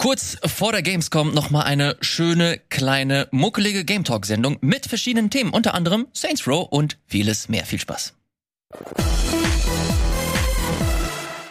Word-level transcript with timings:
Kurz 0.00 0.38
vor 0.46 0.72
der 0.72 0.80
Gamescom 0.80 1.34
nochmal 1.34 1.64
eine 1.64 1.94
schöne, 2.00 2.58
kleine, 2.70 3.28
muckelige 3.32 3.84
Game 3.84 4.02
Talk-Sendung 4.02 4.56
mit 4.62 4.86
verschiedenen 4.86 5.28
Themen, 5.28 5.50
unter 5.50 5.74
anderem 5.74 6.06
Saints 6.14 6.46
Row 6.46 6.66
und 6.70 6.96
vieles 7.04 7.50
mehr. 7.50 7.66
Viel 7.66 7.80
Spaß. 7.80 8.14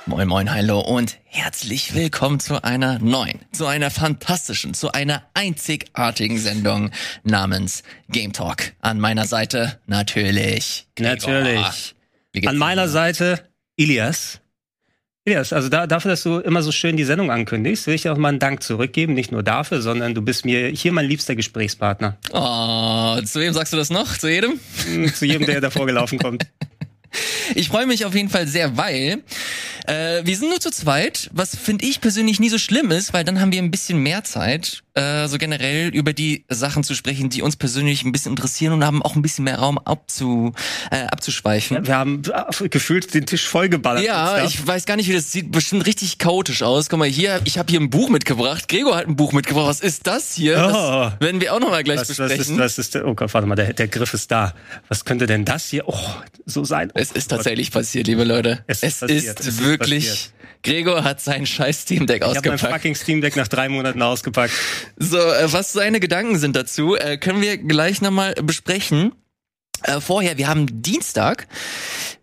Moin 0.08 0.28
Moin, 0.28 0.52
hallo 0.52 0.80
und 0.80 1.20
herzlich 1.26 1.94
willkommen 1.94 2.40
zu 2.40 2.64
einer 2.64 2.98
neuen, 2.98 3.40
zu 3.52 3.68
einer 3.68 3.92
fantastischen, 3.92 4.74
zu 4.74 4.94
einer 4.94 5.22
einzigartigen 5.36 6.40
Sendung 6.40 6.90
namens 7.24 7.84
Game 8.10 8.34
Talk. 8.34 8.74
An 8.80 9.00
meiner 9.00 9.28
Seite 9.28 9.80
natürlich. 9.86 10.88
Natürlich. 10.98 11.94
An 12.48 12.58
meiner 12.58 12.88
Seite 12.88 13.48
Ilias. 13.76 14.42
Elias, 15.26 15.54
also 15.54 15.70
da, 15.70 15.86
dafür, 15.86 16.12
dass 16.12 16.24
du 16.24 16.40
immer 16.40 16.64
so 16.64 16.72
schön 16.72 16.98
die 16.98 17.04
Sendung 17.04 17.30
ankündigst, 17.30 17.86
will 17.88 17.94
ich 17.94 18.04
dir 18.04 18.14
auch 18.14 18.18
mal 18.18 18.30
einen 18.30 18.40
Dank 18.40 18.64
zurückgeben. 18.64 19.14
Nicht 19.14 19.32
nur 19.32 19.44
dafür, 19.44 19.82
sondern 19.82 20.16
du 20.16 20.22
bist 20.22 20.46
mir 20.46 20.68
hier 20.70 20.92
mein 20.92 21.06
liebster 21.06 21.36
Gesprächspartner. 21.36 22.18
Oh, 22.32 23.20
zu 23.22 23.40
wem 23.40 23.54
sagst 23.54 23.74
du 23.74 23.78
das 23.78 23.90
noch? 23.90 24.18
Zu 24.18 24.30
jedem? 24.30 24.60
Hm, 24.86 25.14
zu 25.14 25.26
jedem, 25.26 25.46
der 25.46 25.62
davor 25.62 25.86
gelaufen 25.86 26.20
kommt. 26.20 26.46
Ich 27.56 27.70
freue 27.70 27.88
mich 27.88 28.06
auf 28.06 28.14
jeden 28.14 28.30
Fall 28.30 28.48
sehr, 28.48 28.78
weil 28.78 29.24
äh, 29.88 30.22
wir 30.24 30.38
sind 30.38 30.50
nur 30.50 30.60
zu 30.60 30.70
zweit, 30.70 31.32
was 31.34 31.56
finde 31.56 31.86
ich 31.86 32.02
persönlich 32.02 32.40
nie 32.40 32.50
so 32.50 32.60
schlimm 32.60 32.92
ist, 32.92 33.14
weil 33.14 33.24
dann 33.24 33.42
haben 33.42 33.52
wir 33.52 33.60
ein 33.60 33.72
bisschen 33.72 33.98
mehr 34.04 34.24
Zeit, 34.24 34.84
äh, 35.00 35.28
so 35.28 35.38
generell 35.38 35.90
über 35.90 36.14
die 36.14 36.46
Sachen 36.50 36.84
zu 36.84 36.94
sprechen, 36.96 37.30
die 37.30 37.42
uns 37.42 37.56
persönlich 37.56 38.04
ein 38.04 38.12
bisschen 38.12 38.32
interessieren 38.32 38.74
und 38.74 38.84
haben 38.84 39.02
auch 39.02 39.16
ein 39.16 39.22
bisschen 39.22 39.46
mehr 39.46 39.60
Raum 39.60 39.78
abzu, 39.78 40.54
äh, 40.92 41.04
abzuschweifen. 41.04 41.78
Ja, 41.78 41.88
wir 41.88 41.96
haben 41.96 42.22
äh, 42.32 42.70
gefühlt 42.70 43.14
den 43.14 43.26
Tisch 43.26 43.48
vollgeballert. 43.48 44.04
Ja, 44.04 44.44
ich 44.44 44.66
weiß 44.66 44.86
gar 44.86 44.96
nicht, 44.96 45.08
wie 45.08 45.14
das 45.14 45.32
sieht. 45.32 45.52
Bestimmt 45.52 45.86
richtig 45.86 46.18
chaotisch 46.18 46.64
aus. 46.64 46.90
Guck 46.90 47.00
mal 47.00 47.08
hier, 47.08 47.42
ich 47.46 47.58
habe 47.58 47.72
hier 47.72 47.80
ein 47.80 47.90
Buch 47.90 48.10
mitgebracht. 48.10 48.68
Gregor 48.68 48.96
hat 48.98 49.08
ein 49.08 49.16
Buch 49.16 49.34
mitgebracht. 49.34 49.68
Was 49.68 49.82
ist 49.82 50.08
das 50.08 50.34
hier? 50.34 50.58
Oh. 50.58 51.12
Das 51.12 51.22
werden 51.22 51.42
wir 51.42 51.54
auch 51.54 51.60
noch 51.60 51.70
mal 51.70 51.84
gleich 51.84 52.00
was, 52.00 52.08
besprechen. 52.10 52.58
Was 52.60 52.78
ist, 52.78 52.94
was 52.94 52.96
ist, 52.96 53.06
oh 53.06 53.16
Gott, 53.16 53.34
warte 53.34 53.48
mal, 53.48 53.56
der, 53.56 53.74
der 53.74 53.88
Griff 53.88 54.14
ist 54.14 54.32
da. 54.32 54.54
Was 54.88 55.06
könnte 55.06 55.26
denn 55.26 55.46
das 55.46 55.70
hier 55.70 55.88
oh, 55.88 55.98
so 56.46 56.64
sein? 56.64 56.92
Oh, 56.94 57.00
es 57.00 57.12
ist 57.12 57.28
tatsächlich 57.28 57.72
passiert, 57.72 58.08
liebe 58.08 58.24
Leute. 58.24 58.64
Es, 58.68 58.84
es 58.84 59.02
ist, 59.02 59.40
ist 59.40 59.64
wirklich. 59.64 60.08
Ist 60.08 60.34
Gregor 60.62 61.04
hat 61.06 61.22
sein 61.22 61.46
scheiß 61.46 61.84
Steam 61.84 62.06
Deck 62.06 62.22
ausgepackt. 62.22 62.46
Ich 62.46 62.64
habe 62.64 62.72
mein 62.72 62.80
fucking 62.80 62.96
Steam 62.96 63.22
Deck 63.22 63.36
nach 63.38 63.48
drei 63.48 63.70
Monaten 63.70 64.02
ausgepackt. 64.02 64.54
So, 64.98 65.18
äh, 65.18 65.52
was 65.52 65.74
seine 65.74 66.00
Gedanken 66.00 66.38
sind 66.38 66.56
dazu, 66.56 66.96
äh, 66.96 67.18
können 67.18 67.42
wir 67.42 67.58
gleich 67.58 68.02
nochmal 68.02 68.34
besprechen. 68.36 69.14
Äh, 69.84 70.02
vorher, 70.02 70.38
wir 70.38 70.48
haben 70.48 70.82
Dienstag. 70.82 71.48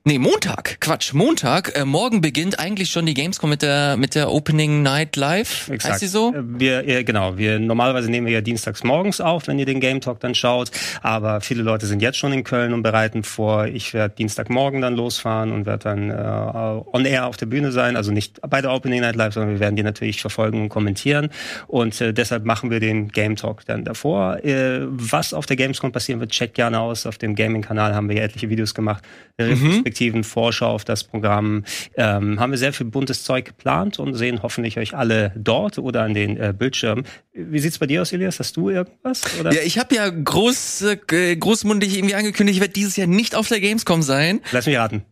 Nee, 0.08 0.20
Montag. 0.20 0.76
Quatsch, 0.78 1.14
Montag. 1.14 1.76
Äh, 1.76 1.84
morgen 1.84 2.20
beginnt 2.20 2.60
eigentlich 2.60 2.90
schon 2.90 3.06
die 3.06 3.14
Gamescom 3.14 3.50
mit 3.50 3.60
der 3.60 3.96
mit 3.96 4.14
der 4.14 4.30
Opening 4.30 4.84
Night 4.84 5.16
Live. 5.16 5.68
Exakt. 5.68 5.94
Heißt 5.94 6.00
sie 6.00 6.06
so? 6.06 6.32
Äh, 6.32 6.42
wir 6.44 6.86
äh, 6.86 7.02
genau, 7.02 7.36
wir 7.38 7.58
normalerweise 7.58 8.08
nehmen 8.08 8.28
wir 8.28 8.34
ja 8.34 8.40
dienstags 8.40 8.84
morgens 8.84 9.20
auf, 9.20 9.48
wenn 9.48 9.58
ihr 9.58 9.66
den 9.66 9.80
Game 9.80 10.00
Talk 10.00 10.20
dann 10.20 10.36
schaut, 10.36 10.70
aber 11.02 11.40
viele 11.40 11.64
Leute 11.64 11.86
sind 11.86 12.02
jetzt 12.02 12.18
schon 12.18 12.32
in 12.32 12.44
Köln 12.44 12.72
und 12.72 12.84
bereiten 12.84 13.24
vor. 13.24 13.66
Ich 13.66 13.94
werde 13.94 14.14
Dienstagmorgen 14.14 14.80
dann 14.80 14.94
losfahren 14.94 15.50
und 15.50 15.66
werde 15.66 15.82
dann 15.82 16.10
äh, 16.10 16.82
on 16.92 17.04
air 17.04 17.26
auf 17.26 17.36
der 17.36 17.46
Bühne 17.46 17.72
sein, 17.72 17.96
also 17.96 18.12
nicht 18.12 18.40
bei 18.48 18.62
der 18.62 18.70
Opening 18.70 19.00
Night 19.00 19.16
Live, 19.16 19.34
sondern 19.34 19.54
wir 19.54 19.58
werden 19.58 19.74
die 19.74 19.82
natürlich 19.82 20.20
verfolgen 20.20 20.62
und 20.62 20.68
kommentieren 20.68 21.30
und 21.66 22.00
äh, 22.00 22.14
deshalb 22.14 22.44
machen 22.44 22.70
wir 22.70 22.78
den 22.78 23.08
Game 23.08 23.34
Talk 23.34 23.66
dann 23.66 23.82
davor. 23.82 24.44
Äh, 24.44 24.82
was 24.82 25.34
auf 25.34 25.46
der 25.46 25.56
Gamescom 25.56 25.90
passieren 25.90 26.20
wird, 26.20 26.30
checkt 26.30 26.54
gerne 26.54 26.78
aus. 26.78 27.06
Auf 27.06 27.18
dem 27.18 27.34
Gaming 27.34 27.62
Kanal 27.62 27.92
haben 27.92 28.08
wir 28.08 28.14
ja 28.14 28.22
etliche 28.22 28.48
Videos 28.48 28.72
gemacht. 28.72 29.02
Mhm 29.38 29.95
retrospektiven 29.96 30.24
Vorschau 30.24 30.68
auf 30.68 30.84
das 30.84 31.04
Programm 31.04 31.64
ähm, 31.96 32.38
haben 32.38 32.50
wir 32.50 32.58
sehr 32.58 32.72
viel 32.72 32.86
buntes 32.86 33.24
Zeug 33.24 33.46
geplant 33.46 33.98
und 33.98 34.14
sehen 34.14 34.42
hoffentlich 34.42 34.78
euch 34.78 34.94
alle 34.94 35.32
dort 35.36 35.78
oder 35.78 36.02
an 36.02 36.14
den 36.14 36.36
äh, 36.36 36.54
Bildschirmen. 36.56 37.06
Wie 37.32 37.58
sieht's 37.58 37.78
bei 37.78 37.86
dir 37.86 38.02
aus, 38.02 38.12
Elias? 38.12 38.38
Hast 38.38 38.56
du 38.56 38.70
irgendwas? 38.70 39.22
Oder? 39.40 39.52
Ja, 39.52 39.62
ich 39.62 39.78
habe 39.78 39.94
ja 39.94 40.08
groß, 40.08 40.82
äh, 41.10 41.36
großmundig 41.36 41.96
irgendwie 41.96 42.14
angekündigt, 42.14 42.56
ich 42.56 42.60
werde 42.60 42.74
dieses 42.74 42.96
Jahr 42.96 43.06
nicht 43.06 43.34
auf 43.34 43.48
der 43.48 43.60
Gamescom 43.60 44.02
sein. 44.02 44.40
Lass 44.52 44.66
mich 44.66 44.76
raten. 44.76 45.04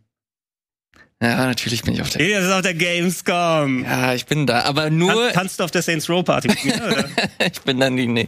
Ja, 1.21 1.45
natürlich 1.45 1.83
bin 1.83 1.93
ich 1.93 2.01
auf 2.01 2.09
der. 2.09 2.21
Elias 2.21 2.43
ist 2.43 2.51
auf 2.51 2.61
der 2.61 2.73
Gamescom. 2.73 3.83
Ja, 3.85 4.13
ich 4.13 4.25
bin 4.25 4.45
da, 4.45 4.63
aber 4.63 4.89
nur. 4.89 5.13
Kann, 5.27 5.33
kannst 5.33 5.59
du 5.59 5.63
auf 5.63 5.71
der 5.71 5.81
Saints 5.81 6.09
Row 6.09 6.23
Party 6.23 6.49
mit 6.49 6.65
mir, 6.65 6.75
oder? 6.75 7.05
ich 7.51 7.61
bin 7.61 7.79
da 7.79 7.89
nie, 7.89 8.07
nee. 8.07 8.27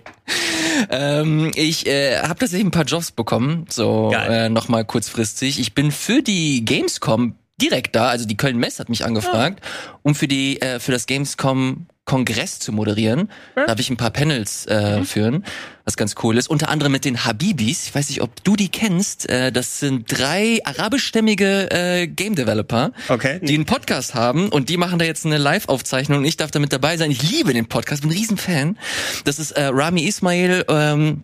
Ähm, 0.90 1.52
ich 1.56 1.86
äh, 1.86 2.20
habe 2.20 2.40
tatsächlich 2.40 2.66
ein 2.66 2.72
paar 2.72 2.86
Jobs 2.86 3.12
bekommen, 3.12 3.66
so 3.70 4.12
äh, 4.14 4.48
nochmal 4.48 4.86
kurzfristig. 4.86 5.60
Ich 5.60 5.74
bin 5.74 5.92
für 5.92 6.22
die 6.22 6.64
Gamescom 6.64 7.36
direkt 7.62 7.96
da, 7.96 8.08
also 8.08 8.26
die 8.26 8.38
Köln 8.38 8.58
Mess 8.58 8.80
hat 8.80 8.88
mich 8.88 9.04
angefragt, 9.04 9.60
ja. 9.62 10.00
um 10.04 10.16
für 10.16 10.28
die 10.28 10.62
äh, 10.62 10.80
für 10.80 10.92
das 10.92 11.08
Gamescom 11.08 11.88
Kongress 12.08 12.58
zu 12.58 12.72
moderieren. 12.72 13.30
Ja. 13.56 13.68
Darf 13.68 13.80
ich 13.80 13.90
ein 13.90 13.98
paar 13.98 14.12
Panels 14.12 14.66
äh, 14.66 15.00
mhm. 15.00 15.06
führen, 15.06 15.46
was 15.84 15.98
ganz 15.98 16.16
cool 16.24 16.38
ist. 16.38 16.50
Unter 16.50 16.70
anderem 16.70 16.94
mit 16.94 17.06
den 17.06 17.26
Habibis. 17.26 17.86
Ich 17.88 17.94
weiß 17.94 18.10
nicht, 18.10 18.22
ob 18.22 18.44
du 18.44 18.56
die 18.56 18.70
kennst. 18.70 19.30
Äh, 19.30 19.52
das 19.52 19.80
sind 19.80 20.06
drei 20.08 20.62
arabischstämmige 20.64 21.70
äh, 21.70 22.08
Game 22.08 22.36
Developer, 22.36 22.94
okay. 23.10 23.40
die 23.44 23.54
einen 23.54 23.66
Podcast 23.66 24.16
haben 24.16 24.50
und 24.50 24.70
die 24.70 24.78
machen 24.78 25.00
da 25.00 25.06
jetzt 25.06 25.26
eine 25.26 25.38
Live-Aufzeichnung. 25.38 26.24
Ich 26.24 26.38
darf 26.38 26.50
da 26.50 26.60
mit 26.60 26.72
dabei 26.72 26.96
sein. 26.96 27.12
Ich 27.12 27.30
liebe 27.30 27.54
den 27.54 27.68
Podcast, 27.68 28.02
bin 28.02 28.12
ein 28.12 28.18
Riesenfan. 28.18 28.78
Das 29.26 29.38
ist 29.38 29.52
äh, 29.52 29.66
Rami 29.66 30.04
Ismail. 30.04 30.66
Ähm, 30.70 31.24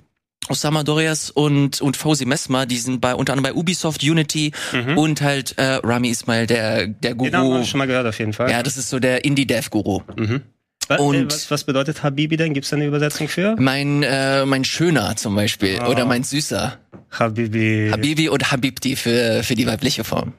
Osama 0.50 0.84
Dorias 0.84 1.30
und 1.30 1.82
und 1.82 1.96
Fauzi 1.96 2.26
Mesma, 2.26 2.66
die 2.66 2.76
sind 2.76 3.00
bei 3.00 3.16
unter 3.16 3.32
anderem 3.32 3.54
bei 3.54 3.58
Ubisoft, 3.58 4.04
Unity 4.04 4.52
mhm. 4.74 4.98
und 4.98 5.22
halt 5.22 5.58
äh, 5.58 5.80
Rami 5.82 6.10
Ismail, 6.10 6.48
der 6.48 6.88
der 6.88 7.16
Guru. 7.16 7.30
Den 7.30 7.38
haben 7.38 7.50
wir 7.50 7.64
schon 7.64 7.78
mal 7.78 7.88
gehört 7.88 8.06
auf 8.06 8.20
jeden 8.20 8.34
Fall. 8.34 8.52
Ja, 8.52 8.62
das 8.62 8.76
ist 8.76 8.90
so 8.90 9.00
der 9.00 9.24
Indie 9.24 9.48
Dev 9.48 9.70
Guru. 9.70 10.02
Mhm. 10.18 10.42
Was, 10.88 11.00
und 11.00 11.32
was, 11.32 11.52
was 11.52 11.64
bedeutet 11.64 12.04
Habibi 12.04 12.38
denn? 12.38 12.54
Gibt 12.54 12.66
es 12.66 12.70
da 12.70 12.76
eine 12.76 12.86
Übersetzung 12.86 13.28
für? 13.28 13.56
Mein, 13.58 14.04
äh, 14.04 14.46
mein 14.46 14.64
Schöner 14.64 15.16
zum 15.16 15.36
Beispiel. 15.36 15.80
Oh. 15.82 15.90
Oder 15.90 16.06
mein 16.06 16.24
Süßer. 16.24 16.78
Habibi. 17.20 17.90
Habibi 17.92 18.30
und 18.30 18.52
Habibti 18.52 18.96
für, 18.96 19.44
für 19.44 19.56
die 19.56 19.68
weibliche 19.68 20.04
Form. 20.04 20.34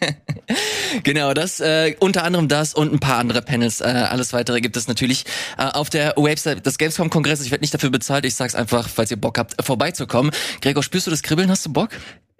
genau, 1.02 1.32
das, 1.34 1.60
äh, 1.60 1.94
unter 2.00 2.24
anderem 2.24 2.48
das 2.48 2.74
und 2.74 2.92
ein 2.92 2.98
paar 2.98 3.18
andere 3.18 3.42
Panels. 3.42 3.80
Äh, 3.80 3.84
alles 3.84 4.32
weitere 4.32 4.60
gibt 4.60 4.76
es 4.76 4.88
natürlich 4.88 5.24
äh, 5.58 5.62
auf 5.62 5.90
der 5.90 6.14
Website 6.16 6.66
des 6.66 6.78
Gamescom-Kongresses. 6.78 7.46
Ich 7.46 7.50
werde 7.50 7.62
nicht 7.62 7.74
dafür 7.74 7.90
bezahlt. 7.90 8.24
Ich 8.24 8.34
sag's 8.34 8.54
einfach, 8.54 8.88
falls 8.88 9.10
ihr 9.10 9.16
Bock 9.16 9.38
habt, 9.38 9.64
vorbeizukommen. 9.64 10.32
Gregor, 10.60 10.82
spürst 10.82 11.06
du 11.06 11.10
das 11.10 11.22
Kribbeln? 11.22 11.50
Hast 11.50 11.66
du 11.66 11.72
Bock? 11.72 11.90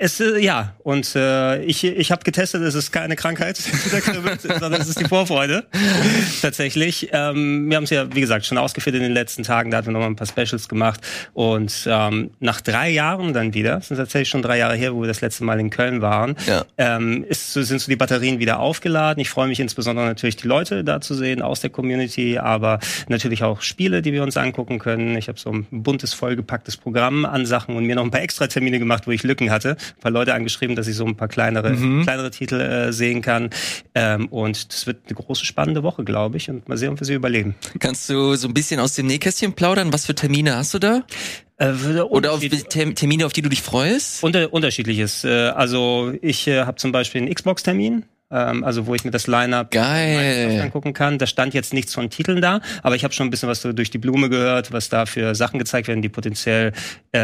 Es, 0.03 0.19
äh, 0.19 0.39
ja, 0.39 0.77
und 0.79 1.15
äh, 1.15 1.63
ich, 1.63 1.85
ich 1.85 2.11
habe 2.11 2.25
getestet, 2.25 2.63
es 2.63 2.75
ist 2.75 2.91
keine 2.91 3.17
Krankheit, 3.17 3.59
sondern 4.59 4.81
es 4.81 4.89
ist 4.89 4.99
die 4.99 5.05
Vorfreude. 5.05 5.67
Tatsächlich. 6.41 7.11
Ähm, 7.13 7.69
wir 7.69 7.77
haben 7.77 7.85
es 7.85 7.91
ja, 7.91 8.13
wie 8.15 8.23
gesagt, 8.23 8.47
schon 8.47 8.57
ausgeführt 8.57 8.97
in 8.97 9.03
den 9.03 9.13
letzten 9.13 9.43
Tagen, 9.43 9.71
da 9.71 9.77
hatten 9.77 9.89
wir 9.89 9.93
noch 9.93 10.01
mal 10.01 10.07
ein 10.07 10.17
paar 10.17 10.27
Specials 10.27 10.71
gemacht. 10.71 11.03
Und 11.35 11.87
ähm, 11.87 12.31
nach 12.41 12.61
drei 12.61 12.91
Jahren 12.91 13.33
dann 13.33 13.55
wieder, 13.55 13.79
es 13.79 13.89
sind 13.89 13.97
tatsächlich 13.97 14.29
schon 14.29 14.43
drei 14.43 14.59
Jahre 14.59 14.75
her, 14.75 14.95
wo 14.95 15.01
wir 15.01 15.09
das 15.09 15.21
letzte 15.21 15.45
Mal 15.45 15.61
in 15.61 15.71
Köln 15.71 16.03
waren, 16.03 16.37
ja. 16.47 16.65
ähm, 16.79 17.25
ist, 17.29 17.53
sind 17.53 17.81
so 17.81 17.91
die 17.91 17.97
Batterien 17.97 18.39
wieder 18.39 18.61
aufgeladen. 18.61 19.21
Ich 19.21 19.31
freue 19.31 19.49
mich 19.49 19.61
insbesondere 19.61 20.07
natürlich, 20.07 20.37
die 20.37 20.49
Leute 20.49 20.85
da 20.85 21.01
zu 21.01 21.15
sehen 21.15 21.43
aus 21.43 21.61
der 21.61 21.71
Community, 21.71 22.39
aber 22.39 22.81
natürlich 23.09 23.45
auch 23.45 23.61
Spiele, 23.61 24.03
die 24.03 24.13
wir 24.13 24.23
uns 24.23 24.37
angucken 24.37 24.79
können. 24.79 25.17
Ich 25.17 25.29
habe 25.29 25.39
so 25.39 25.51
ein 25.51 25.67
buntes, 25.71 26.15
vollgepacktes 26.15 26.77
Programm 26.77 27.25
an 27.25 27.47
Sachen 27.47 27.77
und 27.77 27.85
mir 27.85 27.95
noch 27.95 28.05
ein 28.05 28.11
paar 28.11 28.23
extra 28.23 28.47
Termine 28.47 28.79
gemacht, 28.79 29.07
wo 29.07 29.11
ich 29.11 29.23
Lücken 29.23 29.51
hatte 29.51 29.77
ein 29.97 30.01
paar 30.01 30.11
Leute 30.11 30.35
angeschrieben, 30.35 30.77
dass 30.77 30.87
ich 30.87 30.97
so 30.97 31.05
ein 31.05 31.17
paar 31.17 31.29
kleinere, 31.29 31.71
mhm. 31.71 32.03
kleinere 32.03 32.31
Titel 32.31 32.61
äh, 32.61 32.93
sehen 32.93 33.23
kann. 33.23 33.51
Ähm, 33.95 34.27
und 34.29 34.73
das 34.73 34.87
wird 34.87 34.99
eine 35.07 35.15
große, 35.15 35.45
spannende 35.45 35.83
Woche, 35.83 36.05
glaube 36.05 36.37
ich. 36.37 36.49
Und 36.51 36.69
mal 36.69 36.77
sehen, 36.77 36.93
ob 36.93 37.01
wir 37.01 37.07
sie 37.07 37.15
überleben. 37.15 37.55
Kannst 37.79 38.09
du 38.09 38.35
so 38.35 38.49
ein 38.49 38.55
bisschen 38.55 38.81
aus 38.81 38.95
dem 38.95 39.07
Nähkästchen 39.07 39.53
plaudern? 39.53 39.93
Was 39.93 40.07
für 40.07 40.15
Termine 40.15 40.57
hast 40.57 40.75
du 40.75 40.79
da? 40.79 41.03
Äh, 41.61 42.01
Oder 42.01 42.33
auf 42.33 42.41
Termine, 42.41 43.27
auf 43.27 43.33
die 43.33 43.43
du 43.43 43.51
dich 43.51 43.63
freust? 43.63 44.25
Unter, 44.25 44.53
unterschiedliches. 44.53 45.25
Äh, 45.25 45.49
also 45.49 46.13
ich 46.23 46.49
äh, 46.49 46.63
habe 46.63 46.77
zum 46.77 46.91
Beispiel 46.91 47.21
einen 47.21 47.35
Xbox-Termin 47.35 48.05
ähm, 48.31 48.65
also 48.65 48.87
wo 48.87 48.95
ich 48.95 49.05
mir 49.05 49.11
das 49.11 49.27
Line-Up 49.27 49.75
angucken 50.63 50.93
kann. 50.93 51.19
Da 51.19 51.27
stand 51.27 51.55
jetzt 51.55 51.75
nichts 51.75 51.95
von 51.95 52.11
Titeln 52.11 52.41
da, 52.41 52.61
aber 52.83 52.97
ich 52.97 53.05
habe 53.05 53.15
schon 53.15 53.27
ein 53.27 53.31
bisschen 53.31 53.49
was 53.49 53.63
so 53.63 53.73
durch 53.73 53.91
die 53.91 53.99
Blume 53.99 54.29
gehört, 54.29 54.73
was 54.73 54.89
da 54.89 55.07
für 55.07 55.35
Sachen 55.35 55.59
gezeigt 55.59 55.89
werden, 55.89 56.03
die 56.03 56.09
potenziell 56.09 56.73
äh, 57.13 57.19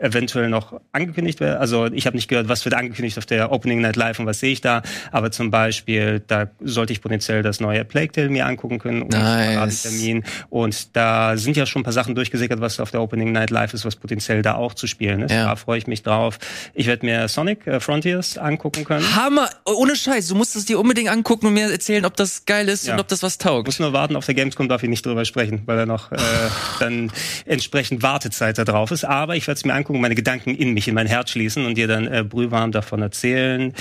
eventuell 0.00 0.48
noch 0.48 0.80
angekündigt 0.92 1.40
werden. 1.40 1.58
Also 1.58 1.86
ich 1.86 2.06
habe 2.06 2.16
nicht 2.16 2.28
gehört, 2.28 2.48
was 2.48 2.64
wird 2.64 2.74
angekündigt 2.74 3.18
auf 3.18 3.26
der 3.26 3.52
Opening 3.52 3.80
Night 3.80 3.96
Live 3.96 4.18
und 4.18 4.26
was 4.26 4.40
sehe 4.40 4.52
ich 4.52 4.60
da, 4.60 4.82
aber 5.10 5.30
zum 5.30 5.50
Beispiel, 5.50 6.22
da 6.26 6.48
sollte 6.60 6.92
ich 6.92 7.00
potenziell 7.00 7.42
das 7.42 7.60
neue 7.60 7.84
Plague 7.84 8.12
Tale 8.12 8.28
mir 8.28 8.46
angucken 8.46 8.78
können 8.78 9.02
und 9.02 9.12
nice. 9.12 9.82
Termin. 9.82 10.24
Und 10.50 10.96
da 10.96 11.36
sind 11.36 11.56
ja 11.56 11.66
schon 11.66 11.80
ein 11.80 11.84
paar 11.84 11.92
Sachen 11.92 12.14
durchgesickert, 12.14 12.60
was 12.60 12.80
auf 12.80 12.90
der 12.90 13.00
Opening 13.00 13.32
Night 13.32 13.50
Live 13.50 13.74
ist, 13.74 13.84
was 13.84 13.96
potenziell 13.96 14.42
da 14.42 14.54
auch 14.54 14.74
zu 14.74 14.86
spielen 14.86 15.22
ist. 15.22 15.32
Ja. 15.32 15.46
Da 15.46 15.56
freue 15.56 15.78
ich 15.78 15.86
mich 15.86 16.02
drauf. 16.02 16.38
Ich 16.74 16.86
werde 16.86 17.06
mir 17.06 17.28
Sonic 17.28 17.66
äh, 17.66 17.80
Frontiers 17.80 18.38
angucken 18.38 18.84
können. 18.84 19.04
Hammer! 19.16 19.48
Ohne 19.64 19.96
Scheiß, 19.96 20.28
du 20.28 20.34
musst 20.42 20.56
es 20.56 20.64
dir 20.64 20.80
unbedingt 20.80 21.08
angucken 21.08 21.46
und 21.46 21.54
mir 21.54 21.70
erzählen, 21.70 22.04
ob 22.04 22.16
das 22.16 22.46
geil 22.46 22.68
ist 22.68 22.84
ja. 22.84 22.94
und 22.94 23.00
ob 23.00 23.06
das 23.06 23.22
was 23.22 23.38
taugt. 23.38 23.68
Muss 23.68 23.78
nur 23.78 23.92
warten, 23.92 24.16
auf 24.16 24.26
der 24.26 24.34
Gamescom 24.34 24.68
darf 24.68 24.82
ich 24.82 24.88
nicht 24.88 25.06
drüber 25.06 25.24
sprechen, 25.24 25.62
weil 25.66 25.76
da 25.76 25.86
noch 25.86 26.10
äh, 26.10 26.18
dann 26.80 27.12
entsprechend 27.46 28.02
Wartezeit 28.02 28.58
da 28.58 28.64
drauf 28.64 28.90
ist. 28.90 29.04
Aber 29.04 29.36
ich 29.36 29.46
werde 29.46 29.58
es 29.58 29.64
mir 29.64 29.72
angucken, 29.72 30.00
meine 30.00 30.16
Gedanken 30.16 30.56
in 30.56 30.74
mich, 30.74 30.88
in 30.88 30.96
mein 30.96 31.06
Herz 31.06 31.30
schließen 31.30 31.64
und 31.64 31.76
dir 31.76 31.86
dann 31.86 32.08
äh, 32.08 32.24
brühwarm 32.24 32.72
davon 32.72 33.02
erzählen. 33.02 33.72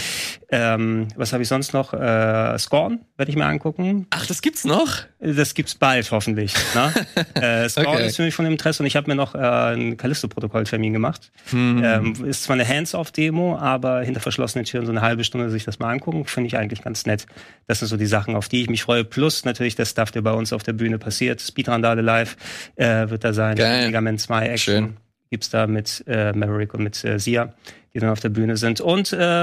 Ähm, 0.51 1.07
was 1.15 1.33
habe 1.33 1.41
ich 1.41 1.49
sonst 1.49 1.73
noch? 1.73 1.95
Äh, 1.95 2.59
Scorn 2.59 2.99
werde 3.17 3.31
ich 3.31 3.35
mir 3.35 3.45
angucken. 3.45 4.05
Ach, 4.11 4.27
das 4.27 4.43
gibt's 4.43 4.63
noch? 4.63 4.99
Das 5.23 5.53
gibt's 5.53 5.75
bald, 5.75 6.09
hoffentlich. 6.09 6.55
Ne? 6.73 6.93
äh, 7.35 7.69
Spawn 7.69 7.85
okay. 7.85 8.07
ist 8.07 8.15
für 8.15 8.23
mich 8.23 8.33
von 8.33 8.47
Interesse 8.47 8.81
und 8.81 8.87
ich 8.87 8.95
habe 8.95 9.07
mir 9.07 9.15
noch 9.15 9.35
äh, 9.35 9.37
einen 9.37 9.95
Callisto-Protokoll-Termin 9.95 10.93
gemacht. 10.93 11.31
Mhm. 11.51 11.83
Ähm, 11.85 12.25
ist 12.25 12.43
zwar 12.43 12.55
eine 12.55 12.67
Hands-off-Demo, 12.67 13.55
aber 13.55 14.01
hinter 14.01 14.19
verschlossenen 14.19 14.65
Türen 14.65 14.87
so 14.87 14.91
eine 14.91 15.01
halbe 15.01 15.23
Stunde 15.23 15.51
sich 15.51 15.63
das 15.63 15.77
mal 15.77 15.91
angucken, 15.91 16.25
finde 16.25 16.47
ich 16.47 16.57
eigentlich 16.57 16.81
ganz 16.81 17.05
nett. 17.05 17.27
Das 17.67 17.79
sind 17.79 17.87
so 17.87 17.97
die 17.97 18.07
Sachen, 18.07 18.35
auf 18.35 18.49
die 18.49 18.63
ich 18.63 18.69
mich 18.69 18.81
freue. 18.81 19.03
Plus 19.03 19.45
natürlich 19.45 19.75
der 19.75 19.85
Stuff, 19.85 20.09
der 20.09 20.23
bei 20.23 20.33
uns 20.33 20.53
auf 20.53 20.63
der 20.63 20.73
Bühne 20.73 20.97
passiert. 20.97 21.39
Speedrandale 21.39 22.01
Live 22.01 22.35
äh, 22.75 23.07
wird 23.09 23.23
da 23.23 23.33
sein. 23.33 23.57
Geil. 23.57 23.85
Mega 23.85 24.01
Man 24.01 24.17
2 24.17 24.47
Action 24.47 24.73
Schön. 24.73 24.97
gibt's 25.29 25.51
da 25.51 25.67
mit 25.67 26.03
äh, 26.07 26.33
Maverick 26.33 26.73
und 26.73 26.81
mit 26.81 27.03
äh, 27.05 27.19
Sia, 27.19 27.53
die 27.93 27.99
dann 27.99 28.09
auf 28.09 28.21
der 28.21 28.29
Bühne 28.29 28.57
sind. 28.57 28.81
Und 28.81 29.13
äh, 29.13 29.41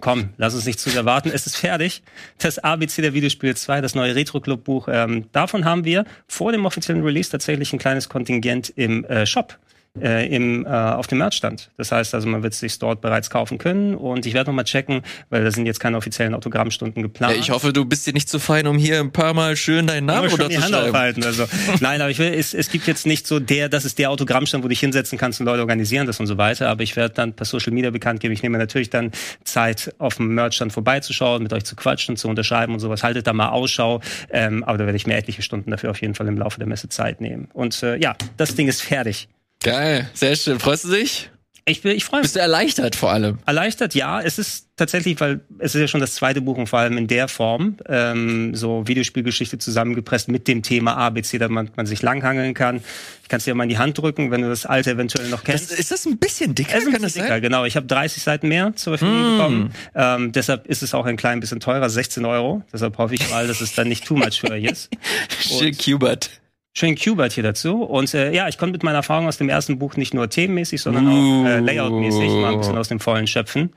Komm, 0.00 0.30
lass 0.36 0.54
uns 0.54 0.66
nicht 0.66 0.78
zu 0.78 0.90
sehr 0.90 1.04
warten. 1.04 1.30
Es 1.32 1.46
ist 1.46 1.56
fertig. 1.56 2.02
Das 2.38 2.58
ABC 2.58 3.02
der 3.02 3.14
Videospiele 3.14 3.54
2, 3.54 3.80
das 3.80 3.94
neue 3.94 4.14
Retro-Club-Buch. 4.14 4.88
Ähm, 4.90 5.26
davon 5.32 5.64
haben 5.64 5.84
wir 5.84 6.04
vor 6.28 6.52
dem 6.52 6.66
offiziellen 6.66 7.02
Release 7.02 7.30
tatsächlich 7.30 7.72
ein 7.72 7.78
kleines 7.78 8.08
Kontingent 8.08 8.68
im 8.76 9.04
äh, 9.04 9.26
Shop 9.26 9.58
äh, 10.00 10.26
im, 10.34 10.64
äh, 10.64 10.68
auf 10.68 11.06
dem 11.06 11.18
Merchstand. 11.18 11.70
Das 11.76 11.92
heißt 11.92 12.14
also, 12.14 12.28
man 12.28 12.42
wird 12.42 12.52
es 12.52 12.60
sich 12.60 12.78
dort 12.78 13.00
bereits 13.00 13.30
kaufen 13.30 13.58
können. 13.58 13.94
Und 13.94 14.26
ich 14.26 14.34
werde 14.34 14.50
nochmal 14.50 14.64
checken, 14.64 15.02
weil 15.30 15.44
da 15.44 15.50
sind 15.50 15.66
jetzt 15.66 15.80
keine 15.80 15.96
offiziellen 15.96 16.34
Autogrammstunden 16.34 17.02
geplant. 17.02 17.34
Ja, 17.34 17.40
ich 17.40 17.50
hoffe, 17.50 17.72
du 17.72 17.84
bist 17.84 18.06
dir 18.06 18.12
nicht 18.12 18.28
zu 18.28 18.38
fein, 18.38 18.66
um 18.66 18.78
hier 18.78 19.00
ein 19.00 19.12
paar 19.12 19.34
Mal 19.34 19.56
schön 19.56 19.86
deinen 19.86 20.06
Namen 20.06 20.32
oder 20.32 20.48
die 20.48 20.58
Hand 20.58 20.74
aufhalten. 20.74 21.24
Also, 21.24 21.46
nein, 21.80 22.00
aber 22.00 22.10
ich 22.10 22.18
will, 22.18 22.32
es, 22.32 22.54
es 22.54 22.70
gibt 22.70 22.86
jetzt 22.86 23.06
nicht 23.06 23.26
so 23.26 23.40
der, 23.40 23.68
das 23.68 23.84
ist 23.84 23.98
der 23.98 24.10
Autogrammstand, 24.10 24.62
wo 24.62 24.66
du 24.66 24.70
dich 24.70 24.80
hinsetzen 24.80 25.18
kannst 25.18 25.40
und 25.40 25.46
Leute 25.46 25.60
organisieren 25.60 26.06
das 26.06 26.20
und 26.20 26.26
so 26.26 26.38
weiter. 26.38 26.68
Aber 26.68 26.82
ich 26.82 26.96
werde 26.96 27.14
dann 27.14 27.32
per 27.32 27.46
Social 27.46 27.72
Media 27.72 27.90
bekannt 27.90 28.20
geben. 28.20 28.32
Ich 28.34 28.42
nehme 28.42 28.58
natürlich 28.58 28.90
dann 28.90 29.12
Zeit, 29.44 29.94
auf 29.98 30.16
dem 30.16 30.34
Merchstand 30.34 30.72
vorbeizuschauen, 30.72 31.42
mit 31.42 31.52
euch 31.52 31.64
zu 31.64 31.76
quatschen 31.76 32.12
und 32.12 32.16
zu 32.16 32.28
unterschreiben 32.28 32.72
und 32.72 32.80
sowas. 32.80 33.02
Haltet 33.02 33.26
da 33.26 33.32
mal 33.32 33.48
Ausschau. 33.48 34.00
Ähm, 34.30 34.64
aber 34.64 34.78
da 34.78 34.84
werde 34.86 34.96
ich 34.96 35.06
mir 35.06 35.16
etliche 35.16 35.42
Stunden 35.42 35.70
dafür 35.70 35.90
auf 35.90 36.00
jeden 36.00 36.14
Fall 36.14 36.26
im 36.26 36.38
Laufe 36.38 36.58
der 36.58 36.68
Messe 36.68 36.88
Zeit 36.88 37.20
nehmen. 37.20 37.48
Und 37.52 37.82
äh, 37.82 37.96
ja, 37.96 38.16
das 38.36 38.54
Ding 38.54 38.68
ist 38.68 38.82
fertig. 38.82 39.28
Geil, 39.62 40.10
sehr 40.14 40.36
schön. 40.36 40.60
Freust 40.60 40.84
du 40.84 40.90
dich? 40.90 41.30
Ich, 41.68 41.84
ich 41.84 42.04
freue 42.04 42.20
mich. 42.20 42.26
Bist 42.26 42.36
du 42.36 42.40
erleichtert 42.40 42.94
vor 42.94 43.10
allem? 43.10 43.40
Erleichtert, 43.44 43.96
ja. 43.96 44.20
Es 44.20 44.38
ist 44.38 44.68
tatsächlich, 44.76 45.18
weil 45.18 45.40
es 45.58 45.74
ist 45.74 45.80
ja 45.80 45.88
schon 45.88 46.00
das 46.00 46.14
zweite 46.14 46.40
Buch 46.40 46.56
und 46.58 46.68
vor 46.68 46.78
allem 46.78 46.96
in 46.96 47.08
der 47.08 47.26
Form, 47.26 47.76
ähm, 47.88 48.54
so 48.54 48.86
Videospielgeschichte 48.86 49.58
zusammengepresst 49.58 50.28
mit 50.28 50.46
dem 50.46 50.62
Thema 50.62 50.96
ABC, 50.96 51.38
da 51.38 51.48
man, 51.48 51.68
sich 51.82 52.02
langhangeln 52.02 52.54
kann. 52.54 52.84
Ich 53.24 53.28
kann 53.28 53.38
es 53.38 53.46
dir 53.46 53.54
mal 53.56 53.64
in 53.64 53.70
die 53.70 53.78
Hand 53.78 53.98
drücken, 53.98 54.30
wenn 54.30 54.42
du 54.42 54.48
das 54.48 54.64
alte 54.64 54.92
eventuell 54.92 55.28
noch 55.28 55.42
kennst. 55.42 55.72
Das, 55.72 55.78
ist 55.80 55.90
das 55.90 56.06
ein 56.06 56.18
bisschen 56.18 56.54
dicker? 56.54 56.76
Es 56.76 56.84
ist 56.84 56.86
ein 56.86 57.02
bisschen 57.02 57.22
dicker, 57.22 57.34
sein? 57.34 57.42
genau. 57.42 57.64
Ich 57.64 57.74
habe 57.74 57.86
30 57.86 58.22
Seiten 58.22 58.46
mehr 58.46 58.72
zur 58.76 58.96
Verfügung 58.96 59.34
mm. 59.34 59.36
bekommen. 59.36 59.72
Ähm, 59.96 60.30
deshalb 60.30 60.68
ist 60.68 60.84
es 60.84 60.94
auch 60.94 61.04
ein 61.04 61.16
klein 61.16 61.40
bisschen 61.40 61.58
teurer, 61.58 61.90
16 61.90 62.24
Euro. 62.26 62.62
Deshalb 62.72 62.96
hoffe 62.98 63.16
ich 63.16 63.28
mal, 63.28 63.48
dass 63.48 63.60
es 63.60 63.74
dann 63.74 63.88
nicht 63.88 64.04
too 64.04 64.14
much 64.14 64.38
für 64.40 64.52
euch 64.52 64.66
ist. 64.66 64.90
Shit, 65.40 65.84
Cubert. 65.84 66.30
Shane 66.76 66.94
Kubert 66.94 67.32
hier 67.32 67.42
dazu. 67.42 67.82
Und 67.82 68.12
äh, 68.12 68.32
ja, 68.32 68.48
ich 68.48 68.58
konnte 68.58 68.72
mit 68.72 68.82
meiner 68.82 68.98
Erfahrung 68.98 69.26
aus 69.26 69.38
dem 69.38 69.48
ersten 69.48 69.78
Buch 69.78 69.96
nicht 69.96 70.12
nur 70.12 70.28
themenmäßig, 70.28 70.82
sondern 70.82 71.08
auch 71.08 71.46
äh, 71.46 71.60
layoutmäßig 71.60 72.30
mal 72.30 72.52
ein 72.52 72.58
bisschen 72.58 72.76
aus 72.76 72.88
dem 72.88 73.00
Vollen 73.00 73.26
schöpfen. 73.26 73.70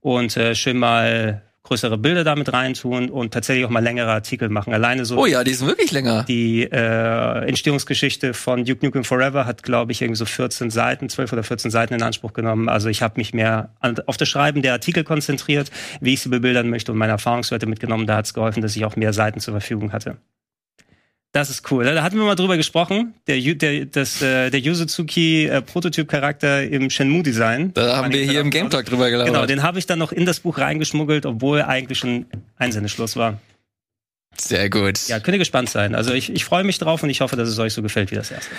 Und 0.00 0.36
äh, 0.36 0.54
schön 0.56 0.76
mal 0.78 1.42
größere 1.62 1.96
Bilder 1.98 2.24
damit 2.24 2.52
reintun 2.52 3.10
und 3.10 3.32
tatsächlich 3.32 3.64
auch 3.64 3.70
mal 3.70 3.84
längere 3.84 4.10
Artikel 4.10 4.48
machen. 4.48 4.74
Alleine 4.74 5.04
so. 5.04 5.16
Oh 5.16 5.26
ja, 5.26 5.44
die 5.44 5.54
sind 5.54 5.68
wirklich 5.68 5.92
länger. 5.92 6.24
Die 6.24 6.64
äh, 6.64 7.46
Entstehungsgeschichte 7.46 8.34
von 8.34 8.64
Duke 8.64 8.84
Nukem 8.84 9.04
Forever 9.04 9.46
hat, 9.46 9.62
glaube 9.62 9.92
ich, 9.92 10.02
irgendwie 10.02 10.18
so 10.18 10.24
14 10.24 10.70
Seiten, 10.70 11.08
12 11.08 11.32
oder 11.32 11.44
14 11.44 11.70
Seiten 11.70 11.94
in 11.94 12.02
Anspruch 12.02 12.32
genommen. 12.32 12.68
Also 12.68 12.88
ich 12.88 13.02
habe 13.02 13.14
mich 13.18 13.32
mehr 13.32 13.70
an, 13.78 13.94
auf 14.06 14.16
das 14.16 14.28
Schreiben 14.28 14.62
der 14.62 14.72
Artikel 14.72 15.04
konzentriert, 15.04 15.70
wie 16.00 16.14
ich 16.14 16.20
sie 16.22 16.30
bebildern 16.30 16.68
möchte 16.68 16.90
und 16.90 16.98
meine 16.98 17.12
Erfahrungswerte 17.12 17.66
mitgenommen. 17.66 18.08
Da 18.08 18.16
hat 18.16 18.24
es 18.24 18.34
geholfen, 18.34 18.62
dass 18.62 18.74
ich 18.74 18.84
auch 18.84 18.96
mehr 18.96 19.12
Seiten 19.12 19.38
zur 19.38 19.52
Verfügung 19.52 19.92
hatte. 19.92 20.16
Das 21.32 21.48
ist 21.48 21.70
cool. 21.70 21.84
Da 21.84 22.02
hatten 22.02 22.16
wir 22.16 22.24
mal 22.24 22.34
drüber 22.34 22.56
gesprochen. 22.56 23.14
Der, 23.28 23.38
der, 23.38 23.86
das, 23.86 24.20
äh, 24.20 24.50
der 24.50 24.58
Yuzuki 24.58 25.46
äh, 25.46 25.62
Prototyp-Charakter 25.62 26.64
im 26.64 26.90
Shenmue-Design. 26.90 27.72
Da 27.74 27.96
haben 27.96 28.12
wir 28.12 28.24
hier 28.24 28.40
im 28.40 28.50
Game 28.50 28.68
Talk 28.68 28.86
drüber 28.86 29.10
gelabert. 29.10 29.32
Genau, 29.32 29.46
den 29.46 29.62
habe 29.62 29.78
ich 29.78 29.86
dann 29.86 30.00
noch 30.00 30.10
in 30.10 30.26
das 30.26 30.40
Buch 30.40 30.58
reingeschmuggelt, 30.58 31.26
obwohl 31.26 31.62
eigentlich 31.62 31.98
schon 31.98 32.26
Einsendeschluss 32.56 33.14
war. 33.14 33.38
Sehr 34.40 34.70
gut. 34.70 35.08
Ja, 35.08 35.20
könnt 35.20 35.34
ihr 35.34 35.38
gespannt 35.38 35.70
sein. 35.70 35.94
Also 35.94 36.12
ich, 36.12 36.32
ich 36.32 36.44
freue 36.44 36.64
mich 36.64 36.78
drauf 36.78 37.02
und 37.02 37.10
ich 37.10 37.20
hoffe, 37.20 37.36
dass 37.36 37.48
es 37.48 37.58
euch 37.58 37.72
so 37.72 37.82
gefällt 37.82 38.10
wie 38.10 38.16
das 38.16 38.30
erste. 38.30 38.50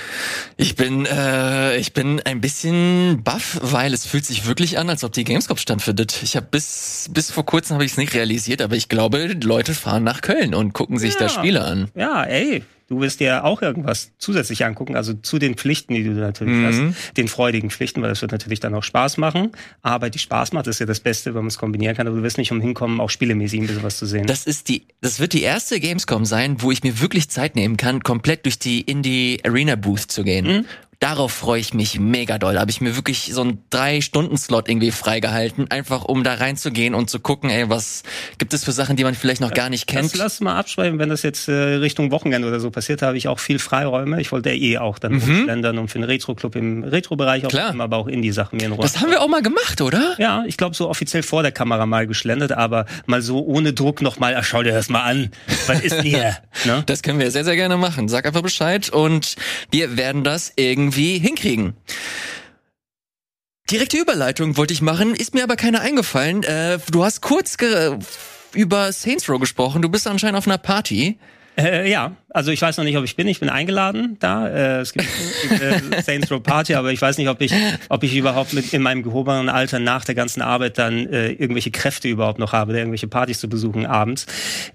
Ich 0.58 0.76
bin, 0.76 1.06
äh, 1.06 1.78
ich 1.78 1.94
bin 1.94 2.22
ein 2.22 2.42
bisschen 2.42 3.24
baff, 3.24 3.60
weil 3.62 3.94
es 3.94 4.06
fühlt 4.06 4.26
sich 4.26 4.46
wirklich 4.46 4.78
an, 4.78 4.90
als 4.90 5.04
ob 5.04 5.14
die 5.14 5.24
Gamescom 5.24 5.58
stattfindet. 5.58 6.20
Ich 6.24 6.36
habe 6.36 6.48
bis 6.50 7.10
bis 7.12 7.32
vor 7.32 7.46
kurzem 7.46 7.76
habe 7.76 7.86
ich 7.86 7.92
es 7.92 7.98
nicht 7.98 8.14
realisiert, 8.14 8.62
aber 8.62 8.76
ich 8.76 8.90
glaube, 8.90 9.36
Leute 9.44 9.74
fahren 9.74 10.04
nach 10.04 10.22
Köln 10.22 10.54
und 10.54 10.74
gucken 10.74 10.98
sich 10.98 11.14
ja. 11.14 11.22
da 11.22 11.30
Spiele 11.30 11.64
an. 11.64 11.90
Ja, 11.96 12.24
ey, 12.24 12.64
Du 12.92 13.00
wirst 13.00 13.22
dir 13.22 13.46
auch 13.46 13.62
irgendwas 13.62 14.12
zusätzlich 14.18 14.66
angucken, 14.66 14.98
also 14.98 15.14
zu 15.14 15.40
den 15.40 15.56
Pflichten, 15.56 15.94
die 15.94 16.04
du 16.04 16.10
natürlich 16.10 16.58
mhm. 16.58 16.66
hast, 16.66 17.16
den 17.16 17.30
freudigen 17.30 17.70
Pflichten, 17.70 18.02
weil 18.02 18.10
das 18.10 18.22
wird 18.22 18.34
natürlich 18.34 18.60
dann 18.60 18.76
auch 18.76 18.84
Spaß 18.84 19.16
machen. 19.16 19.54
Aber 19.82 20.10
die 20.10 20.20
Spaß 20.20 20.52
macht, 20.52 20.68
ist 20.68 20.80
ja 20.80 20.86
das 20.86 21.00
Beste, 21.00 21.34
wenn 21.34 21.44
man 21.44 21.48
es 21.48 21.58
kombinieren 21.58 21.96
kann. 21.96 22.06
Aber 22.06 22.18
du 22.18 22.24
wirst 22.24 22.38
nicht 22.38 22.52
umhinkommen, 22.52 23.00
auch 23.00 23.10
spielemäßig 23.10 23.62
ein 23.62 23.68
bisschen 23.68 23.84
was 23.84 23.98
zu 23.98 24.06
sehen. 24.06 24.28
Das 24.28 24.46
ist 24.46 24.68
die, 24.68 24.88
das 25.00 25.22
wird 25.22 25.32
die 25.32 25.42
erste 25.42 25.80
Gamescom 25.80 26.26
sein, 26.26 26.58
wo 26.60 26.70
ich 26.70 26.84
mir 26.84 27.00
wirklich 27.00 27.30
Zeit 27.30 27.56
nehmen 27.56 27.78
kann, 27.78 28.04
komplett 28.04 28.44
durch 28.44 28.60
die 28.60 28.82
Indie 28.82 29.40
Arena 29.46 29.78
Booth 29.78 30.12
zu 30.12 30.26
gehen. 30.26 30.46
Mhm 30.46 30.66
darauf 31.02 31.34
freue 31.34 31.60
ich 31.60 31.74
mich 31.74 32.00
mega 32.00 32.38
doll. 32.38 32.54
Da 32.54 32.62
habe 32.62 32.70
ich 32.70 32.80
mir 32.80 32.96
wirklich 32.96 33.32
so 33.34 33.42
einen 33.42 33.64
drei 33.72 34.02
Stunden 34.02 34.38
Slot 34.38 34.70
irgendwie 34.70 34.92
freigehalten, 34.92 35.70
einfach 35.72 36.06
um 36.06 36.24
da 36.24 36.36
reinzugehen 36.36 36.94
und 36.94 37.10
zu 37.10 37.20
gucken, 37.20 37.50
ey, 37.50 37.70
was 37.70 38.04
gibt 38.38 38.54
es 38.54 38.64
für 38.64 38.72
Sachen, 38.72 38.96
die 38.96 39.04
man 39.04 39.16
vielleicht 39.16 39.42
noch 39.42 39.52
gar 39.52 39.70
nicht 39.70 39.88
kennt. 39.88 40.06
Das 40.06 40.16
lass 40.16 40.40
mal 40.42 40.56
abschreiben, 40.56 41.00
wenn 41.00 41.10
das 41.10 41.24
jetzt 41.24 41.48
äh, 41.48 41.54
Richtung 41.54 42.12
Wochenende 42.12 42.48
oder 42.48 42.60
so 42.60 42.70
passiert, 42.70 43.02
habe 43.02 43.18
ich 43.18 43.28
auch 43.28 43.40
viel 43.40 43.58
Freiräume. 43.58 44.22
Ich 44.22 44.32
wollte 44.32 44.52
eh 44.52 44.78
auch 44.78 45.00
dann 45.00 45.14
mhm. 45.14 45.44
schlendern 45.44 45.80
und 45.80 45.88
für 45.88 45.98
den 45.98 46.04
Retro-Club 46.04 46.56
im 46.56 46.84
Retro-Bereich 46.84 47.48
auch 47.48 47.50
Klar. 47.50 47.74
aber 47.80 47.98
auch 47.98 48.08
Indie-Sachen 48.08 48.58
mir 48.58 48.66
in 48.66 48.74
Ruhe. 48.74 48.84
Das 48.84 49.02
haben 49.02 49.10
wir 49.10 49.22
auch 49.22 49.28
mal 49.28 49.42
gemacht, 49.42 49.82
oder? 49.82 50.16
Ja, 50.20 50.44
ich 50.46 50.56
glaube 50.56 50.76
so 50.76 50.88
offiziell 50.88 51.24
vor 51.24 51.42
der 51.42 51.52
Kamera 51.52 51.88
mal 51.88 52.06
geschlendert, 52.06 52.52
aber 52.52 52.86
mal 53.08 53.24
so 53.24 53.44
ohne 53.44 53.74
Druck 53.74 54.04
nochmal, 54.04 54.36
ah, 54.36 54.44
schau 54.44 54.62
dir 54.62 54.74
das 54.74 54.88
mal 54.90 55.02
an. 55.02 55.32
Was 55.66 55.82
ist 55.82 55.96
denn 55.96 56.06
hier? 56.06 56.38
ne? 56.66 56.84
Das 56.86 57.02
können 57.02 57.18
wir 57.18 57.32
sehr, 57.32 57.44
sehr 57.44 57.56
gerne 57.56 57.78
machen. 57.78 58.08
Sag 58.08 58.28
einfach 58.28 58.44
Bescheid 58.44 58.92
und 58.92 59.36
wir 59.72 59.98
werden 59.98 60.24
das 60.24 60.54
irgendwie 60.58 60.91
hinkriegen. 60.92 61.74
Direkte 63.70 63.98
Überleitung 63.98 64.58
wollte 64.58 64.74
ich 64.74 64.82
machen, 64.82 65.16
ist 65.16 65.34
mir 65.34 65.44
aber 65.44 65.56
keine 65.56 65.80
eingefallen. 65.80 66.44
Äh, 66.44 66.80
du 66.92 67.06
hast 67.06 67.22
kurz 67.22 67.56
über 68.54 68.92
Saints 68.92 69.30
Row 69.30 69.40
gesprochen. 69.40 69.82
Du 69.82 69.90
bist 69.90 70.08
anscheinend 70.08 70.38
auf 70.38 70.48
einer 70.48 70.58
Party. 70.58 71.18
Äh, 71.58 71.90
ja, 71.90 72.16
also 72.34 72.52
ich 72.52 72.62
weiß 72.62 72.78
noch 72.78 72.84
nicht, 72.84 72.98
ob 72.98 73.04
ich 73.04 73.16
bin. 73.16 73.28
Ich 73.28 73.40
bin 73.40 73.50
eingeladen 73.50 74.18
da. 74.20 74.48
Äh, 74.48 74.80
es 74.80 74.94
gibt 74.94 75.08
eine 75.50 76.02
Saints 76.04 76.32
Row 76.32 76.42
Party, 76.42 76.76
aber 76.76 76.92
ich 76.92 77.02
weiß 77.02 77.18
nicht, 77.18 77.28
ob 77.28 77.42
ich, 77.42 77.54
ob 77.90 78.04
ich 78.04 78.16
überhaupt 78.16 78.54
mit 78.54 78.74
in 78.74 78.82
meinem 78.82 79.04
gehobenen 79.04 79.50
Alter 79.50 79.80
nach 79.80 80.06
der 80.06 80.16
ganzen 80.16 80.42
Arbeit 80.42 80.78
dann 80.78 81.08
äh, 81.08 81.32
irgendwelche 81.32 81.72
Kräfte 81.72 82.08
überhaupt 82.08 82.40
noch 82.40 82.54
habe, 82.54 82.78
irgendwelche 82.78 83.08
Partys 83.08 83.40
zu 83.40 83.50
besuchen 83.50 83.86
abends. 83.86 84.26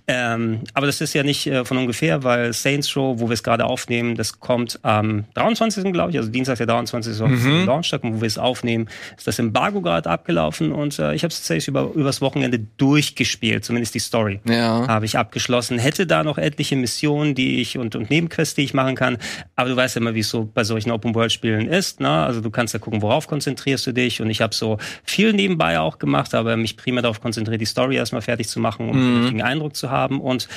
Ähm, 0.07 0.61
aber 0.75 0.87
das 0.87 1.01
ist 1.01 1.15
ja 1.15 1.23
nicht 1.23 1.47
äh, 1.47 1.65
von 1.65 1.79
ungefähr, 1.79 2.25
weil 2.25 2.53
Saints 2.53 2.95
Row, 2.97 3.19
wo 3.19 3.29
wir 3.29 3.35
es 3.35 3.43
gerade 3.43 3.65
aufnehmen, 3.65 4.17
das 4.17 4.39
kommt 4.39 4.79
am 4.83 5.25
23. 5.35 5.93
glaube 5.93 6.11
ich, 6.11 6.19
also 6.19 6.31
Dienstag 6.31 6.59
der 6.59 6.67
23. 6.67 7.13
ist 7.13 7.21
mhm. 7.21 7.65
Launchtag, 7.67 8.05
und 8.05 8.17
wo 8.17 8.21
wir 8.21 8.27
es 8.27 8.39
aufnehmen, 8.39 8.89
ist 9.17 9.27
das 9.27 9.39
Embargo 9.39 9.81
gerade 9.81 10.11
abgelaufen 10.11 10.73
und 10.73 10.99
äh, 10.99 11.15
ich 11.15 11.23
habe 11.23 11.33
es 11.33 11.39
tatsächlich 11.39 11.69
über 11.69 11.91
übers 11.95 12.21
Wochenende 12.21 12.59
durchgespielt, 12.59 13.65
zumindest 13.65 13.95
die 13.95 14.01
Story 14.01 14.41
ja. 14.45 14.87
habe 14.87 15.07
ich 15.07 15.17
abgeschlossen. 15.17 15.79
Hätte 15.79 16.07
da 16.07 16.23
noch 16.23 16.39
etliche 16.39 16.77
Missionen, 16.77 17.35
die 17.35 17.46
die 17.47 17.61
ich 17.61 17.79
und, 17.79 17.95
und 17.95 18.11
Nebenquests, 18.11 18.55
die 18.55 18.63
ich 18.63 18.75
machen 18.75 18.97
kann. 18.97 19.19
Aber 19.55 19.69
du 19.69 19.77
weißt 19.77 19.97
ja 19.97 20.01
immer, 20.01 20.15
wie 20.15 20.21
es 20.21 20.29
so 20.29 20.51
bei 20.53 20.65
solchen 20.65 20.91
Open-World-Spielen 20.91 21.69
ist. 21.69 22.01
Ne? 22.01 22.11
Also 22.11 22.41
du 22.41 22.51
kannst 22.51 22.75
ja 22.75 22.81
gucken, 22.81 23.03
worauf 23.03 23.29
konzentrierst 23.29 23.87
du 23.87 23.93
dich. 23.93 24.21
Und 24.21 24.31
ich 24.31 24.41
habe 24.41 24.55
so 24.55 24.79
viel 25.05 25.33
nebenbei 25.33 25.79
auch 25.79 25.99
gemacht, 25.99 26.35
aber 26.35 26.57
mich 26.57 26.77
primär 26.77 27.03
darauf 27.03 27.21
konzentriert, 27.21 27.61
die 27.61 27.67
Story 27.67 27.97
erstmal 27.97 28.23
fertig 28.23 28.49
zu 28.49 28.61
machen, 28.61 28.89
um 28.89 28.99
mhm. 28.99 29.21
richtigen 29.21 29.43
Eindruck 29.43 29.77
zu 29.77 29.91
haben. 29.91 30.21
Und 30.21 30.49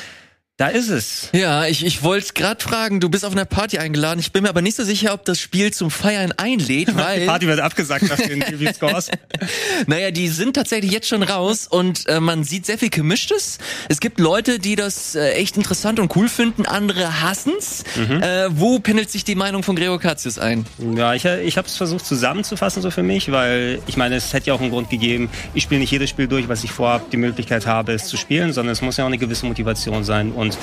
da 0.59 0.67
ist 0.67 0.89
es. 0.89 1.29
Ja, 1.31 1.67
ich, 1.67 1.85
ich 1.85 2.03
wollte 2.03 2.33
gerade 2.33 2.61
fragen, 2.61 2.99
du 2.99 3.07
bist 3.07 3.23
auf 3.23 3.31
einer 3.31 3.45
Party 3.45 3.77
eingeladen. 3.77 4.19
Ich 4.19 4.33
bin 4.33 4.43
mir 4.43 4.49
aber 4.49 4.61
nicht 4.61 4.75
so 4.75 4.83
sicher, 4.83 5.13
ob 5.13 5.23
das 5.23 5.39
Spiel 5.39 5.71
zum 5.71 5.89
Feiern 5.89 6.33
einlädt, 6.35 6.93
weil... 6.97 7.21
Die 7.21 7.25
Party 7.27 7.47
wird 7.47 7.61
abgesagt 7.61 8.09
nach 8.09 8.17
den 8.17 8.41
Review-Scores. 8.41 9.09
naja, 9.87 10.11
die 10.11 10.27
sind 10.27 10.55
tatsächlich 10.55 10.91
jetzt 10.91 11.07
schon 11.07 11.23
raus 11.23 11.65
und 11.65 12.05
äh, 12.09 12.19
man 12.19 12.43
sieht 12.43 12.65
sehr 12.65 12.77
viel 12.77 12.89
Gemischtes. 12.89 13.59
Es 13.87 14.01
gibt 14.01 14.19
Leute, 14.19 14.59
die 14.59 14.75
das 14.75 15.15
äh, 15.15 15.31
echt 15.35 15.55
interessant 15.55 15.97
und 15.97 16.13
cool 16.17 16.27
finden, 16.27 16.65
andere 16.65 17.21
hassen's. 17.21 17.85
Mhm. 17.95 18.21
Äh, 18.21 18.59
wo 18.59 18.79
pendelt 18.79 19.09
sich 19.09 19.23
die 19.23 19.35
Meinung 19.35 19.63
von 19.63 19.77
Gregor 19.77 20.01
Katzius 20.01 20.39
ein? 20.39 20.65
Ja, 20.93 21.13
ich, 21.13 21.23
ich 21.23 21.57
habe 21.57 21.69
es 21.69 21.77
versucht 21.77 22.05
zusammenzufassen 22.05 22.81
so 22.81 22.91
für 22.91 23.03
mich, 23.03 23.31
weil 23.31 23.79
ich 23.87 23.95
meine, 23.95 24.15
es 24.17 24.33
hätte 24.33 24.47
ja 24.47 24.55
auch 24.55 24.61
einen 24.61 24.71
Grund 24.71 24.89
gegeben, 24.89 25.29
ich 25.53 25.63
spiele 25.63 25.79
nicht 25.79 25.91
jedes 25.91 26.09
Spiel 26.09 26.27
durch, 26.27 26.49
was 26.49 26.65
ich 26.65 26.71
vorab 26.71 27.11
die 27.11 27.17
Möglichkeit 27.17 27.65
habe, 27.65 27.93
es 27.93 28.07
zu 28.07 28.17
spielen, 28.17 28.51
sondern 28.51 28.73
es 28.73 28.81
muss 28.81 28.97
ja 28.97 29.05
auch 29.05 29.07
eine 29.07 29.17
gewisse 29.17 29.45
Motivation 29.45 30.03
sein 30.03 30.33
und 30.33 30.48
Und 30.49 30.57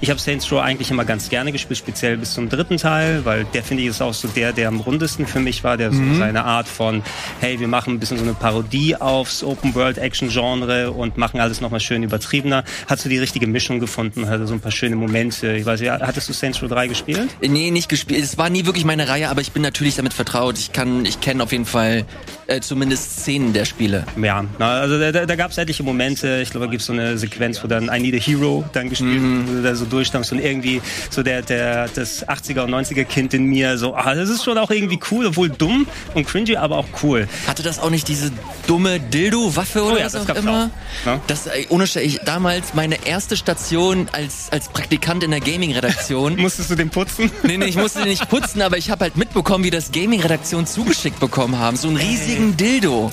ich 0.00 0.10
habe 0.10 0.20
Saints 0.20 0.50
Row 0.52 0.60
eigentlich 0.60 0.90
immer 0.90 1.04
ganz 1.04 1.28
gerne 1.28 1.52
gespielt, 1.52 1.78
speziell 1.78 2.16
bis 2.16 2.34
zum 2.34 2.48
dritten 2.48 2.76
Teil, 2.76 3.24
weil 3.24 3.44
der 3.44 3.62
finde 3.62 3.82
ich 3.82 3.88
ist 3.88 4.00
auch 4.00 4.14
so 4.14 4.28
der, 4.28 4.52
der 4.52 4.68
am 4.68 4.80
rundesten 4.80 5.26
für 5.26 5.40
mich 5.40 5.64
war, 5.64 5.76
der 5.76 5.90
mhm. 5.90 6.14
so 6.14 6.18
seine 6.18 6.44
Art 6.44 6.68
von, 6.68 7.02
hey, 7.40 7.58
wir 7.58 7.68
machen 7.68 7.94
ein 7.94 7.98
bisschen 7.98 8.18
so 8.18 8.24
eine 8.24 8.34
Parodie 8.34 8.96
aufs 8.96 9.42
Open 9.42 9.74
World 9.74 9.98
Action 9.98 10.28
Genre 10.28 10.92
und 10.92 11.16
machen 11.16 11.40
alles 11.40 11.60
nochmal 11.60 11.80
schön 11.80 12.02
übertriebener. 12.02 12.64
Hat 12.86 13.00
so 13.00 13.08
die 13.08 13.18
richtige 13.18 13.46
Mischung 13.46 13.80
gefunden, 13.80 14.28
hatte 14.28 14.46
so 14.46 14.54
ein 14.54 14.60
paar 14.60 14.72
schöne 14.72 14.96
Momente. 14.96 15.52
Ich 15.52 15.66
weiß 15.66 15.80
nicht, 15.80 15.90
hattest 15.90 16.28
du 16.28 16.32
Saints 16.32 16.62
Row 16.62 16.68
3 16.68 16.86
gespielt? 16.86 17.28
Nee, 17.40 17.70
nicht 17.70 17.88
gespielt. 17.88 18.22
Es 18.22 18.38
war 18.38 18.50
nie 18.50 18.64
wirklich 18.66 18.84
meine 18.84 19.08
Reihe, 19.08 19.28
aber 19.28 19.40
ich 19.40 19.52
bin 19.52 19.62
natürlich 19.62 19.96
damit 19.96 20.14
vertraut. 20.14 20.58
Ich 20.58 20.72
kann, 20.72 21.04
ich 21.04 21.20
kenne 21.20 21.42
auf 21.42 21.52
jeden 21.52 21.66
Fall 21.66 22.04
äh, 22.46 22.60
zumindest 22.60 23.20
Szenen 23.20 23.52
der 23.52 23.64
Spiele. 23.64 24.04
Ja, 24.20 24.44
also 24.58 24.98
da, 24.98 25.26
da 25.26 25.36
gab 25.36 25.50
es 25.50 25.58
etliche 25.58 25.82
Momente. 25.82 26.40
Ich 26.42 26.50
glaube, 26.50 26.66
da 26.66 26.70
gibt 26.70 26.82
es 26.82 26.86
so 26.86 26.92
eine 26.92 27.18
Sequenz, 27.18 27.62
wo 27.62 27.68
dann 27.68 27.90
I 27.92 28.00
Need 28.00 28.14
a 28.14 28.18
Hero 28.18 28.64
dann 28.72 28.88
gespielt 28.88 29.22
mhm. 29.22 29.31
Du 29.46 29.62
da 29.62 29.74
so 29.74 29.84
durchstammst 29.84 30.32
und 30.32 30.38
irgendwie 30.38 30.80
so 31.10 31.22
der, 31.22 31.42
der, 31.42 31.88
das 31.88 32.26
80er 32.26 32.62
und 32.62 32.70
90er 32.70 33.04
Kind 33.04 33.34
in 33.34 33.44
mir 33.44 33.78
so, 33.78 33.94
ah, 33.94 34.14
das 34.14 34.28
ist 34.28 34.44
schon 34.44 34.58
auch 34.58 34.70
irgendwie 34.70 34.98
cool, 35.10 35.26
obwohl 35.26 35.50
dumm 35.50 35.86
und 36.14 36.26
cringy, 36.26 36.56
aber 36.56 36.78
auch 36.78 36.86
cool. 37.02 37.28
Hatte 37.46 37.62
das 37.62 37.78
auch 37.78 37.90
nicht 37.90 38.08
diese 38.08 38.30
dumme 38.66 39.00
Dildo-Waffe 39.00 39.82
oder 39.82 39.94
oh 39.94 39.98
ja, 39.98 40.06
was 40.06 40.16
auch 40.16 40.28
immer? 40.34 40.70
Auch. 41.04 41.06
Ja? 41.06 41.20
Das, 41.26 41.48
ohne 41.68 41.84
ich 41.84 42.20
damals 42.24 42.74
meine 42.74 43.06
erste 43.06 43.36
Station 43.36 44.08
als, 44.12 44.48
als 44.50 44.68
Praktikant 44.68 45.24
in 45.24 45.30
der 45.30 45.40
Gaming-Redaktion. 45.40 46.36
Musstest 46.38 46.70
du 46.70 46.74
den 46.74 46.90
putzen? 46.90 47.30
Nee, 47.42 47.58
nee, 47.58 47.66
ich 47.66 47.76
musste 47.76 48.00
den 48.00 48.08
nicht 48.08 48.28
putzen, 48.28 48.62
aber 48.62 48.78
ich 48.78 48.90
habe 48.90 49.04
halt 49.04 49.16
mitbekommen, 49.16 49.64
wie 49.64 49.70
das 49.70 49.92
Gaming-Redaktion 49.92 50.66
zugeschickt 50.66 51.20
bekommen 51.20 51.58
haben. 51.58 51.76
So 51.76 51.88
ein 51.88 51.96
riesigen 51.96 52.56
Dildo 52.56 53.10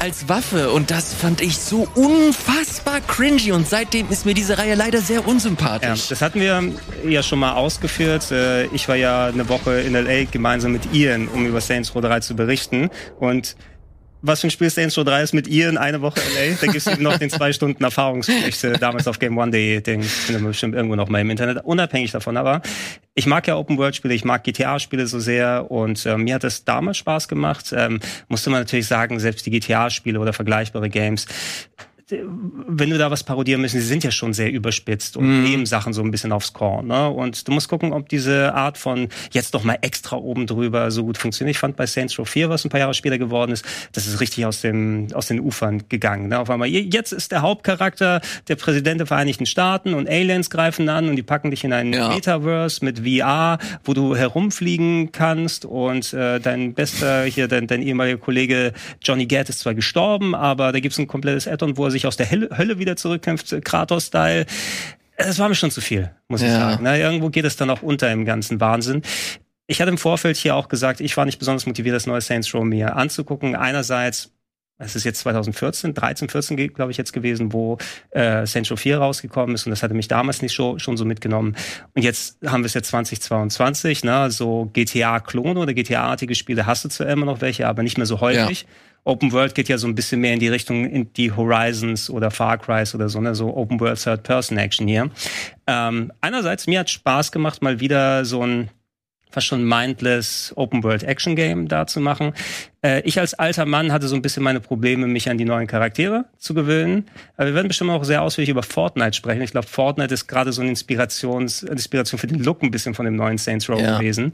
als 0.00 0.28
Waffe 0.28 0.70
und 0.70 0.90
das 0.90 1.12
fand 1.12 1.42
ich 1.42 1.58
so 1.58 1.86
unfassbar 1.94 3.00
cringy 3.00 3.52
und 3.52 3.68
seitdem 3.68 4.08
ist 4.08 4.24
mir 4.24 4.34
diese 4.34 4.56
Reihe 4.56 4.74
leider 4.74 5.00
sehr 5.00 5.28
unsympathisch. 5.28 6.04
Ja, 6.04 6.08
das 6.08 6.22
hatten 6.22 6.40
wir 6.40 6.62
ja 7.06 7.22
schon 7.22 7.38
mal 7.38 7.52
ausgeführt. 7.52 8.30
Äh, 8.30 8.64
ich 8.66 8.88
war 8.88 8.96
ja 8.96 9.26
eine 9.26 9.48
Woche 9.48 9.80
in 9.80 9.92
LA 9.92 10.24
gemeinsam 10.24 10.72
mit 10.72 10.92
Ian, 10.94 11.28
um 11.28 11.46
über 11.46 11.60
Saints 11.60 11.94
Row 11.94 12.00
3 12.00 12.20
zu 12.20 12.34
berichten 12.34 12.90
und 13.18 13.56
was 14.22 14.40
für 14.40 14.48
ein 14.48 14.50
Spiel 14.50 14.70
Saints 14.70 14.96
Row 14.98 15.04
3 15.04 15.22
ist 15.22 15.34
mit 15.34 15.46
ihr 15.48 15.68
in 15.68 15.78
eine 15.78 16.00
Woche 16.02 16.20
LA. 16.20 16.56
Da 16.60 16.66
gibt's 16.66 16.86
eben 16.86 17.02
noch 17.02 17.16
den 17.18 17.30
zwei 17.30 17.52
Stunden 17.52 17.82
Erfahrungsbericht 17.82 18.64
damals 18.80 19.08
auf 19.08 19.18
Game 19.18 19.36
One 19.38 19.50
Day. 19.50 19.80
Den 19.80 20.02
finden 20.02 20.42
wir 20.42 20.48
bestimmt 20.48 20.74
irgendwo 20.74 20.96
noch 20.96 21.08
mal 21.08 21.20
im 21.20 21.30
Internet. 21.30 21.64
Unabhängig 21.64 22.10
davon 22.12 22.36
aber. 22.36 22.62
Ich 23.14 23.26
mag 23.26 23.46
ja 23.46 23.56
Open 23.56 23.76
World 23.78 23.96
Spiele, 23.96 24.14
ich 24.14 24.24
mag 24.24 24.44
GTA 24.44 24.78
Spiele 24.78 25.06
so 25.06 25.18
sehr 25.18 25.70
und 25.70 26.06
äh, 26.06 26.16
mir 26.16 26.36
hat 26.36 26.44
es 26.44 26.64
damals 26.64 26.96
Spaß 26.98 27.28
gemacht. 27.28 27.74
Ähm, 27.76 28.00
musste 28.28 28.50
man 28.50 28.60
natürlich 28.60 28.86
sagen, 28.86 29.18
selbst 29.20 29.46
die 29.46 29.50
GTA 29.50 29.90
Spiele 29.90 30.20
oder 30.20 30.32
vergleichbare 30.32 30.88
Games 30.88 31.26
wenn 32.12 32.90
du 32.90 32.98
da 32.98 33.10
was 33.10 33.24
parodieren 33.24 33.60
müssen, 33.60 33.80
sie 33.80 33.86
sind 33.86 34.04
ja 34.04 34.10
schon 34.10 34.32
sehr 34.32 34.50
überspitzt 34.50 35.16
und 35.16 35.26
mm. 35.26 35.42
nehmen 35.42 35.66
Sachen 35.66 35.92
so 35.92 36.02
ein 36.02 36.10
bisschen 36.10 36.32
aufs 36.32 36.52
Korn. 36.52 36.88
Ne? 36.88 37.08
Und 37.08 37.46
du 37.46 37.52
musst 37.52 37.68
gucken, 37.68 37.92
ob 37.92 38.08
diese 38.08 38.54
Art 38.54 38.78
von 38.78 39.08
jetzt 39.32 39.54
noch 39.54 39.64
mal 39.64 39.78
extra 39.80 40.16
oben 40.16 40.46
drüber 40.46 40.90
so 40.90 41.04
gut 41.04 41.18
funktioniert. 41.18 41.56
Ich 41.56 41.60
fand 41.60 41.76
bei 41.76 41.86
Saints 41.86 42.18
Row 42.18 42.28
4, 42.28 42.48
was 42.48 42.64
ein 42.64 42.70
paar 42.70 42.80
Jahre 42.80 42.94
später 42.94 43.18
geworden 43.18 43.52
ist, 43.52 43.64
das 43.92 44.06
ist 44.06 44.20
richtig 44.20 44.46
aus, 44.46 44.60
dem, 44.60 45.08
aus 45.14 45.26
den 45.26 45.40
Ufern 45.40 45.82
gegangen. 45.88 46.28
Ne? 46.28 46.38
Auf 46.38 46.50
einmal, 46.50 46.68
jetzt 46.68 47.12
ist 47.12 47.32
der 47.32 47.42
Hauptcharakter 47.42 48.20
der 48.48 48.56
Präsident 48.56 49.00
der 49.00 49.06
Vereinigten 49.06 49.46
Staaten 49.46 49.94
und 49.94 50.08
Aliens 50.08 50.50
greifen 50.50 50.88
an 50.88 51.08
und 51.08 51.16
die 51.16 51.22
packen 51.22 51.50
dich 51.50 51.64
in 51.64 51.72
ein 51.72 51.92
ja. 51.92 52.08
Metaverse 52.08 52.84
mit 52.84 53.00
VR, 53.00 53.58
wo 53.84 53.94
du 53.94 54.16
herumfliegen 54.16 55.12
kannst 55.12 55.64
und 55.64 56.12
äh, 56.12 56.40
dein 56.40 56.74
bester, 56.74 57.24
hier 57.24 57.48
dein, 57.48 57.66
dein 57.66 57.82
ehemaliger 57.82 58.18
Kollege 58.18 58.72
Johnny 59.02 59.26
Gat 59.26 59.48
ist 59.48 59.60
zwar 59.60 59.74
gestorben, 59.74 60.34
aber 60.34 60.72
da 60.72 60.80
gibt's 60.80 60.98
ein 60.98 61.06
komplettes 61.06 61.46
Add-on, 61.46 61.76
wo 61.76 61.84
er 61.84 61.90
sich 61.90 61.99
sich 62.00 62.06
aus 62.06 62.16
der 62.16 62.30
Hölle 62.30 62.78
wieder 62.78 62.96
zurückkämpft, 62.96 63.52
äh, 63.52 63.60
Kratos-Style. 63.60 64.46
Das 65.16 65.38
war 65.38 65.48
mir 65.48 65.54
schon 65.54 65.70
zu 65.70 65.80
viel, 65.80 66.10
muss 66.28 66.40
ja. 66.40 66.48
ich 66.48 66.52
sagen. 66.54 66.80
Na, 66.82 66.96
irgendwo 66.96 67.30
geht 67.30 67.44
es 67.44 67.56
dann 67.56 67.70
auch 67.70 67.82
unter 67.82 68.10
im 68.10 68.24
ganzen 68.24 68.60
Wahnsinn. 68.60 69.02
Ich 69.66 69.80
hatte 69.80 69.90
im 69.90 69.98
Vorfeld 69.98 70.36
hier 70.36 70.56
auch 70.56 70.68
gesagt, 70.68 71.00
ich 71.00 71.16
war 71.16 71.24
nicht 71.26 71.38
besonders 71.38 71.66
motiviert, 71.66 71.94
das 71.94 72.06
neue 72.06 72.20
Saints 72.20 72.52
Row 72.54 72.64
mir 72.64 72.96
anzugucken. 72.96 73.54
Einerseits 73.54 74.32
es 74.80 74.96
ist 74.96 75.04
jetzt 75.04 75.20
2014, 75.20 75.92
13, 75.92 76.28
14 76.30 76.56
glaube 76.72 76.90
ich 76.90 76.96
jetzt 76.96 77.12
gewesen, 77.12 77.52
wo 77.52 77.76
äh, 78.10 78.46
Saints 78.46 78.70
Row 78.70 78.80
4 78.80 78.98
rausgekommen 78.98 79.54
ist 79.54 79.66
und 79.66 79.70
das 79.70 79.82
hatte 79.82 79.94
mich 79.94 80.08
damals 80.08 80.40
nicht 80.40 80.54
schon, 80.54 80.78
schon 80.78 80.96
so 80.96 81.04
mitgenommen. 81.04 81.54
Und 81.94 82.02
jetzt 82.02 82.38
haben 82.46 82.62
wir 82.62 82.66
es 82.66 82.74
jetzt 82.74 82.88
2022, 82.88 84.04
ne, 84.04 84.30
so 84.30 84.70
GTA-Klone 84.72 85.60
oder 85.60 85.74
GTA-artige 85.74 86.34
Spiele 86.34 86.64
hast 86.64 86.84
du 86.84 86.88
zwar 86.88 87.08
immer 87.08 87.26
noch 87.26 87.42
welche, 87.42 87.68
aber 87.68 87.82
nicht 87.82 87.98
mehr 87.98 88.06
so 88.06 88.20
häufig. 88.20 88.62
Ja. 88.62 88.68
Open 89.04 89.32
World 89.32 89.54
geht 89.54 89.68
ja 89.68 89.78
so 89.78 89.86
ein 89.86 89.94
bisschen 89.94 90.20
mehr 90.20 90.34
in 90.34 90.40
die 90.40 90.48
Richtung 90.48 90.84
in 90.84 91.12
die 91.14 91.32
Horizons 91.32 92.10
oder 92.10 92.30
Far 92.30 92.58
Cry 92.58 92.84
oder 92.94 93.08
so, 93.08 93.20
ne? 93.20 93.34
so 93.34 93.56
Open 93.56 93.80
World 93.80 94.02
Third 94.02 94.22
Person 94.22 94.58
Action 94.58 94.86
hier. 94.86 95.10
Ähm, 95.66 96.12
einerseits 96.20 96.66
mir 96.66 96.80
hat 96.80 96.90
Spaß 96.90 97.32
gemacht, 97.32 97.62
mal 97.62 97.80
wieder 97.80 98.24
so 98.24 98.44
ein 98.44 98.70
fast 99.30 99.46
schon 99.46 99.64
mindless 99.64 100.52
Open 100.56 100.82
World 100.82 101.02
Action 101.02 101.36
Game 101.36 101.68
da 101.68 101.86
zu 101.86 102.00
machen. 102.00 102.32
Äh, 102.82 103.02
ich 103.02 103.18
als 103.18 103.34
alter 103.34 103.66
Mann 103.66 103.92
hatte 103.92 104.08
so 104.08 104.16
ein 104.16 104.22
bisschen 104.22 104.42
meine 104.42 104.60
Probleme, 104.60 105.06
mich 105.06 105.28
an 105.28 105.38
die 105.38 105.44
neuen 105.44 105.66
Charaktere 105.66 106.24
zu 106.38 106.54
gewöhnen. 106.54 107.06
Aber 107.36 107.48
wir 107.48 107.54
werden 107.54 107.68
bestimmt 107.68 107.90
auch 107.90 108.04
sehr 108.04 108.22
ausführlich 108.22 108.48
über 108.48 108.62
Fortnite 108.62 109.14
sprechen. 109.14 109.42
Ich 109.42 109.50
glaube, 109.50 109.66
Fortnite 109.66 110.14
ist 110.14 110.26
gerade 110.26 110.52
so 110.52 110.62
eine 110.62 110.70
Inspirations, 110.70 111.62
Inspiration 111.62 112.18
für 112.18 112.26
den 112.26 112.38
Look 112.38 112.62
ein 112.62 112.70
bisschen 112.70 112.94
von 112.94 113.04
dem 113.04 113.16
neuen 113.16 113.38
Saints 113.38 113.68
Row 113.68 113.80
ja. 113.80 113.98
gewesen. 113.98 114.32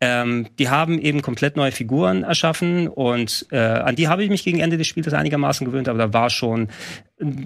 Ähm, 0.00 0.48
die 0.58 0.68
haben 0.68 0.98
eben 0.98 1.22
komplett 1.22 1.56
neue 1.56 1.72
Figuren 1.72 2.24
erschaffen 2.24 2.88
und 2.88 3.46
äh, 3.50 3.58
an 3.58 3.96
die 3.96 4.08
habe 4.08 4.24
ich 4.24 4.30
mich 4.30 4.44
gegen 4.44 4.60
Ende 4.60 4.76
des 4.76 4.86
Spiels 4.86 5.12
einigermaßen 5.12 5.64
gewöhnt, 5.66 5.88
aber 5.88 5.98
da 5.98 6.12
war 6.12 6.30
schon 6.30 6.68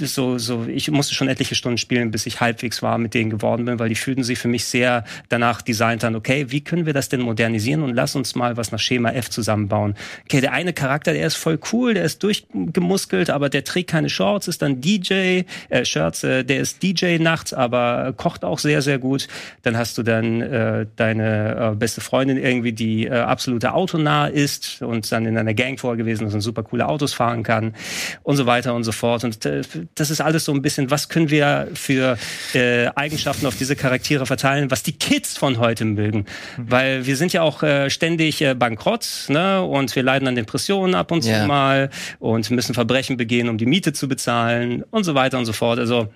so, 0.01 0.39
so, 0.39 0.67
ich 0.67 0.91
musste 0.91 1.15
schon 1.15 1.29
etliche 1.29 1.55
Stunden 1.55 1.79
spielen, 1.79 2.11
bis 2.11 2.27
ich 2.27 2.41
halbwegs 2.41 2.83
war 2.83 2.99
mit 2.99 3.15
denen 3.15 3.31
geworden 3.31 3.65
bin, 3.65 3.79
weil 3.79 3.89
die 3.89 3.95
fühlten 3.95 4.25
sich 4.25 4.39
für 4.39 4.49
mich 4.49 4.65
sehr 4.65 5.05
danach 5.29 5.63
designt 5.63 6.05
an, 6.05 6.17
okay, 6.17 6.47
wie 6.49 6.61
können 6.61 6.87
wir 6.87 6.93
das 6.93 7.09
denn 7.09 7.21
modernisieren 7.21 7.83
und 7.83 7.95
lass 7.95 8.15
uns 8.15 8.35
mal 8.35 8.57
was 8.57 8.73
nach 8.73 8.79
Schema 8.79 9.11
F 9.11 9.31
zusammenbauen. 9.31 9.95
Okay, 10.25 10.41
der 10.41 10.53
eine 10.53 10.73
Charakter, 10.73 11.13
der 11.13 11.27
ist 11.27 11.37
voll 11.37 11.59
cool, 11.73 11.95
der 11.95 12.05
ist 12.05 12.23
durchgemuskelt, 12.23 13.31
aber 13.31 13.49
der 13.49 13.65
trägt 13.65 13.91
keine 13.91 14.09
Shorts, 14.09 14.49
ist 14.49 14.63
dann 14.63 14.81
DJ, 14.81 15.43
äh, 15.69 15.85
Shirts, 15.85 16.25
äh, 16.25 16.45
der 16.45 16.61
ist 16.61 16.83
DJ 16.83 17.19
nachts, 17.19 17.53
aber 17.53 18.13
kocht 18.17 18.45
auch 18.45 18.59
sehr, 18.59 18.83
sehr 18.83 18.99
gut. 18.99 19.29
Dann 19.63 19.77
hast 19.77 19.99
du 19.99 20.03
dann 20.03 20.41
äh, 20.41 20.87
deine 20.97 21.73
äh, 21.73 21.77
beste 21.77 22.01
Freundin 22.01 22.37
irgendwie, 22.37 22.73
die 22.73 23.07
äh, 23.07 23.11
absolute 23.11 23.75
autonah 23.75 24.27
ist 24.27 24.83
und 24.83 25.11
dann 25.11 25.27
in 25.27 25.37
einer 25.37 25.55
Gang 25.55 25.79
vorgewesen 25.79 26.27
ist 26.27 26.35
und 26.35 26.41
super 26.41 26.63
coole 26.63 26.89
Autos 26.89 27.13
fahren 27.13 27.43
kann 27.43 27.75
und 28.23 28.37
so 28.37 28.47
weiter 28.47 28.75
und 28.75 28.85
so 28.85 28.93
fort. 28.93 29.25
Und 29.25 29.45
äh, 29.45 29.63
das 29.95 30.11
ist 30.11 30.21
alles 30.21 30.45
so 30.45 30.53
ein 30.53 30.63
bisschen, 30.63 30.91
was 30.91 31.09
können 31.09 31.31
wir 31.31 31.69
für 31.75 32.19
äh, 32.55 32.89
Eigenschaften 32.95 33.47
auf 33.47 33.57
diese 33.57 33.77
Charaktere 33.77 34.27
verteilen, 34.27 34.71
was 34.71 34.83
die 34.83 34.93
Kids 34.93 35.37
von 35.37 35.59
heute 35.59 35.85
mögen. 35.85 36.27
Mhm. 36.57 36.71
Weil 36.71 37.07
wir 37.07 37.17
sind 37.17 37.33
ja 37.33 37.43
auch 37.43 37.63
äh, 37.63 37.91
ständig 37.91 38.43
äh, 38.43 38.55
bankrott, 38.55 39.27
ne? 39.29 39.63
Und 39.63 39.95
wir 39.95 40.03
leiden 40.03 40.29
an 40.29 40.35
Depressionen 40.35 40.95
ab 40.95 41.11
und 41.13 41.23
zu 41.23 41.31
yeah. 41.31 41.47
mal 41.47 41.91
und 42.19 42.51
müssen 42.51 42.75
Verbrechen 42.75 43.17
begehen, 43.17 43.49
um 43.49 43.59
die 43.59 43.67
Miete 43.67 43.93
zu 43.93 44.09
bezahlen 44.09 44.85
und 44.91 45.05
so 45.05 45.15
weiter 45.15 45.39
und 45.39 45.47
so 45.47 45.53
fort. 45.53 45.79
Also 45.79 46.09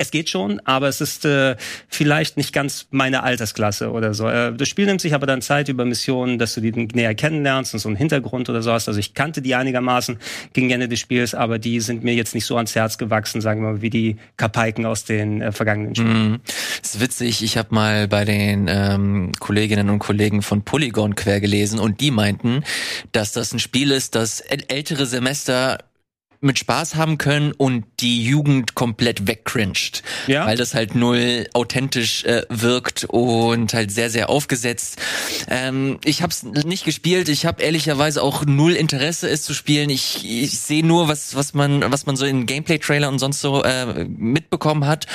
es 0.00 0.12
geht 0.12 0.30
schon, 0.30 0.60
aber 0.60 0.86
es 0.86 1.00
ist 1.00 1.24
äh, 1.24 1.56
vielleicht 1.88 2.36
nicht 2.36 2.52
ganz 2.52 2.86
meine 2.90 3.24
Altersklasse 3.24 3.90
oder 3.90 4.14
so. 4.14 4.28
Äh, 4.28 4.54
das 4.54 4.68
Spiel 4.68 4.86
nimmt 4.86 5.00
sich 5.00 5.12
aber 5.12 5.26
dann 5.26 5.42
Zeit 5.42 5.68
über 5.68 5.84
Missionen, 5.84 6.38
dass 6.38 6.54
du 6.54 6.60
die 6.60 6.70
näher 6.70 7.16
kennenlernst 7.16 7.74
und 7.74 7.80
so 7.80 7.88
einen 7.88 7.96
Hintergrund 7.96 8.48
oder 8.48 8.62
so 8.62 8.70
hast. 8.70 8.86
Also 8.86 9.00
ich 9.00 9.14
kannte 9.14 9.42
die 9.42 9.56
einigermaßen 9.56 10.18
gegen 10.52 10.70
Ende 10.70 10.88
des 10.88 11.00
Spiels, 11.00 11.34
aber 11.34 11.58
die 11.58 11.80
sind 11.80 12.04
mir 12.04 12.14
jetzt 12.14 12.36
nicht 12.36 12.44
so 12.46 12.56
ans 12.56 12.76
Herz 12.76 12.96
gewachsen, 12.96 13.40
sagen 13.40 13.60
wir 13.60 13.72
mal, 13.72 13.82
wie 13.82 13.90
die 13.90 14.16
Kapaiken 14.36 14.86
aus 14.86 15.04
den 15.04 15.42
äh, 15.42 15.50
vergangenen 15.50 15.96
Spielen. 15.96 16.32
Mm, 16.32 16.40
das 16.80 16.94
ist 16.94 17.00
witzig. 17.00 17.42
Ich 17.42 17.58
habe 17.58 17.74
mal 17.74 18.06
bei 18.06 18.24
den 18.24 18.68
ähm, 18.68 19.32
Kolleginnen 19.40 19.90
und 19.90 19.98
Kollegen 19.98 20.42
von 20.42 20.62
Polygon 20.62 21.16
quer 21.16 21.40
gelesen 21.40 21.80
und 21.80 22.00
die 22.00 22.12
meinten, 22.12 22.62
dass 23.10 23.32
das 23.32 23.52
ein 23.52 23.58
Spiel 23.58 23.90
ist, 23.90 24.14
das 24.14 24.38
ältere 24.40 25.06
Semester 25.06 25.78
mit 26.40 26.58
Spaß 26.58 26.94
haben 26.94 27.18
können 27.18 27.52
und 27.52 27.84
die 28.00 28.24
Jugend 28.24 28.74
komplett 28.74 29.26
wegcringed. 29.26 30.02
Ja. 30.26 30.46
Weil 30.46 30.56
das 30.56 30.74
halt 30.74 30.94
null 30.94 31.46
authentisch 31.52 32.24
äh, 32.24 32.42
wirkt 32.48 33.04
und 33.04 33.74
halt 33.74 33.90
sehr, 33.90 34.10
sehr 34.10 34.30
aufgesetzt. 34.30 34.98
Ähm, 35.48 35.98
ich 36.04 36.22
habe 36.22 36.32
es 36.32 36.42
nicht 36.42 36.84
gespielt. 36.84 37.28
Ich 37.28 37.46
habe 37.46 37.62
ehrlicherweise 37.62 38.22
auch 38.22 38.44
null 38.44 38.74
Interesse, 38.74 39.28
es 39.28 39.42
zu 39.42 39.54
spielen. 39.54 39.90
Ich, 39.90 40.24
ich 40.24 40.58
sehe 40.58 40.84
nur, 40.84 41.08
was, 41.08 41.34
was, 41.34 41.54
man, 41.54 41.90
was 41.90 42.06
man 42.06 42.16
so 42.16 42.24
in 42.24 42.46
Gameplay-Trailer 42.46 43.08
und 43.08 43.18
sonst 43.18 43.40
so 43.40 43.62
äh, 43.62 44.04
mitbekommen 44.04 44.86
hat. 44.86 45.06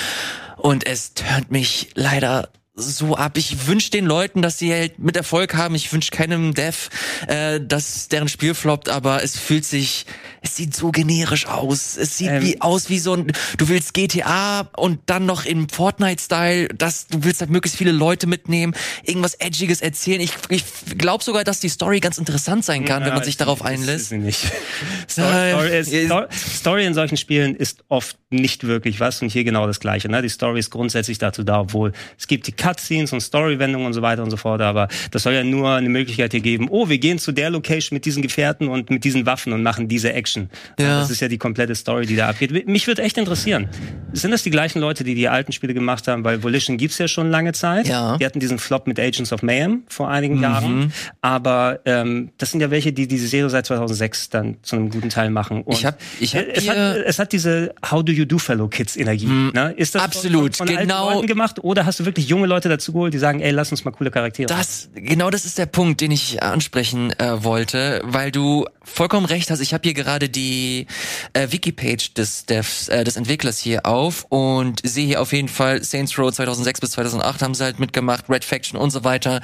Und 0.58 0.86
es 0.86 1.14
turnt 1.14 1.52
mich 1.52 1.90
leider 1.96 2.50
so 2.76 3.16
ab. 3.16 3.38
Ich 3.38 3.68
wünsche 3.68 3.92
den 3.92 4.06
Leuten, 4.06 4.42
dass 4.42 4.58
sie 4.58 4.74
halt 4.74 4.98
mit 4.98 5.16
Erfolg 5.16 5.56
haben. 5.56 5.76
Ich 5.76 5.92
wünsche 5.94 6.12
keinem 6.12 6.54
Dev, 6.54 6.90
äh, 7.28 7.60
dass 7.62 8.08
deren 8.08 8.28
Spiel 8.28 8.54
floppt, 8.56 8.90
aber 8.90 9.24
es 9.24 9.38
fühlt 9.38 9.66
sich, 9.66 10.06
es 10.44 10.58
sieht 10.58 10.76
so 10.76 10.92
generisch 10.92 11.48
aus. 11.48 11.96
Es 11.96 12.18
sieht 12.18 12.30
ähm, 12.30 12.44
wie 12.44 12.62
aus 12.62 12.90
wie 12.90 13.00
so 13.00 13.14
ein, 13.14 13.32
du 13.58 13.70
willst 13.70 13.94
GTA 13.94 14.68
und 14.76 15.00
dann 15.06 15.26
noch 15.26 15.46
im 15.46 15.70
Fortnite-Style, 15.70 16.68
dass 16.68 17.08
du 17.08 17.24
willst 17.24 17.40
halt 17.40 17.50
möglichst 17.50 17.78
viele 17.78 17.94
Leute 17.94 18.28
mitnehmen, 18.28 18.74
irgendwas 19.04 19.36
Edgiges 19.36 19.82
erzählen. 19.82 20.20
Ich, 20.20 20.34
ich 20.50 20.64
glaube 20.98 21.24
sogar, 21.24 21.46
dass 21.46 21.62
die 21.62 21.70
Story 21.70 22.02
ganz 22.02 22.18
interessant 22.18 22.66
sein 22.66 22.84
kann, 22.84 23.02
ja, 23.02 23.08
wenn 23.08 23.14
man 23.14 23.24
sich 23.24 23.38
darauf 23.38 23.64
einlässt. 23.64 24.12
Nicht. 24.12 24.52
Story, 25.10 25.52
Story, 25.52 25.78
ist, 25.80 26.58
Story 26.58 26.86
in 26.86 26.94
solchen 26.94 27.16
Spielen 27.16 27.56
ist 27.56 27.86
oft 27.88 28.18
nicht 28.30 28.66
wirklich 28.66 29.00
was 29.00 29.22
und 29.22 29.32
hier 29.32 29.46
genau 29.46 29.66
das 29.66 29.80
Gleiche. 29.80 30.10
Ne? 30.10 30.22
Die 30.22 30.30
Story 30.30 30.60
ist 30.60 30.72
grundsätzlich 30.72 31.20
dazu 31.20 31.44
da, 31.44 31.62
obwohl 31.62 31.94
es 32.20 32.28
gibt 32.28 32.48
die 32.48 32.52
Cutscenes 32.52 33.14
und 33.14 33.22
Storywendungen 33.22 33.88
und 33.88 33.94
so 33.94 34.02
weiter 34.02 34.24
und 34.24 34.30
so 34.30 34.38
fort, 34.38 34.60
aber 34.60 34.90
das 35.12 35.24
soll 35.24 35.34
ja 35.34 35.44
nur 35.44 35.72
eine 35.72 35.88
Möglichkeit 35.88 36.32
hier 36.32 36.42
geben, 36.42 36.68
oh, 36.70 36.90
wir 36.90 36.98
gehen 36.98 37.18
zu 37.18 37.32
der 37.32 37.50
Location 37.50 37.96
mit 37.96 38.04
diesen 38.04 38.22
Gefährten 38.22 38.68
und 38.68 38.90
mit 38.90 39.06
diesen 39.06 39.26
Waffen 39.26 39.54
und 39.54 39.64
machen 39.64 39.88
diese 39.88 40.12
Action. 40.12 40.33
Ja. 40.80 41.00
Das 41.00 41.10
ist 41.10 41.22
ja 41.22 41.28
die 41.28 41.38
komplette 41.38 41.76
Story, 41.76 42.06
die 42.06 42.16
da 42.16 42.30
abgeht. 42.30 42.68
Mich 42.68 42.88
würde 42.88 43.02
echt 43.02 43.18
interessieren, 43.18 43.70
sind 44.14 44.32
das 44.32 44.44
die 44.44 44.52
gleichen 44.52 44.80
Leute, 44.80 45.04
die 45.04 45.16
die 45.16 45.28
alten 45.28 45.52
Spiele 45.52 45.74
gemacht 45.74 46.08
haben? 46.08 46.24
Weil 46.24 46.44
Volition 46.44 46.78
gibt's 46.78 46.98
ja 46.98 47.08
schon 47.08 47.30
lange 47.30 47.54
Zeit. 47.54 47.88
Ja. 47.88 48.18
Die 48.18 48.26
hatten 48.26 48.40
diesen 48.40 48.60
Flop 48.60 48.88
mit 48.88 49.00
Agents 49.00 49.32
of 49.34 49.42
Mayhem 49.44 49.84
vor 49.88 50.10
einigen 50.10 50.38
mhm. 50.38 50.44
Jahren, 50.44 50.94
aber 51.22 51.80
ähm, 51.86 52.32
das 52.38 52.52
sind 52.52 52.62
ja 52.62 52.72
welche, 52.72 52.94
die 52.94 53.08
diese 53.08 53.28
Serie 53.28 53.50
seit 53.50 53.66
2006 53.66 54.30
dann 54.30 54.58
zu 54.62 54.76
einem 54.76 54.90
guten 54.90 55.10
Teil 55.10 55.30
machen. 55.30 55.64
Und 55.64 55.74
ich 55.74 55.86
hab, 55.86 55.98
ich 56.20 56.36
hab 56.36 56.46
es, 56.48 56.68
hat, 56.68 56.78
es 56.78 57.20
hat 57.20 57.32
diese 57.32 57.74
How 57.90 58.04
do 58.04 58.12
you 58.12 58.26
do 58.26 58.38
Fellow 58.38 58.68
Kids 58.68 58.98
Energie. 58.98 59.28
Mhm. 59.28 59.52
Ne? 59.54 59.74
Ist 59.78 59.96
das 59.96 60.04
Absolut, 60.04 60.56
von, 60.56 60.68
von 60.68 60.78
genau. 60.78 61.22
gemacht 61.22 61.64
oder 61.64 61.86
hast 61.86 62.00
du 62.00 62.06
wirklich 62.06 62.28
junge 62.28 62.48
Leute 62.48 62.70
dazu 62.70 62.94
geholt, 62.94 63.14
die 63.14 63.18
sagen, 63.18 63.40
ey, 63.40 63.52
lass 63.52 63.72
uns 63.72 63.86
mal 63.86 63.92
coole 63.92 64.12
Charaktere. 64.12 64.48
Das 64.48 64.90
genau 64.94 65.30
das 65.30 65.46
ist 65.46 65.58
der 65.58 65.66
Punkt, 65.66 66.02
den 66.02 66.12
ich 66.12 66.42
ansprechen 66.42 67.12
äh, 67.20 67.44
wollte, 67.44 68.02
weil 68.04 68.32
du 68.32 68.66
vollkommen 68.84 69.26
recht 69.26 69.50
hast. 69.50 69.60
Ich 69.60 69.74
habe 69.74 69.84
hier 69.84 69.94
gerade 69.94 70.23
die 70.30 70.88
äh, 71.34 71.48
Wikipage 71.52 72.14
des 72.16 72.46
Devs, 72.46 72.90
äh, 72.90 73.04
des 73.04 73.16
Entwicklers 73.16 73.60
hier 73.60 73.86
auf 73.86 74.26
und 74.30 74.82
sehe 74.84 75.06
hier 75.06 75.22
auf 75.22 75.34
jeden 75.34 75.48
Fall 75.48 75.84
Saints 75.84 76.18
Row 76.18 76.32
2006 76.32 76.82
bis 76.82 76.92
2008 76.92 77.42
haben 77.42 77.56
sie 77.56 77.64
halt 77.64 77.80
mitgemacht, 77.80 78.30
Red 78.30 78.44
Faction 78.44 78.80
und 78.80 78.92
so 78.92 79.04
weiter. 79.04 79.42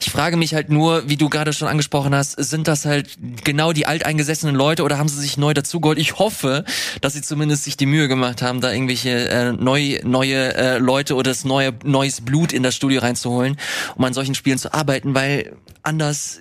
Ich 0.00 0.10
frage 0.10 0.36
mich 0.36 0.54
halt 0.54 0.70
nur, 0.70 1.08
wie 1.08 1.16
du 1.16 1.28
gerade 1.28 1.52
schon 1.52 1.68
angesprochen 1.68 2.14
hast, 2.14 2.32
sind 2.32 2.68
das 2.68 2.84
halt 2.84 3.16
genau 3.44 3.72
die 3.72 3.86
alteingesessenen 3.86 4.54
Leute 4.54 4.82
oder 4.82 4.98
haben 4.98 5.08
sie 5.08 5.20
sich 5.20 5.36
neu 5.36 5.54
dazugeholt? 5.54 5.98
Ich 5.98 6.18
hoffe, 6.18 6.64
dass 7.00 7.14
sie 7.14 7.22
zumindest 7.22 7.64
sich 7.64 7.76
die 7.76 7.86
Mühe 7.86 8.08
gemacht 8.08 8.42
haben, 8.42 8.60
da 8.60 8.72
irgendwelche 8.72 9.28
äh, 9.28 9.52
neu, 9.52 10.00
neue 10.04 10.54
äh, 10.54 10.78
Leute 10.78 11.14
oder 11.14 11.30
das 11.30 11.44
neue 11.44 11.72
neues 11.84 12.20
Blut 12.20 12.52
in 12.52 12.62
das 12.62 12.74
Studio 12.74 13.00
reinzuholen, 13.00 13.56
um 13.96 14.04
an 14.04 14.12
solchen 14.12 14.34
Spielen 14.34 14.58
zu 14.58 14.72
arbeiten, 14.72 15.14
weil 15.14 15.56
anders 15.82 16.40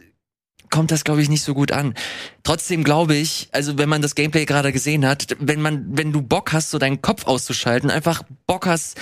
kommt 0.72 0.90
das, 0.90 1.04
glaube 1.04 1.22
ich, 1.22 1.30
nicht 1.30 1.44
so 1.44 1.54
gut 1.54 1.72
an. 1.72 1.94
Trotzdem 2.44 2.84
glaube 2.84 3.16
ich, 3.16 3.50
also 3.51 3.78
wenn 3.78 3.90
man 3.90 4.01
das 4.01 4.16
Gameplay 4.16 4.46
gerade 4.46 4.72
gesehen 4.72 5.06
hat, 5.06 5.36
wenn 5.40 5.62
man, 5.62 5.86
wenn 5.90 6.12
du 6.12 6.24
Bock 6.24 6.54
hast, 6.54 6.72
so 6.72 6.80
deinen 6.80 7.01
Kopf 7.01 7.28
auszuschalten, 7.28 7.92
einfach 7.92 8.24
Bock 8.48 8.66
hast, 8.66 8.98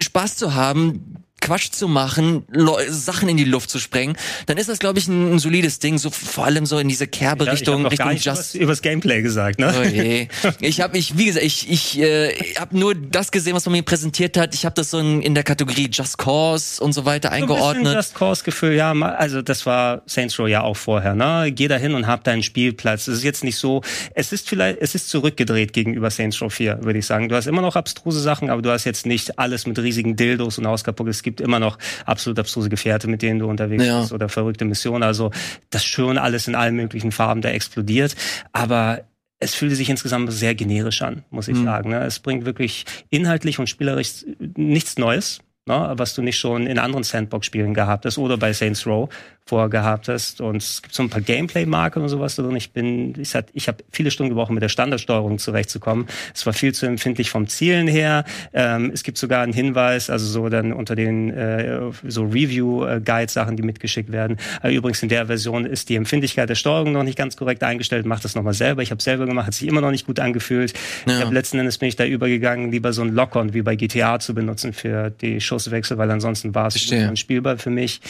Spaß 0.00 0.36
zu 0.36 0.54
haben, 0.54 1.24
Quatsch 1.40 1.70
zu 1.70 1.88
machen, 1.88 2.44
Sachen 2.88 3.28
in 3.28 3.36
die 3.36 3.44
Luft 3.44 3.70
zu 3.70 3.78
sprengen, 3.78 4.16
dann 4.46 4.56
ist 4.56 4.68
das, 4.68 4.78
glaube 4.78 4.98
ich, 4.98 5.08
ein, 5.08 5.34
ein, 5.34 5.38
solides 5.38 5.78
Ding, 5.78 5.98
so 5.98 6.10
vor 6.10 6.44
allem 6.44 6.66
so 6.66 6.78
in 6.78 6.88
diese 6.88 7.06
kerbe 7.06 7.44
ja, 7.44 7.52
Richtung, 7.52 7.86
ich 7.86 7.92
Richtung 7.92 8.16
Just. 8.16 8.54
Über 8.54 8.72
das 8.72 8.82
Gameplay 8.82 9.22
gesagt, 9.22 9.58
ne? 9.58 9.74
Oh 9.78 9.82
je. 9.84 10.28
Ich 10.60 10.80
habe, 10.80 10.98
ich, 10.98 11.16
wie 11.16 11.26
gesagt, 11.26 11.44
ich, 11.44 11.70
ich, 11.70 11.98
äh, 12.00 12.34
habe 12.58 12.78
nur 12.78 12.94
das 12.94 13.30
gesehen, 13.30 13.54
was 13.54 13.64
man 13.66 13.72
mir 13.72 13.82
präsentiert 13.82 14.36
hat. 14.36 14.54
Ich 14.54 14.64
habe 14.64 14.74
das 14.74 14.90
so 14.90 14.98
in, 14.98 15.22
in, 15.22 15.34
der 15.34 15.44
Kategorie 15.44 15.88
Just 15.90 16.18
Cause 16.18 16.82
und 16.82 16.92
so 16.92 17.04
weiter 17.04 17.32
eingeordnet. 17.32 17.88
Ein 17.88 17.94
Just 17.94 18.14
Cause 18.14 18.44
Gefühl, 18.44 18.74
ja, 18.74 18.92
also 18.92 19.42
das 19.42 19.66
war 19.66 20.02
Saints 20.06 20.38
Row 20.38 20.48
ja 20.48 20.62
auch 20.62 20.76
vorher, 20.76 21.14
ne? 21.14 21.50
Geh 21.52 21.68
da 21.68 21.76
hin 21.76 21.94
und 21.94 22.06
hab 22.06 22.24
deinen 22.24 22.42
Spielplatz. 22.42 23.08
Es 23.08 23.18
ist 23.18 23.24
jetzt 23.24 23.44
nicht 23.44 23.56
so, 23.56 23.82
es 24.14 24.32
ist 24.32 24.48
vielleicht, 24.48 24.78
es 24.80 24.94
ist 24.94 25.08
zurückgedreht 25.08 25.72
gegenüber 25.72 26.10
Saints 26.10 26.40
Row 26.42 26.52
4, 26.52 26.84
würde 26.84 26.98
ich 26.98 27.06
sagen. 27.06 27.28
Du 27.28 27.36
hast 27.36 27.46
immer 27.46 27.62
noch 27.62 27.76
abstruse 27.76 28.20
Sachen, 28.20 28.50
aber 28.50 28.62
du 28.62 28.70
hast 28.70 28.84
jetzt 28.84 29.06
nicht 29.06 29.38
alles 29.38 29.66
mit 29.66 29.78
riesigen 29.78 30.16
Dildos 30.16 30.58
und 30.58 30.66
Auskapuck. 30.66 31.08
Es 31.28 31.30
gibt 31.30 31.40
immer 31.42 31.60
noch 31.60 31.76
absolut 32.06 32.38
abstruse 32.38 32.70
Gefährte, 32.70 33.06
mit 33.06 33.20
denen 33.20 33.38
du 33.38 33.46
unterwegs 33.46 33.84
ja. 33.84 34.00
bist 34.00 34.14
oder 34.14 34.30
verrückte 34.30 34.64
Missionen. 34.64 35.02
Also 35.02 35.30
das 35.68 35.84
schön 35.84 36.16
alles 36.16 36.48
in 36.48 36.54
allen 36.54 36.74
möglichen 36.74 37.12
Farben 37.12 37.42
da 37.42 37.50
explodiert. 37.50 38.16
Aber 38.52 39.02
es 39.40 39.54
fühlte 39.54 39.76
sich 39.76 39.90
insgesamt 39.90 40.32
sehr 40.32 40.54
generisch 40.54 41.02
an, 41.02 41.24
muss 41.28 41.48
ich 41.48 41.56
mhm. 41.58 41.64
sagen. 41.64 41.90
Ne? 41.90 42.02
Es 42.02 42.18
bringt 42.18 42.46
wirklich 42.46 42.86
inhaltlich 43.10 43.58
und 43.58 43.68
spielerisch 43.68 44.24
nichts 44.56 44.96
Neues, 44.96 45.40
ne? 45.66 45.92
was 45.96 46.14
du 46.14 46.22
nicht 46.22 46.38
schon 46.38 46.66
in 46.66 46.78
anderen 46.78 47.04
Sandbox-Spielen 47.04 47.74
gehabt 47.74 48.06
hast 48.06 48.16
oder 48.16 48.38
bei 48.38 48.54
Saints 48.54 48.86
Row 48.86 49.10
vorgehabt 49.48 50.08
hast. 50.08 50.40
Und 50.42 50.56
es 50.56 50.82
gibt 50.82 50.94
so 50.94 51.02
ein 51.02 51.08
paar 51.08 51.22
Gameplay-Marken 51.22 52.02
und 52.02 52.08
sowas 52.10 52.36
drin. 52.36 52.54
Ich 52.54 52.72
bin, 52.72 53.14
ich, 53.18 53.34
hat, 53.34 53.46
ich 53.54 53.66
habe 53.66 53.78
viele 53.90 54.10
Stunden 54.10 54.28
gebraucht, 54.28 54.50
mit 54.50 54.62
der 54.62 54.68
Standardsteuerung 54.68 55.38
zurechtzukommen. 55.38 56.06
Es 56.34 56.44
war 56.44 56.52
viel 56.52 56.74
zu 56.74 56.84
empfindlich 56.84 57.30
vom 57.30 57.48
Zielen 57.48 57.88
her. 57.88 58.24
Ähm, 58.52 58.90
es 58.92 59.02
gibt 59.02 59.16
sogar 59.16 59.42
einen 59.42 59.54
Hinweis, 59.54 60.10
also 60.10 60.26
so 60.26 60.48
dann 60.50 60.72
unter 60.74 60.94
den 60.94 61.30
äh, 61.30 61.80
so 62.06 62.24
Review-Guide-Sachen, 62.24 63.56
die 63.56 63.62
mitgeschickt 63.62 64.12
werden. 64.12 64.36
Äh, 64.62 64.74
übrigens 64.74 65.02
in 65.02 65.08
der 65.08 65.26
Version 65.26 65.64
ist 65.64 65.88
die 65.88 65.96
Empfindlichkeit 65.96 66.50
der 66.50 66.54
Steuerung 66.54 66.92
noch 66.92 67.02
nicht 67.02 67.16
ganz 67.16 67.36
korrekt 67.36 67.62
eingestellt. 67.62 68.04
Mach 68.04 68.20
das 68.20 68.34
nochmal 68.34 68.54
selber. 68.54 68.82
Ich 68.82 68.90
habe 68.90 69.02
selber 69.02 69.24
gemacht, 69.24 69.46
hat 69.46 69.54
sich 69.54 69.66
immer 69.66 69.80
noch 69.80 69.90
nicht 69.90 70.06
gut 70.06 70.20
angefühlt. 70.20 70.74
Ja. 71.06 71.16
Ich 71.16 71.24
hab, 71.24 71.32
letzten 71.32 71.58
Endes 71.58 71.78
bin 71.78 71.88
ich 71.88 71.96
da 71.96 72.04
übergegangen, 72.04 72.70
lieber 72.70 72.92
so 72.92 73.00
ein 73.00 73.14
Lock-on 73.14 73.54
wie 73.54 73.62
bei 73.62 73.76
GTA 73.76 74.20
zu 74.20 74.34
benutzen 74.34 74.74
für 74.74 75.08
die 75.08 75.40
Schusswechsel, 75.40 75.96
weil 75.96 76.10
ansonsten 76.10 76.54
war 76.54 76.66
es 76.66 76.78
spielbar 77.14 77.56
für 77.56 77.70
mich. 77.70 78.02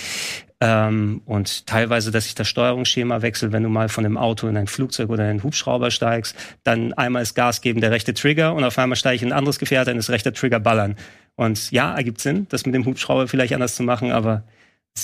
Ähm, 0.61 1.23
und 1.25 1.67
teilweise, 1.67 2.11
dass 2.11 2.25
sich 2.25 2.35
das 2.35 2.49
Steuerungsschema 2.49 3.23
wechselt, 3.23 3.53
wenn 3.53 3.63
du 3.63 3.69
mal 3.69 3.89
von 3.89 4.03
dem 4.03 4.17
Auto 4.17 4.49
in 4.49 4.57
ein 4.57 4.67
Flugzeug 4.67 5.09
oder 5.09 5.25
in 5.25 5.31
einen 5.31 5.43
Hubschrauber 5.45 5.91
steigst, 5.91 6.35
dann 6.65 6.93
einmal 6.95 7.23
ist 7.23 7.35
Gas 7.35 7.61
geben 7.61 7.81
der 7.81 7.93
rechte 7.93 8.13
Trigger 8.13 8.55
und 8.55 8.65
auf 8.65 8.77
einmal 8.79 8.97
steige 8.97 9.17
ich 9.17 9.23
in 9.23 9.29
ein 9.29 9.39
anderes 9.39 9.61
Gefährt, 9.61 9.87
dann 9.87 9.99
ist 9.99 10.11
rechter 10.11 10.33
Trigger 10.33 10.59
ballern. 10.59 10.97
Und 11.37 11.71
ja, 11.71 11.95
ergibt 11.95 12.21
Sinn, 12.21 12.47
das 12.49 12.67
mit 12.67 12.75
dem 12.75 12.85
Hubschrauber 12.85 13.29
vielleicht 13.29 13.55
anders 13.55 13.77
zu 13.77 13.85
machen, 13.85 14.11
aber 14.11 14.43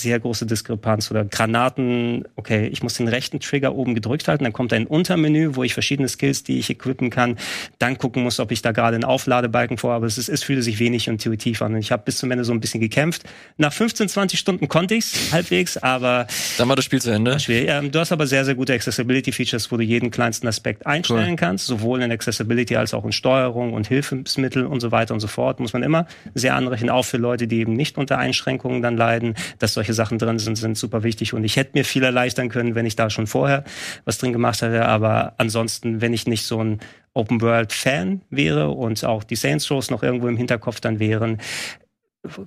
sehr 0.01 0.19
große 0.19 0.45
Diskrepanz. 0.45 1.11
Oder 1.11 1.25
Granaten, 1.25 2.25
okay, 2.35 2.67
ich 2.67 2.83
muss 2.83 2.95
den 2.95 3.07
rechten 3.07 3.39
Trigger 3.39 3.75
oben 3.75 3.95
gedrückt 3.95 4.27
halten, 4.27 4.43
dann 4.43 4.53
kommt 4.53 4.73
ein 4.73 4.87
Untermenü, 4.87 5.55
wo 5.55 5.63
ich 5.63 5.73
verschiedene 5.73 6.07
Skills, 6.07 6.43
die 6.43 6.59
ich 6.59 6.69
equippen 6.69 7.09
kann, 7.09 7.37
dann 7.79 7.97
gucken 7.97 8.23
muss, 8.23 8.39
ob 8.39 8.51
ich 8.51 8.61
da 8.61 8.71
gerade 8.71 8.95
einen 8.95 9.03
Aufladebalken 9.03 9.77
vor 9.77 9.93
habe. 9.93 10.05
Es, 10.07 10.17
ist, 10.17 10.29
es 10.29 10.43
fühlte 10.43 10.61
sich 10.61 10.79
wenig 10.79 11.07
intuitiv 11.07 11.61
an. 11.61 11.73
Und 11.73 11.79
ich 11.79 11.91
habe 11.91 12.03
bis 12.03 12.17
zum 12.17 12.31
Ende 12.31 12.43
so 12.43 12.53
ein 12.53 12.59
bisschen 12.59 12.81
gekämpft. 12.81 13.23
Nach 13.57 13.73
15, 13.73 14.09
20 14.09 14.39
Stunden 14.39 14.67
konnte 14.67 14.95
ich's 14.95 15.31
halbwegs, 15.31 15.77
aber... 15.77 16.27
Dann 16.57 16.69
war 16.69 16.75
das 16.75 16.85
Spiel 16.85 17.01
zu 17.01 17.11
Ende. 17.11 17.39
Schwierig. 17.39 17.69
Ähm, 17.69 17.91
du 17.91 17.99
hast 17.99 18.11
aber 18.11 18.27
sehr, 18.27 18.45
sehr 18.45 18.55
gute 18.55 18.73
Accessibility-Features, 18.73 19.71
wo 19.71 19.77
du 19.77 19.83
jeden 19.83 20.11
kleinsten 20.11 20.47
Aspekt 20.47 20.85
einstellen 20.85 21.31
cool. 21.31 21.35
kannst, 21.35 21.67
sowohl 21.67 22.01
in 22.01 22.11
Accessibility 22.11 22.75
als 22.75 22.93
auch 22.93 23.05
in 23.05 23.11
Steuerung 23.11 23.73
und 23.73 23.87
Hilfsmittel 23.87 24.65
und 24.65 24.79
so 24.79 24.91
weiter 24.91 25.13
und 25.13 25.19
so 25.19 25.27
fort. 25.27 25.59
Muss 25.59 25.73
man 25.73 25.83
immer 25.83 26.07
sehr 26.33 26.55
anrechnen, 26.55 26.89
auch 26.89 27.05
für 27.05 27.17
Leute, 27.17 27.47
die 27.47 27.59
eben 27.59 27.73
nicht 27.73 27.97
unter 27.97 28.17
Einschränkungen 28.17 28.81
dann 28.81 28.97
leiden, 28.97 29.35
dass 29.59 29.73
solche 29.73 29.84
Sachen 29.93 30.17
drin 30.17 30.39
sind, 30.39 30.55
sind 30.55 30.77
super 30.77 31.03
wichtig. 31.03 31.33
Und 31.33 31.43
ich 31.43 31.55
hätte 31.57 31.71
mir 31.73 31.85
viel 31.85 32.03
erleichtern 32.03 32.49
können, 32.49 32.75
wenn 32.75 32.85
ich 32.85 32.95
da 32.95 33.09
schon 33.09 33.27
vorher 33.27 33.63
was 34.05 34.17
drin 34.17 34.33
gemacht 34.33 34.61
hätte. 34.61 34.85
Aber 34.85 35.33
ansonsten, 35.37 36.01
wenn 36.01 36.13
ich 36.13 36.27
nicht 36.27 36.45
so 36.45 36.63
ein 36.63 36.79
Open 37.13 37.41
World 37.41 37.71
Fan 37.71 38.21
wäre 38.29 38.69
und 38.69 39.03
auch 39.05 39.23
die 39.23 39.35
Saints 39.35 39.71
Rows 39.71 39.89
noch 39.89 40.03
irgendwo 40.03 40.27
im 40.27 40.37
Hinterkopf 40.37 40.79
dann 40.79 40.99
wären, 40.99 41.39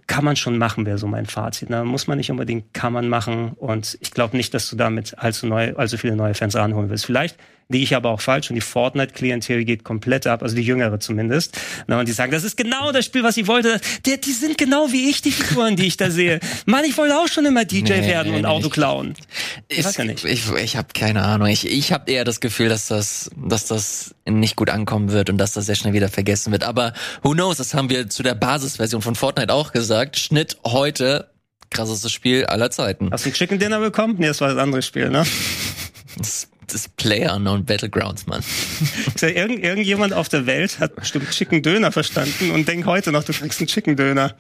kann 0.07 0.25
man 0.25 0.37
schon 0.37 0.59
machen, 0.59 0.87
wäre 0.87 0.99
so 0.99 1.07
mein 1.07 1.27
Fazit. 1.27 1.71
Ne? 1.71 1.85
Muss 1.85 2.07
man 2.07 2.19
nicht 2.19 2.31
unbedingt, 2.31 2.75
kann 2.75 2.93
man 2.93 3.09
machen. 3.09 3.53
Und 3.53 3.97
ich 4.01 4.11
glaube 4.11 4.37
nicht, 4.37 4.53
dass 4.55 4.69
du 4.69 4.77
damit 4.77 5.19
allzu, 5.19 5.47
neu, 5.47 5.75
allzu 5.77 5.99
viele 5.99 6.17
neue 6.17 6.35
Fans 6.35 6.57
ranholen 6.57 6.91
willst. 6.91 7.07
Vielleicht 7.07 7.39
liege 7.71 7.85
ich 7.85 7.95
aber 7.95 8.11
auch 8.11 8.21
falsch 8.21 8.49
und 8.49 8.55
die 8.55 8.63
Fortnite-Klientel 8.63 9.65
geht 9.65 9.85
komplett 9.85 10.27
ab, 10.27 10.43
also 10.43 10.57
die 10.57 10.63
Jüngere 10.63 11.01
zumindest. 11.01 11.59
Na, 11.87 12.01
und 12.01 12.09
die 12.09 12.13
sagen, 12.13 12.33
das 12.33 12.43
ist 12.43 12.57
genau 12.57 12.93
das 12.93 13.05
Spiel, 13.05 13.23
was 13.23 13.37
ich 13.37 13.47
wollte. 13.47 13.79
Die, 14.07 14.19
die 14.19 14.33
sind 14.33 14.57
genau 14.57 14.91
wie 14.91 15.11
ich, 15.11 15.21
die 15.21 15.31
Figuren, 15.31 15.77
die 15.77 15.87
ich 15.87 15.99
da 15.99 16.11
sehe. 16.11 16.41
Mann, 16.65 16.85
ich 16.87 16.97
wollte 16.97 17.19
auch 17.19 17.29
schon 17.29 17.45
immer 17.45 17.67
DJ 17.67 17.83
nee, 17.83 18.07
werden 18.07 18.33
nee, 18.33 18.39
und 18.39 18.47
Auto 18.47 18.71
klauen. 18.71 19.15
Ich, 19.69 19.81
ich 19.81 19.85
weiß 19.85 19.99
ja 19.99 20.05
nicht. 20.05 20.25
Ich, 20.25 20.51
ich 20.51 20.77
habe 20.77 20.89
keine 20.95 21.23
Ahnung. 21.23 21.49
Ich, 21.49 21.67
ich 21.67 21.93
habe 21.93 22.11
eher 22.11 22.25
das 22.25 22.41
Gefühl, 22.41 22.71
dass 22.71 22.89
das, 22.89 23.31
dass 23.37 23.67
das 23.67 24.15
nicht 24.27 24.57
gut 24.57 24.71
ankommen 24.71 25.13
wird 25.13 25.29
und 25.29 25.37
dass 25.37 25.53
das 25.53 25.67
sehr 25.67 25.75
schnell 25.75 25.93
wieder 25.93 26.09
vergessen 26.09 26.53
wird. 26.53 26.65
Aber 26.65 26.95
who 27.23 27.33
knows, 27.33 27.59
das 27.59 27.75
haben 27.75 27.91
wir 27.91 28.09
zu 28.09 28.23
der 28.23 28.35
Basisversion 28.35 29.03
von 29.03 29.15
Fortnite 29.15 29.53
auch 29.53 29.73
gesagt. 29.73 30.19
Schnitt 30.19 30.57
heute 30.65 31.31
krassestes 31.71 32.13
Spiel 32.13 32.47
aller 32.47 32.71
Zeiten. 32.71 33.11
Hast 33.13 33.27
du 33.27 33.29
ein 33.29 33.35
Chicken 33.35 33.59
Dinner 33.59 33.79
bekommen? 33.79 34.17
Nee, 34.17 34.29
das 34.29 34.41
war 34.41 34.49
das 34.49 34.57
andere 34.57 34.81
Spiel, 34.81 35.11
ne? 35.11 35.27
Das 36.69 36.89
Player 36.89 37.35
Unknown 37.35 37.65
Battlegrounds, 37.65 38.27
Mann. 38.27 38.43
Irgend, 39.21 39.65
irgendjemand 39.65 40.13
auf 40.13 40.29
der 40.29 40.47
Welt 40.47 40.79
hat 40.81 40.97
bestimmt 40.97 41.31
Chicken 41.31 41.63
Döner 41.63 41.93
verstanden 41.93 42.51
und 42.51 42.69
denkt 42.69 42.87
heute 42.87 43.11
noch, 43.11 43.25
du 43.25 43.33
kriegst 43.33 43.61
einen 43.61 43.69
Chicken 43.69 43.97
Döner. 43.97 44.37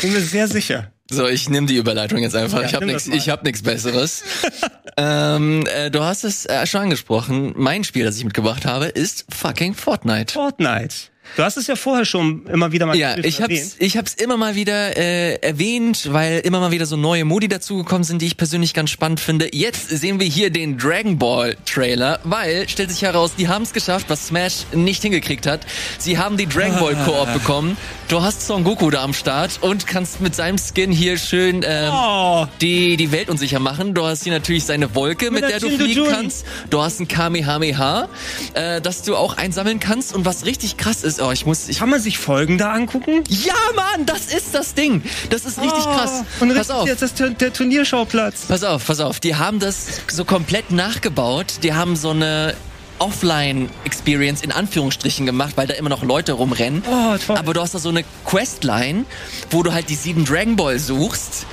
Bin 0.00 0.12
mir 0.12 0.20
sehr 0.20 0.48
sicher. 0.48 0.92
So, 1.10 1.26
ich 1.26 1.48
nehme 1.48 1.66
die 1.66 1.76
Überleitung 1.76 2.18
jetzt 2.18 2.36
einfach. 2.36 2.60
Ja, 2.60 2.66
ich 2.66 2.74
habe 2.74 2.86
nichts, 2.86 3.06
nichts 3.06 3.62
Besseres. 3.62 4.22
ähm, 4.96 5.64
äh, 5.66 5.90
du 5.90 6.02
hast 6.02 6.24
es 6.24 6.44
äh, 6.46 6.66
schon 6.66 6.82
angesprochen. 6.82 7.54
Mein 7.56 7.82
Spiel, 7.84 8.04
das 8.04 8.18
ich 8.18 8.24
mitgebracht 8.24 8.66
habe, 8.66 8.86
ist 8.86 9.24
fucking 9.30 9.74
Fortnite. 9.74 10.34
Fortnite. 10.34 10.94
Du 11.36 11.42
hast 11.42 11.56
es 11.56 11.66
ja 11.66 11.76
vorher 11.76 12.04
schon 12.04 12.46
immer 12.46 12.72
wieder 12.72 12.86
mal 12.86 12.96
Ja, 12.96 13.16
ich 13.18 13.40
hab's, 13.40 13.76
ich 13.78 13.96
hab's 13.96 14.14
immer 14.14 14.36
mal 14.36 14.54
wieder 14.54 14.96
äh, 14.96 15.34
erwähnt, 15.36 16.12
weil 16.12 16.40
immer 16.40 16.60
mal 16.60 16.70
wieder 16.70 16.86
so 16.86 16.96
neue 16.96 17.24
Modi 17.24 17.48
dazugekommen 17.48 18.04
sind, 18.04 18.22
die 18.22 18.26
ich 18.26 18.36
persönlich 18.36 18.74
ganz 18.74 18.90
spannend 18.90 19.20
finde. 19.20 19.48
Jetzt 19.52 19.88
sehen 19.88 20.20
wir 20.20 20.26
hier 20.26 20.50
den 20.50 20.78
Dragon 20.78 21.18
Ball 21.18 21.56
Trailer, 21.64 22.18
weil 22.24 22.68
stellt 22.68 22.90
sich 22.90 23.02
heraus, 23.02 23.32
die 23.36 23.48
haben 23.48 23.62
es 23.62 23.72
geschafft, 23.72 24.06
was 24.08 24.28
Smash 24.28 24.66
nicht 24.72 25.02
hingekriegt 25.02 25.46
hat. 25.46 25.66
Sie 25.98 26.18
haben 26.18 26.36
die 26.36 26.46
Dragon 26.46 26.78
Ball 26.78 26.96
Koop 27.04 27.32
bekommen. 27.32 27.76
Du 28.08 28.22
hast 28.22 28.46
Son 28.46 28.64
Goku 28.64 28.90
da 28.90 29.02
am 29.02 29.12
Start 29.12 29.58
und 29.60 29.86
kannst 29.86 30.22
mit 30.22 30.34
seinem 30.34 30.56
Skin 30.56 30.90
hier 30.90 31.18
schön 31.18 31.62
ähm, 31.62 31.92
oh. 31.92 32.46
die 32.60 32.96
die 32.96 33.12
Welt 33.12 33.28
unsicher 33.28 33.60
machen. 33.60 33.92
Du 33.92 34.06
hast 34.06 34.24
hier 34.24 34.32
natürlich 34.32 34.64
seine 34.64 34.94
Wolke, 34.94 35.30
mit, 35.30 35.42
mit 35.42 35.50
der 35.50 35.60
du 35.60 35.68
fliegen 35.68 36.06
kannst. 36.10 36.46
Du 36.70 36.80
hast 36.80 37.00
ein 37.00 37.08
Kamehameha, 37.08 38.08
äh, 38.54 38.80
das 38.80 39.02
du 39.02 39.14
auch 39.14 39.36
einsammeln 39.36 39.78
kannst. 39.78 40.14
Und 40.14 40.24
was 40.24 40.46
richtig 40.46 40.78
krass 40.78 41.04
ist, 41.04 41.17
oh, 41.20 41.30
ich 41.30 41.46
muss. 41.46 41.68
Ich 41.68 41.78
Kann 41.78 41.90
man 41.90 42.00
sich 42.00 42.18
Folgen 42.18 42.58
da 42.58 42.72
angucken? 42.72 43.24
Ja, 43.28 43.54
Mann, 43.74 44.06
das 44.06 44.26
ist 44.26 44.54
das 44.54 44.74
Ding. 44.74 45.02
Das 45.30 45.44
ist 45.44 45.60
richtig 45.60 45.84
oh, 45.86 45.94
krass. 45.94 46.24
Und 46.40 46.54
pass 46.54 46.70
auf. 46.70 46.86
jetzt 46.86 47.02
ist 47.02 47.18
der 47.18 47.52
Turnierschauplatz. 47.52 48.46
Pass 48.46 48.64
auf, 48.64 48.86
pass 48.86 49.00
auf. 49.00 49.20
Die 49.20 49.36
haben 49.36 49.58
das 49.58 50.02
so 50.08 50.24
komplett 50.24 50.70
nachgebaut. 50.70 51.60
Die 51.62 51.74
haben 51.74 51.96
so 51.96 52.10
eine 52.10 52.54
Offline-Experience 52.98 54.42
in 54.42 54.52
Anführungsstrichen 54.52 55.26
gemacht, 55.26 55.52
weil 55.56 55.66
da 55.66 55.74
immer 55.74 55.88
noch 55.88 56.02
Leute 56.02 56.32
rumrennen. 56.32 56.82
Oh, 56.86 57.16
toll. 57.24 57.36
Aber 57.36 57.54
du 57.54 57.60
hast 57.60 57.74
da 57.74 57.78
so 57.78 57.88
eine 57.88 58.04
Questline, 58.24 59.04
wo 59.50 59.62
du 59.62 59.72
halt 59.72 59.88
die 59.88 59.94
sieben 59.94 60.24
Dragon 60.24 60.56
Ball 60.56 60.78
suchst 60.78 61.46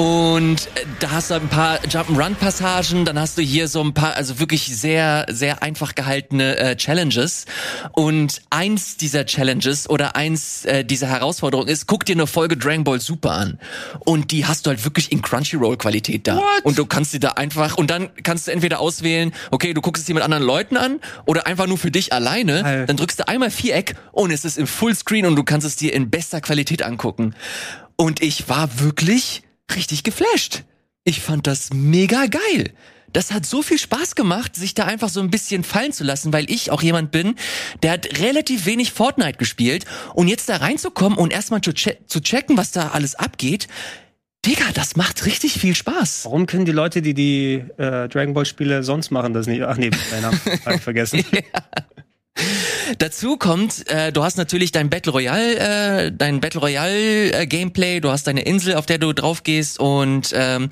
und 0.00 0.66
äh, 0.76 0.86
da 0.98 1.10
hast 1.10 1.28
du 1.28 1.34
ein 1.34 1.48
paar 1.48 1.76
Jump'n'Run-Passagen, 1.80 3.04
dann 3.04 3.20
hast 3.20 3.36
du 3.36 3.42
hier 3.42 3.68
so 3.68 3.82
ein 3.82 3.92
paar, 3.92 4.16
also 4.16 4.40
wirklich 4.40 4.74
sehr, 4.74 5.26
sehr 5.28 5.62
einfach 5.62 5.94
gehaltene 5.94 6.56
äh, 6.56 6.74
Challenges. 6.74 7.44
Und 7.92 8.40
eins 8.48 8.96
dieser 8.96 9.26
Challenges 9.26 9.90
oder 9.90 10.16
eins 10.16 10.64
äh, 10.64 10.86
dieser 10.86 11.08
Herausforderungen 11.08 11.68
ist, 11.68 11.86
guck 11.86 12.06
dir 12.06 12.14
eine 12.14 12.26
Folge 12.26 12.56
Dragon 12.56 12.82
Ball 12.82 12.98
Super 12.98 13.32
an. 13.32 13.58
Und 13.98 14.30
die 14.30 14.46
hast 14.46 14.64
du 14.64 14.70
halt 14.70 14.82
wirklich 14.86 15.12
in 15.12 15.20
Crunchyroll-Qualität 15.20 16.26
da. 16.26 16.36
What? 16.36 16.64
Und 16.64 16.78
du 16.78 16.86
kannst 16.86 17.12
dir 17.12 17.20
da 17.20 17.32
einfach, 17.32 17.76
und 17.76 17.90
dann 17.90 18.08
kannst 18.22 18.46
du 18.46 18.52
entweder 18.52 18.80
auswählen, 18.80 19.34
okay, 19.50 19.74
du 19.74 19.82
guckst 19.82 20.00
es 20.00 20.06
dir 20.06 20.14
mit 20.14 20.22
anderen 20.22 20.44
Leuten 20.44 20.78
an 20.78 21.00
oder 21.26 21.46
einfach 21.46 21.66
nur 21.66 21.76
für 21.76 21.90
dich 21.90 22.14
alleine. 22.14 22.64
Alter. 22.64 22.86
Dann 22.86 22.96
drückst 22.96 23.20
du 23.20 23.28
einmal 23.28 23.50
Viereck 23.50 23.96
und 24.12 24.30
es 24.30 24.46
ist 24.46 24.56
im 24.56 24.66
Fullscreen 24.66 25.26
und 25.26 25.36
du 25.36 25.44
kannst 25.44 25.66
es 25.66 25.76
dir 25.76 25.92
in 25.92 26.08
bester 26.08 26.40
Qualität 26.40 26.82
angucken. 26.82 27.34
Und 27.96 28.22
ich 28.22 28.48
war 28.48 28.80
wirklich 28.80 29.42
richtig 29.76 30.02
geflasht. 30.02 30.64
Ich 31.04 31.20
fand 31.20 31.46
das 31.46 31.70
mega 31.72 32.26
geil. 32.26 32.72
Das 33.12 33.32
hat 33.32 33.44
so 33.44 33.62
viel 33.62 33.78
Spaß 33.78 34.14
gemacht, 34.14 34.54
sich 34.54 34.74
da 34.74 34.84
einfach 34.84 35.08
so 35.08 35.20
ein 35.20 35.30
bisschen 35.30 35.64
fallen 35.64 35.92
zu 35.92 36.04
lassen, 36.04 36.32
weil 36.32 36.48
ich 36.48 36.70
auch 36.70 36.82
jemand 36.82 37.10
bin, 37.10 37.34
der 37.82 37.92
hat 37.92 38.20
relativ 38.20 38.66
wenig 38.66 38.92
Fortnite 38.92 39.38
gespielt 39.38 39.84
und 40.14 40.28
jetzt 40.28 40.48
da 40.48 40.56
reinzukommen 40.56 41.18
und 41.18 41.32
erstmal 41.32 41.60
zu, 41.60 41.72
che 41.72 41.98
zu 42.06 42.20
checken, 42.20 42.56
was 42.56 42.70
da 42.70 42.90
alles 42.90 43.16
abgeht. 43.16 43.66
Digga, 44.46 44.64
das 44.72 44.96
macht 44.96 45.26
richtig 45.26 45.54
viel 45.54 45.74
Spaß. 45.74 46.24
Warum 46.24 46.46
können 46.46 46.64
die 46.64 46.72
Leute, 46.72 47.02
die 47.02 47.12
die 47.12 47.64
äh, 47.76 48.08
Dragon 48.08 48.32
Ball 48.32 48.46
Spiele 48.46 48.82
sonst 48.82 49.10
machen, 49.10 49.34
das 49.34 49.46
nicht? 49.46 49.62
Ach 49.62 49.76
nee, 49.76 49.90
Namen 50.22 50.40
hab 50.64 50.74
ich 50.76 50.80
vergessen. 50.80 51.24
ja. 51.32 51.40
Dazu 52.98 53.36
kommt, 53.36 53.88
äh, 53.88 54.12
du 54.12 54.24
hast 54.24 54.36
natürlich 54.36 54.72
dein 54.72 54.90
Battle 54.90 55.12
Royale, 55.12 56.06
äh, 56.06 56.12
dein 56.12 56.40
Battle 56.40 56.60
Royale 56.60 57.32
äh, 57.32 57.46
Gameplay. 57.46 58.00
Du 58.00 58.10
hast 58.10 58.26
deine 58.26 58.42
Insel, 58.42 58.74
auf 58.74 58.86
der 58.86 58.98
du 58.98 59.12
drauf 59.12 59.42
gehst 59.42 59.78
und 59.78 60.32
ähm, 60.34 60.68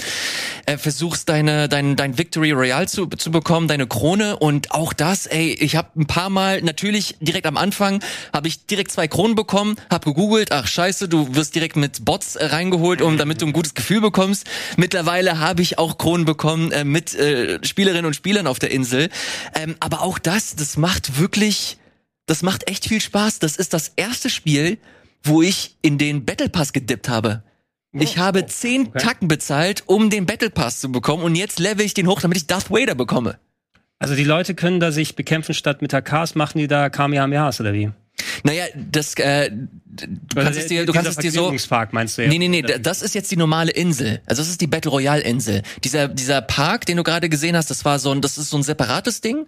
äh, 0.66 0.79
versuchst 0.79 1.29
deine 1.29 1.68
dein 1.68 1.97
dein 1.97 2.18
Victory 2.18 2.53
Royale 2.53 2.87
zu 2.87 3.07
zu 3.07 3.31
bekommen, 3.31 3.68
deine 3.68 3.87
Krone 3.87 4.37
und 4.37 4.73
auch 4.73 4.92
das. 4.92 5.27
Ey, 5.27 5.53
ich 5.53 5.77
habe 5.77 5.88
ein 5.97 6.07
paar 6.07 6.31
Mal 6.31 6.62
natürlich 6.62 7.16
direkt 7.21 7.47
am 7.47 7.57
Anfang 7.57 8.03
habe 8.33 8.49
ich 8.49 8.66
direkt 8.66 8.90
zwei 8.90 9.07
Kronen 9.07 9.35
bekommen, 9.35 9.77
habe 9.90 10.07
gegoogelt. 10.07 10.53
Ach 10.53 10.66
Scheiße, 10.66 11.09
du 11.09 11.35
wirst 11.35 11.55
direkt 11.55 11.77
mit 11.77 12.05
Bots 12.05 12.37
äh, 12.37 12.47
reingeholt, 12.47 13.03
um 13.03 13.18
damit 13.18 13.42
du 13.42 13.47
ein 13.47 13.53
gutes 13.53 13.75
Gefühl 13.75 14.01
bekommst. 14.01 14.47
Mittlerweile 14.77 15.38
habe 15.38 15.62
ich 15.62 15.79
auch 15.79 15.99
Kronen 15.99 16.25
bekommen 16.25 16.73
äh, 16.73 16.85
mit 16.85 17.14
äh, 17.14 17.64
Spielerinnen 17.64 18.07
und 18.07 18.14
Spielern 18.14 18.47
auf 18.47 18.59
der 18.59 18.71
Insel. 18.71 19.09
Ähm, 19.55 19.77
aber 19.81 20.03
auch 20.03 20.18
das, 20.18 20.57
das 20.57 20.77
macht 20.77 21.18
wirklich 21.18 21.48
das 22.27 22.43
macht 22.43 22.69
echt 22.69 22.87
viel 22.87 23.01
Spaß. 23.01 23.39
Das 23.39 23.57
ist 23.57 23.73
das 23.73 23.93
erste 23.97 24.31
Spiel, 24.31 24.79
wo 25.23 25.43
ich 25.43 25.77
in 25.83 25.99
den 25.99 26.25
Battle 26.25 26.49
Pass 26.49 26.73
gedippt 26.73 27.09
habe. 27.09 27.43
Ich 27.93 28.19
habe 28.19 28.47
zehn 28.47 28.89
okay. 28.89 28.99
Tacken 28.99 29.29
bezahlt, 29.29 29.85
um 29.87 30.11
den 30.11 30.27
Battle 30.27 30.51
Pass 30.51 30.81
zu 30.81 30.93
bekommen 30.93 31.23
und 31.23 31.35
jetzt 31.35 31.59
level 31.59 31.85
ich 31.85 31.95
den 31.95 32.07
hoch, 32.07 32.21
damit 32.21 32.37
ich 32.37 32.47
Darth 32.47 32.71
Vader 32.71 32.95
bekomme. 32.95 33.39
Also 33.99 34.15
die 34.15 34.25
Leute 34.25 34.55
können 34.55 34.79
da 34.79 34.93
sich 34.93 35.17
bekämpfen 35.17 35.55
statt 35.55 35.83
mit 35.83 35.93
AKs, 35.93 36.35
machen 36.35 36.59
die 36.59 36.69
da 36.69 36.91
Kamehamehas 36.91 37.61
oder 37.61 37.73
wie? 37.73 37.91
Naja, 38.44 38.64
das, 38.74 39.14
äh, 39.14 39.51
du 39.51 40.35
kannst 40.35 40.59
es 40.59 40.66
dir, 40.66 40.87
du 40.87 40.92
kannst 40.92 41.11
es 41.11 41.16
dir 41.16 41.33
so. 41.33 41.55
meinst 41.92 42.18
du 42.18 42.22
ja? 42.22 42.29
Nee, 42.29 42.38
nee, 42.38 42.48
nee, 42.48 42.62
das 42.62 43.03
ist 43.03 43.14
jetzt 43.14 43.31
die 43.31 43.37
normale 43.37 43.72
Insel. 43.72 44.20
Also 44.27 44.42
das 44.42 44.48
ist 44.48 44.61
die 44.61 44.66
Battle 44.66 44.90
Royale 44.90 45.22
Insel. 45.22 45.62
Dieser, 45.85 46.09
dieser 46.09 46.42
Park, 46.42 46.87
den 46.87 46.96
du 46.96 47.03
gerade 47.03 47.29
gesehen 47.29 47.57
hast, 47.57 47.70
das 47.70 47.85
war 47.85 47.98
so 47.98 48.11
ein, 48.12 48.20
das 48.20 48.38
ist 48.38 48.51
so 48.51 48.57
ein 48.57 48.62
separates 48.62 49.20
Ding, 49.20 49.46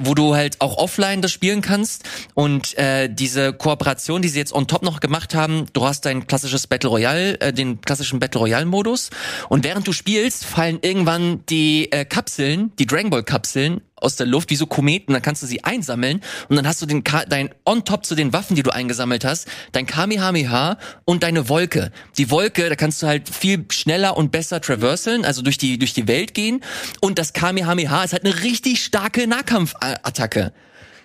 wo 0.00 0.14
du 0.14 0.34
halt 0.34 0.60
auch 0.60 0.78
offline 0.78 1.22
das 1.22 1.32
spielen 1.32 1.60
kannst. 1.62 2.04
Und 2.34 2.76
äh, 2.78 3.08
diese 3.08 3.52
Kooperation, 3.52 4.22
die 4.22 4.28
sie 4.28 4.38
jetzt 4.38 4.52
on 4.52 4.66
top 4.66 4.82
noch 4.82 5.00
gemacht 5.00 5.34
haben, 5.34 5.66
du 5.72 5.84
hast 5.84 6.06
dein 6.06 6.26
klassisches 6.26 6.66
Battle 6.66 6.90
Royale, 6.90 7.40
äh, 7.40 7.52
den 7.52 7.80
klassischen 7.80 8.20
Battle 8.20 8.40
Royale 8.40 8.66
Modus. 8.66 9.10
Und 9.48 9.64
während 9.64 9.86
du 9.86 9.92
spielst, 9.92 10.44
fallen 10.44 10.78
irgendwann 10.82 11.44
die 11.48 11.90
äh, 11.92 12.04
Kapseln, 12.04 12.72
die 12.78 12.86
Dragon 12.86 13.10
Ball 13.10 13.22
Kapseln 13.22 13.80
aus 14.00 14.16
der 14.16 14.26
Luft, 14.26 14.50
wie 14.50 14.56
so 14.56 14.66
Kometen, 14.66 15.12
dann 15.12 15.22
kannst 15.22 15.42
du 15.42 15.46
sie 15.46 15.64
einsammeln 15.64 16.20
und 16.48 16.56
dann 16.56 16.66
hast 16.66 16.82
du 16.82 16.86
den 16.86 17.04
dein 17.28 17.50
on 17.64 17.84
top 17.84 18.06
zu 18.06 18.14
den 18.20 18.32
Waffen, 18.32 18.56
die 18.56 18.62
du 18.62 18.70
eingesammelt 18.70 19.24
hast, 19.24 19.48
dein 19.72 19.86
Kamehameha 19.86 20.78
und 21.04 21.22
deine 21.22 21.48
Wolke. 21.48 21.90
Die 22.18 22.30
Wolke, 22.30 22.68
da 22.68 22.76
kannst 22.76 23.02
du 23.02 23.06
halt 23.06 23.28
viel 23.28 23.64
schneller 23.70 24.16
und 24.16 24.30
besser 24.30 24.60
traverseln, 24.60 25.24
also 25.24 25.42
durch 25.42 25.58
die 25.58 25.78
durch 25.78 25.92
die 25.92 26.06
Welt 26.06 26.34
gehen 26.34 26.62
und 27.00 27.18
das 27.18 27.32
Kamehameha 27.32 28.04
ist 28.04 28.12
halt 28.12 28.24
eine 28.24 28.42
richtig 28.42 28.84
starke 28.84 29.26
Nahkampfattacke 29.26 30.52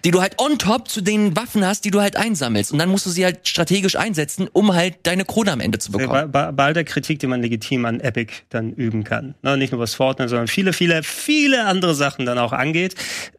die 0.06 0.12
du 0.12 0.22
halt 0.22 0.40
on 0.40 0.60
top 0.60 0.88
zu 0.88 1.02
den 1.02 1.36
Waffen 1.36 1.66
hast, 1.66 1.84
die 1.84 1.90
du 1.90 2.00
halt 2.00 2.16
einsammelst. 2.16 2.72
Und 2.72 2.78
dann 2.78 2.90
musst 2.90 3.08
du 3.08 3.10
sie 3.10 3.26
halt 3.26 3.48
strategisch 3.48 3.96
einsetzen, 3.96 4.48
um 4.54 4.76
halt 4.76 4.98
deine 5.04 5.26
Krone 5.26 5.52
am 5.52 5.60
Ende 5.60 5.80
zu 5.80 5.92
bekommen. 5.92 6.32
Bei, 6.32 6.52
bei, 6.52 6.64
all 6.64 6.74
der 6.74 6.84
Kritik, 6.84 7.18
die 7.20 7.28
man 7.28 7.42
legitim 7.42 7.86
an 7.86 8.00
Epic 8.00 8.32
dann 8.50 8.72
üben 8.72 9.04
kann. 9.04 9.34
Ne? 9.42 9.58
Nicht 9.58 9.72
nur 9.72 9.82
was 9.82 9.96
Fortnite, 9.96 10.30
sondern 10.30 10.48
viele, 10.48 10.74
viele, 10.74 11.02
viele 11.02 11.66
andere 11.66 11.96
Sachen 11.96 12.28
dann 12.28 12.38
auch 12.38 12.54
angeht. 12.54 12.94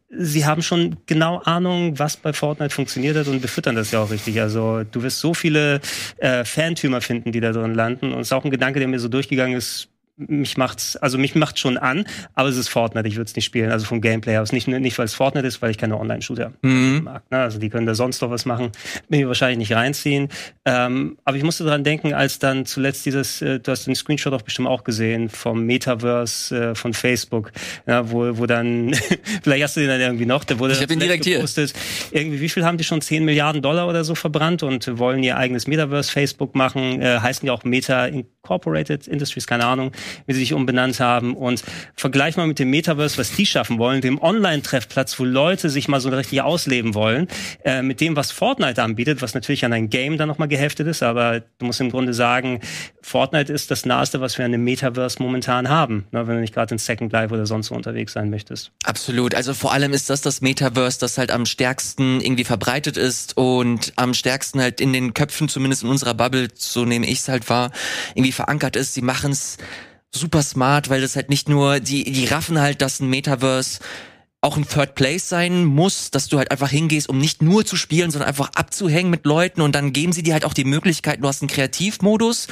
Sie 0.08 0.46
haben 0.46 0.62
schon 0.62 0.98
genau 1.06 1.38
Ahnung, 1.38 1.98
was 1.98 2.16
bei 2.16 2.32
Fortnite 2.32 2.72
funktioniert 2.72 3.16
hat 3.16 3.26
und 3.26 3.42
befüttern 3.42 3.74
das 3.74 3.90
ja 3.90 4.00
auch 4.00 4.10
richtig. 4.10 4.40
Also 4.40 4.84
du 4.84 5.02
wirst 5.02 5.18
so 5.18 5.34
viele 5.34 5.80
äh, 6.18 6.44
Fantümer 6.44 7.00
finden, 7.00 7.32
die 7.32 7.40
da 7.40 7.52
drin 7.52 7.74
landen. 7.74 8.12
Und 8.12 8.20
es 8.20 8.28
ist 8.28 8.32
auch 8.32 8.44
ein 8.44 8.52
Gedanke, 8.52 8.78
der 8.78 8.88
mir 8.88 9.00
so 9.00 9.08
durchgegangen 9.08 9.56
ist, 9.56 9.88
mich 10.16 10.56
macht's, 10.56 10.96
also 10.96 11.18
mich 11.18 11.34
macht's 11.34 11.60
schon 11.60 11.78
an, 11.78 12.06
aber 12.34 12.48
es 12.48 12.56
ist 12.56 12.68
Fortnite, 12.68 13.06
ich 13.08 13.16
würde 13.16 13.28
es 13.28 13.36
nicht 13.36 13.44
spielen, 13.44 13.70
also 13.70 13.86
vom 13.86 14.00
Gameplay 14.00 14.38
aus. 14.38 14.52
Nicht, 14.52 14.68
nicht 14.68 14.98
weil 14.98 15.04
es 15.04 15.14
Fortnite 15.14 15.46
ist, 15.46 15.62
weil 15.62 15.70
ich 15.70 15.78
keine 15.78 15.98
Online-Shooter 15.98 16.52
mhm. 16.62 17.02
mag. 17.04 17.30
Ne? 17.30 17.38
Also 17.38 17.58
die 17.58 17.68
können 17.68 17.86
da 17.86 17.94
sonst 17.94 18.22
noch 18.22 18.30
was 18.30 18.44
machen, 18.44 18.72
bin 19.08 19.20
ich 19.20 19.26
wahrscheinlich 19.26 19.58
nicht 19.58 19.72
reinziehen. 19.72 20.28
Ähm, 20.64 21.18
aber 21.24 21.36
ich 21.36 21.42
musste 21.42 21.64
dran 21.64 21.84
denken, 21.84 22.14
als 22.14 22.38
dann 22.38 22.66
zuletzt 22.66 23.06
dieses, 23.06 23.42
äh, 23.42 23.60
du 23.60 23.70
hast 23.70 23.86
den 23.86 23.94
Screenshot 23.94 24.32
auch 24.32 24.42
bestimmt 24.42 24.68
auch 24.68 24.84
gesehen, 24.84 25.28
vom 25.28 25.64
Metaverse 25.64 26.70
äh, 26.70 26.74
von 26.74 26.94
Facebook, 26.94 27.52
ja, 27.86 28.10
wo, 28.10 28.38
wo 28.38 28.46
dann, 28.46 28.94
vielleicht 29.42 29.64
hast 29.64 29.76
du 29.76 29.80
den 29.80 29.88
dann 29.88 30.00
irgendwie 30.00 30.26
noch, 30.26 30.44
der 30.44 30.58
wurde 30.58 30.72
ich 30.72 30.82
hab 30.82 30.90
ihn 30.90 30.98
direkt 30.98 31.24
gepostet. 31.24 31.74
Hier. 32.10 32.20
Irgendwie, 32.20 32.40
wie 32.40 32.48
viel 32.48 32.64
haben 32.64 32.78
die 32.78 32.84
schon? 32.84 33.00
10 33.06 33.24
Milliarden 33.24 33.62
Dollar 33.62 33.88
oder 33.88 34.04
so 34.04 34.14
verbrannt 34.14 34.62
und 34.62 34.98
wollen 34.98 35.22
ihr 35.22 35.36
eigenes 35.36 35.66
Metaverse 35.66 36.10
Facebook 36.10 36.54
machen, 36.54 37.00
äh, 37.00 37.20
heißen 37.20 37.46
ja 37.46 37.52
auch 37.52 37.62
Meta 37.64 38.08
Incorporated 38.46 39.08
Industries, 39.08 39.46
keine 39.46 39.66
Ahnung 39.66 39.92
wie 40.26 40.32
sie 40.32 40.40
sich 40.40 40.52
umbenannt 40.52 41.00
haben. 41.00 41.34
Und 41.34 41.64
vergleich 41.96 42.36
mal 42.36 42.46
mit 42.46 42.58
dem 42.58 42.70
Metaverse, 42.70 43.18
was 43.18 43.34
die 43.34 43.46
schaffen 43.46 43.78
wollen, 43.78 44.00
dem 44.00 44.20
Online-Treffplatz, 44.20 45.18
wo 45.18 45.24
Leute 45.24 45.70
sich 45.70 45.88
mal 45.88 46.00
so 46.00 46.08
richtig 46.08 46.42
ausleben 46.42 46.94
wollen, 46.94 47.28
äh, 47.64 47.82
mit 47.82 48.00
dem, 48.00 48.16
was 48.16 48.30
Fortnite 48.30 48.82
anbietet, 48.82 49.22
was 49.22 49.34
natürlich 49.34 49.64
an 49.64 49.72
ein 49.72 49.90
Game 49.90 50.16
dann 50.16 50.28
nochmal 50.28 50.48
geheftet 50.48 50.86
ist, 50.86 51.02
aber 51.02 51.40
du 51.40 51.66
musst 51.66 51.80
im 51.80 51.90
Grunde 51.90 52.14
sagen, 52.14 52.60
Fortnite 53.02 53.52
ist 53.52 53.70
das 53.70 53.86
Naheste, 53.86 54.20
was 54.20 54.38
wir 54.38 54.44
an 54.44 54.52
dem 54.52 54.64
Metaverse 54.64 55.22
momentan 55.22 55.68
haben, 55.68 56.06
ne, 56.10 56.26
wenn 56.26 56.36
du 56.36 56.40
nicht 56.40 56.54
gerade 56.54 56.74
in 56.74 56.78
Second 56.78 57.12
Life 57.12 57.32
oder 57.32 57.46
sonst 57.46 57.70
wo 57.70 57.74
unterwegs 57.74 58.12
sein 58.12 58.30
möchtest. 58.30 58.72
Absolut. 58.84 59.34
Also 59.34 59.54
vor 59.54 59.72
allem 59.72 59.92
ist 59.92 60.10
das 60.10 60.22
das 60.22 60.40
Metaverse, 60.40 60.98
das 60.98 61.18
halt 61.18 61.30
am 61.30 61.46
stärksten 61.46 62.20
irgendwie 62.20 62.44
verbreitet 62.44 62.96
ist 62.96 63.36
und 63.36 63.92
am 63.96 64.14
stärksten 64.14 64.60
halt 64.60 64.80
in 64.80 64.92
den 64.92 65.14
Köpfen, 65.14 65.48
zumindest 65.48 65.82
in 65.82 65.88
unserer 65.88 66.14
Bubble, 66.14 66.48
so 66.54 66.84
nehme 66.84 67.06
ich 67.06 67.20
es 67.20 67.28
halt 67.28 67.48
wahr, 67.48 67.70
irgendwie 68.14 68.32
verankert 68.36 68.76
ist. 68.76 68.94
Sie 68.94 69.02
machen 69.02 69.32
es 69.32 69.56
super 70.14 70.42
smart, 70.42 70.88
weil 70.88 71.00
das 71.00 71.16
halt 71.16 71.28
nicht 71.28 71.48
nur, 71.48 71.80
die, 71.80 72.10
die 72.10 72.26
raffen 72.26 72.60
halt, 72.60 72.80
dass 72.80 73.00
ein 73.00 73.10
Metaverse 73.10 73.80
auch 74.46 74.56
ein 74.56 74.66
Third 74.66 74.94
Place 74.94 75.28
sein 75.28 75.64
muss, 75.64 76.10
dass 76.10 76.28
du 76.28 76.38
halt 76.38 76.50
einfach 76.50 76.70
hingehst, 76.70 77.08
um 77.08 77.18
nicht 77.18 77.42
nur 77.42 77.66
zu 77.66 77.76
spielen, 77.76 78.10
sondern 78.10 78.28
einfach 78.28 78.50
abzuhängen 78.54 79.10
mit 79.10 79.26
Leuten 79.26 79.60
und 79.60 79.74
dann 79.74 79.92
geben 79.92 80.12
sie 80.12 80.22
dir 80.22 80.34
halt 80.34 80.44
auch 80.44 80.54
die 80.54 80.64
Möglichkeit, 80.64 81.22
du 81.22 81.28
hast 81.28 81.42
einen 81.42 81.48
Kreativmodus, 81.48 82.46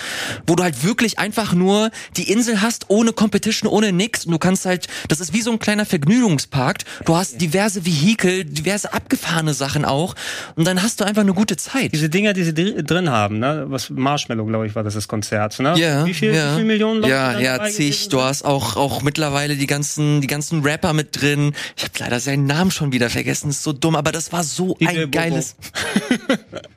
wo 0.46 0.57
du 0.57 0.62
halt 0.64 0.83
wirklich 0.85 1.18
einfach 1.18 1.52
nur 1.52 1.90
die 2.16 2.30
Insel 2.30 2.61
hast, 2.61 2.87
ohne 2.88 3.12
Competition, 3.12 3.70
ohne 3.70 3.92
nix 3.92 4.26
und 4.26 4.33
du 4.33 4.38
kannst 4.38 4.66
halt, 4.66 4.88
das 5.09 5.20
ist 5.20 5.33
wie 5.33 5.40
so 5.40 5.52
ein 5.52 5.61
kleiner 5.61 5.87
Vergnügungspark, 5.87 6.78
du 7.04 7.14
hast 7.14 7.40
diverse 7.40 7.87
Vehikel, 7.87 8.44
diverse 8.44 8.92
abgefahrene 8.92 9.54
Sachen 9.54 9.85
auch 9.85 10.14
und 10.57 10.66
dann 10.66 10.83
hast 10.83 11.00
du 11.00 11.04
einfach 11.04 11.22
eine 11.22 11.35
gute 11.35 11.57
Zeit. 11.57 11.92
Diese 11.92 12.11
Dinger, 12.11 12.33
die 12.33 12.42
sie 12.42 12.54
drin 12.54 13.09
haben, 13.09 13.38
ne, 13.38 13.66
was 13.68 13.90
Marshmallow, 13.90 14.44
glaube 14.46 14.66
ich, 14.66 14.74
war 14.74 14.83
das 14.83 14.94
das 14.94 15.09
Konzert, 15.09 15.59
ne? 15.61 15.74
Ja, 15.76 16.07
wie 16.07 16.14
viel, 16.14 16.35
ja. 16.35 16.52
wie 16.52 16.57
viel 16.57 16.64
Millionen 16.64 17.00
Leute 17.00 17.12
Ja, 17.12 17.38
ja, 17.38 17.64
zig. 17.64 18.09
Du 18.09 18.20
hast 18.20 18.44
auch, 18.44 18.76
auch 18.76 19.02
mittlerweile 19.02 19.57
die 19.57 19.66
ganzen, 19.66 20.20
die 20.20 20.26
ganzen 20.26 20.62
Rapper 20.62 20.92
mit 20.92 21.20
drin. 21.20 21.54
Ich 21.76 21.83
habe 21.84 21.94
leider 21.98 22.20
seinen 22.20 22.46
Namen 22.46 22.70
schon 22.70 22.92
wieder 22.92 23.10
vergessen, 23.10 23.50
ist 23.50 23.62
so 23.62 23.72
dumm, 23.72 23.96
aber 23.96 24.12
das 24.12 24.32
war 24.32 24.42
so 24.44 24.76
Die 24.80 24.86
ein 24.88 24.96
Bobo. 24.96 25.10
geiles. 25.10 25.56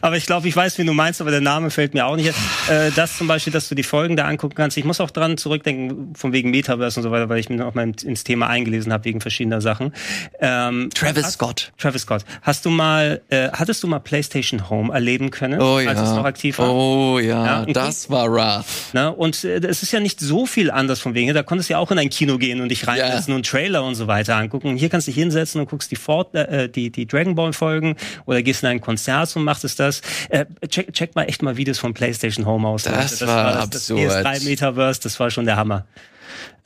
aber 0.00 0.16
ich 0.16 0.26
glaube, 0.26 0.48
ich 0.48 0.56
weiß, 0.56 0.78
wie 0.78 0.84
du 0.84 0.92
meinst, 0.92 1.20
aber 1.20 1.30
der 1.30 1.40
Name 1.40 1.70
fällt 1.70 1.94
mir 1.94 2.06
auch 2.06 2.16
nicht. 2.16 2.28
Äh, 2.68 2.90
das 2.94 3.16
zum 3.16 3.26
Beispiel, 3.26 3.52
dass 3.52 3.68
du 3.68 3.74
die 3.74 3.82
Folgen 3.82 4.16
da 4.16 4.24
angucken 4.24 4.54
kannst. 4.54 4.76
Ich 4.76 4.84
muss 4.84 5.00
auch 5.00 5.10
dran 5.10 5.36
zurückdenken, 5.36 6.14
von 6.14 6.32
wegen 6.32 6.50
Metaverse 6.50 7.00
und 7.00 7.04
so 7.04 7.10
weiter, 7.10 7.28
weil 7.28 7.38
ich 7.38 7.48
mir 7.48 7.56
noch 7.56 7.74
mal 7.74 7.88
ins 8.02 8.24
Thema 8.24 8.48
eingelesen 8.48 8.92
habe, 8.92 9.04
wegen 9.04 9.20
verschiedener 9.20 9.60
Sachen. 9.60 9.92
Ähm, 10.40 10.90
Travis 10.94 11.24
hast, 11.24 11.32
Scott. 11.34 11.72
Travis 11.78 12.02
Scott. 12.02 12.24
Hast 12.42 12.64
du 12.64 12.70
mal, 12.70 13.20
äh, 13.28 13.48
hattest 13.52 13.82
du 13.82 13.86
mal 13.88 13.98
PlayStation 14.00 14.70
Home 14.70 14.92
erleben 14.92 15.30
können, 15.30 15.60
Oh 15.60 15.78
ja. 15.78 15.90
als 15.90 16.00
es 16.00 16.10
noch 16.10 16.24
aktiv 16.24 16.58
war? 16.58 16.72
Oh 16.72 17.18
ja, 17.18 17.64
Ja, 17.64 17.66
das 17.66 18.08
war 18.10 18.26
rough. 18.28 18.92
Ne? 18.92 19.12
Und 19.12 19.44
äh, 19.44 19.58
es 19.66 19.82
ist 19.82 19.92
ja 19.92 20.00
nicht 20.00 20.20
so 20.20 20.46
viel 20.46 20.70
anders 20.70 21.00
von 21.00 21.14
wegen. 21.14 21.32
Da 21.34 21.42
konntest 21.42 21.68
du 21.70 21.74
ja 21.74 21.78
auch 21.78 21.90
in 21.90 21.98
ein 21.98 22.10
Kino 22.10 22.38
gehen 22.38 22.60
und 22.60 22.68
dich 22.70 22.86
reinsetzen 22.86 23.34
und 23.34 23.46
Trailer 23.46 23.84
und 23.84 23.94
so 23.94 24.06
weiter 24.06 24.36
angucken. 24.36 24.68
Und 24.68 24.76
hier 24.76 24.88
kannst 24.88 25.06
du 25.06 25.12
dich 25.12 25.20
hinsetzen 25.20 25.60
und 25.60 25.68
guckst 25.68 25.90
die, 25.90 25.96
Fort 25.96 26.34
äh, 26.34 26.68
die, 26.68 26.90
die 26.90 27.06
Dragon 27.06 27.34
Ball 27.34 27.52
Folgen 27.52 27.96
oder 28.26 28.42
gehst 28.42 28.62
in 28.62 28.68
ein 28.68 28.80
Konzert 28.80 29.25
und 29.34 29.44
machst 29.44 29.64
es 29.64 29.74
das. 29.74 30.02
Äh, 30.28 30.44
check, 30.68 30.92
check 30.92 31.14
mal 31.16 31.24
echt 31.24 31.42
mal 31.42 31.56
Videos 31.56 31.78
von 31.78 31.94
PlayStation 31.94 32.46
Home 32.46 32.68
aus. 32.68 32.84
Das 32.84 33.20
Leute. 33.20 33.32
war 33.32 33.52
das, 33.52 33.62
absurd. 33.64 34.10
Das 34.10 34.24
PS3 34.24 34.44
Metaverse, 34.44 35.00
das 35.00 35.18
war 35.18 35.30
schon 35.30 35.46
der 35.46 35.56
Hammer. 35.56 35.86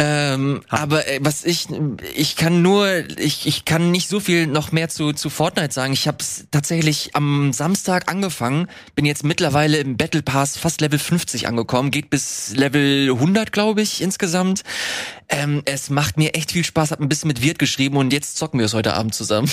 Ähm, 0.03 0.63
aber 0.71 1.07
äh, 1.07 1.19
was 1.21 1.45
ich 1.45 1.69
ich 2.15 2.37
kann 2.37 2.63
nur 2.63 2.89
ich 3.19 3.47
ich 3.47 3.67
kann 3.67 3.91
nicht 3.91 4.09
so 4.09 4.19
viel 4.19 4.47
noch 4.47 4.73
mehr 4.73 4.89
zu 4.89 5.13
zu 5.13 5.29
Fortnite 5.29 5.75
sagen. 5.75 5.93
Ich 5.93 6.09
habe 6.09 6.17
es 6.21 6.47
tatsächlich 6.51 7.11
am 7.13 7.53
Samstag 7.53 8.11
angefangen, 8.11 8.69
bin 8.95 9.05
jetzt 9.05 9.25
mittlerweile 9.25 9.77
im 9.77 9.99
Battle 9.99 10.23
Pass 10.23 10.57
fast 10.57 10.81
Level 10.81 10.99
50 10.99 11.47
angekommen, 11.49 11.91
geht 11.91 12.09
bis 12.09 12.57
Level 12.57 13.11
100 13.13 13.53
glaube 13.53 13.83
ich 13.83 14.01
insgesamt. 14.01 14.63
Ähm, 15.33 15.63
es 15.65 15.91
macht 15.91 16.17
mir 16.17 16.35
echt 16.35 16.51
viel 16.51 16.65
Spaß, 16.65 16.91
hab 16.91 17.01
ein 17.01 17.09
bisschen 17.09 17.29
mit 17.29 17.41
Wirt 17.41 17.61
geschrieben 17.61 17.97
und 17.99 18.13
jetzt 18.13 18.37
zocken 18.37 18.59
wir 18.59 18.67
es 18.67 18.75
heute 18.75 18.95
Abend 18.95 19.15
zusammen. 19.15 19.49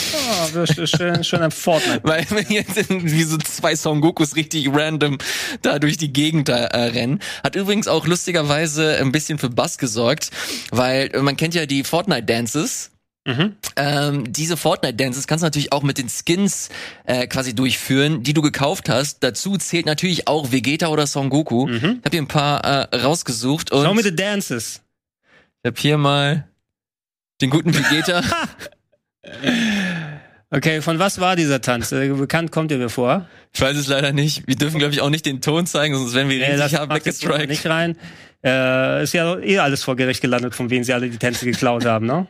Oh, 0.55 0.65
schön, 0.65 1.23
schön 1.23 1.41
ein 1.41 1.51
Fortnite. 1.51 2.01
Weil 2.03 2.25
wir 2.31 2.41
jetzt 2.49 2.89
wie 2.89 3.23
so 3.23 3.37
zwei 3.37 3.75
Son 3.75 4.01
Gokus 4.01 4.35
richtig 4.35 4.69
random 4.73 5.19
da 5.61 5.77
durch 5.77 5.97
die 5.97 6.11
Gegend 6.11 6.49
da, 6.49 6.55
äh, 6.55 6.85
rennen. 6.85 7.19
Hat 7.43 7.55
übrigens 7.55 7.87
auch 7.87 8.07
lustigerweise 8.07 8.97
ein 8.97 9.11
bisschen 9.11 9.37
für 9.37 9.49
Bass 9.49 9.77
gesorgt, 9.77 10.31
weil 10.71 11.09
man 11.21 11.35
kennt 11.37 11.53
ja 11.55 11.65
die 11.65 11.83
Fortnite 11.83 12.23
Dances. 12.23 12.91
Mhm. 13.25 13.57
Ähm, 13.75 14.31
diese 14.31 14.55
Fortnite 14.55 14.95
Dances 14.95 15.27
kannst 15.27 15.43
du 15.43 15.47
natürlich 15.47 15.73
auch 15.73 15.83
mit 15.83 15.97
den 15.97 16.07
Skins 16.09 16.69
äh, 17.05 17.27
quasi 17.27 17.53
durchführen, 17.53 18.23
die 18.23 18.33
du 18.33 18.41
gekauft 18.41 18.87
hast. 18.87 19.21
Dazu 19.21 19.57
zählt 19.57 19.85
natürlich 19.85 20.27
auch 20.29 20.51
Vegeta 20.53 20.87
oder 20.87 21.05
Son 21.07 21.29
Goku. 21.29 21.67
Ich 21.69 21.83
habe 21.83 21.99
hier 22.11 22.21
ein 22.21 22.27
paar 22.29 22.63
äh, 22.63 22.95
rausgesucht 22.95 23.71
und 23.71 23.83
Show 23.85 23.93
me 23.93 24.01
the 24.03 24.15
dances. 24.15 24.81
ich 25.63 25.67
habe 25.67 25.79
hier 25.79 25.97
mal 25.97 26.47
den 27.41 27.49
guten 27.49 27.73
Vegeta. 27.75 28.23
Okay, 30.49 30.81
von 30.81 30.97
was 30.97 31.19
war 31.19 31.35
dieser 31.35 31.59
Tanz? 31.59 31.91
Äh, 31.91 32.07
Bekannt 32.07 32.53
kommt 32.53 32.71
ihr 32.71 32.77
mir 32.77 32.87
vor? 32.89 33.27
ich 33.53 33.59
weiß 33.59 33.75
es 33.75 33.87
leider 33.87 34.13
nicht. 34.13 34.47
Wir 34.47 34.55
dürfen 34.55 34.79
glaube 34.79 34.93
ich 34.93 35.01
auch 35.01 35.09
nicht 35.09 35.25
den 35.25 35.41
Ton 35.41 35.67
zeigen, 35.67 35.93
sonst 35.97 36.13
werden 36.13 36.29
wir 36.29 36.37
Nee, 36.37 36.53
richtig 36.55 36.79
hart 36.79 36.89
weggestrikt. 36.93 37.49
nicht 37.49 37.65
rein. 37.65 37.97
Äh, 38.47 39.03
ist 39.03 39.13
ja 39.13 39.37
eh 39.39 39.59
alles 39.59 39.83
vor 39.83 39.95
Gericht 39.97 40.21
gelandet, 40.21 40.55
von 40.55 40.69
wem 40.69 40.83
sie 40.83 40.93
alle 40.93 41.09
die 41.09 41.17
Tänze 41.17 41.45
geklaut 41.45 41.85
haben, 41.85 42.05
ne? 42.05 42.27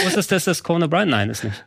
Wo 0.00 0.06
ist 0.06 0.16
das, 0.16 0.26
dass 0.26 0.44
das 0.44 0.62
Conan 0.62 0.90
O'Brien? 0.90 1.06
Nein, 1.06 1.30
ist 1.30 1.44
nicht. 1.44 1.64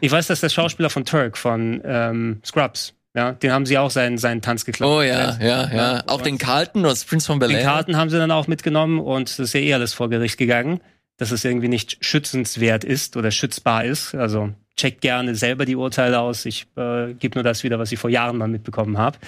Ich 0.00 0.10
weiß, 0.10 0.26
dass 0.26 0.40
der 0.40 0.48
Schauspieler 0.48 0.90
von 0.90 1.04
Turk, 1.04 1.36
von 1.36 1.80
ähm, 1.84 2.40
Scrubs, 2.44 2.94
ja, 3.14 3.32
den 3.32 3.52
haben 3.52 3.66
sie 3.66 3.76
auch 3.78 3.90
seinen, 3.90 4.18
seinen 4.18 4.40
Tanz 4.40 4.64
geklaut. 4.64 4.98
Oh 4.98 5.02
ja, 5.02 5.36
ja, 5.40 5.72
ja. 5.72 6.02
Auch 6.06 6.22
den 6.22 6.38
Carlton 6.38 6.82
oder 6.82 6.90
das 6.90 7.04
Prince 7.04 7.26
von 7.26 7.38
Bel 7.38 7.48
Den. 7.48 7.62
Karten 7.62 7.96
haben 7.96 8.10
sie 8.10 8.16
dann 8.16 8.30
auch 8.30 8.46
mitgenommen 8.46 8.98
und 8.98 9.28
es 9.28 9.38
ist 9.38 9.52
ja 9.52 9.60
eh 9.60 9.74
alles 9.74 9.94
vor 9.94 10.08
Gericht 10.08 10.38
gegangen, 10.38 10.80
dass 11.16 11.30
es 11.30 11.44
irgendwie 11.44 11.68
nicht 11.68 12.04
schützenswert 12.04 12.84
ist 12.84 13.16
oder 13.16 13.30
schützbar 13.30 13.84
ist. 13.84 14.14
Also 14.14 14.54
checkt 14.76 15.00
gerne 15.00 15.34
selber 15.34 15.64
die 15.64 15.76
Urteile 15.76 16.20
aus. 16.20 16.46
Ich 16.46 16.66
äh, 16.76 17.12
gebe 17.14 17.36
nur 17.36 17.44
das 17.44 17.62
wieder, 17.62 17.78
was 17.78 17.92
ich 17.92 17.98
vor 17.98 18.10
Jahren 18.10 18.38
mal 18.38 18.48
mitbekommen 18.48 18.96
habe. 18.96 19.18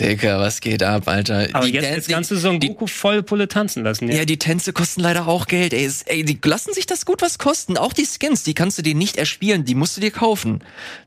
Digga, 0.00 0.40
was 0.40 0.62
geht 0.62 0.82
ab, 0.82 1.06
Alter? 1.06 1.48
Aber 1.52 1.66
Die 1.66 1.72
jetzt 1.72 1.84
Dan- 1.86 1.96
das 1.96 2.06
ganze 2.06 2.38
Son 2.38 2.58
die- 2.60 2.68
Goku 2.68 2.86
voll 2.86 3.22
Pulle 3.22 3.46
tanzen 3.46 3.84
lassen. 3.84 4.10
Ja, 4.10 4.24
die 4.24 4.38
Tänze 4.38 4.72
kosten 4.72 5.02
leider 5.02 5.28
auch 5.28 5.46
Geld. 5.46 5.74
Ey, 5.74 5.90
ey, 6.06 6.24
die 6.24 6.38
lassen 6.42 6.72
sich 6.72 6.86
das 6.86 7.04
gut 7.04 7.20
was 7.20 7.36
kosten. 7.36 7.76
Auch 7.76 7.92
die 7.92 8.06
Skins, 8.06 8.42
die 8.42 8.54
kannst 8.54 8.78
du 8.78 8.82
dir 8.82 8.94
nicht 8.94 9.18
erspielen, 9.18 9.66
die 9.66 9.74
musst 9.74 9.96
du 9.98 10.00
dir 10.00 10.10
kaufen. 10.10 10.60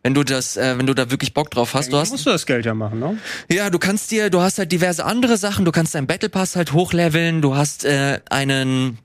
Wenn 0.03 0.13
du 0.13 0.23
das, 0.23 0.55
äh, 0.55 0.77
wenn 0.77 0.85
du 0.85 0.93
da 0.93 1.09
wirklich 1.09 1.33
Bock 1.33 1.49
drauf 1.49 1.73
hast. 1.73 1.87
Du 1.87 1.91
Dann 1.93 2.01
hast, 2.01 2.11
musst 2.11 2.27
du 2.27 2.29
das 2.29 2.45
Geld 2.45 2.65
ja 2.67 2.75
machen, 2.75 2.99
ne? 2.99 3.17
ja, 3.49 3.71
du 3.71 3.79
kannst 3.79 4.11
dir, 4.11 4.29
du 4.29 4.41
hast 4.41 4.59
halt 4.59 4.71
diverse 4.71 5.03
andere 5.03 5.37
Sachen. 5.37 5.65
Du 5.65 5.71
kannst 5.71 5.95
deinen 5.95 6.05
Battle 6.05 6.29
Pass 6.29 6.55
halt 6.55 6.71
hochleveln. 6.73 7.41
Du 7.41 7.55
hast 7.55 7.85
äh, 7.85 8.19
einen 8.29 8.99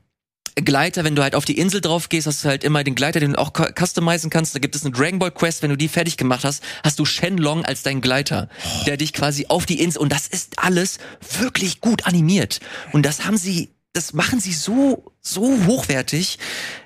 Gleiter, 0.57 1.05
wenn 1.05 1.15
du 1.17 1.23
halt 1.23 1.35
auf 1.35 1.45
die 1.45 1.59
Insel 1.59 1.81
drauf 1.81 2.09
gehst, 2.09 2.27
hast 2.27 2.45
du 2.45 2.49
halt 2.49 2.65
immer 2.65 2.85
den 2.85 2.95
Gleiter, 2.95 3.21
den 3.21 3.33
du 3.33 3.39
auch 3.39 3.53
cu- 3.53 3.73
customizen 3.79 4.31
kannst. 4.31 4.55
Da 4.55 4.59
gibt 4.59 4.75
es 4.77 4.85
eine 4.85 4.93
Dragon 4.95 5.19
Ball 5.19 5.31
Quest, 5.31 5.63
wenn 5.63 5.71
du 5.71 5.77
die 5.77 5.89
fertig 5.89 6.17
gemacht 6.17 6.45
hast, 6.45 6.63
hast 6.85 6.99
du 6.99 7.05
Shenlong 7.05 7.65
als 7.65 7.83
deinen 7.83 8.01
Gleiter, 8.01 8.49
der 8.87 8.97
dich 8.97 9.13
quasi 9.13 9.47
auf 9.49 9.67
die 9.67 9.81
Insel 9.81 10.01
und 10.01 10.11
das 10.13 10.27
ist 10.29 10.59
alles 10.59 10.99
wirklich 11.39 11.81
gut 11.81 12.07
animiert 12.07 12.61
und 12.93 13.05
das 13.07 13.25
haben 13.27 13.37
sie, 13.37 13.71
das 13.93 14.13
machen 14.13 14.41
sie 14.41 14.53
so 14.53 15.13
so 15.21 15.67
hochwertig. 15.67 16.39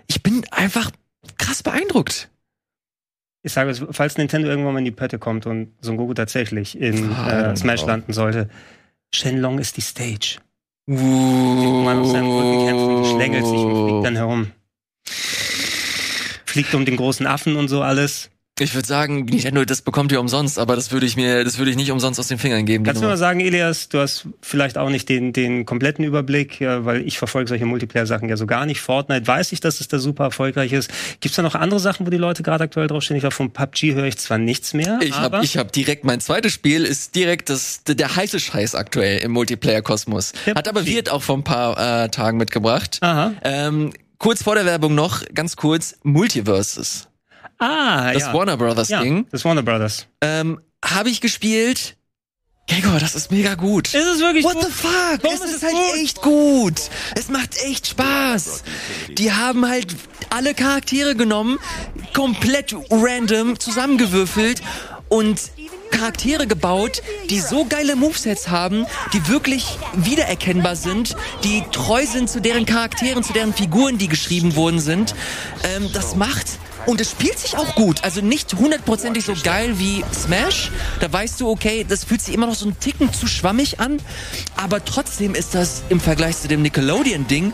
Ich 0.06 0.22
bin 0.22 0.44
einfach 0.50 0.90
krass 1.38 1.62
beeindruckt. 1.62 2.28
Ich 3.42 3.52
sage 3.52 3.70
es, 3.70 3.82
falls 3.90 4.16
Nintendo 4.16 4.48
irgendwann 4.48 4.72
mal 4.72 4.78
in 4.78 4.84
die 4.86 4.90
Pötte 4.90 5.18
kommt 5.18 5.44
und 5.46 5.72
Son 5.82 5.96
Goku 5.98 6.14
tatsächlich 6.14 6.78
in 6.80 7.12
Ah, 7.12 7.52
äh, 7.52 7.56
Smash 7.56 7.84
landen 7.84 8.12
sollte, 8.14 8.48
Shenlong 9.14 9.58
ist 9.58 9.76
die 9.76 9.82
Stage. 9.82 10.38
Uh, 10.86 10.92
Man 10.92 12.00
auf 12.00 12.10
seinem 12.10 12.30
Rücken 12.30 12.66
kämpft 12.66 12.84
und 12.84 13.06
schlängelt 13.06 13.46
sich 13.46 13.58
und 13.58 13.88
fliegt 13.88 14.04
dann 14.04 14.16
herum. 14.16 14.50
Fliegt 16.44 16.74
um 16.74 16.84
den 16.84 16.96
großen 16.96 17.26
Affen 17.26 17.56
und 17.56 17.68
so 17.68 17.80
alles. 17.82 18.30
Ich 18.60 18.72
würde 18.72 18.86
sagen, 18.86 19.24
Nintendo, 19.24 19.64
das 19.64 19.82
bekommt 19.82 20.12
ihr 20.12 20.20
umsonst, 20.20 20.60
aber 20.60 20.76
das 20.76 20.92
würde 20.92 21.06
ich 21.06 21.16
mir, 21.16 21.42
das 21.42 21.58
würde 21.58 21.72
ich 21.72 21.76
nicht 21.76 21.90
umsonst 21.90 22.20
aus 22.20 22.28
den 22.28 22.38
Fingern 22.38 22.64
geben. 22.64 22.84
Kannst 22.84 23.02
du 23.02 23.06
mal 23.06 23.16
sagen, 23.16 23.40
Elias, 23.40 23.88
du 23.88 23.98
hast 23.98 24.28
vielleicht 24.42 24.78
auch 24.78 24.90
nicht 24.90 25.08
den, 25.08 25.32
den 25.32 25.66
kompletten 25.66 26.04
Überblick, 26.04 26.60
äh, 26.60 26.84
weil 26.84 27.04
ich 27.04 27.18
verfolge 27.18 27.48
solche 27.48 27.66
Multiplayer-Sachen 27.66 28.28
ja 28.28 28.36
so 28.36 28.46
gar 28.46 28.64
nicht. 28.64 28.80
Fortnite 28.80 29.26
weiß 29.26 29.50
ich, 29.50 29.58
dass 29.58 29.80
es 29.80 29.88
da 29.88 29.98
super 29.98 30.24
erfolgreich 30.24 30.72
ist. 30.72 30.88
Gibt's 31.18 31.34
da 31.34 31.42
noch 31.42 31.56
andere 31.56 31.80
Sachen, 31.80 32.06
wo 32.06 32.10
die 32.10 32.16
Leute 32.16 32.44
gerade 32.44 32.62
aktuell 32.62 32.86
draufstehen? 32.86 33.16
Ich 33.16 33.22
glaube, 33.22 33.34
von 33.34 33.50
PUBG 33.50 33.94
höre 33.94 34.04
ich 34.04 34.18
zwar 34.18 34.38
nichts 34.38 34.72
mehr, 34.72 35.00
Ich 35.02 35.16
habe 35.16 35.40
ich 35.42 35.56
hab 35.56 35.72
direkt, 35.72 36.04
mein 36.04 36.20
zweites 36.20 36.52
Spiel 36.52 36.84
ist 36.84 37.16
direkt 37.16 37.50
das, 37.50 37.82
der, 37.82 38.14
heiße 38.14 38.38
Scheiß 38.38 38.76
aktuell 38.76 39.18
im 39.18 39.32
Multiplayer-Kosmos. 39.32 40.32
Hat 40.54 40.68
aber. 40.68 40.86
Wirt 40.86 41.10
auch 41.10 41.22
vor 41.22 41.38
ein 41.38 41.44
paar 41.44 42.04
äh, 42.04 42.08
Tagen 42.08 42.38
mitgebracht. 42.38 42.98
Aha. 43.00 43.32
Ähm, 43.42 43.92
kurz 44.18 44.44
vor 44.44 44.54
der 44.54 44.64
Werbung 44.64 44.94
noch, 44.94 45.24
ganz 45.34 45.56
kurz, 45.56 45.96
Multiverses. 46.04 47.08
Ah, 47.58 48.12
Das 48.12 48.22
ja. 48.22 48.34
Warner 48.34 48.56
Brothers 48.56 48.88
ja, 48.88 49.02
Ding. 49.02 49.26
das 49.30 49.44
Warner 49.44 49.62
Brothers. 49.62 50.06
Ähm, 50.20 50.60
habe 50.84 51.08
ich 51.10 51.20
gespielt. 51.20 51.96
Gregor, 52.66 52.98
das 52.98 53.14
ist 53.14 53.30
mega 53.30 53.56
gut. 53.56 53.88
Ist 53.88 53.94
es 54.06 54.20
wirklich 54.20 54.42
What 54.44 54.54
gut? 54.54 54.64
the 54.64 54.70
fuck? 54.72 55.18
Warum 55.22 55.36
es 55.36 55.42
ist 55.44 55.56
ist, 55.56 55.62
halt 55.64 55.74
gut? 55.74 55.94
echt 56.02 56.22
gut. 56.22 56.80
Es 57.14 57.28
macht 57.28 57.56
echt 57.62 57.88
Spaß. 57.88 58.62
Die 59.18 59.32
haben 59.32 59.68
halt 59.68 59.94
alle 60.30 60.54
Charaktere 60.54 61.14
genommen, 61.14 61.58
komplett 62.14 62.74
random 62.90 63.60
zusammengewürfelt 63.60 64.62
und 65.10 65.38
Charaktere 65.90 66.46
gebaut, 66.46 67.02
die 67.28 67.38
so 67.38 67.66
geile 67.66 67.96
Movesets 67.96 68.48
haben, 68.48 68.86
die 69.12 69.28
wirklich 69.28 69.78
wiedererkennbar 69.92 70.74
sind, 70.74 71.14
die 71.44 71.62
treu 71.70 72.04
sind 72.06 72.28
zu 72.30 72.40
deren 72.40 72.64
Charakteren, 72.66 73.22
zu 73.22 73.32
deren 73.34 73.52
Figuren, 73.52 73.98
die 73.98 74.08
geschrieben 74.08 74.56
worden 74.56 74.80
sind. 74.80 75.14
Ähm, 75.76 75.90
das 75.92 76.16
macht 76.16 76.46
und 76.86 77.00
es 77.00 77.10
spielt 77.10 77.38
sich 77.38 77.56
auch 77.56 77.74
gut. 77.74 78.02
Also 78.04 78.20
nicht 78.20 78.54
hundertprozentig 78.54 79.24
so 79.24 79.34
geil 79.42 79.78
wie 79.78 80.04
Smash. 80.12 80.70
Da 81.00 81.12
weißt 81.12 81.40
du, 81.40 81.48
okay, 81.48 81.84
das 81.88 82.04
fühlt 82.04 82.20
sich 82.22 82.34
immer 82.34 82.46
noch 82.46 82.54
so 82.54 82.66
ein 82.66 82.78
Ticken 82.78 83.12
zu 83.12 83.26
schwammig 83.26 83.80
an. 83.80 83.98
Aber 84.56 84.84
trotzdem 84.84 85.34
ist 85.34 85.54
das 85.54 85.82
im 85.88 86.00
Vergleich 86.00 86.40
zu 86.40 86.48
dem 86.48 86.62
Nickelodeon-Ding 86.62 87.52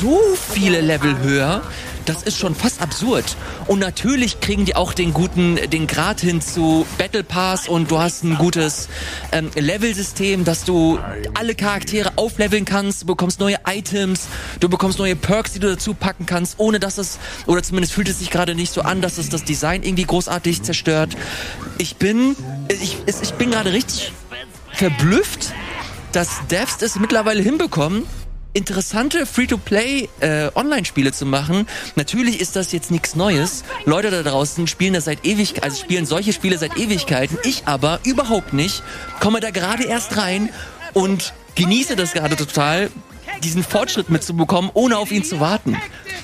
so 0.00 0.20
viele 0.54 0.80
Level 0.80 1.18
höher. 1.18 1.62
Das 2.06 2.22
ist 2.22 2.38
schon 2.38 2.54
fast 2.54 2.80
absurd. 2.80 3.36
Und 3.66 3.78
natürlich 3.78 4.40
kriegen 4.40 4.64
die 4.64 4.76
auch 4.76 4.92
den 4.92 5.12
guten, 5.12 5.56
den 5.70 5.86
Grad 5.86 6.20
hin 6.20 6.40
zu 6.40 6.86
Battle 6.98 7.24
Pass 7.24 7.68
und 7.68 7.90
du 7.90 7.98
hast 7.98 8.24
ein 8.24 8.36
gutes 8.36 8.88
ähm, 9.32 9.50
Level-System, 9.54 10.44
dass 10.44 10.64
du 10.64 10.98
alle 11.34 11.54
Charaktere 11.54 12.12
aufleveln 12.16 12.64
kannst, 12.64 13.02
du 13.02 13.06
bekommst 13.06 13.40
neue 13.40 13.56
Items, 13.66 14.28
du 14.60 14.68
bekommst 14.68 14.98
neue 14.98 15.16
Perks, 15.16 15.52
die 15.52 15.58
du 15.60 15.68
dazu 15.68 15.94
packen 15.94 16.26
kannst, 16.26 16.54
ohne 16.58 16.80
dass 16.80 16.98
es, 16.98 17.18
oder 17.46 17.62
zumindest 17.62 17.92
fühlt 17.92 18.08
es 18.08 18.18
sich 18.18 18.30
gerade 18.30 18.54
nicht 18.54 18.72
so 18.72 18.82
an, 18.82 19.02
dass 19.02 19.18
es 19.18 19.28
das 19.28 19.44
Design 19.44 19.82
irgendwie 19.82 20.04
großartig 20.04 20.62
zerstört. 20.62 21.16
Ich 21.78 21.96
bin, 21.96 22.36
ich, 22.68 22.96
ich 23.06 23.32
bin 23.34 23.50
gerade 23.50 23.72
richtig 23.72 24.12
verblüfft, 24.72 25.52
dass 26.12 26.28
Devs 26.50 26.82
es 26.82 26.98
mittlerweile 26.98 27.42
hinbekommen, 27.42 28.04
interessante 28.52 29.26
Free-to-Play 29.26 30.08
äh, 30.20 30.50
Online-Spiele 30.54 31.12
zu 31.12 31.26
machen. 31.26 31.66
Natürlich 31.96 32.40
ist 32.40 32.56
das 32.56 32.72
jetzt 32.72 32.90
nichts 32.90 33.14
Neues. 33.14 33.64
Leute 33.84 34.10
da 34.10 34.22
draußen 34.22 34.66
spielen 34.66 34.94
das 34.94 35.04
seit 35.04 35.24
Ewigkeiten, 35.24 35.64
also 35.64 35.80
spielen 35.80 36.06
solche 36.06 36.32
Spiele 36.32 36.58
seit 36.58 36.76
Ewigkeiten. 36.76 37.38
Ich 37.44 37.62
aber 37.66 38.00
überhaupt 38.04 38.52
nicht. 38.52 38.82
Komme 39.20 39.40
da 39.40 39.50
gerade 39.50 39.84
erst 39.84 40.16
rein 40.16 40.50
und 40.92 41.32
genieße 41.54 41.96
das 41.96 42.12
gerade 42.12 42.36
total, 42.36 42.90
diesen 43.44 43.62
Fortschritt 43.62 44.10
mitzubekommen, 44.10 44.70
ohne 44.74 44.98
auf 44.98 45.12
ihn 45.12 45.24
zu 45.24 45.40
warten. 45.40 45.76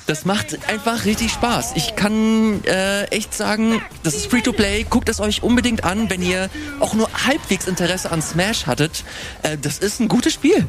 Das 0.06 0.24
macht 0.24 0.68
einfach 0.68 1.04
richtig 1.04 1.32
Spaß. 1.32 1.72
Ich 1.74 1.96
kann 1.96 2.62
äh, 2.64 3.04
echt 3.06 3.34
sagen, 3.34 3.82
das 4.04 4.14
ist 4.14 4.26
Free-to-Play. 4.26 4.86
Guckt 4.88 5.08
es 5.08 5.18
euch 5.18 5.42
unbedingt 5.42 5.82
an, 5.82 6.10
wenn 6.10 6.22
ihr 6.22 6.48
auch 6.78 6.94
nur 6.94 7.08
halbwegs 7.26 7.66
Interesse 7.66 8.12
an 8.12 8.22
Smash 8.22 8.66
hattet. 8.66 9.02
Äh, 9.42 9.58
das 9.60 9.78
ist 9.78 10.00
ein 10.00 10.06
gutes 10.06 10.32
Spiel. 10.32 10.66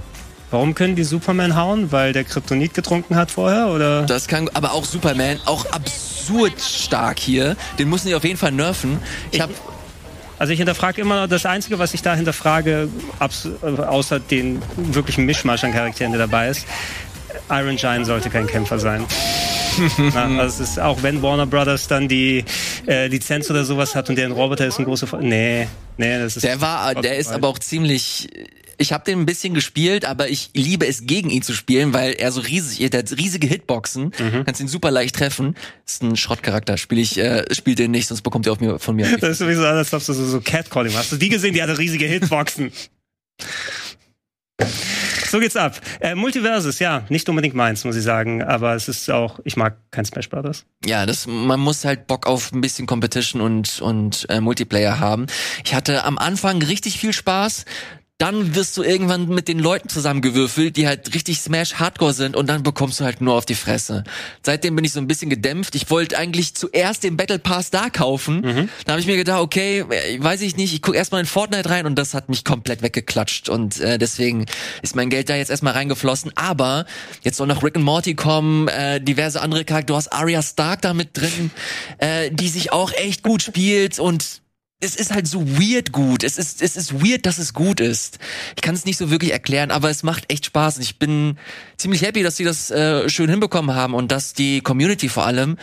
Warum 0.49 0.75
können 0.75 0.95
die 0.95 1.03
Superman 1.03 1.55
hauen? 1.55 1.91
Weil 1.91 2.13
der 2.13 2.23
Kryptonit 2.23 2.73
getrunken 2.73 3.15
hat 3.15 3.31
vorher, 3.31 3.67
oder? 3.67 4.05
Das 4.05 4.27
kann, 4.27 4.49
aber 4.53 4.73
auch 4.73 4.86
Superman, 4.86 5.39
auch 5.45 5.65
absurd 5.71 6.62
stark 6.62 7.19
hier. 7.19 7.57
Den 7.77 7.89
müssen 7.89 8.07
die 8.07 8.15
auf 8.15 8.23
jeden 8.23 8.38
Fall 8.38 8.51
nerven. 8.51 8.99
Ich 9.31 9.41
habe 9.41 9.53
also 10.39 10.53
ich 10.53 10.60
hinterfrage 10.60 11.01
immer 11.01 11.21
noch, 11.21 11.27
das 11.27 11.47
Einzige, 11.47 11.79
was 11.79 11.95
ich 11.95 12.03
da 12.03 12.13
hinterfrage, 12.13 12.89
außer 13.60 14.19
den 14.19 14.62
wirklichen 14.75 15.25
Mischmasch 15.25 15.63
an 15.63 15.73
Charakteren, 15.73 16.12
der 16.12 16.19
dabei 16.19 16.49
ist, 16.49 16.67
Iron 17.49 17.75
Giant 17.75 18.05
sollte 18.05 18.29
kein 18.29 18.45
Kämpfer 18.45 18.77
sein. 18.77 19.05
Na, 20.13 20.25
also 20.39 20.63
es 20.63 20.71
ist 20.71 20.79
auch 20.79 21.03
wenn 21.03 21.21
Warner 21.21 21.45
Brothers 21.45 21.88
dann 21.88 22.07
die 22.07 22.43
äh, 22.88 23.07
Lizenz 23.07 23.49
oder 23.49 23.63
sowas 23.63 23.95
hat 23.95 24.10
und 24.10 24.15
der 24.15 24.25
ein 24.25 24.31
Roboter 24.31 24.65
ist 24.65 24.79
ein 24.79 24.86
großer 24.86 25.05
nee 25.19 25.67
nee 25.97 26.17
das 26.17 26.36
ist 26.36 26.43
der 26.43 26.60
war 26.62 26.95
der 26.95 27.17
ist 27.17 27.31
aber 27.31 27.47
auch 27.47 27.60
ziemlich 27.60 28.27
ich 28.77 28.93
habe 28.93 29.03
den 29.03 29.19
ein 29.19 29.25
bisschen 29.25 29.53
gespielt, 29.53 30.05
aber 30.05 30.29
ich 30.29 30.51
liebe 30.53 30.85
es 30.85 31.05
gegen 31.05 31.29
ihn 31.29 31.41
zu 31.41 31.53
spielen, 31.53 31.93
weil 31.93 32.13
er 32.13 32.31
so 32.31 32.41
riesig, 32.41 32.89
der 32.89 32.99
hat 32.99 33.17
riesige 33.17 33.47
Hitboxen, 33.47 34.11
mhm. 34.17 34.45
kannst 34.45 34.61
ihn 34.61 34.67
super 34.67 34.91
leicht 34.91 35.15
treffen. 35.15 35.55
Ist 35.85 36.03
ein 36.03 36.15
Schrottcharakter, 36.15 36.77
spiele 36.77 37.01
ich, 37.01 37.17
äh, 37.17 37.45
spiel 37.53 37.75
den 37.75 37.91
nicht, 37.91 38.07
sonst 38.07 38.21
bekommt 38.21 38.45
er 38.45 38.53
auf 38.53 38.59
mir, 38.59 38.79
von 38.79 38.95
mir. 38.95 39.17
Das 39.17 39.31
ist 39.31 39.39
sowieso 39.39 39.65
anders, 39.65 39.93
als 39.93 40.09
ob 40.09 40.15
du 40.15 40.21
so, 40.21 40.25
so 40.25 40.41
Catcalling. 40.41 40.93
Hast 40.93 41.11
du 41.11 41.17
die 41.17 41.29
gesehen? 41.29 41.53
Die 41.53 41.61
hatte 41.61 41.77
riesige 41.77 42.05
Hitboxen. 42.05 42.71
So 45.29 45.39
geht's 45.39 45.57
ab. 45.57 45.79
Äh, 45.99 46.15
Multiversus, 46.15 46.79
ja, 46.79 47.03
nicht 47.09 47.27
unbedingt 47.27 47.53
meins, 47.53 47.83
muss 47.83 47.97
ich 47.97 48.03
sagen, 48.03 48.41
aber 48.41 48.75
es 48.75 48.87
ist 48.87 49.09
auch, 49.11 49.39
ich 49.43 49.57
mag 49.57 49.77
kein 49.91 50.05
Smash 50.05 50.29
Brothers. 50.29 50.65
Ja, 50.85 51.05
das, 51.05 51.27
man 51.27 51.59
muss 51.59 51.83
halt 51.83 52.07
Bock 52.07 52.27
auf 52.27 52.53
ein 52.53 52.61
bisschen 52.61 52.87
Competition 52.87 53.41
und, 53.41 53.81
und 53.81 54.25
äh, 54.29 54.39
Multiplayer 54.39 55.01
haben. 55.01 55.27
Ich 55.65 55.75
hatte 55.75 56.05
am 56.05 56.17
Anfang 56.17 56.61
richtig 56.61 56.97
viel 56.97 57.11
Spaß 57.11 57.65
dann 58.17 58.56
wirst 58.56 58.75
du 58.77 58.84
irgendwann 58.84 59.30
mit 59.30 59.47
den 59.47 59.60
Leuten 59.60 59.89
zusammengewürfelt, 59.89 60.75
die 60.75 60.88
halt 60.88 61.13
richtig 61.13 61.39
Smash 61.39 61.75
Hardcore 61.75 62.13
sind 62.13 62.36
und 62.36 62.47
dann 62.47 62.63
bekommst 62.63 62.99
du 62.99 63.03
halt 63.03 63.21
nur 63.21 63.36
auf 63.36 63.45
die 63.45 63.53
Fresse. 63.53 64.03
Seitdem 64.41 64.75
bin 64.75 64.84
ich 64.84 64.91
so 64.91 64.99
ein 64.99 65.06
bisschen 65.06 65.30
gedämpft. 65.30 65.75
Ich 65.75 65.91
wollte 65.91 66.17
eigentlich 66.17 66.56
zuerst 66.56 67.03
den 67.03 67.15
Battle 67.15 67.38
Pass 67.38 67.69
da 67.69 67.91
kaufen. 67.91 68.41
Mhm. 68.41 68.69
Da 68.86 68.93
habe 68.93 69.01
ich 69.01 69.06
mir 69.06 69.17
gedacht, 69.17 69.41
okay, 69.41 69.86
weiß 70.17 70.41
ich 70.41 70.58
nicht, 70.58 70.73
ich 70.73 70.82
guck 70.82 70.95
erstmal 70.95 71.21
in 71.21 71.27
Fortnite 71.27 71.69
rein 71.69 71.86
und 71.86 71.95
das 71.95 72.15
hat 72.15 72.27
mich 72.27 72.43
komplett 72.43 72.82
weggeklatscht 72.82 73.49
und 73.49 73.80
äh, 73.80 73.99
deswegen 73.99 74.47
ist 74.82 74.95
mein 74.95 75.12
Geld 75.12 75.30
da 75.30 75.36
jetzt 75.36 75.51
erstmal 75.51 75.73
reingeflossen. 75.73 76.32
Aber 76.36 76.88
jetzt 77.21 77.38
soll 77.38 77.45
noch 77.45 77.63
Rick 77.63 77.75
and 77.75 77.86
Morty 77.86 78.15
kommen, 78.15 78.67
äh, 78.67 78.99
diverse 78.99 79.41
andere 79.41 79.63
Charaktere. 79.63 79.77
Du 79.88 79.95
hast 79.95 80.12
Arya 80.12 80.41
Stark 80.41 80.82
da 80.82 80.95
mit 80.95 81.15
drin, 81.15 81.51
äh, 81.99 82.32
die 82.32 82.49
sich 82.49 82.73
auch 82.73 82.91
echt 82.93 83.21
gut 83.21 83.43
spielt 83.43 83.99
und 83.99 84.41
es 84.79 84.95
ist 84.95 85.13
halt 85.13 85.27
so 85.27 85.47
weird 85.47 85.91
gut. 85.91 86.23
Es 86.23 86.37
ist, 86.37 86.61
es 86.61 86.77
ist 86.77 87.03
weird, 87.03 87.25
dass 87.25 87.39
es 87.39 87.53
gut 87.53 87.79
ist. 87.79 88.19
Ich 88.55 88.61
kann 88.61 88.75
es 88.75 88.85
nicht 88.85 88.97
so 88.97 89.09
wirklich 89.09 89.31
erklären, 89.31 89.71
aber 89.71 89.89
es 89.89 90.03
macht 90.03 90.31
echt 90.31 90.45
Spaß. 90.45 90.77
Und 90.77 90.83
ich 90.83 90.99
bin 90.99 91.37
ziemlich 91.77 92.03
happy, 92.03 92.21
dass 92.21 92.37
sie 92.37 92.43
das 92.43 92.69
äh, 92.69 93.09
schön 93.09 93.29
hinbekommen 93.29 93.75
haben 93.75 93.95
und 93.95 94.11
dass 94.11 94.33
die 94.33 94.61
Community 94.61 95.09
vor 95.09 95.25
allem, 95.25 95.57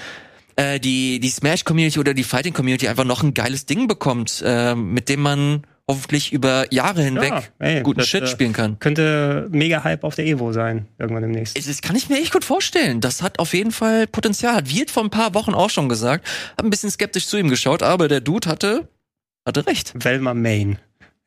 äh, 0.56 0.80
die, 0.80 1.20
die 1.20 1.30
Smash-Community 1.30 1.98
oder 2.00 2.12
die 2.12 2.24
Fighting-Community 2.24 2.88
einfach 2.88 3.04
noch 3.04 3.22
ein 3.22 3.34
geiles 3.34 3.66
Ding 3.66 3.86
bekommt, 3.86 4.42
äh, 4.44 4.74
mit 4.74 5.08
dem 5.08 5.20
man 5.20 5.62
hoffentlich 5.86 6.32
über 6.32 6.72
Jahre 6.72 7.02
hinweg 7.02 7.30
ja, 7.30 7.42
ey, 7.58 7.82
guten 7.82 8.00
das, 8.00 8.08
Shit 8.08 8.22
äh, 8.22 8.26
spielen 8.26 8.52
kann. 8.52 8.78
Könnte 8.78 9.48
mega 9.50 9.84
Hype 9.84 10.02
auf 10.02 10.14
der 10.14 10.24
Evo 10.26 10.52
sein, 10.52 10.88
irgendwann 10.98 11.22
demnächst. 11.22 11.56
Das 11.56 11.82
kann 11.82 11.94
ich 11.94 12.08
mir 12.08 12.20
echt 12.20 12.32
gut 12.32 12.44
vorstellen. 12.44 13.00
Das 13.00 13.22
hat 13.22 13.38
auf 13.38 13.52
jeden 13.52 13.70
Fall 13.70 14.06
Potenzial. 14.06 14.54
Hat 14.54 14.74
Wirt 14.74 14.90
vor 14.90 15.04
ein 15.04 15.10
paar 15.10 15.34
Wochen 15.34 15.52
auch 15.52 15.70
schon 15.70 15.88
gesagt. 15.88 16.26
Hab 16.56 16.64
ein 16.64 16.70
bisschen 16.70 16.90
skeptisch 16.90 17.26
zu 17.26 17.36
ihm 17.36 17.48
geschaut, 17.48 17.82
aber 17.82 18.08
der 18.08 18.20
Dude 18.20 18.48
hatte 18.48 18.88
hatte 19.46 19.66
recht. 19.66 19.92
Velma 19.94 20.34
Main. 20.34 20.78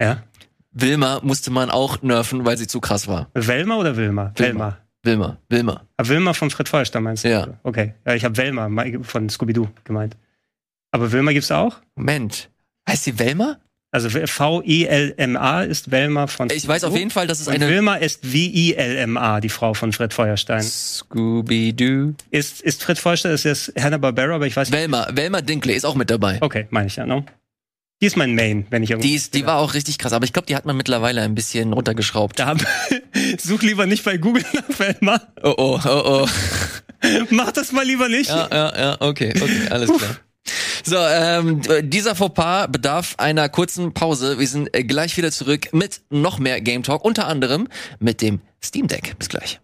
Ja. 0.02 0.24
Wilma 0.72 1.20
musste 1.24 1.52
man 1.52 1.70
auch 1.70 2.02
nerven, 2.02 2.46
weil 2.46 2.58
sie 2.58 2.68
zu 2.68 2.80
krass 2.80 3.08
war. 3.08 3.30
Velma 3.34 3.78
oder 3.78 3.98
Wilma? 3.98 4.32
Wilma. 4.36 4.78
Wilma. 5.04 5.38
Wilma. 5.50 5.84
Ah, 5.98 6.08
Wilma 6.08 6.34
von 6.34 6.50
Fred 6.50 6.68
Feuerstein 6.70 7.04
meinst 7.04 7.24
du? 7.24 7.30
Ja. 7.30 7.48
Okay. 7.64 7.94
Ja, 8.06 8.14
ich 8.14 8.26
habe 8.26 8.38
Velma 8.38 8.70
von 9.04 9.30
Scooby-Doo 9.30 9.68
gemeint. 9.86 10.18
Aber 10.92 11.12
Wilma 11.12 11.32
gibt's 11.32 11.52
auch? 11.52 11.78
Moment. 11.96 12.50
Heißt 12.88 13.06
sie 13.06 13.18
Velma? 13.18 13.58
Also 13.90 14.10
V-I-L-M-A 14.10 15.62
ist 15.64 15.92
Velma 15.92 16.28
von. 16.28 16.50
Ich 16.50 16.68
weiß 16.68 16.84
auf 16.84 16.96
jeden 16.96 17.10
Fall, 17.10 17.26
dass 17.26 17.40
es 17.40 17.48
eine. 17.48 17.66
Und 17.66 17.72
Wilma 17.72 17.96
ist 17.96 18.26
V-I-L-M-A, 18.26 19.40
die 19.40 19.50
Frau 19.50 19.74
von 19.74 19.94
Fred 19.94 20.14
Feuerstein. 20.14 20.62
Scooby-Doo. 20.62 22.14
Ist, 22.30 22.62
ist 22.62 22.84
Fred 22.84 23.00
Feuerstein, 23.00 23.32
ist 23.32 23.46
jetzt 23.46 23.74
Hanna-Barbera, 23.80 24.36
aber 24.36 24.46
ich 24.46 24.56
weiß 24.56 24.70
nicht. 24.70 24.78
Velma, 24.78 25.08
Velma 25.14 25.42
Dinkley 25.42 25.76
ist 25.76 25.86
auch 25.86 25.96
mit 25.96 26.10
dabei. 26.10 26.38
Okay, 26.42 26.68
meine 26.70 26.88
ich 26.88 26.98
ja, 26.98 27.06
no? 27.06 27.26
Die 28.00 28.06
ist 28.06 28.16
mein 28.16 28.36
Main, 28.36 28.68
wenn 28.70 28.84
ich 28.84 28.92
irgendwie. 28.92 29.10
Die, 29.10 29.16
ist, 29.16 29.34
die 29.34 29.48
war 29.48 29.58
auch 29.58 29.74
richtig 29.74 29.98
krass, 29.98 30.14
aber 30.14 30.24
ich 30.24 30.32
glaube, 30.32 30.46
die 30.46 30.56
hat 30.56 30.66
man 30.66 30.78
mittlerweile 30.78 31.22
ein 31.22 31.34
bisschen 31.34 31.74
runtergeschraubt. 31.74 32.38
Da, 32.38 32.56
such 33.40 33.64
lieber 33.64 33.88
nicht 33.88 34.06
bei 34.06 34.18
Google 34.18 34.46
nach 34.54 34.80
Velma. 34.80 35.20
Oh 35.42 35.56
oh, 35.58 35.80
oh 35.84 36.02
oh. 36.06 36.28
Mach 37.32 37.52
das 37.52 37.72
mal 37.72 37.84
lieber 37.84 38.08
nicht. 38.08 38.30
Ja, 38.30 38.48
ja, 38.52 38.78
ja, 38.78 38.98
okay, 39.00 39.34
okay, 39.36 39.68
alles 39.72 39.90
klar. 39.92 40.16
So, 40.84 40.96
ähm, 40.96 41.62
dieser 41.90 42.16
Fauxpas 42.16 42.68
bedarf 42.68 43.16
einer 43.18 43.50
kurzen 43.50 43.94
Pause. 43.96 44.38
Wir 44.38 44.48
sind 44.48 44.72
gleich 44.72 45.18
wieder 45.18 45.32
zurück 45.32 45.74
mit 45.74 46.02
noch 46.12 46.38
mehr 46.38 46.62
Game 46.62 46.84
Talk, 46.84 47.04
unter 47.04 47.28
anderem 47.28 47.68
mit 48.00 48.22
dem 48.22 48.42
Steam 48.64 48.88
Deck. 48.88 49.16
Bis 49.18 49.28
gleich. 49.28 49.60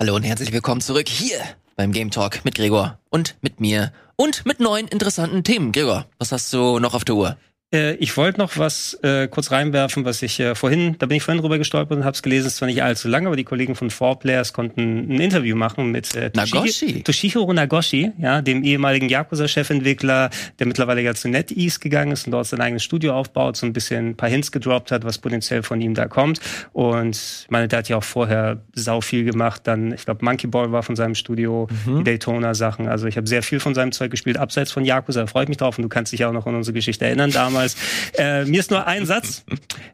Hallo 0.00 0.16
und 0.16 0.22
herzlich 0.22 0.50
willkommen 0.52 0.80
zurück 0.80 1.08
hier 1.08 1.38
beim 1.76 1.92
Game 1.92 2.10
Talk 2.10 2.44
mit 2.44 2.54
Gregor 2.54 2.98
und 3.10 3.36
mit 3.42 3.60
mir 3.60 3.92
und 4.22 4.46
mit 4.46 4.60
neuen 4.60 4.86
interessanten 4.86 5.42
Themen. 5.42 5.72
Gregor, 5.72 6.06
was 6.18 6.30
hast 6.30 6.52
du 6.52 6.78
noch 6.78 6.94
auf 6.94 7.04
der 7.04 7.16
Uhr? 7.16 7.36
Äh, 7.72 7.94
ich 7.94 8.16
wollte 8.16 8.38
noch 8.38 8.58
was 8.58 8.94
äh, 9.02 9.28
kurz 9.28 9.50
reinwerfen, 9.50 10.04
was 10.04 10.22
ich 10.22 10.38
äh, 10.40 10.54
vorhin, 10.54 10.96
da 10.98 11.06
bin 11.06 11.16
ich 11.16 11.22
vorhin 11.22 11.40
drüber 11.40 11.58
gestolpert 11.58 11.96
und 11.98 12.04
habe 12.04 12.14
es 12.14 12.22
gelesen, 12.22 12.46
ist 12.46 12.56
zwar 12.56 12.66
nicht 12.66 12.82
allzu 12.82 13.08
lange, 13.08 13.26
aber 13.26 13.36
die 13.36 13.44
Kollegen 13.44 13.74
von 13.74 13.90
4Players 13.90 14.52
konnten 14.52 15.08
ein 15.08 15.20
Interview 15.20 15.56
machen 15.56 15.90
mit 15.90 16.14
äh, 16.14 16.30
Nagoshi. 16.34 17.02
Toshihiro 17.02 17.52
Nagoshi, 17.52 18.12
ja, 18.18 18.42
dem 18.42 18.62
ehemaligen 18.62 19.08
Yakuza-Chefentwickler, 19.08 20.30
der 20.58 20.66
mittlerweile 20.66 21.00
ja 21.00 21.14
zu 21.14 21.28
NetEase 21.28 21.80
gegangen 21.80 22.12
ist 22.12 22.26
und 22.26 22.32
dort 22.32 22.46
sein 22.46 22.60
eigenes 22.60 22.84
Studio 22.84 23.14
aufbaut, 23.14 23.56
so 23.56 23.66
ein 23.66 23.72
bisschen 23.72 24.10
ein 24.10 24.16
paar 24.16 24.28
Hints 24.28 24.52
gedroppt 24.52 24.92
hat, 24.92 25.04
was 25.04 25.18
potenziell 25.18 25.62
von 25.62 25.80
ihm 25.80 25.94
da 25.94 26.06
kommt. 26.06 26.40
Und 26.72 27.16
ich 27.16 27.46
meine, 27.50 27.68
der 27.68 27.80
hat 27.80 27.88
ja 27.88 27.96
auch 27.96 28.04
vorher 28.04 28.60
sau 28.74 29.00
viel 29.00 29.24
gemacht. 29.24 29.62
Dann, 29.64 29.92
ich 29.92 30.04
glaube, 30.04 30.24
Monkey 30.24 30.46
Ball 30.46 30.72
war 30.72 30.82
von 30.82 30.96
seinem 30.96 31.14
Studio, 31.14 31.68
mhm. 31.86 31.98
die 31.98 32.04
Daytona-Sachen. 32.04 32.88
Also 32.88 33.06
ich 33.06 33.16
habe 33.16 33.26
sehr 33.26 33.42
viel 33.42 33.60
von 33.60 33.74
seinem 33.74 33.92
Zeug 33.92 34.10
gespielt, 34.10 34.36
abseits 34.36 34.72
von 34.72 34.84
Yakuza. 34.84 35.26
Freut 35.26 35.48
mich 35.48 35.56
drauf 35.56 35.78
und 35.78 35.82
du 35.82 35.88
kannst 35.88 36.12
dich 36.12 36.24
auch 36.24 36.32
noch 36.32 36.46
an 36.46 36.54
unsere 36.54 36.74
Geschichte 36.74 37.06
erinnern 37.06 37.30
damals 37.30 37.61
damals. 37.62 37.76
Äh, 38.14 38.44
mir 38.44 38.60
ist 38.60 38.70
nur 38.70 38.86
ein 38.86 39.06
Satz 39.06 39.44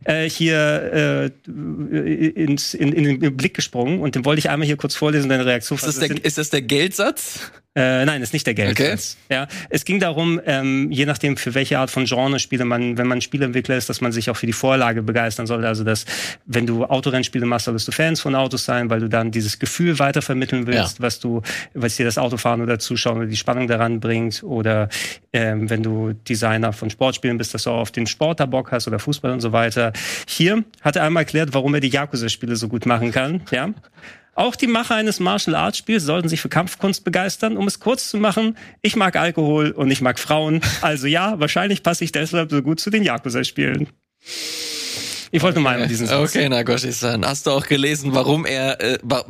äh, 0.05 0.29
hier 0.29 1.33
äh, 1.47 1.51
ins, 2.29 2.75
in, 2.75 2.93
in 2.93 3.21
den 3.21 3.37
Blick 3.37 3.55
gesprungen 3.55 4.01
und 4.01 4.15
den 4.15 4.25
wollte 4.25 4.41
ich 4.41 4.51
einmal 4.51 4.67
hier 4.67 4.77
kurz 4.77 4.95
vorlesen, 4.95 5.29
deine 5.29 5.47
Reaktion. 5.47 5.79
Ist 5.79 5.87
das, 5.87 5.99
der, 5.99 6.25
ist 6.25 6.39
das 6.39 6.51
der 6.51 6.63
Geldsatz? 6.63 7.51
Äh, 7.79 8.05
nein, 8.07 8.23
ist 8.23 8.33
nicht 8.33 8.47
der 8.47 8.55
Geldsatz. 8.55 9.17
Okay. 9.27 9.35
Ja, 9.35 9.47
es 9.71 9.85
ging 9.85 10.01
darum, 10.01 10.41
ähm, 10.47 10.91
je 10.91 11.07
nachdem 11.07 11.37
für 11.37 11.55
welche 11.55 11.79
Art 11.79 11.91
von 11.91 12.07
Genre 12.07 12.41
Spiele 12.41 12.65
man, 12.65 12.99
wenn 12.99 13.07
man 13.07 13.21
Spieleentwickler 13.21 13.77
ist, 13.77 13.89
dass 13.89 14.01
man 14.01 14.11
sich 14.11 14.31
auch 14.31 14.37
für 14.37 14.47
die 14.47 14.53
Vorlage 14.53 15.03
begeistern 15.03 15.47
sollte. 15.47 15.69
Also 15.69 15.85
dass, 15.85 16.05
wenn 16.45 16.67
du 16.67 16.87
Autorennspiele 16.87 17.47
machst, 17.47 17.67
solltest 17.67 17.87
du 17.87 17.93
Fans 17.93 18.21
von 18.21 18.35
Autos 18.35 18.65
sein, 18.65 18.91
weil 18.91 18.99
du 18.99 19.09
dann 19.09 19.31
dieses 19.31 19.61
Gefühl 19.61 20.01
weitervermitteln 20.01 20.67
willst, 20.67 20.99
ja. 20.99 21.05
was 21.05 21.21
du, 21.21 21.43
was 21.73 21.95
dir 21.95 22.05
das 22.05 22.19
Autofahren 22.19 22.63
oder 22.63 22.81
Zuschauen 22.81 23.19
oder 23.19 23.27
die 23.27 23.37
Spannung 23.37 23.69
daran 23.69 24.01
bringt. 24.01 24.43
Oder 24.43 24.89
ähm, 25.33 25.69
wenn 25.71 25.83
du 25.83 26.13
Designer 26.13 26.73
von 26.73 26.91
Sportspielen 26.91 27.39
bist, 27.39 27.55
dass 27.55 27.65
du 27.65 27.71
auch 27.71 27.81
auf 27.81 27.91
den 27.91 28.07
Sport 28.07 28.41
da 28.41 28.47
Bock 28.47 28.73
hast 28.73 28.89
oder 28.89 28.99
Fußball 28.99 29.33
und 29.33 29.41
so 29.41 29.53
weiter. 29.53 29.93
Hier 30.27 30.65
hat 30.81 30.97
er 30.97 31.05
einmal 31.05 31.23
erklärt, 31.23 31.53
warum 31.53 31.75
er 31.75 31.81
die 31.81 31.89
Yakuza-Spiele 31.89 32.57
so 32.57 32.69
gut 32.69 32.87
machen 32.87 33.13
kann. 33.13 33.43
Ja. 33.51 33.71
Auch 34.35 34.55
die 34.55 34.69
Macher 34.69 34.95
eines 34.95 35.19
Martial 35.19 35.57
Arts 35.57 35.79
Spiels 35.79 36.05
sollten 36.05 36.29
sich 36.29 36.41
für 36.41 36.49
Kampfkunst 36.49 37.03
begeistern. 37.03 37.57
Um 37.57 37.67
es 37.67 37.81
kurz 37.81 38.09
zu 38.09 38.19
machen, 38.19 38.57
ich 38.83 38.95
mag 38.95 39.17
Alkohol 39.17 39.73
und 39.73 39.91
ich 39.91 40.01
mag 40.01 40.19
Frauen. 40.19 40.61
Also 40.81 41.09
ja, 41.09 41.41
wahrscheinlich 41.41 41.83
passe 41.83 42.05
ich 42.05 42.13
deshalb 42.13 42.51
so 42.51 42.63
gut 42.63 42.79
zu 42.79 42.91
den 42.91 43.03
Yakuza-Spielen. 43.03 43.89
Ich 45.31 45.43
wollte 45.43 45.61
nur 45.61 45.65
mal 45.65 45.87
diesen 45.89 46.07
Satz. 46.07 46.31
Okay, 46.31 46.49
Nagoshi-san. 46.49 47.27
Hast 47.27 47.47
du 47.47 47.51
auch 47.51 47.67
gelesen, 47.67 48.15
warum 48.15 48.47
er, 48.47 48.81
äh, 48.81 48.99
wa 49.03 49.25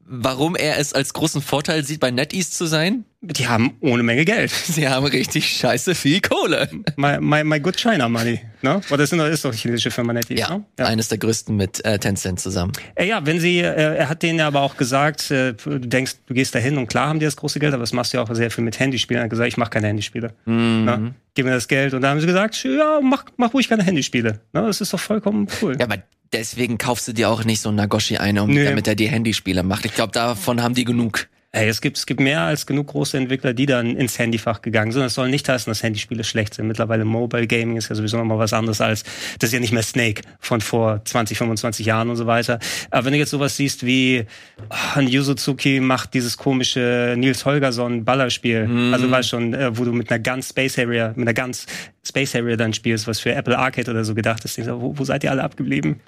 warum 0.00 0.56
er 0.56 0.78
es 0.78 0.92
als 0.92 1.12
großen 1.12 1.40
Vorteil 1.40 1.84
sieht, 1.84 2.00
bei 2.00 2.10
NetEase 2.10 2.50
zu 2.50 2.66
sein? 2.66 3.04
Die 3.22 3.48
haben 3.48 3.76
ohne 3.80 4.02
Menge 4.02 4.24
Geld. 4.24 4.50
Sie 4.64 4.88
haben 4.88 5.04
richtig 5.04 5.46
scheiße 5.46 5.94
viel 5.94 6.22
Kohle. 6.22 6.70
My, 6.96 7.18
my, 7.20 7.44
my 7.44 7.60
good 7.60 7.76
China 7.76 8.08
Money. 8.08 8.40
Ne? 8.62 8.80
Oder 8.90 9.04
ist, 9.04 9.12
ist 9.12 9.44
doch 9.44 9.52
chinesische 9.52 9.90
Firma 9.90 10.14
NetEase, 10.14 10.40
ja, 10.40 10.56
ne? 10.56 10.64
ja, 10.78 10.86
eines 10.86 11.08
der 11.08 11.18
größten 11.18 11.54
mit 11.54 11.84
äh, 11.84 11.98
Tencent 11.98 12.40
zusammen. 12.40 12.72
Äh, 12.94 13.06
ja, 13.08 13.24
wenn 13.26 13.38
sie, 13.38 13.58
äh, 13.58 13.96
er 13.96 14.08
hat 14.08 14.22
denen 14.22 14.38
ja 14.38 14.46
aber 14.46 14.62
auch 14.62 14.76
gesagt, 14.76 15.30
äh, 15.30 15.52
du 15.52 15.78
denkst, 15.78 16.16
du 16.26 16.34
gehst 16.34 16.54
dahin 16.54 16.78
und 16.78 16.86
klar 16.86 17.08
haben 17.08 17.18
die 17.18 17.26
das 17.26 17.36
große 17.36 17.58
Geld, 17.58 17.74
aber 17.74 17.82
das 17.82 17.92
machst 17.92 18.12
du 18.12 18.18
ja 18.18 18.22
auch 18.22 18.34
sehr 18.34 18.50
viel 18.50 18.64
mit 18.64 18.78
Handyspielen. 18.78 19.20
Er 19.20 19.24
hat 19.24 19.30
gesagt, 19.30 19.48
ich 19.48 19.58
mache 19.58 19.70
keine 19.70 19.88
Handyspiele. 19.88 20.32
Mhm. 20.46 20.84
Ne? 20.84 21.14
Gib 21.34 21.44
mir 21.44 21.52
das 21.52 21.68
Geld. 21.68 21.92
Und 21.92 22.00
da 22.00 22.10
haben 22.10 22.20
sie 22.20 22.26
gesagt, 22.26 22.64
ja, 22.64 23.00
mach, 23.02 23.24
mach 23.36 23.52
ruhig 23.52 23.68
keine 23.68 23.82
Handyspiele. 23.82 24.40
Ne? 24.52 24.62
Das 24.62 24.80
ist 24.80 24.94
doch 24.94 25.00
vollkommen 25.00 25.46
cool. 25.60 25.76
Ja, 25.78 25.84
aber 25.84 25.98
deswegen 26.32 26.78
kaufst 26.78 27.06
du 27.06 27.12
dir 27.12 27.28
auch 27.28 27.44
nicht 27.44 27.60
so 27.60 27.68
ein 27.68 27.74
Nagoshi 27.74 28.16
ein, 28.16 28.38
um, 28.38 28.54
damit 28.54 28.88
er 28.88 28.94
die 28.94 29.08
Handyspiele 29.08 29.62
macht. 29.62 29.84
Ich 29.84 29.94
glaube, 29.94 30.12
davon 30.12 30.62
haben 30.62 30.74
die 30.74 30.84
genug. 30.84 31.28
Ey, 31.52 31.68
es 31.68 31.80
gibt, 31.80 31.96
es 31.96 32.06
gibt 32.06 32.20
mehr 32.20 32.42
als 32.42 32.64
genug 32.64 32.88
große 32.88 33.18
Entwickler, 33.18 33.52
die 33.52 33.66
dann 33.66 33.96
ins 33.96 34.16
Handyfach 34.20 34.62
gegangen 34.62 34.92
sind. 34.92 35.02
Das 35.02 35.14
soll 35.14 35.28
nicht 35.28 35.48
heißen, 35.48 35.68
dass 35.68 35.82
Handyspiele 35.82 36.22
schlecht 36.22 36.54
sind. 36.54 36.68
Mittlerweile 36.68 37.04
Mobile 37.04 37.48
Gaming 37.48 37.76
ist 37.76 37.88
ja 37.88 37.96
sowieso 37.96 38.18
nochmal 38.18 38.38
was 38.38 38.52
anderes 38.52 38.80
als, 38.80 39.02
das 39.40 39.48
ist 39.48 39.54
ja 39.54 39.58
nicht 39.58 39.72
mehr 39.72 39.82
Snake 39.82 40.22
von 40.38 40.60
vor 40.60 41.04
20, 41.04 41.36
25 41.38 41.86
Jahren 41.86 42.08
und 42.08 42.14
so 42.14 42.26
weiter. 42.26 42.60
Aber 42.92 43.04
wenn 43.04 43.14
du 43.14 43.18
jetzt 43.18 43.30
sowas 43.30 43.56
siehst 43.56 43.84
wie, 43.84 44.26
oh, 44.68 45.00
Yu 45.00 45.22
Suzuki 45.22 45.80
macht 45.80 46.14
dieses 46.14 46.36
komische 46.36 47.16
Nils 47.18 47.44
Holgersson 47.44 48.04
Ballerspiel. 48.04 48.68
Mm. 48.68 48.94
Also 48.94 49.10
weißt 49.10 49.28
schon, 49.28 49.52
äh, 49.52 49.76
wo 49.76 49.84
du 49.84 49.92
mit 49.92 50.08
einer 50.08 50.20
ganz 50.20 50.50
Space 50.50 50.78
Area, 50.78 51.08
mit 51.16 51.26
einer 51.26 51.34
ganz 51.34 51.66
Space 52.02 52.34
Harrier 52.34 52.56
dann 52.56 52.72
spielst, 52.72 53.06
was 53.06 53.20
für 53.20 53.34
Apple 53.34 53.58
Arcade 53.58 53.90
oder 53.90 54.04
so 54.04 54.14
gedacht 54.14 54.44
ist. 54.44 54.58
Wo, 54.66 54.96
wo 54.96 55.04
seid 55.04 55.22
ihr 55.22 55.30
alle 55.30 55.42
abgeblieben? 55.42 56.00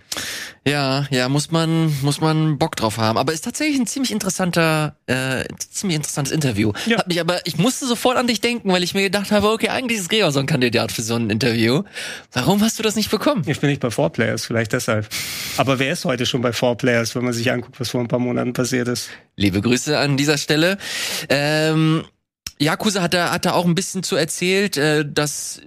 Ja, 0.66 1.07
ja, 1.11 1.28
muss 1.28 1.51
man, 1.51 1.95
muss 2.01 2.20
man 2.20 2.57
Bock 2.57 2.76
drauf 2.76 2.97
haben. 2.97 3.18
Aber 3.18 3.32
ist 3.32 3.45
tatsächlich 3.45 3.78
ein 3.78 3.86
ziemlich 3.86 4.11
interessanter, 4.11 4.97
äh, 5.07 5.45
ziemlich 5.59 5.97
interessantes 5.97 6.32
Interview. 6.32 6.72
Ja. 6.86 6.99
Hat 6.99 7.09
mich 7.09 7.20
aber, 7.20 7.47
ich 7.47 7.59
musste 7.59 7.86
sofort 7.86 8.16
an 8.16 8.26
dich 8.26 8.40
denken, 8.40 8.72
weil 8.72 8.82
ich 8.82 8.95
mir 8.95 9.03
gedacht 9.03 9.32
habe, 9.32 9.51
okay, 9.51 9.68
eigentlich 9.68 9.99
ist 9.99 10.09
Gregor 10.09 10.32
so 10.32 10.40
ein 10.40 10.47
Kandidat 10.47 10.93
für 10.93 11.03
so 11.03 11.14
ein 11.14 11.28
Interview. 11.28 11.82
Warum 12.32 12.62
hast 12.62 12.78
du 12.78 12.82
das 12.82 12.97
nicht 12.97 13.11
bekommen? 13.11 13.43
Ich 13.47 13.61
bin 13.61 13.68
nicht 13.68 13.80
bei 13.80 13.90
Four 13.90 14.11
Players, 14.11 14.47
vielleicht 14.47 14.72
deshalb. 14.72 15.09
Aber 15.59 15.78
wer 15.78 15.93
ist 15.93 16.07
heute 16.07 16.24
schon 16.24 16.40
bei 16.40 16.55
Four 16.55 16.78
Players, 16.78 17.14
wenn 17.14 17.24
man 17.24 17.34
sich 17.34 17.51
anguckt, 17.51 17.78
was 17.78 17.90
vor 17.90 18.01
ein 18.01 18.09
paar 18.09 18.18
Monaten 18.18 18.55
passiert 18.55 18.88
ist? 18.88 19.11
Liebe 19.36 19.61
Grüße 19.61 19.99
an 19.99 20.16
dieser 20.16 20.38
Stelle. 20.38 20.78
Ähm, 21.28 22.05
Yakuza 22.59 23.03
hat 23.03 23.12
da, 23.12 23.32
hat 23.32 23.45
da 23.45 23.53
auch 23.53 23.66
ein 23.66 23.74
bisschen 23.74 24.03
zu 24.03 24.16
erzählt, 24.16 24.76
äh, 24.76 25.05
dass 25.07 25.61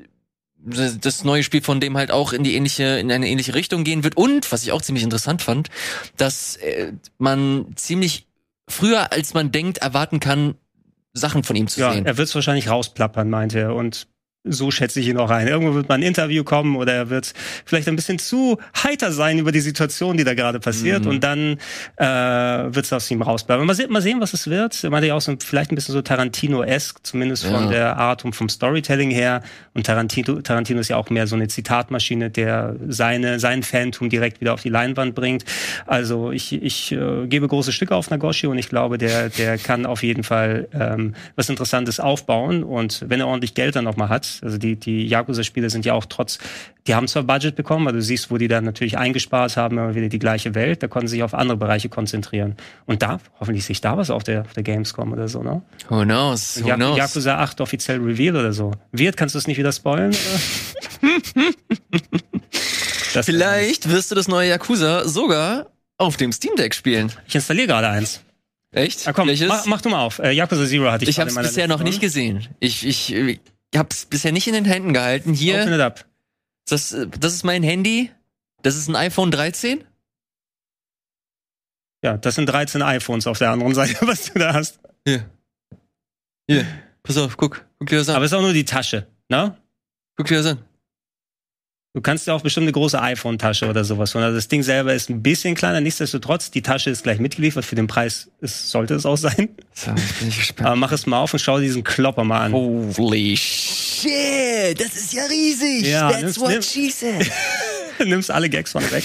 das 0.65 1.23
neue 1.23 1.43
Spiel 1.43 1.61
von 1.61 1.79
dem 1.79 1.97
halt 1.97 2.11
auch 2.11 2.33
in 2.33 2.43
die 2.43 2.55
ähnliche 2.55 2.83
in 2.99 3.11
eine 3.11 3.27
ähnliche 3.27 3.53
Richtung 3.53 3.83
gehen 3.83 4.03
wird 4.03 4.17
und 4.17 4.51
was 4.51 4.63
ich 4.63 4.71
auch 4.71 4.81
ziemlich 4.81 5.03
interessant 5.03 5.41
fand, 5.41 5.69
dass 6.17 6.55
äh, 6.57 6.93
man 7.17 7.67
ziemlich 7.75 8.27
früher 8.67 9.11
als 9.11 9.33
man 9.33 9.51
denkt 9.51 9.77
erwarten 9.79 10.19
kann 10.19 10.55
Sachen 11.13 11.43
von 11.43 11.55
ihm 11.55 11.67
zu 11.67 11.79
ja, 11.79 11.93
sehen. 11.93 12.05
Er 12.05 12.17
wird 12.17 12.27
es 12.27 12.35
wahrscheinlich 12.35 12.69
rausplappern, 12.69 13.29
meinte 13.29 13.59
er 13.59 13.75
und 13.75 14.07
so 14.45 14.71
schätze 14.71 14.99
ich 14.99 15.07
ihn 15.07 15.17
auch 15.17 15.29
ein. 15.29 15.47
Irgendwo 15.47 15.73
wird 15.73 15.89
mal 15.89 15.95
ein 15.95 16.03
Interview 16.03 16.43
kommen 16.43 16.75
oder 16.75 16.93
er 16.93 17.09
wird 17.09 17.33
vielleicht 17.65 17.87
ein 17.87 17.95
bisschen 17.95 18.19
zu 18.19 18.57
heiter 18.83 19.11
sein 19.11 19.39
über 19.39 19.51
die 19.51 19.59
Situation, 19.59 20.17
die 20.17 20.23
da 20.23 20.33
gerade 20.33 20.59
passiert 20.59 21.03
mhm. 21.03 21.09
und 21.09 21.23
dann 21.23 21.57
äh, 21.97 22.05
wird 22.05 22.85
es 22.85 22.93
aus 22.93 23.09
ihm 23.09 23.21
rausbleiben. 23.21 23.65
Mal, 23.65 23.73
se 23.73 23.87
mal 23.87 24.01
sehen, 24.01 24.21
was 24.21 24.33
es 24.33 24.49
wird. 24.49 24.83
Er 24.83 24.89
meinte 24.89 25.07
ja 25.07 25.15
auch 25.15 25.21
so 25.21 25.35
vielleicht 25.39 25.71
ein 25.71 25.75
bisschen 25.75 25.93
so 25.93 26.01
Tarantino-esque, 26.01 27.03
zumindest 27.03 27.45
ja. 27.45 27.51
von 27.51 27.69
der 27.69 27.97
Art 27.97 28.23
und 28.25 28.35
vom 28.35 28.49
Storytelling 28.49 29.11
her. 29.11 29.41
Und 29.73 29.85
Tarantino, 29.85 30.41
Tarantino 30.41 30.79
ist 30.79 30.89
ja 30.89 30.97
auch 30.97 31.09
mehr 31.09 31.27
so 31.27 31.35
eine 31.35 31.47
Zitatmaschine, 31.47 32.29
der 32.29 32.75
seine, 32.87 33.39
sein 33.39 33.63
Fantum 33.63 34.09
direkt 34.09 34.41
wieder 34.41 34.53
auf 34.53 34.61
die 34.61 34.69
Leinwand 34.69 35.15
bringt. 35.15 35.45
Also 35.87 36.31
ich, 36.31 36.53
ich 36.53 36.91
äh, 36.91 37.27
gebe 37.27 37.47
große 37.47 37.71
Stücke 37.71 37.95
auf 37.95 38.09
Nagoshi 38.09 38.47
und 38.47 38.57
ich 38.57 38.69
glaube, 38.69 38.97
der, 38.97 39.29
der 39.29 39.57
kann 39.57 39.85
auf 39.85 40.03
jeden 40.03 40.23
Fall 40.23 40.67
ähm, 40.73 41.15
was 41.35 41.49
Interessantes 41.49 41.99
aufbauen 41.99 42.63
und 42.63 43.03
wenn 43.07 43.19
er 43.19 43.27
ordentlich 43.27 43.53
Geld 43.53 43.75
dann 43.75 43.85
noch 43.85 43.97
mal 43.97 44.09
also 44.43 44.57
die, 44.57 44.75
die 44.75 45.07
Yakuza-Spiele 45.07 45.69
sind 45.69 45.85
ja 45.85 45.93
auch 45.93 46.05
trotz, 46.05 46.39
die 46.87 46.95
haben 46.95 47.07
zwar 47.07 47.23
Budget 47.23 47.55
bekommen, 47.55 47.87
aber 47.87 47.97
du 47.97 48.01
siehst, 48.01 48.31
wo 48.31 48.37
die 48.37 48.47
dann 48.47 48.63
natürlich 48.63 48.97
eingespart 48.97 49.57
haben, 49.57 49.77
immer 49.77 49.95
wieder 49.95 50.09
die 50.09 50.19
gleiche 50.19 50.55
Welt, 50.55 50.83
da 50.83 50.87
konnten 50.87 51.07
sie 51.07 51.15
sich 51.15 51.23
auf 51.23 51.33
andere 51.33 51.57
Bereiche 51.57 51.89
konzentrieren. 51.89 52.55
Und 52.85 53.01
da, 53.01 53.19
hoffentlich 53.39 53.65
sehe 53.65 53.73
ich 53.73 53.81
da 53.81 53.97
was 53.97 54.09
auf 54.09 54.23
der, 54.23 54.41
auf 54.41 54.53
der 54.53 54.63
Gamescom 54.63 55.11
oder 55.11 55.27
so, 55.27 55.43
ne? 55.43 55.61
Who 55.89 56.03
knows? 56.03 56.61
Who 56.63 56.73
knows? 56.73 56.97
Yakuza 56.97 57.37
8 57.37 57.61
offiziell 57.61 57.99
Reveal 57.99 58.35
oder 58.35 58.53
so. 58.53 58.71
Wird, 58.91 59.17
kannst 59.17 59.35
du 59.35 59.39
es 59.39 59.47
nicht 59.47 59.57
wieder 59.57 59.71
spoilen? 59.71 60.15
Vielleicht 63.23 63.89
wirst 63.89 64.11
du 64.11 64.15
das 64.15 64.27
neue 64.27 64.49
Yakuza 64.49 65.07
sogar 65.07 65.67
auf 65.97 66.17
dem 66.17 66.31
Steam 66.31 66.55
Deck 66.55 66.75
spielen. 66.75 67.11
Ich 67.27 67.35
installiere 67.35 67.67
gerade 67.67 67.89
eins. 67.89 68.21
Echt? 68.71 69.03
Na 69.05 69.13
komm, 69.13 69.29
mach, 69.47 69.65
mach, 69.65 69.81
du 69.81 69.89
mal 69.89 70.01
auf. 70.01 70.19
Äh, 70.19 70.31
Yakuza 70.31 70.65
Zero 70.65 70.91
hatte 70.91 71.03
ich 71.03 71.09
Ich 71.09 71.19
habe 71.19 71.29
es 71.29 71.35
bisher 71.35 71.67
noch 71.67 71.81
nicht 71.81 72.01
gesehen. 72.01 72.45
Ich, 72.59 72.85
ich, 72.85 73.15
ich 73.71 73.79
habe 73.79 73.89
es 73.91 74.05
bisher 74.05 74.31
nicht 74.31 74.47
in 74.47 74.53
den 74.53 74.65
Händen 74.65 74.93
gehalten. 74.93 75.33
Hier. 75.33 75.61
Open 75.61 75.73
it 75.73 75.81
up. 75.81 76.05
Das, 76.67 76.95
das 77.19 77.33
ist 77.33 77.43
mein 77.43 77.63
Handy. 77.63 78.11
Das 78.61 78.75
ist 78.75 78.87
ein 78.87 78.95
iPhone 78.95 79.31
13. 79.31 79.83
Ja, 82.03 82.17
das 82.17 82.35
sind 82.35 82.47
13 82.47 82.81
iPhones 82.81 83.27
auf 83.27 83.37
der 83.37 83.51
anderen 83.51 83.73
Seite, 83.73 83.95
was 84.07 84.31
du 84.31 84.39
da 84.39 84.53
hast. 84.53 84.79
Hier. 85.05 85.29
Hier. 86.49 86.65
Pass 87.03 87.17
auf, 87.17 87.37
guck. 87.37 87.65
Guck 87.79 87.89
dir 87.89 87.99
das 87.99 88.09
an. 88.09 88.15
Aber 88.15 88.25
es 88.25 88.31
ist 88.31 88.37
auch 88.37 88.41
nur 88.41 88.53
die 88.53 88.65
Tasche, 88.65 89.07
ne? 89.29 89.57
Guck 90.15 90.27
dir 90.27 90.37
das 90.37 90.47
an. 90.47 90.65
Du 91.95 92.01
kannst 92.01 92.27
ja 92.27 92.33
auch 92.33 92.41
bestimmt 92.41 92.65
eine 92.65 92.73
große 92.73 93.01
iPhone-Tasche 93.01 93.69
oder 93.69 93.85
sowas 93.85 94.13
holen. 94.13 94.25
Also 94.25 94.35
das 94.35 94.49
Ding 94.49 94.63
selber 94.63 94.93
ist 94.93 95.09
ein 95.09 95.23
bisschen 95.23 95.55
kleiner, 95.55 95.79
nichtsdestotrotz, 95.79 96.51
die 96.51 96.61
Tasche 96.61 96.89
ist 96.89 97.03
gleich 97.03 97.19
mitgeliefert. 97.19 97.63
Für 97.63 97.75
den 97.75 97.87
Preis 97.87 98.29
ist, 98.41 98.69
sollte 98.69 98.95
es 98.95 99.05
auch 99.05 99.15
sein. 99.15 99.47
So, 99.73 99.91
bin 99.91 100.27
ich 100.27 100.37
gespannt. 100.37 100.67
Aber 100.67 100.75
mach 100.75 100.91
es 100.91 101.05
mal 101.05 101.19
auf 101.19 101.31
und 101.31 101.39
schau 101.39 101.57
diesen 101.61 101.85
Klopper 101.85 102.25
mal 102.25 102.41
an. 102.41 102.51
Holy 102.51 103.37
shit, 103.37 104.77
das 104.77 104.93
ist 104.93 105.13
ja 105.13 105.23
riesig. 105.23 105.87
Ja, 105.87 106.11
That's 106.11 106.37
what 106.37 106.49
nimm, 106.49 106.61
she 106.61 106.89
said. 106.89 107.31
nimmst 108.05 108.29
alle 108.29 108.49
Gags 108.49 108.73
von 108.73 108.83
weg. 108.91 109.03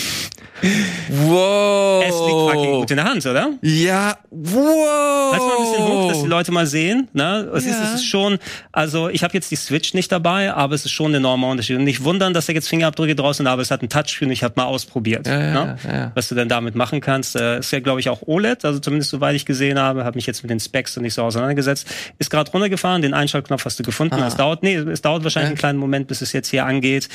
Wow. 1.09 2.05
Es 2.05 2.15
liegt 2.15 2.55
fucking 2.55 2.73
gut 2.73 2.91
in 2.91 2.97
der 2.97 3.07
Hand, 3.07 3.25
oder? 3.25 3.53
Ja. 3.63 4.19
Wow. 4.31 5.33
Halt 5.33 5.43
mal 5.43 5.57
ein 5.57 5.65
bisschen 5.65 5.87
hoch, 5.87 6.09
dass 6.09 6.23
die 6.23 6.29
Leute 6.29 6.53
mal 6.53 6.67
sehen. 6.67 7.09
Ne? 7.13 7.51
Es, 7.55 7.65
ja. 7.65 7.71
ist, 7.71 7.81
es 7.81 7.95
ist 7.95 8.07
schon, 8.07 8.39
also 8.73 9.09
ich 9.09 9.23
habe 9.23 9.35
jetzt 9.35 9.51
die 9.51 9.57
Switch 9.57 9.95
nicht 9.95 10.13
dabei, 10.13 10.53
aber 10.53 10.75
es 10.75 10.85
ist 10.85 10.93
schon 10.93 11.13
ein 11.13 11.17
enormer 11.17 11.49
Unterschied. 11.49 11.77
Und 11.77 11.85
nicht 11.85 12.05
wundern, 12.05 12.35
dass 12.35 12.47
da 12.47 12.53
jetzt 12.53 12.69
Fingerabdrücke 12.81 13.15
draußen 13.15 13.47
aber 13.47 13.63
es 13.63 13.71
hat 13.71 13.83
ein 13.83 13.89
Touchscreen. 13.89 14.31
Ich 14.31 14.43
habe 14.43 14.55
mal 14.57 14.65
ausprobiert, 14.65 15.27
ja, 15.27 15.39
ne? 15.39 15.79
ja, 15.85 16.13
was 16.15 16.29
du 16.29 16.35
denn 16.35 16.49
damit 16.49 16.75
machen 16.75 17.01
kannst. 17.01 17.37
Äh, 17.37 17.59
ist 17.59 17.73
ja, 17.73 17.81
glaube 17.81 18.01
ich, 18.01 18.09
auch 18.09 18.23
OLED, 18.27 18.65
also 18.65 18.79
zumindest 18.79 19.11
soweit 19.11 19.35
ich 19.35 19.45
gesehen 19.45 19.79
habe, 19.79 20.05
habe 20.05 20.17
mich 20.17 20.27
jetzt 20.27 20.43
mit 20.43 20.51
den 20.51 20.61
Specs 20.61 20.97
nicht 20.97 21.15
so 21.15 21.23
auseinandergesetzt. 21.23 21.87
Ist 22.19 22.31
gerade 22.31 22.51
runtergefahren, 22.51 23.03
den 23.03 23.13
Einschaltknopf 23.13 23.65
hast 23.67 23.79
du 23.79 23.83
gefunden. 23.83 24.15
Ah. 24.15 24.27
Es 24.27 24.37
dauert, 24.37 24.63
nee, 24.63 24.77
es 24.77 25.03
dauert 25.03 25.25
wahrscheinlich 25.25 25.51
einen 25.51 25.59
kleinen 25.59 25.79
Moment, 25.79 26.09
bis 26.09 26.23
es 26.23 26.33
jetzt 26.33 26.49
hier 26.49 26.65
angeht. 26.65 27.09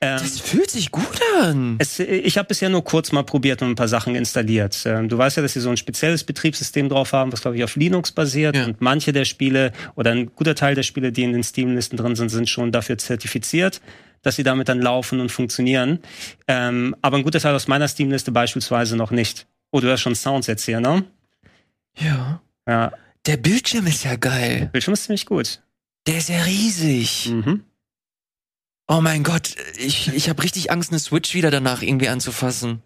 Ähm, 0.00 0.18
das 0.18 0.38
fühlt 0.38 0.70
sich 0.70 0.92
gut 0.92 1.20
an. 1.40 1.76
Es, 1.78 1.98
ich 1.98 2.38
habe 2.38 2.46
bisher 2.46 2.68
nur 2.68 2.84
kurz 2.84 3.10
mal 3.10 3.24
probiert 3.24 3.62
und 3.62 3.70
ein 3.70 3.74
paar 3.74 3.88
Sachen 3.88 4.14
installiert. 4.14 4.80
Ähm, 4.86 5.08
du 5.08 5.18
weißt 5.18 5.36
ja, 5.36 5.42
dass 5.42 5.54
sie 5.54 5.60
so 5.60 5.70
ein 5.70 5.76
spezielles 5.76 6.22
Betriebssystem 6.22 6.88
drauf 6.88 7.12
haben, 7.12 7.32
was 7.32 7.40
glaube 7.40 7.56
ich 7.56 7.64
auf 7.64 7.74
Linux 7.74 8.12
basiert 8.12 8.54
ja. 8.54 8.66
und 8.66 8.80
manche 8.80 9.12
der 9.12 9.24
Spiele 9.24 9.72
oder 9.96 10.12
ein 10.12 10.30
guter 10.36 10.54
Teil 10.54 10.74
der 10.74 10.84
Spiele, 10.84 11.10
die 11.10 11.24
in 11.24 11.32
den 11.32 11.42
Steam-Listen 11.42 11.96
drin 11.96 12.14
sind, 12.14 12.28
sind 12.28 12.48
schon 12.48 12.70
dafür 12.70 12.98
zertifiziert 12.98 13.80
dass 14.22 14.36
sie 14.36 14.42
damit 14.42 14.68
dann 14.68 14.80
laufen 14.80 15.20
und 15.20 15.30
funktionieren. 15.30 16.00
Ähm, 16.46 16.94
aber 17.02 17.16
ein 17.16 17.22
guter 17.22 17.40
Teil 17.40 17.54
aus 17.54 17.68
meiner 17.68 17.88
Steam-Liste 17.88 18.32
beispielsweise 18.32 18.96
noch 18.96 19.10
nicht. 19.10 19.46
Oh, 19.70 19.80
du 19.80 19.90
hast 19.90 20.00
schon 20.00 20.14
Sounds 20.14 20.46
jetzt 20.46 20.64
hier, 20.64 20.80
ne? 20.80 21.04
Ja. 21.98 22.40
Ja. 22.66 22.92
Der 23.26 23.36
Bildschirm 23.36 23.86
ist 23.86 24.04
ja 24.04 24.16
geil. 24.16 24.60
Der 24.60 24.66
Bildschirm 24.66 24.94
ist 24.94 25.04
ziemlich 25.04 25.26
gut. 25.26 25.62
Der 26.06 26.18
ist 26.18 26.28
ja 26.28 26.42
riesig. 26.42 27.30
Mhm. 27.30 27.64
Oh 28.86 29.02
mein 29.02 29.22
Gott, 29.22 29.54
ich, 29.76 30.08
ich 30.14 30.30
habe 30.30 30.42
richtig 30.42 30.70
Angst, 30.70 30.90
eine 30.90 30.98
Switch 30.98 31.34
wieder 31.34 31.50
danach 31.50 31.82
irgendwie 31.82 32.08
anzufassen. 32.08 32.80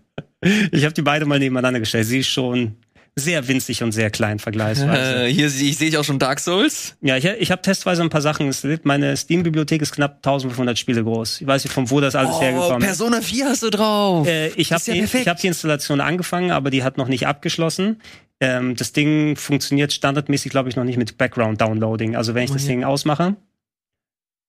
ich 0.40 0.84
habe 0.84 0.94
die 0.94 1.02
beide 1.02 1.26
mal 1.26 1.38
nebeneinander 1.38 1.78
gestellt. 1.78 2.06
Sie 2.06 2.18
ist 2.18 2.28
schon 2.28 2.76
sehr 3.16 3.46
winzig 3.46 3.82
und 3.82 3.92
sehr 3.92 4.10
klein 4.10 4.38
vergleichsweise. 4.38 5.24
Äh, 5.24 5.32
hier 5.32 5.46
ich, 5.46 5.76
sehe 5.76 5.88
ich 5.88 5.96
auch 5.98 6.04
schon 6.04 6.18
Dark 6.18 6.40
Souls. 6.40 6.96
Ja, 7.00 7.16
ich, 7.16 7.24
ich 7.24 7.50
habe 7.50 7.62
testweise 7.62 8.02
ein 8.02 8.10
paar 8.10 8.22
Sachen 8.22 8.46
installiert. 8.46 8.84
Meine 8.84 9.16
Steam-Bibliothek 9.16 9.82
ist 9.82 9.92
knapp 9.92 10.16
1500 10.16 10.78
Spiele 10.78 11.04
groß. 11.04 11.40
Ich 11.40 11.46
weiß 11.46 11.64
nicht, 11.64 11.72
von 11.72 11.90
wo 11.90 12.00
das 12.00 12.14
alles 12.14 12.36
oh, 12.36 12.40
hergekommen 12.40 12.82
ist. 12.82 12.86
Persona 12.86 13.20
4 13.20 13.46
hast 13.46 13.62
du 13.62 13.70
drauf. 13.70 14.26
Äh, 14.26 14.48
ich 14.48 14.72
habe 14.72 14.82
ja 14.86 14.94
die, 14.94 15.06
hab 15.06 15.38
die 15.38 15.46
Installation 15.46 16.00
angefangen, 16.00 16.50
aber 16.50 16.70
die 16.70 16.82
hat 16.82 16.98
noch 16.98 17.08
nicht 17.08 17.26
abgeschlossen. 17.26 18.00
Ähm, 18.40 18.74
das 18.76 18.92
Ding 18.92 19.36
funktioniert 19.36 19.92
standardmäßig, 19.92 20.50
glaube 20.50 20.68
ich, 20.68 20.76
noch 20.76 20.84
nicht 20.84 20.96
mit 20.96 21.16
Background-Downloading. 21.16 22.16
Also 22.16 22.34
wenn 22.34 22.44
ich 22.44 22.50
oh, 22.50 22.54
das 22.54 22.64
ja. 22.64 22.70
Ding 22.70 22.84
ausmache, 22.84 23.36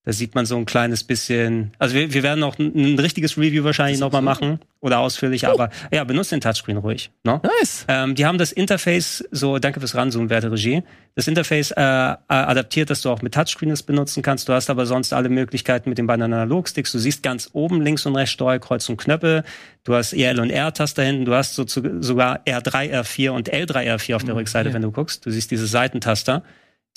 Da 0.06 0.14
sieht 0.14 0.36
man 0.36 0.46
so 0.46 0.56
ein 0.56 0.66
kleines 0.66 1.04
bisschen. 1.04 1.72
Also 1.80 1.96
wir, 1.96 2.14
wir 2.14 2.22
werden 2.22 2.44
auch 2.44 2.60
ein, 2.60 2.74
ein 2.76 3.00
richtiges 3.00 3.38
Review 3.38 3.64
wahrscheinlich 3.64 4.00
nochmal 4.00 4.22
machen 4.22 4.60
oder 4.80 5.00
ausführlich, 5.00 5.48
oh. 5.48 5.52
aber 5.52 5.72
ja, 5.92 6.04
benutzt 6.04 6.32
den 6.32 6.42
Touchscreen 6.42 6.78
ruhig. 6.78 7.10
No? 7.24 7.42
Ne? 7.44 7.50
Nice. 7.60 7.86
Ähm, 7.88 8.14
die 8.14 8.24
haben 8.24 8.38
das 8.38 8.52
Interface, 8.52 9.28
so 9.32 9.58
danke 9.58 9.80
fürs 9.80 9.96
Ranzoomen, 9.96 10.30
werte 10.30 10.52
Regie, 10.52 10.84
das 11.16 11.28
Interface 11.28 11.72
äh, 11.72 11.82
äh, 11.82 12.16
adaptiert, 12.28 12.92
dass 12.92 13.02
du 13.02 13.10
auch 13.10 13.24
mit 13.24 13.34
Touchscreen 13.34 13.72
es 13.72 13.82
benutzen 13.82 14.22
kannst. 14.22 14.48
Du 14.48 14.54
hast 14.54 14.70
aber 14.70 14.86
sonst 14.86 15.12
alle 15.12 15.30
Möglichkeiten 15.30 15.90
mit 15.90 15.98
den 15.98 16.06
beiden 16.06 16.22
Analogsticks. 16.22 16.92
Du 16.92 17.00
siehst 17.00 17.24
ganz 17.24 17.50
oben 17.54 17.82
links 17.82 18.06
und 18.06 18.16
rechts 18.16 18.34
Steuerkreuz 18.34 18.88
und 18.90 18.98
Knöpfe. 18.98 19.44
Du 19.86 19.96
hast 19.96 20.14
EL 20.14 20.40
und 20.40 20.52
R-Taster 20.52 21.02
hinten. 21.02 21.26
Du 21.26 21.34
hast 21.34 21.56
so 21.56 21.66
sogar 21.66 22.44
R3, 22.46 22.94
R4 23.02 23.30
und 23.32 23.52
L3, 23.52 23.96
R4 23.96 24.16
auf 24.16 24.24
der 24.24 24.36
mhm, 24.36 24.40
Rückseite, 24.40 24.72
wenn 24.72 24.84
du 24.84 24.92
guckst. 24.92 25.26
Du 25.26 25.32
siehst 25.32 25.50
diese 25.50 25.66
Seitentaster 25.66 26.44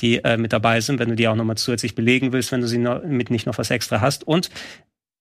die 0.01 0.23
äh, 0.25 0.37
mit 0.37 0.53
dabei 0.53 0.81
sind, 0.81 0.99
wenn 0.99 1.09
du 1.09 1.17
die 1.17 1.29
auch 1.29 1.35
nochmal 1.35 1.57
zusätzlich 1.57 1.95
belegen 1.95 2.33
willst, 2.33 2.53
wenn 2.53 2.61
du 2.61 2.69
sie 2.69 2.79
noch, 2.79 3.03
mit 3.05 3.31
nicht 3.31 3.47
noch 3.47 3.59
was 3.59 3.71
extra 3.71 4.01
hast. 4.01 4.27
Und 4.27 4.51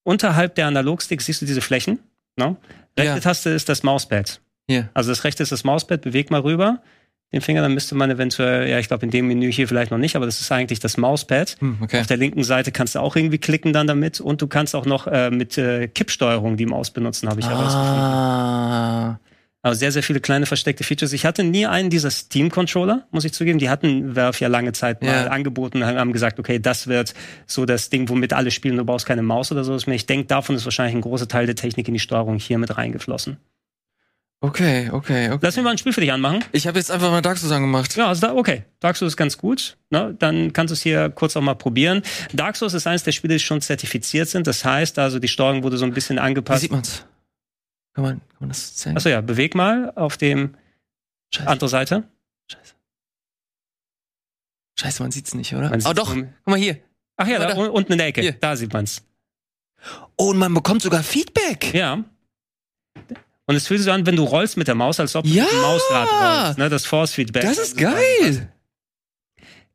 unterhalb 0.04 0.56
der 0.56 0.68
Analogsticks 0.68 1.26
siehst 1.26 1.42
du 1.42 1.46
diese 1.46 1.62
Flächen. 1.62 2.00
Ne? 2.38 2.56
Rechte 2.98 3.16
ja. 3.16 3.20
Taste 3.20 3.50
ist 3.50 3.70
das 3.70 3.84
Mauspad. 3.84 4.42
Ja. 4.70 4.90
Also 4.94 5.12
das 5.12 5.24
rechte 5.24 5.44
ist 5.44 5.52
das 5.52 5.64
Mauspad, 5.64 6.02
beweg 6.02 6.30
mal 6.32 6.42
rüber 6.42 6.82
den 7.34 7.42
Finger, 7.42 7.62
dann 7.62 7.74
müsste 7.74 7.94
man 7.94 8.10
eventuell, 8.10 8.70
ja, 8.70 8.80
ich 8.80 8.88
glaube 8.88 9.06
in 9.06 9.12
dem 9.12 9.28
Menü 9.28 9.52
hier 9.52 9.68
vielleicht 9.68 9.92
noch 9.92 9.98
nicht, 9.98 10.16
aber 10.16 10.26
das 10.26 10.40
ist 10.40 10.50
eigentlich 10.52 10.80
das 10.80 10.96
Mauspad. 10.98 11.58
Hm, 11.60 11.80
okay. 11.82 12.00
Auf 12.00 12.08
der 12.08 12.18
linken 12.18 12.44
Seite 12.44 12.72
kannst 12.72 12.96
du 12.96 13.00
auch 13.00 13.16
irgendwie 13.18 13.38
klicken 13.38 13.74
dann 13.74 13.86
damit 13.86 14.22
und 14.22 14.42
du 14.42 14.48
kannst 14.48 14.76
auch 14.76 14.86
noch 14.86 15.08
äh, 15.08 15.30
mit 15.30 15.58
äh, 15.58 15.90
Kippsteuerung 15.90 16.56
die 16.56 16.66
Maus 16.66 16.92
benutzen, 16.92 17.28
habe 17.30 17.42
ich 17.42 17.46
ah. 17.48 17.50
herausgefunden. 17.50 19.27
Aber 19.68 19.76
sehr, 19.76 19.92
sehr 19.92 20.02
viele 20.02 20.22
kleine 20.22 20.46
versteckte 20.46 20.86
Features. 20.86 21.12
Ich 21.12 21.26
hatte 21.26 21.44
nie 21.44 21.66
einen 21.68 21.90
dieser 21.90 22.10
Steam-Controller, 22.10 23.06
muss 23.12 23.26
ich 23.26 23.34
zugeben. 23.34 23.60
Die 23.60 23.70
hatten 23.70 24.16
Valve 24.16 24.40
ja 24.40 24.48
lange 24.48 24.72
Zeit 24.72 25.02
mal 25.02 25.10
ja. 25.10 25.28
angeboten, 25.28 25.86
haben 25.86 26.14
gesagt, 26.14 26.40
okay, 26.40 26.58
das 26.58 26.88
wird 26.88 27.14
so 27.48 27.66
das 27.66 27.90
Ding, 27.90 28.08
womit 28.08 28.32
alle 28.32 28.50
spielen, 28.52 28.78
du 28.78 28.86
brauchst 28.86 29.06
keine 29.06 29.24
Maus 29.24 29.52
oder 29.52 29.66
so. 29.66 29.76
Ich 29.76 30.06
denke, 30.06 30.28
davon 30.28 30.56
ist 30.56 30.64
wahrscheinlich 30.64 30.96
ein 30.96 31.02
großer 31.02 31.28
Teil 31.28 31.48
der 31.48 31.56
Technik 31.56 31.90
in 31.90 31.96
die 31.96 32.00
Steuerung 32.00 32.40
hier 32.40 32.58
mit 32.60 32.78
reingeflossen. 32.78 33.40
Okay, 34.40 34.90
okay, 34.90 35.32
okay. 35.32 35.40
Lass 35.42 35.58
mir 35.58 35.64
mal 35.64 35.72
ein 35.72 35.78
Spiel 35.78 35.92
für 35.92 36.00
dich 36.00 36.14
anmachen. 36.14 36.46
Ich 36.54 36.66
habe 36.66 36.80
jetzt 36.80 36.90
einfach 36.90 37.12
mal 37.12 37.22
Dark 37.22 37.38
Souls 37.38 37.52
angemacht. 37.52 37.98
Ja, 37.98 38.08
also 38.08 38.26
da, 38.26 38.36
okay. 38.36 38.64
Dark 38.80 38.96
Souls 38.96 39.12
ist 39.14 39.18
ganz 39.18 39.38
gut. 39.38 39.76
Ne? 39.90 40.16
Dann 40.18 40.54
kannst 40.54 40.72
du 40.72 40.76
es 40.76 40.82
hier 40.82 41.10
kurz 41.10 41.36
auch 41.36 41.42
mal 41.42 41.56
probieren. 41.56 42.04
Dark 42.32 42.56
Souls 42.56 42.74
ist 42.74 42.88
eines 42.88 43.04
der 43.04 43.12
Spiele, 43.12 43.34
die 43.34 43.40
schon 43.42 43.60
zertifiziert 43.60 44.30
sind. 44.30 44.48
Das 44.48 44.64
heißt 44.64 44.98
also, 44.98 45.20
die 45.20 45.28
Steuerung 45.28 45.64
wurde 45.64 45.78
so 45.78 45.84
ein 45.84 45.94
bisschen 45.94 46.20
angepasst. 46.20 46.62
Wie 46.62 46.68
sieht 46.68 46.72
man's? 46.72 47.04
Kann 47.98 48.04
man, 48.04 48.20
kann 48.20 48.38
man 48.42 48.50
das 48.50 48.76
zeigen? 48.76 48.96
Achso, 48.96 49.10
ja, 49.10 49.22
beweg 49.22 49.56
mal 49.56 49.92
auf 49.96 50.18
dem 50.18 50.56
Scheiße. 51.34 51.50
andere 51.50 51.68
Seite. 51.68 52.04
Scheiße. 52.48 52.76
Scheiße, 54.80 55.02
man 55.02 55.12
sieht's 55.12 55.34
nicht, 55.34 55.56
oder? 55.56 55.72
oh 55.84 55.94
doch, 55.94 56.14
guck 56.14 56.28
mal 56.46 56.60
hier. 56.60 56.78
Ach 57.16 57.28
ja, 57.28 57.40
da, 57.40 57.56
da, 57.56 57.56
unten 57.56 57.94
in 57.94 57.98
der 57.98 58.06
Ecke. 58.06 58.22
Hier. 58.22 58.34
Da 58.34 58.56
sieht 58.56 58.72
man's. 58.72 59.04
Oh, 60.16 60.30
und 60.30 60.38
man 60.38 60.54
bekommt 60.54 60.84
sogar 60.84 61.02
Feedback. 61.02 61.74
Ja. 61.74 62.04
Und 63.48 63.56
es 63.56 63.66
fühlt 63.66 63.80
sich 63.80 63.86
so 63.86 63.92
an, 63.92 64.06
wenn 64.06 64.16
du 64.16 64.26
rollst 64.26 64.58
mit 64.58 64.68
der 64.68 64.76
Maus, 64.76 65.00
als 65.00 65.16
ob 65.16 65.24
du 65.24 65.32
ja, 65.32 65.46
mit 65.46 65.54
dem 65.54 65.62
Mausrad 65.62 66.46
rollst, 66.46 66.60
ne? 66.60 66.70
Das 66.70 66.86
Force-Feedback. 66.86 67.42
Das 67.42 67.58
ist 67.58 67.78
geil. 67.78 68.54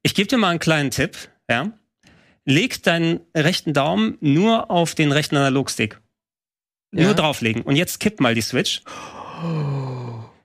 Ich 0.04 0.14
gebe 0.14 0.28
dir 0.28 0.38
mal 0.38 0.50
einen 0.50 0.60
kleinen 0.60 0.92
Tipp, 0.92 1.16
ja. 1.50 1.72
Leg 2.44 2.84
deinen 2.84 3.18
rechten 3.36 3.72
Daumen 3.72 4.16
nur 4.20 4.70
auf 4.70 4.94
den 4.94 5.10
rechten 5.10 5.36
Analogstick. 5.36 6.00
Ja. 6.94 7.04
Nur 7.04 7.14
drauflegen. 7.14 7.62
Und 7.62 7.76
jetzt 7.76 8.00
kippt 8.00 8.20
mal 8.20 8.34
die 8.34 8.42
Switch. 8.42 8.82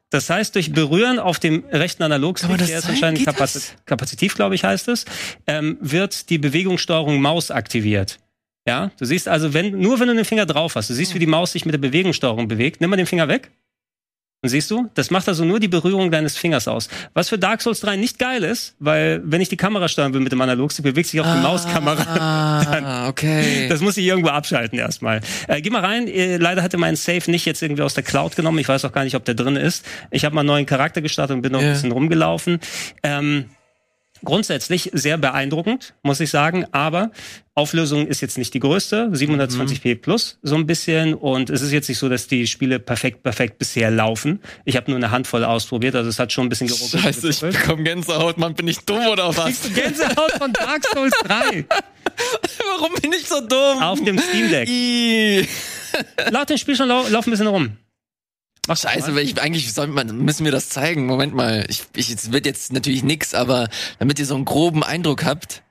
Das 0.09 0.29
heißt, 0.29 0.55
durch 0.55 0.71
Berühren 0.71 1.19
auf 1.19 1.39
dem 1.39 1.65
rechten 1.71 2.03
Analogstick, 2.03 2.57
der 2.57 2.77
ist 2.77 2.87
anscheinend 2.87 3.25
kapazit 3.25 3.75
kapazitiv, 3.85 4.35
glaube 4.35 4.55
ich, 4.55 4.63
heißt 4.63 4.87
es, 4.87 5.03
ähm, 5.45 5.77
wird 5.81 6.29
die 6.29 6.37
Bewegungssteuerung 6.37 7.21
Maus 7.21 7.51
aktiviert. 7.51 8.19
Ja, 8.65 8.91
du 8.97 9.05
siehst 9.05 9.27
also, 9.27 9.53
wenn, 9.53 9.79
nur 9.79 9.99
wenn 9.99 10.07
du 10.07 10.15
den 10.15 10.25
Finger 10.25 10.45
drauf 10.45 10.75
hast, 10.75 10.89
du 10.89 10.93
siehst, 10.93 11.13
wie 11.13 11.19
die 11.19 11.25
Maus 11.25 11.51
sich 11.51 11.65
mit 11.65 11.73
der 11.73 11.79
Bewegungssteuerung 11.79 12.47
bewegt. 12.47 12.79
Nimm 12.79 12.89
mal 12.89 12.97
den 12.97 13.05
Finger 13.05 13.27
weg. 13.27 13.51
Und 14.43 14.49
siehst 14.49 14.69
du, 14.69 14.87
das 14.93 15.09
macht 15.09 15.27
also 15.27 15.43
nur 15.45 15.59
die 15.59 15.67
Berührung 15.67 16.11
deines 16.11 16.37
Fingers 16.37 16.67
aus. 16.67 16.89
Was 17.15 17.27
für 17.29 17.39
Dark 17.39 17.59
Souls 17.63 17.79
3 17.79 17.95
nicht 17.95 18.19
geil 18.19 18.43
ist, 18.43 18.75
weil 18.77 19.19
wenn 19.25 19.41
ich 19.41 19.49
die 19.49 19.57
Kamera 19.57 19.87
steuern 19.87 20.13
will 20.13 20.21
mit 20.21 20.31
dem 20.31 20.39
Analogstick, 20.39 20.83
bewegt 20.83 21.09
sich 21.09 21.19
auch 21.19 21.25
die 21.25 21.39
ah, 21.39 21.41
Mauskamera. 21.41 22.67
Ah, 22.87 23.07
okay. 23.07 23.67
Das 23.67 23.81
muss 23.81 23.97
ich 23.97 24.05
irgendwo 24.05 24.29
abschalten 24.29 24.77
erstmal. 24.77 25.21
Äh, 25.47 25.61
geh 25.61 25.69
mal 25.69 25.83
rein. 25.83 26.07
Äh, 26.07 26.37
leider 26.37 26.61
hatte 26.61 26.77
mein 26.77 26.95
Safe 26.95 27.29
nicht 27.31 27.45
jetzt 27.45 27.61
irgendwie 27.61 27.81
aus 27.81 27.95
der 27.95 28.03
Cloud 28.03 28.35
genommen. 28.35 28.59
Ich 28.59 28.67
weiß 28.67 28.85
auch 28.85 28.91
gar 28.91 29.03
nicht, 29.03 29.15
ob 29.15 29.25
der 29.25 29.33
drin 29.33 29.55
ist. 29.55 29.85
Ich 30.11 30.23
habe 30.23 30.35
mal 30.35 30.41
einen 30.41 30.47
neuen 30.47 30.65
Charakter 30.65 31.01
gestartet 31.01 31.35
und 31.35 31.41
bin 31.41 31.51
noch 31.51 31.59
yeah. 31.59 31.69
ein 31.69 31.73
bisschen 31.73 31.91
rumgelaufen. 31.91 32.59
Ähm, 33.03 33.45
grundsätzlich 34.23 34.89
sehr 34.93 35.17
beeindruckend, 35.17 35.93
muss 36.03 36.19
ich 36.19 36.29
sagen. 36.29 36.65
Aber 36.71 37.11
Auflösung 37.55 38.07
ist 38.07 38.21
jetzt 38.21 38.37
nicht 38.37 38.53
die 38.53 38.59
größte, 38.59 39.07
720p 39.07 39.95
mhm. 39.95 40.01
plus 40.01 40.37
so 40.43 40.55
ein 40.55 40.67
bisschen. 40.67 41.13
Und 41.13 41.49
es 41.49 41.61
ist 41.61 41.71
jetzt 41.71 41.89
nicht 41.89 41.97
so, 41.97 42.09
dass 42.09 42.27
die 42.27 42.47
Spiele 42.47 42.79
perfekt, 42.79 43.23
perfekt 43.23 43.57
bisher 43.57 43.89
laufen. 43.91 44.39
Ich 44.65 44.75
habe 44.75 44.91
nur 44.91 44.97
eine 44.97 45.11
Handvoll 45.11 45.43
ausprobiert, 45.43 45.95
also 45.95 46.09
es 46.09 46.19
hat 46.19 46.31
schon 46.31 46.45
ein 46.45 46.49
bisschen 46.49 46.67
geruckelt. 46.67 47.03
Scheiße, 47.03 47.29
ich 47.29 47.39
bekomme 47.39 47.83
Gänsehaut, 47.83 48.37
Mann. 48.37 48.53
Bin 48.53 48.67
ich 48.67 48.79
dumm 48.79 49.05
oder 49.07 49.35
was? 49.35 49.45
Kriegst 49.45 49.65
du 49.65 49.69
Gänsehaut 49.71 50.31
von 50.37 50.53
Dark 50.53 50.83
Souls 50.93 51.13
3? 51.23 51.65
Warum 52.77 52.93
bin 53.01 53.13
ich 53.13 53.27
so 53.27 53.41
dumm? 53.41 53.81
Auf 53.81 54.03
dem 54.03 54.19
Steam 54.19 54.49
Deck. 54.49 55.47
Laut 56.29 56.49
dem 56.49 56.57
Spiel 56.57 56.75
schon 56.75 56.87
lau 56.87 57.07
laufen 57.07 57.29
ein 57.29 57.31
bisschen 57.31 57.47
rum. 57.47 57.77
Ach 58.67 58.77
scheiße, 58.77 59.15
weil 59.15 59.23
ich 59.23 59.41
eigentlich 59.41 59.73
soll 59.73 59.87
man 59.87 60.17
müssen 60.17 60.45
wir 60.45 60.51
das 60.51 60.69
zeigen. 60.69 61.05
Moment 61.05 61.33
mal, 61.33 61.65
ich, 61.69 61.83
ich 61.95 62.11
es 62.11 62.31
wird 62.31 62.45
jetzt 62.45 62.73
natürlich 62.73 63.03
nix, 63.03 63.33
aber 63.33 63.69
damit 63.99 64.19
ihr 64.19 64.25
so 64.25 64.35
einen 64.35 64.45
groben 64.45 64.83
Eindruck 64.83 65.25
habt, 65.25 65.63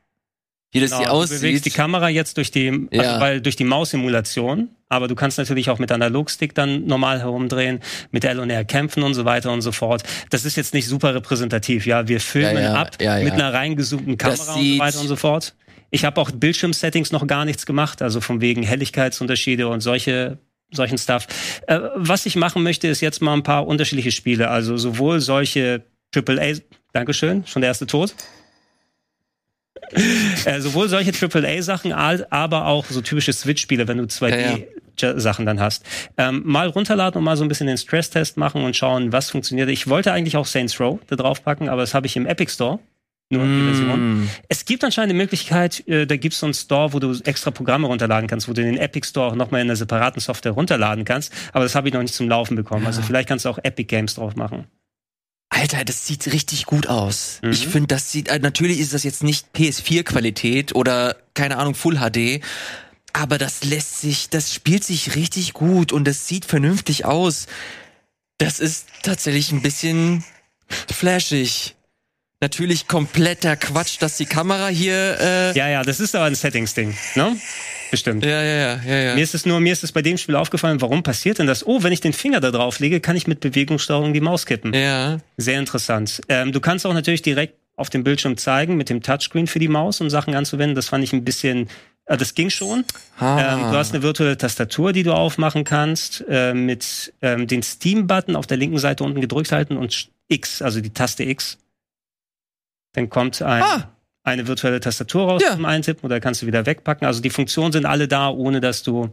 wie 0.73 0.81
das 0.81 0.91
genau, 0.91 1.03
hier 1.03 1.13
aussieht. 1.13 1.39
Du 1.39 1.43
bewegst 1.43 1.67
die 1.67 1.71
Kamera 1.71 2.09
jetzt 2.09 2.37
durch 2.37 2.51
die 2.51 2.69
also 2.69 2.87
ja. 2.91 3.21
weil 3.21 3.41
durch 3.41 3.57
die 3.57 3.65
Maus-Simulation, 3.65 4.69
aber 4.89 5.09
du 5.09 5.15
kannst 5.15 5.39
natürlich 5.39 5.71
auch 5.71 5.79
mit 5.79 5.91
Analogstick 5.91 6.55
dann 6.55 6.87
normal 6.87 7.21
herumdrehen, 7.21 7.81
mit 8.11 8.25
L 8.25 8.41
und 8.41 8.51
R 8.51 8.65
kämpfen 8.65 9.03
und 9.03 9.15
so 9.15 9.25
weiter 9.25 9.53
und 9.53 9.63
so 9.63 9.73
fort. 9.73 10.03
Das 10.31 10.45
ist 10.45 10.57
jetzt 10.57 10.75
nicht 10.75 10.87
super 10.87 11.15
repräsentativ, 11.15 11.87
ja, 11.87 12.09
wir 12.09 12.21
filmen 12.21 12.57
ja, 12.57 12.75
ja, 12.75 12.75
ab 12.75 12.97
mit 13.01 13.33
einer 13.33 13.53
reingezoomten 13.53 14.19
Kamera 14.19 14.55
und 14.55 14.73
so 14.73 14.79
weiter 14.79 15.01
und 15.01 15.09
so 15.09 15.17
fort. 15.17 15.55
Ich 15.91 16.05
habe 16.05 16.21
auch 16.21 16.31
Bildschirmsettings 16.31 17.13
noch 17.13 17.27
gar 17.27 17.45
nichts 17.45 17.65
gemacht, 17.65 18.03
also 18.03 18.21
von 18.21 18.41
wegen 18.41 18.63
Helligkeitsunterschiede 18.63 19.69
und 19.69 19.81
solche 19.81 20.39
solchen 20.71 20.99
Stuff. 20.99 21.27
Äh, 21.67 21.81
was 21.95 22.27
ich 22.27 22.37
machen 22.37 22.63
möchte, 22.63 22.89
ist 22.89 23.01
jetzt 23.01 23.23
mal 23.23 23.35
ein 23.35 23.43
paar 23.43 23.67
unterschiedliche 23.67 24.11
Spiele. 24.11 24.49
Also 24.49 24.77
sowohl 24.77 25.21
solche 25.21 25.85
AAA, 26.15 26.61
Dankeschön, 26.93 27.47
schon 27.47 27.63
der 27.63 27.69
erste 27.69 27.87
Tod. 27.87 28.15
äh, 30.45 30.61
sowohl 30.61 30.89
solche 30.89 31.13
AAA-Sachen, 31.13 31.93
aber 31.93 32.67
auch 32.67 32.87
so 32.87 33.01
typische 33.01 33.33
Switch-Spiele, 33.33 33.87
wenn 33.87 33.99
du 33.99 34.05
2D-Sachen 34.05 35.47
dann 35.47 35.61
hast. 35.61 35.85
Ähm, 36.17 36.43
mal 36.45 36.69
runterladen 36.69 37.19
und 37.19 37.25
mal 37.25 37.37
so 37.37 37.45
ein 37.45 37.49
bisschen 37.49 37.67
den 37.67 37.79
Stress-Test 37.79 38.37
machen 38.37 38.65
und 38.65 38.77
schauen, 38.77 39.13
was 39.13 39.31
funktioniert. 39.31 39.69
Ich 39.69 39.89
wollte 39.89 40.13
eigentlich 40.13 40.37
auch 40.37 40.47
Saints 40.47 40.81
Row 40.81 40.99
da 41.07 41.17
drauf 41.17 41.45
packen, 41.45 41.69
aber 41.69 41.83
das 41.83 41.95
habe 41.95 42.07
ich 42.07 42.17
im 42.17 42.27
Epic 42.27 42.53
Store 42.53 42.81
mm. 43.31 43.59
die 43.59 43.65
Version. 43.65 44.31
Es 44.49 44.65
gibt 44.65 44.85
anscheinend 44.85 45.11
eine 45.11 45.23
Möglichkeit, 45.23 45.87
äh, 45.89 46.07
da 46.07 46.17
gibt 46.17 46.35
es 46.35 46.41
so 46.41 46.47
einen 46.47 46.55
Store, 46.55 46.93
wo 46.93 46.99
du 46.99 47.19
extra 47.25 47.51
Programme 47.51 47.87
runterladen 47.87 48.29
kannst, 48.29 48.49
wo 48.49 48.53
du 48.53 48.63
den 48.63 48.79
Epic 48.79 49.09
Store 49.09 49.31
auch 49.31 49.35
nochmal 49.35 49.61
in 49.61 49.69
einer 49.69 49.77
separaten 49.77 50.21
Software 50.21 50.53
runterladen 50.53 51.05
kannst. 51.05 51.33
Aber 51.53 51.65
das 51.65 51.75
habe 51.75 51.89
ich 51.89 51.95
noch 51.95 52.03
nicht 52.03 52.15
zum 52.15 52.29
Laufen 52.29 52.57
bekommen. 52.57 52.87
Also 52.87 52.99
ja. 52.99 53.03
Also 53.03 53.07
vielleicht 53.09 53.29
kannst 53.29 53.45
du 53.45 53.49
auch 53.49 53.59
Epic 53.63 53.85
Games 53.85 54.15
drauf 54.15 54.37
machen. 54.37 54.67
Alter, 55.49 55.85
das 55.85 56.07
sieht 56.07 56.33
richtig 56.33 56.67
gut 56.67 56.89
aus. 56.89 57.41
Mhm. 57.43 57.51
Ich 57.53 57.67
finde, 57.69 57.89
das 57.89 58.11
sieht, 58.11 58.29
äh, 58.29 58.39
natürlich 58.39 58.81
ist 58.81 58.95
das 58.95 59.05
jetzt 59.05 59.23
nicht 59.23 59.49
PS4-Qualität 59.55 60.75
oder 60.75 61.17
keine 61.35 61.59
Ahnung, 61.59 61.75
Full 61.75 61.99
HD, 61.99 62.43
aber 63.13 63.39
das 63.39 63.65
lässt 63.65 64.01
sich, 64.01 64.29
das 64.29 64.53
spielt 64.53 64.85
sich 64.85 65.15
richtig 65.15 65.53
gut 65.53 65.93
und 65.93 66.07
das 66.07 66.27
sieht 66.27 66.45
vernünftig 66.45 67.05
aus. 67.05 67.47
Das 68.39 68.61
ist 68.61 68.89
tatsächlich 69.03 69.53
ein 69.53 69.63
bisschen 69.63 70.25
flashig 70.69 71.76
natürlich 72.41 72.89
kompletter 72.89 73.57
Quatsch, 73.57 73.97
dass 74.01 74.17
die 74.17 74.27
Kamera 74.27 74.69
hier. 74.69 75.19
Äh 75.21 75.57
ja, 75.57 75.69
ja, 75.69 75.83
das 75.83 76.01
ist 76.01 76.15
aber 76.15 76.25
ein 76.25 76.35
Settings-Ding, 76.35 76.95
ne? 77.15 77.37
Bestimmt. 77.91 78.25
Ja, 78.25 78.43
ja, 78.43 78.81
ja, 78.85 78.97
ja. 78.97 79.15
Mir 79.15 79.23
ist 79.23 79.35
es 79.35 79.47
nur, 79.47 79.61
mir 79.61 79.73
ist 79.73 79.85
es 79.85 79.93
bei 79.93 80.03
dem 80.03 80.19
Spiel 80.19 80.35
aufgefallen, 80.35 80.81
warum 80.81 81.03
passiert 81.03 81.39
denn 81.39 81.47
das? 81.47 81.67
Oh, 81.67 81.83
wenn 81.83 81.93
ich 81.93 82.01
den 82.01 82.13
Finger 82.13 82.41
da 82.41 82.51
drauf 82.51 82.81
lege, 82.81 83.01
kann 83.01 83.17
ich 83.17 83.27
mit 83.27 83.41
Bewegungssteuerung 83.41 84.13
die 84.13 84.21
Maus 84.21 84.47
kippen. 84.47 84.75
Ja. 84.75 85.19
Sehr 85.37 85.59
interessant. 85.59 86.21
Ähm, 86.29 86.53
du 86.53 86.61
kannst 86.61 86.85
auch 86.85 86.95
natürlich 86.95 87.23
direkt 87.23 87.55
auf 87.77 87.91
dem 87.91 88.05
Bildschirm 88.05 88.37
zeigen, 88.37 88.77
mit 88.77 88.89
dem 88.89 89.03
Touchscreen 89.03 89.47
für 89.47 89.59
die 89.59 89.69
Maus, 89.69 90.01
um 90.01 90.11
Sachen 90.11 90.35
anzuwenden. 90.35 90.75
Das 90.75 90.89
fand 90.89 91.05
ich 91.05 91.13
ein 91.13 91.25
bisschen 91.25 91.69
äh, 92.07 92.17
das 92.17 92.35
ging 92.35 92.51
schon. 92.51 92.85
Ah. 93.19 93.55
Ähm, 93.55 93.61
du 93.73 93.77
hast 93.77 93.93
eine 93.93 94.03
virtuelle 94.03 94.39
Tastatur, 94.39 94.93
die 94.93 95.03
du 95.03 95.13
aufmachen 95.13 95.65
kannst, 95.65 96.25
äh, 96.29 96.55
mit 96.55 97.13
ähm, 97.23 97.47
den 97.47 97.63
Steam-Button 97.63 98.37
auf 98.37 98.47
der 98.47 98.57
linken 98.57 98.79
Seite 98.79 99.05
unten 99.05 99.21
gedrückt 99.21 99.53
halten 99.53 99.77
und 99.77 100.09
X, 100.29 100.63
also 100.63 100.81
die 100.81 100.91
Taste 100.91 101.25
X. 101.25 101.59
Dann 102.97 103.09
kommt 103.09 103.41
ein, 103.43 103.63
ah. 103.63 103.91
eine 104.25 104.49
virtuelle 104.49 104.81
Tastatur 104.81 105.29
raus 105.29 105.43
ja. 105.45 105.55
zum 105.55 105.65
Eintippen 105.67 106.05
oder 106.05 106.19
kannst 106.19 106.43
du 106.43 106.47
wieder 106.47 106.67
wegpacken. 106.67 107.07
Also 107.07 107.21
die 107.21 107.31
Funktionen 107.31 107.73
sind 107.73 107.87
alle 107.87 108.09
da, 108.09 108.31
ohne 108.31 108.61
dass 108.61 108.83
du 108.83 109.11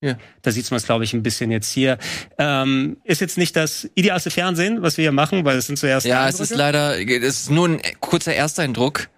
ja. 0.00 0.18
Da 0.42 0.50
sieht 0.50 0.70
man 0.70 0.76
es, 0.76 0.84
glaube 0.84 1.04
ich, 1.04 1.14
ein 1.14 1.22
bisschen 1.22 1.50
jetzt 1.50 1.70
hier. 1.70 1.96
Ähm, 2.36 2.98
ist 3.04 3.22
jetzt 3.22 3.38
nicht 3.38 3.56
das 3.56 3.88
idealste 3.94 4.30
Fernsehen, 4.30 4.82
was 4.82 4.98
wir 4.98 5.02
hier 5.02 5.12
machen, 5.12 5.46
weil 5.46 5.56
es 5.56 5.66
sind 5.66 5.78
zuerst. 5.78 6.04
Ja, 6.04 6.28
es 6.28 6.40
ist 6.40 6.54
leider, 6.54 6.98
es 6.98 7.40
ist 7.40 7.50
nur 7.50 7.68
ein 7.68 7.80
kurzer 8.00 8.34
Ersteindruck. 8.34 9.08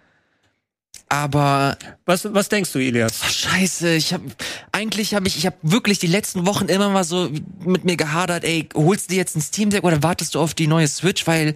Aber 1.08 1.76
was 2.04 2.32
was 2.32 2.48
denkst 2.48 2.72
du, 2.72 2.78
Elias? 2.78 3.20
Ach, 3.24 3.30
scheiße, 3.30 3.94
ich 3.94 4.12
habe 4.12 4.24
eigentlich 4.72 5.14
habe 5.14 5.26
ich 5.28 5.36
ich 5.36 5.46
habe 5.46 5.56
wirklich 5.62 5.98
die 5.98 6.08
letzten 6.08 6.46
Wochen 6.46 6.66
immer 6.66 6.90
mal 6.90 7.04
so 7.04 7.30
mit 7.64 7.84
mir 7.84 7.96
gehadert, 7.96 8.44
ey, 8.44 8.68
holst 8.74 9.08
du 9.08 9.14
dir 9.14 9.18
jetzt 9.18 9.36
ein 9.36 9.40
Steam 9.40 9.70
Deck 9.70 9.84
oder 9.84 10.02
wartest 10.02 10.34
du 10.34 10.40
auf 10.40 10.54
die 10.54 10.66
neue 10.66 10.88
Switch, 10.88 11.26
weil 11.26 11.54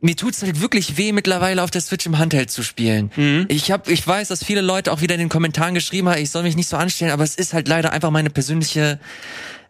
mir 0.00 0.16
tut's 0.16 0.42
halt 0.42 0.60
wirklich 0.60 0.96
weh 0.96 1.12
mittlerweile 1.12 1.62
auf 1.62 1.70
der 1.70 1.80
Switch 1.80 2.06
im 2.06 2.18
Handheld 2.18 2.50
zu 2.50 2.62
spielen. 2.62 3.10
Mhm. 3.16 3.46
Ich 3.48 3.70
habe 3.70 3.90
ich 3.90 4.06
weiß, 4.06 4.28
dass 4.28 4.44
viele 4.44 4.60
Leute 4.60 4.92
auch 4.92 5.00
wieder 5.00 5.14
in 5.14 5.20
den 5.20 5.28
Kommentaren 5.28 5.74
geschrieben 5.74 6.08
haben, 6.08 6.22
ich 6.22 6.30
soll 6.30 6.44
mich 6.44 6.56
nicht 6.56 6.68
so 6.68 6.76
anstellen, 6.76 7.10
aber 7.10 7.24
es 7.24 7.34
ist 7.34 7.52
halt 7.52 7.68
leider 7.68 7.92
einfach 7.92 8.10
meine 8.10 8.30
persönliche 8.30 9.00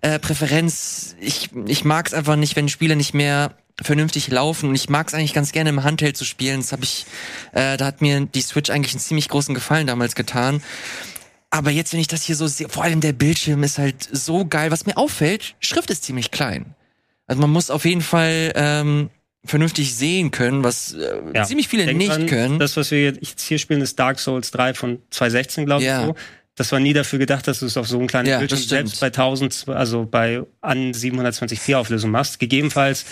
äh, 0.02 0.18
Präferenz. 0.18 1.16
Ich 1.20 1.50
ich 1.66 1.84
mag's 1.84 2.12
einfach 2.12 2.36
nicht, 2.36 2.56
wenn 2.56 2.68
Spiele 2.68 2.96
nicht 2.96 3.14
mehr 3.14 3.54
vernünftig 3.80 4.28
laufen 4.28 4.68
und 4.68 4.74
ich 4.74 4.88
mag 4.88 5.08
es 5.08 5.14
eigentlich 5.14 5.34
ganz 5.34 5.52
gerne 5.52 5.70
im 5.70 5.84
Handheld 5.84 6.16
zu 6.16 6.24
spielen. 6.24 6.60
Das 6.60 6.72
habe 6.72 6.84
ich, 6.84 7.06
äh, 7.52 7.76
da 7.76 7.86
hat 7.86 8.00
mir 8.00 8.26
die 8.26 8.40
Switch 8.40 8.70
eigentlich 8.70 8.94
einen 8.94 9.00
ziemlich 9.00 9.28
großen 9.28 9.54
Gefallen 9.54 9.86
damals 9.86 10.14
getan. 10.14 10.62
Aber 11.50 11.70
jetzt, 11.70 11.92
wenn 11.92 12.00
ich 12.00 12.08
das 12.08 12.24
hier 12.24 12.36
so 12.36 12.46
sehe, 12.46 12.68
vor 12.68 12.82
allem 12.82 13.00
der 13.00 13.12
Bildschirm 13.12 13.62
ist 13.62 13.78
halt 13.78 14.06
so 14.12 14.44
geil. 14.44 14.70
Was 14.70 14.84
mir 14.84 14.98
auffällt, 14.98 15.54
Schrift 15.60 15.90
ist 15.90 16.04
ziemlich 16.04 16.30
klein. 16.30 16.74
Also 17.26 17.40
man 17.40 17.50
muss 17.50 17.70
auf 17.70 17.84
jeden 17.84 18.02
Fall 18.02 18.52
ähm, 18.54 19.10
vernünftig 19.44 19.94
sehen 19.94 20.30
können, 20.30 20.64
was 20.64 20.92
äh, 20.92 21.20
ja. 21.34 21.44
ziemlich 21.44 21.68
viele 21.68 21.86
Denk 21.86 21.98
nicht 21.98 22.10
an, 22.10 22.26
können. 22.26 22.58
Das, 22.58 22.76
was 22.76 22.90
wir 22.90 23.02
jetzt 23.02 23.40
hier 23.40 23.58
spielen, 23.58 23.80
ist 23.80 23.98
Dark 23.98 24.18
Souls 24.18 24.50
3 24.50 24.74
von 24.74 24.98
2016, 25.10 25.66
glaube 25.66 25.82
ich. 25.82 25.88
Ja. 25.88 26.06
So. 26.06 26.14
Das 26.56 26.72
war 26.72 26.80
nie 26.80 26.92
dafür 26.92 27.20
gedacht, 27.20 27.46
dass 27.46 27.60
du 27.60 27.66
es 27.66 27.76
auf 27.76 27.86
so 27.86 27.98
einem 27.98 28.08
kleinen 28.08 28.28
ja, 28.28 28.38
Bildschirm 28.40 28.60
selbst 28.60 29.00
bei 29.00 29.06
1000, 29.06 29.66
also 29.68 30.08
bei 30.10 30.42
an 30.60 30.92
720p 30.92 31.76
Auflösung 31.76 32.10
machst. 32.10 32.40
Gegebenenfalls 32.40 33.06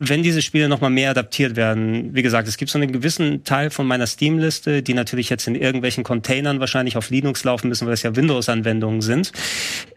wenn 0.00 0.22
diese 0.22 0.42
Spiele 0.42 0.68
nochmal 0.68 0.90
mehr 0.90 1.10
adaptiert 1.10 1.56
werden, 1.56 2.14
wie 2.14 2.22
gesagt, 2.22 2.46
es 2.46 2.56
gibt 2.56 2.70
so 2.70 2.78
einen 2.78 2.92
gewissen 2.92 3.42
Teil 3.42 3.70
von 3.70 3.84
meiner 3.84 4.06
Steam-Liste, 4.06 4.80
die 4.80 4.94
natürlich 4.94 5.28
jetzt 5.28 5.48
in 5.48 5.56
irgendwelchen 5.56 6.04
Containern 6.04 6.60
wahrscheinlich 6.60 6.96
auf 6.96 7.10
Linux 7.10 7.42
laufen 7.42 7.68
müssen, 7.68 7.84
weil 7.84 7.94
es 7.94 8.04
ja 8.04 8.14
Windows-Anwendungen 8.14 9.00
sind, 9.00 9.32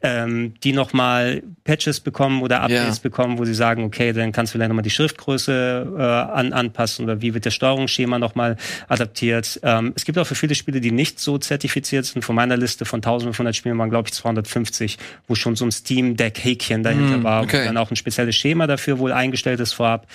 ähm, 0.02 0.56
die 0.64 0.74
nochmal 0.74 1.44
Patches 1.66 2.00
bekommen 2.00 2.42
oder 2.42 2.62
Updates 2.62 2.98
ja. 2.98 3.04
bekommen, 3.04 3.38
wo 3.38 3.46
sie 3.46 3.54
sagen, 3.54 3.84
okay, 3.84 4.12
dann 4.12 4.32
kannst 4.32 4.54
du 4.54 4.58
vielleicht 4.58 4.70
nochmal 4.70 4.82
die 4.82 4.90
Schriftgröße 4.90 5.94
äh, 5.96 6.02
an, 6.02 6.52
anpassen 6.52 7.06
oder 7.06 7.22
wie 7.22 7.36
wird 7.36 7.46
der 7.46 7.52
Steuerungsschema 7.52 8.18
nochmal 8.18 8.58
adaptiert. 8.88 9.60
Ähm, 9.62 9.94
es 9.96 10.06
gibt 10.06 10.18
auch 10.18 10.26
für 10.26 10.34
viele 10.34 10.56
Spiele, 10.56 10.82
die 10.82 10.92
nicht 10.92 11.20
so 11.20 11.38
zertifiziert 11.38 12.06
sind. 12.06 12.24
Von 12.24 12.36
meiner 12.36 12.58
Liste 12.58 12.86
von 12.86 12.98
1500 12.98 13.56
Spielen 13.56 13.78
waren, 13.78 13.92
glaube 13.92 14.08
ich, 14.08 14.14
250, 14.14 14.98
wo 15.28 15.36
schon 15.36 15.56
so 15.56 15.66
ein 15.66 15.72
Steam-Deck-Häkchen 15.72 16.82
dahinter 16.82 17.18
mm, 17.20 17.24
war, 17.24 17.44
okay. 17.44 17.62
wo 17.62 17.66
dann 17.66 17.78
auch 17.78 17.92
ein 17.92 17.96
spezielles 17.96 18.36
Schema 18.36 18.66
dafür 18.66 18.98
wohl 18.98 19.12
eingestellt 19.12 19.60
ist 19.60 19.74
vor 19.74 19.91
vorab. 19.92 20.08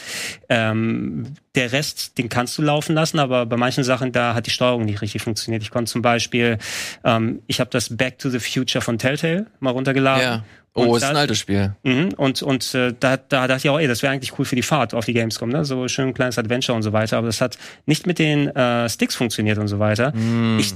Ähm, 0.48 1.34
der 1.54 1.72
Rest, 1.72 2.18
den 2.18 2.28
kannst 2.28 2.56
du 2.58 2.62
laufen 2.62 2.94
lassen, 2.94 3.18
aber 3.18 3.46
bei 3.46 3.56
manchen 3.56 3.84
Sachen, 3.84 4.12
da 4.12 4.34
hat 4.34 4.46
die 4.46 4.50
Steuerung 4.50 4.84
nicht 4.84 5.02
richtig 5.02 5.22
funktioniert. 5.22 5.62
Ich 5.62 5.70
konnte 5.70 5.90
zum 5.90 6.02
Beispiel, 6.02 6.58
ähm, 7.04 7.42
ich 7.46 7.60
habe 7.60 7.70
das 7.70 7.96
Back 7.96 8.18
to 8.18 8.30
the 8.30 8.40
Future 8.40 8.82
von 8.82 8.98
Telltale 8.98 9.46
mal 9.60 9.70
runtergeladen. 9.70 10.22
Ja. 10.22 10.44
Oh, 10.74 10.88
und 10.88 10.96
ist 10.98 11.04
ein 11.04 11.16
altes 11.16 11.38
Spiel. 11.38 11.74
Mh, 11.84 12.16
und 12.18 12.42
und 12.42 12.74
äh, 12.74 12.92
da, 13.00 13.16
da 13.16 13.48
dachte 13.48 13.66
ich 13.66 13.70
auch, 13.70 13.80
ey, 13.80 13.88
das 13.88 14.02
wäre 14.02 14.12
eigentlich 14.12 14.38
cool 14.38 14.44
für 14.44 14.56
die 14.56 14.62
Fahrt 14.62 14.92
auf 14.92 15.06
die 15.06 15.14
Gamescom, 15.14 15.48
ne? 15.48 15.64
So 15.64 15.88
schön 15.88 16.08
ein 16.08 16.14
kleines 16.14 16.38
Adventure 16.38 16.76
und 16.76 16.82
so 16.82 16.92
weiter. 16.92 17.16
Aber 17.16 17.28
das 17.28 17.40
hat 17.40 17.56
nicht 17.86 18.06
mit 18.06 18.18
den 18.18 18.54
äh, 18.54 18.86
Sticks 18.90 19.14
funktioniert 19.14 19.56
und 19.56 19.68
so 19.68 19.78
weiter. 19.78 20.12
Mm. 20.14 20.58
Ich 20.58 20.74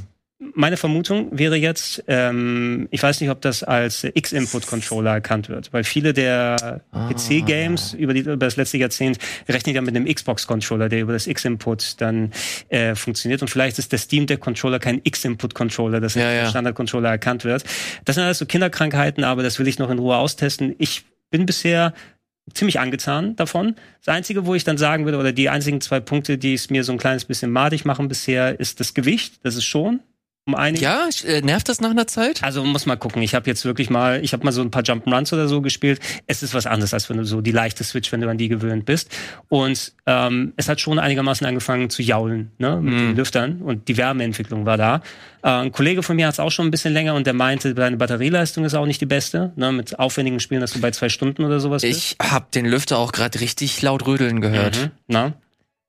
meine 0.54 0.78
Vermutung 0.78 1.28
wäre 1.38 1.56
jetzt, 1.56 2.02
ähm, 2.06 2.88
ich 2.90 3.02
weiß 3.02 3.20
nicht, 3.20 3.28
ob 3.28 3.42
das 3.42 3.62
als 3.62 4.04
X-Input-Controller 4.04 5.12
erkannt 5.12 5.50
wird, 5.50 5.70
weil 5.72 5.84
viele 5.84 6.14
der 6.14 6.80
ah. 6.92 7.08
PC-Games 7.12 7.92
über, 7.92 8.14
über 8.14 8.36
das 8.36 8.56
letzte 8.56 8.78
Jahrzehnt 8.78 9.18
rechnen 9.48 9.74
ja 9.74 9.82
mit 9.82 9.94
einem 9.94 10.06
Xbox-Controller, 10.06 10.88
der 10.88 11.02
über 11.02 11.12
das 11.12 11.26
X-Input 11.26 12.00
dann 12.00 12.32
äh, 12.70 12.94
funktioniert. 12.94 13.42
Und 13.42 13.48
vielleicht 13.48 13.78
ist 13.78 13.92
der 13.92 13.98
Steam 13.98 14.26
Deck-Controller 14.26 14.78
kein 14.78 15.02
X-Input-Controller, 15.04 16.00
das 16.00 16.14
ja, 16.14 16.32
ja. 16.32 16.48
Standard-Controller 16.48 17.10
erkannt 17.10 17.44
wird. 17.44 17.64
Das 18.06 18.14
sind 18.14 18.24
alles 18.24 18.38
so 18.38 18.46
Kinderkrankheiten, 18.46 19.24
aber 19.24 19.42
das 19.42 19.58
will 19.58 19.68
ich 19.68 19.78
noch 19.78 19.90
in 19.90 19.98
Ruhe 19.98 20.16
austesten. 20.16 20.74
Ich 20.78 21.04
bin 21.30 21.44
bisher 21.44 21.92
ziemlich 22.54 22.80
angetan 22.80 23.36
davon. 23.36 23.76
Das 24.04 24.14
Einzige, 24.14 24.46
wo 24.46 24.54
ich 24.54 24.64
dann 24.64 24.78
sagen 24.78 25.04
würde, 25.04 25.18
oder 25.18 25.32
die 25.32 25.50
einzigen 25.50 25.82
zwei 25.82 26.00
Punkte, 26.00 26.38
die 26.38 26.54
es 26.54 26.70
mir 26.70 26.82
so 26.82 26.92
ein 26.92 26.98
kleines 26.98 27.26
bisschen 27.26 27.50
madig 27.50 27.84
machen 27.84 28.08
bisher, 28.08 28.58
ist 28.58 28.80
das 28.80 28.94
Gewicht. 28.94 29.40
Das 29.42 29.54
ist 29.54 29.64
schon 29.64 30.00
um 30.50 30.54
einige. 30.54 30.84
Ja, 30.84 31.08
äh, 31.24 31.40
nervt 31.40 31.68
das 31.68 31.80
nach 31.80 31.90
einer 31.90 32.06
Zeit? 32.06 32.42
Also 32.42 32.64
muss 32.64 32.86
mal 32.86 32.96
gucken. 32.96 33.22
Ich 33.22 33.34
habe 33.34 33.48
jetzt 33.48 33.64
wirklich 33.64 33.90
mal, 33.90 34.22
ich 34.22 34.32
habe 34.32 34.44
mal 34.44 34.52
so 34.52 34.60
ein 34.60 34.70
paar 34.70 34.82
Jump'n'Runs 34.82 35.32
oder 35.32 35.48
so 35.48 35.60
gespielt. 35.60 36.00
Es 36.26 36.42
ist 36.42 36.54
was 36.54 36.66
anderes, 36.66 36.92
als 36.94 37.08
wenn 37.08 37.16
du 37.16 37.24
so 37.24 37.40
die 37.40 37.52
leichte 37.52 37.84
Switch, 37.84 38.10
wenn 38.12 38.20
du 38.20 38.28
an 38.28 38.38
die 38.38 38.48
gewöhnt 38.48 38.84
bist. 38.84 39.10
Und 39.48 39.92
ähm, 40.06 40.52
es 40.56 40.68
hat 40.68 40.80
schon 40.80 40.98
einigermaßen 40.98 41.46
angefangen 41.46 41.90
zu 41.90 42.02
jaulen, 42.02 42.50
ne, 42.58 42.76
mit 42.76 42.94
mm. 42.94 42.98
den 42.98 43.16
Lüftern 43.16 43.62
und 43.62 43.88
die 43.88 43.96
Wärmeentwicklung 43.96 44.66
war 44.66 44.76
da. 44.76 45.02
Äh, 45.42 45.48
ein 45.48 45.72
Kollege 45.72 46.02
von 46.02 46.16
mir 46.16 46.26
hat 46.26 46.34
es 46.34 46.40
auch 46.40 46.50
schon 46.50 46.66
ein 46.66 46.70
bisschen 46.70 46.92
länger 46.92 47.14
und 47.14 47.26
der 47.26 47.34
meinte, 47.34 47.74
deine 47.74 47.96
Batterieleistung 47.96 48.64
ist 48.64 48.74
auch 48.74 48.86
nicht 48.86 49.00
die 49.00 49.06
beste. 49.06 49.52
Ne, 49.56 49.72
mit 49.72 49.98
aufwendigen 49.98 50.40
Spielen, 50.40 50.60
dass 50.60 50.72
du 50.72 50.80
bei 50.80 50.90
zwei 50.90 51.08
Stunden 51.08 51.44
oder 51.44 51.60
sowas 51.60 51.82
ich 51.82 51.90
bist. 51.90 52.16
Ich 52.20 52.30
habe 52.30 52.46
den 52.54 52.66
Lüfter 52.66 52.98
auch 52.98 53.12
gerade 53.12 53.40
richtig 53.40 53.80
laut 53.82 54.06
rödeln 54.06 54.40
gehört. 54.40 54.76
Mhm, 54.76 54.90
na? 55.08 55.32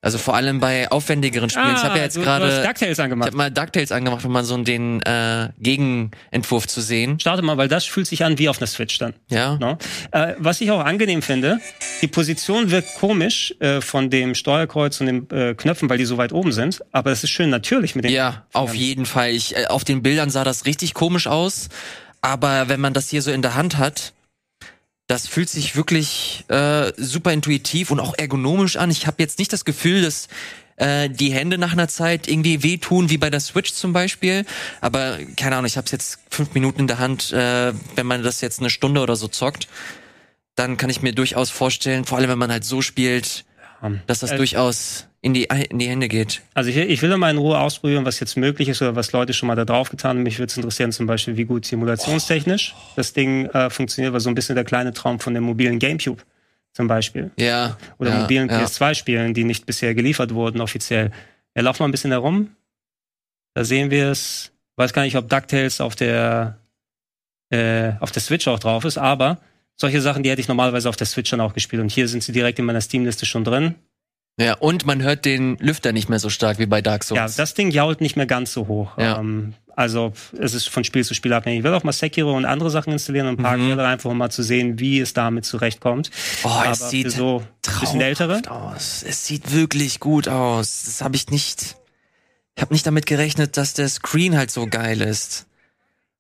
Also 0.04 0.18
vor 0.18 0.34
allem 0.36 0.60
bei 0.60 0.89
aufwendigeren 0.89 1.52
Spielen. 1.52 1.68
Ah, 1.68 1.76
ich 1.78 1.84
habe 1.84 1.97
ja 1.97 2.04
jetzt 2.04 2.20
gerade 2.20 2.64
DuckTales 2.64 2.99
angemacht. 2.99 3.30
Ich 3.30 3.34
habe 3.34 3.38
mal 3.38 3.52
DuckTales 3.52 3.91
angemacht, 3.91 4.26
um 4.26 4.32
mal 4.32 4.43
so 4.43 4.58
den 4.58 4.99
äh, 5.04 5.49
Gegenentwurf 5.60 6.68
zu 6.68 6.82
sehen. 6.82 7.20
Starte 7.20 7.43
mal, 7.43 7.58
weil 7.58 7.68
das 7.68 7.86
fühlt 7.86 8.08
sich 8.08 8.24
an 8.26 8.39
wie 8.39 8.49
auf 8.49 8.58
einer 8.58 8.66
Switch 8.66 8.97
dann. 8.97 9.14
Ja. 9.30 9.58
No? 9.58 9.78
Äh, 10.12 10.34
was 10.39 10.60
ich 10.60 10.72
auch 10.72 10.84
angenehm 10.84 11.22
finde, 11.22 11.60
die 12.02 12.08
Position 12.08 12.72
wirkt 12.72 12.95
komisch 12.95 13.54
äh, 13.60 13.80
von 13.80 14.10
dem 14.10 14.34
Steuerkreuz 14.34 14.99
und 15.02 15.06
den 15.06 15.30
äh, 15.30 15.54
Knöpfen, 15.54 15.88
weil 15.88 15.99
die 15.99 16.06
so 16.06 16.18
weit 16.18 16.34
oben 16.34 16.52
sind. 16.52 16.84
Aber 16.91 17.12
es 17.12 17.24
ist 17.24 17.30
schön 17.30 17.52
natürlich 17.52 17.93
mit 17.93 18.06
den. 18.06 18.12
Ja, 18.12 18.47
auf 18.54 18.74
jeden 18.74 19.06
Fall. 19.06 19.30
Ich, 19.30 19.56
äh, 19.56 19.68
auf 19.68 19.84
den 19.84 20.02
Bildern 20.02 20.32
sah 20.32 20.43
das 20.43 20.66
richtig 20.66 20.95
komisch 20.95 21.28
aus. 21.28 21.70
Aber 22.22 22.70
wenn 22.70 22.80
man 22.80 22.93
das 22.93 23.10
hier 23.10 23.22
so 23.22 23.32
in 23.32 23.43
der 23.43 23.54
Hand 23.54 23.78
hat, 23.78 24.14
das 25.08 25.28
fühlt 25.28 25.49
sich 25.49 25.76
wirklich 25.76 26.45
äh, 26.47 26.93
super 26.97 27.34
intuitiv 27.34 27.91
und 27.91 27.99
auch 27.99 28.18
ergonomisch 28.18 28.78
an. 28.78 28.91
Ich 28.91 29.08
habe 29.08 29.18
jetzt 29.20 29.39
nicht 29.39 29.52
das 29.52 29.66
Gefühl, 29.66 30.02
dass 30.02 30.28
äh, 30.78 31.10
die 31.10 31.32
Hände 31.32 31.58
nach 31.58 31.74
einer 31.74 31.88
Zeit 31.88 32.28
irgendwie 32.28 32.64
wehtun, 32.64 33.10
wie 33.10 33.18
bei 33.18 33.30
der 33.30 33.39
Switch 33.39 33.74
zum 33.74 33.93
Beispiel. 33.93 34.45
Aber 34.80 35.20
keine 35.36 35.56
Ahnung, 35.58 35.68
ich 35.68 35.78
habe 35.78 35.86
es 35.86 35.91
jetzt 35.91 36.20
fünf 36.30 36.54
Minuten 36.54 36.82
in 36.82 36.88
der 36.88 36.99
Hand. 36.99 37.32
Äh, 37.32 37.74
wenn 37.95 38.08
man 38.08 38.24
das 38.24 38.41
jetzt 38.41 38.60
eine 38.60 38.70
Stunde 38.70 39.02
oder 39.02 39.16
so 39.16 39.28
zockt, 39.28 39.68
dann 40.56 40.78
kann 40.78 40.89
ich 40.89 41.02
mir 41.02 41.14
durchaus 41.14 41.49
vorstellen, 41.49 42.06
vor 42.06 42.18
allem 42.18 42.30
wenn 42.30 42.39
man 42.39 42.52
halt 42.52 42.64
so 42.64 42.82
spielt, 42.82 43.45
dass 44.08 44.20
das 44.20 44.32
äh, 44.32 44.38
durchaus 44.38 45.08
in 45.22 45.34
die, 45.34 45.47
in 45.69 45.78
die 45.78 45.88
Hände 45.88 46.07
geht. 46.07 46.41
Also 46.53 46.69
ich, 46.69 46.78
ich 46.78 47.01
will 47.01 47.15
mal 47.17 47.30
in 47.30 47.38
Ruhe 47.38 47.59
ausprobieren, 47.59 48.05
was 48.05 48.19
jetzt 48.19 48.38
möglich 48.38 48.69
ist 48.69 48.82
oder 48.82 48.95
was 48.95 49.11
Leute 49.11 49.34
schon 49.34 49.47
mal 49.47 49.55
da 49.55 49.65
drauf 49.65 49.89
getan 49.89 50.17
haben. 50.17 50.24
Mich 50.24 50.39
würde 50.39 50.49
es 50.49 50.57
interessieren 50.57 50.91
zum 50.91 51.05
Beispiel, 51.05 51.38
wie 51.38 51.45
gut 51.45 51.65
simulationstechnisch 51.65 52.74
oh. 52.76 52.93
das 52.95 53.13
Ding 53.13 53.45
äh, 53.47 53.69
funktioniert, 53.69 54.13
weil 54.13 54.19
so 54.19 54.30
ein 54.30 54.36
bisschen 54.36 54.55
der 54.55 54.63
kleine 54.63 54.93
Traum 54.93 55.19
von 55.19 55.34
dem 55.34 55.43
mobilen 55.43 55.78
Gamecube 55.78 56.24
zum 56.74 56.88
Beispiel. 56.88 57.32
Ja. 57.38 57.78
Oder 57.99 58.11
ja, 58.11 58.22
mobilen 58.22 58.49
ja. 58.49 58.63
PS2-Spielen, 58.63 59.34
die 59.34 59.43
nicht 59.43 59.65
bisher 59.65 59.93
geliefert 59.93 60.34
wurden 60.34 60.59
offiziell. 60.59 61.11
Ja, 61.55 61.61
lauf 61.61 61.80
mal 61.80 61.86
ein 61.86 61.91
bisschen 61.91 62.11
herum. 62.11 62.55
Da 63.53 63.63
sehen 63.63 63.91
wir 63.91 64.09
es. 64.09 64.51
Weiß 64.76 64.93
gar 64.93 65.03
nicht, 65.03 65.17
ob 65.17 65.30
DuckTales 65.30 65.82
auf 65.82 65.95
der 65.95 66.57
äh, 67.49 67.91
auf 67.99 68.11
der 68.11 68.22
Switch 68.22 68.47
auch 68.47 68.59
drauf 68.59 68.86
ist, 68.86 68.97
aber 68.97 69.39
solche 69.76 70.01
Sachen, 70.01 70.24
die 70.24 70.30
hätte 70.30 70.41
ich 70.41 70.47
normalerweise 70.47 70.88
auf 70.89 70.95
der 70.95 71.07
Switch 71.07 71.30
dann 71.30 71.41
auch 71.41 71.53
gespielt. 71.53 71.82
Und 71.82 71.91
hier 71.91 72.07
sind 72.07 72.24
sie 72.24 72.32
direkt 72.32 72.57
in 72.59 72.65
meiner 72.65 72.82
Steam-Liste 72.82 73.26
schon 73.26 73.43
drin. 73.43 73.76
Ja, 74.38 74.55
und 74.55 74.86
man 74.86 75.01
hört 75.03 75.25
den 75.25 75.57
Lüfter 75.57 75.91
nicht 75.91 76.09
mehr 76.09 76.19
so 76.19 76.29
stark 76.29 76.57
wie 76.57 76.65
bei 76.65 76.82
Dark 76.82 77.03
Souls. 77.03 77.17
Ja, 77.17 77.27
das 77.27 77.53
Ding 77.53 77.69
jault 77.69 78.01
nicht 78.01 78.15
mehr 78.15 78.25
ganz 78.25 78.53
so 78.53 78.67
hoch. 78.67 78.97
Ja. 78.97 79.19
Ähm, 79.19 79.53
also 79.75 80.13
es 80.39 80.53
ist 80.53 80.69
von 80.69 80.84
Spiel 80.84 81.03
zu 81.03 81.13
Spiel 81.13 81.34
abhängig. 81.34 81.59
Ich 81.59 81.63
will 81.63 81.73
auch 81.73 81.84
mal 81.84 81.91
Sekiro 81.91 82.36
und 82.36 82.45
andere 82.45 82.69
Sachen 82.69 82.93
installieren 82.93 83.27
und 83.27 83.39
ein 83.39 83.43
paar 83.43 83.57
mhm. 83.57 83.79
einfach 83.79 84.09
um 84.09 84.17
mal 84.17 84.29
zu 84.29 84.43
sehen, 84.43 84.79
wie 84.79 84.99
es 84.99 85.13
damit 85.13 85.45
zurechtkommt. 85.45 86.11
Oh, 86.43 86.49
Aber 86.49 86.71
es 86.71 86.89
sieht 86.89 87.11
so 87.11 87.43
ein 87.67 87.79
bisschen 87.79 88.01
ältere 88.01 88.41
aus. 88.49 89.03
Es 89.07 89.25
sieht 89.25 89.53
wirklich 89.53 89.99
gut 89.99 90.27
aus. 90.27 90.84
Das 90.86 91.01
habe 91.01 91.15
ich 91.15 91.29
nicht. 91.29 91.77
Ich 92.55 92.61
habe 92.61 92.73
nicht 92.73 92.86
damit 92.86 93.05
gerechnet, 93.05 93.57
dass 93.57 93.73
der 93.73 93.89
Screen 93.89 94.38
halt 94.38 94.51
so 94.51 94.67
geil 94.67 95.01
ist. 95.01 95.47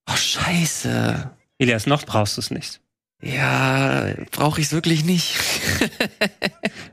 Oh 0.09 0.15
Scheiße. 0.15 1.29
Elias, 1.57 1.85
noch 1.85 2.05
brauchst 2.05 2.37
du 2.37 2.41
es 2.41 2.51
nicht. 2.51 2.80
Ja, 3.21 4.07
brauche 4.31 4.59
ich 4.59 4.67
es 4.67 4.73
wirklich 4.73 5.05
nicht. 5.05 5.35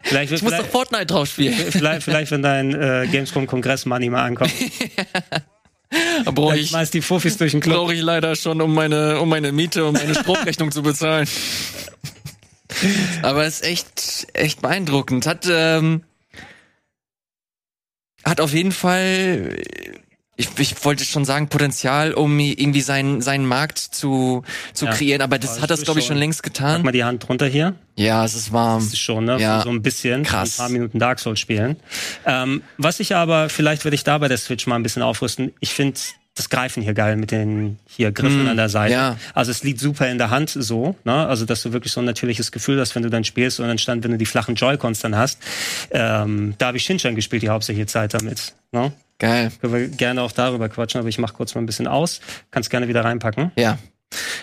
vielleicht, 0.02 0.32
ich 0.32 0.42
muss 0.42 0.56
doch 0.56 0.66
Fortnite 0.66 1.06
drauf 1.06 1.28
spielen. 1.28 1.54
Vielleicht, 1.70 2.02
vielleicht 2.02 2.30
wenn 2.30 2.42
dein 2.42 2.74
äh, 2.74 3.08
Gamescom-Kongress-Money 3.10 4.10
mal 4.10 4.24
ankommt. 4.24 4.52
brauche 6.26 6.58
ich, 6.58 6.72
meist 6.72 6.92
die 6.92 7.00
Fufis 7.00 7.38
durch 7.38 7.52
den 7.52 7.60
Club. 7.60 7.76
Brauche 7.76 7.94
ich 7.94 8.02
leider 8.02 8.36
schon, 8.36 8.60
um 8.60 8.74
meine, 8.74 9.20
um 9.20 9.28
meine 9.30 9.52
Miete, 9.52 9.86
um 9.86 9.94
meine 9.94 10.14
Stromrechnung 10.14 10.70
zu 10.70 10.82
bezahlen. 10.82 11.26
Aber 13.22 13.46
es 13.46 13.60
ist 13.60 13.66
echt, 13.66 14.26
echt 14.34 14.60
beeindruckend. 14.60 15.26
Hat, 15.26 15.48
ähm, 15.50 16.02
hat 18.22 18.42
auf 18.42 18.52
jeden 18.52 18.72
Fall 18.72 19.56
ich, 20.41 20.49
ich 20.57 20.84
wollte 20.84 21.05
schon 21.05 21.24
sagen, 21.24 21.49
Potenzial, 21.49 22.14
um 22.14 22.39
irgendwie 22.39 22.80
seinen, 22.80 23.20
seinen 23.20 23.45
Markt 23.45 23.78
zu, 23.78 24.45
zu 24.72 24.86
ja. 24.86 24.93
kreieren, 24.93 25.20
aber 25.20 25.39
das 25.41 25.55
aber 25.55 25.62
hat 25.62 25.70
das, 25.70 25.82
glaube 25.82 25.99
ich, 25.99 26.07
schon 26.07 26.16
längst 26.16 26.45
getan. 26.45 26.78
Mach 26.78 26.84
mal 26.84 26.93
die 26.93 27.03
Hand 27.03 27.26
drunter 27.26 27.47
hier. 27.47 27.74
Ja, 27.97 28.24
es 28.24 28.36
ist 28.36 28.53
warm. 28.53 28.78
Das 28.78 28.93
ist 28.93 29.01
schon, 29.01 29.24
ne? 29.24 29.41
Ja. 29.41 29.62
So 29.62 29.70
ein 29.70 29.82
bisschen. 29.82 30.22
Krass. 30.22 30.61
Ein 30.61 30.62
paar 30.62 30.68
Minuten 30.70 31.01
Dark 31.01 31.18
Souls 31.18 31.41
spielen. 31.41 31.76
Ähm, 32.24 32.62
was 32.76 33.01
ich 33.01 33.16
aber, 33.16 33.49
vielleicht 33.49 33.84
würde 33.84 33.97
ich 33.97 34.05
da 34.05 34.16
bei 34.18 34.28
der 34.28 34.39
Switch 34.39 34.68
mal 34.68 34.76
ein 34.76 34.84
bisschen 34.84 35.03
aufrüsten. 35.03 35.53
Ich 35.59 35.74
finde 35.74 35.99
das 36.39 36.51
Greifen 36.51 36.82
hier 36.82 36.95
geil 36.95 37.16
mit 37.16 37.30
den 37.30 37.78
hier 37.86 38.12
Griffen 38.12 38.45
mm, 38.45 38.49
an 38.49 38.57
der 38.57 38.68
Seite. 38.68 38.93
Ja. 38.93 39.16
Also 39.34 39.51
es 39.51 39.62
liegt 39.62 39.80
super 39.80 40.09
in 40.09 40.18
der 40.18 40.30
Hand 40.30 40.51
so, 40.51 40.97
ne? 41.05 41.26
Also 41.26 41.45
dass 41.45 41.62
du 41.62 41.72
wirklich 41.72 41.93
so 41.93 42.01
ein 42.01 42.07
natürliches 42.07 42.53
Gefühl 42.53 42.80
hast, 42.80 42.95
wenn 42.95 43.03
du 43.03 43.11
dann 43.11 43.24
spielst 43.24 43.61
und 43.61 43.68
dann 43.68 43.78
stand, 43.78 44.05
wenn 44.05 44.12
du 44.12 44.18
die 44.18 44.26
flachen 44.26 44.55
Joy-Cons 44.55 45.01
dann 45.01 45.16
hast. 45.16 45.41
Ähm, 45.91 46.55
da 46.59 46.68
habe 46.68 46.76
ich 46.76 46.84
Shinchan 46.84 47.14
gespielt, 47.14 47.43
die 47.43 47.49
hauptsächliche 47.49 47.86
Zeit 47.86 48.14
damit. 48.14 48.55
Ne? 48.72 48.93
Geil. 49.18 49.51
Können 49.61 49.72
wir 49.72 49.89
gerne 49.89 50.22
auch 50.22 50.32
darüber 50.32 50.68
quatschen, 50.68 51.01
aber 51.01 51.09
ich 51.09 51.18
mach 51.18 51.34
kurz 51.34 51.55
mal 51.55 51.61
ein 51.61 51.66
bisschen 51.66 51.89
aus. 51.89 52.20
Kannst 52.51 52.70
gerne 52.70 52.89
wieder 52.89 53.05
reinpacken. 53.05 53.51
Ja. 53.57 53.78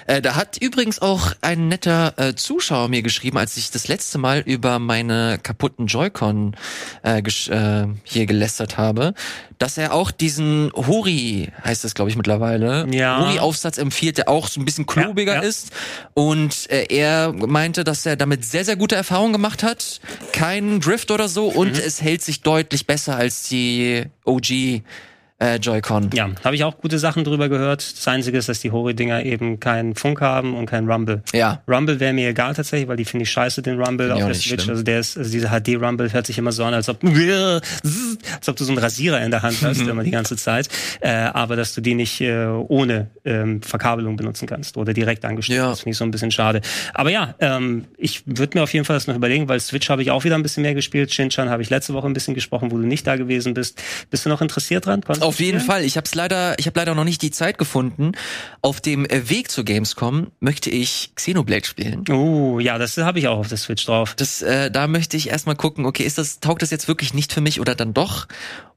Äh, 0.07 0.21
da 0.21 0.35
hat 0.35 0.57
übrigens 0.57 0.99
auch 1.01 1.33
ein 1.41 1.67
netter 1.67 2.13
äh, 2.17 2.35
Zuschauer 2.35 2.89
mir 2.89 3.01
geschrieben, 3.01 3.37
als 3.37 3.57
ich 3.57 3.71
das 3.71 3.87
letzte 3.87 4.17
Mal 4.17 4.41
über 4.45 4.77
meine 4.79 5.39
kaputten 5.41 5.87
Joy-Con 5.87 6.55
äh, 7.03 7.19
äh, 7.19 7.87
hier 8.03 8.25
gelästert 8.25 8.77
habe, 8.77 9.13
dass 9.57 9.77
er 9.77 9.93
auch 9.93 10.11
diesen 10.11 10.71
Hori, 10.75 11.51
heißt 11.63 11.83
das 11.83 11.95
glaube 11.95 12.11
ich 12.11 12.17
mittlerweile, 12.17 12.87
ja. 12.91 13.19
Hori-Aufsatz 13.19 13.77
empfiehlt, 13.77 14.17
der 14.17 14.29
auch 14.29 14.47
so 14.47 14.61
ein 14.61 14.65
bisschen 14.65 14.85
klobiger 14.85 15.35
ja, 15.35 15.41
ja. 15.41 15.47
ist. 15.47 15.71
Und 16.13 16.69
äh, 16.69 16.85
er 16.89 17.33
meinte, 17.33 17.83
dass 17.83 18.05
er 18.05 18.15
damit 18.15 18.45
sehr, 18.45 18.65
sehr 18.65 18.75
gute 18.75 18.95
Erfahrungen 18.95 19.33
gemacht 19.33 19.63
hat. 19.63 20.01
Kein 20.33 20.79
Drift 20.81 21.09
oder 21.09 21.27
so 21.27 21.47
und 21.47 21.73
mhm. 21.73 21.81
es 21.85 22.01
hält 22.01 22.21
sich 22.21 22.41
deutlich 22.41 22.85
besser 22.85 23.15
als 23.15 23.47
die 23.49 24.05
OG 24.23 24.83
äh, 25.37 25.57
Joy-Con. 25.57 26.11
Ja, 26.13 26.29
habe 26.45 26.55
ich 26.55 26.63
auch 26.63 26.77
gute 26.77 26.97
Sachen 26.97 27.25
drüber 27.25 27.49
gehört. 27.49 27.81
Das 27.97 28.07
Einzige 28.07 28.37
ist, 28.37 28.47
dass 28.47 28.61
die 28.61 28.71
Hori-Dinger 28.71 29.23
eben 29.23 29.59
keinen 29.59 29.93
Funk 29.95 30.21
haben 30.21 30.55
und 30.55 30.65
keinen 30.65 30.89
Rumble. 30.89 31.23
Ja. 31.33 31.61
Rumble 31.67 31.99
wäre 31.99 32.13
mir 32.13 32.29
egal 32.29 32.53
tatsächlich, 32.53 32.87
weil 32.87 32.95
die 32.95 33.03
finde 33.03 33.23
ich 33.23 33.31
scheiße, 33.31 33.61
den 33.61 33.81
Rumble 33.81 34.13
auf 34.13 34.19
der 34.19 34.33
Switch. 34.33 34.63
Schlimm. 34.63 34.69
Also 34.69 34.83
der 34.83 34.99
ist, 35.01 35.17
also 35.17 35.29
dieser 35.29 35.49
HD-Rumble 35.49 36.13
hört 36.13 36.25
sich 36.25 36.37
immer 36.37 36.53
so 36.53 36.63
an, 36.63 36.73
als 36.73 36.87
ob, 36.87 37.03
als 37.03 38.47
ob 38.47 38.55
du 38.55 38.63
so 38.63 38.71
einen 38.71 38.77
Rasierer 38.77 39.21
in 39.21 39.31
der 39.31 39.41
Hand 39.41 39.61
hast, 39.61 39.81
immer 39.87 40.03
die 40.03 40.11
ganze 40.11 40.37
Zeit. 40.37 40.69
Äh, 41.01 41.09
aber 41.09 41.57
dass 41.57 41.75
du 41.75 41.81
die 41.81 41.95
nicht 41.95 42.21
äh, 42.21 42.45
ohne 42.45 43.09
ähm, 43.25 43.61
Verkabelung 43.61 44.15
benutzen 44.15 44.47
kannst 44.47 44.77
oder 44.77 44.93
direkt 44.93 45.25
angeschlossen. 45.25 45.57
Ja. 45.57 45.69
Das 45.69 45.81
finde 45.81 45.91
ich 45.91 45.97
so 45.97 46.05
ein 46.05 46.11
bisschen 46.11 46.31
schade. 46.31 46.61
Aber 46.93 47.09
ja, 47.09 47.35
ähm, 47.39 47.85
ich 47.97 48.23
würde 48.25 48.57
mir 48.57 48.63
auf 48.63 48.73
jeden 48.73 48.85
Fall 48.85 48.95
das 48.95 49.07
noch 49.07 49.15
überlegen, 49.15 49.49
weil 49.49 49.59
Switch 49.59 49.89
habe 49.89 50.01
ich 50.01 50.11
auch 50.11 50.23
wieder 50.23 50.35
ein 50.35 50.43
bisschen 50.43 50.63
mehr 50.63 50.75
gespielt. 50.75 51.13
Shinchan 51.13 51.49
habe 51.49 51.61
ich 51.61 51.69
letzte 51.69 51.93
Woche 51.93 52.07
ein 52.07 52.13
bisschen 52.13 52.35
gesprochen, 52.35 52.71
wo 52.71 52.77
du 52.77 52.85
nicht 52.85 53.05
da 53.05 53.17
gewesen 53.17 53.53
bist. 53.53 53.81
Bist 54.09 54.25
du 54.25 54.29
noch 54.29 54.41
interessiert 54.41 54.85
dran? 54.85 55.01
Konntest 55.01 55.24
auf 55.25 55.39
jeden 55.39 55.59
Fall. 55.59 55.83
Ich 55.83 55.97
habe 55.97 56.07
leider, 56.13 56.57
ich 56.59 56.67
habe 56.67 56.79
leider 56.79 56.95
noch 56.95 57.03
nicht 57.03 57.21
die 57.21 57.31
Zeit 57.31 57.57
gefunden. 57.57 58.13
Auf 58.61 58.81
dem 58.81 59.05
Weg 59.09 59.51
zur 59.51 59.63
Gamescom 59.63 60.31
möchte 60.39 60.69
ich 60.69 61.11
Xenoblade 61.15 61.65
spielen. 61.65 62.03
Oh, 62.09 62.59
ja, 62.59 62.77
das 62.77 62.97
habe 62.97 63.19
ich 63.19 63.27
auch 63.27 63.39
auf 63.39 63.47
der 63.47 63.57
Switch 63.57 63.85
drauf. 63.85 64.15
Das, 64.15 64.41
äh, 64.41 64.71
da 64.71 64.87
möchte 64.87 65.17
ich 65.17 65.29
erstmal 65.29 65.55
gucken, 65.55 65.85
okay, 65.85 66.03
ist 66.03 66.17
das, 66.17 66.39
taugt 66.39 66.61
das 66.61 66.71
jetzt 66.71 66.87
wirklich 66.87 67.13
nicht 67.13 67.33
für 67.33 67.41
mich 67.41 67.59
oder 67.59 67.75
dann 67.75 67.93
doch? 67.93 68.27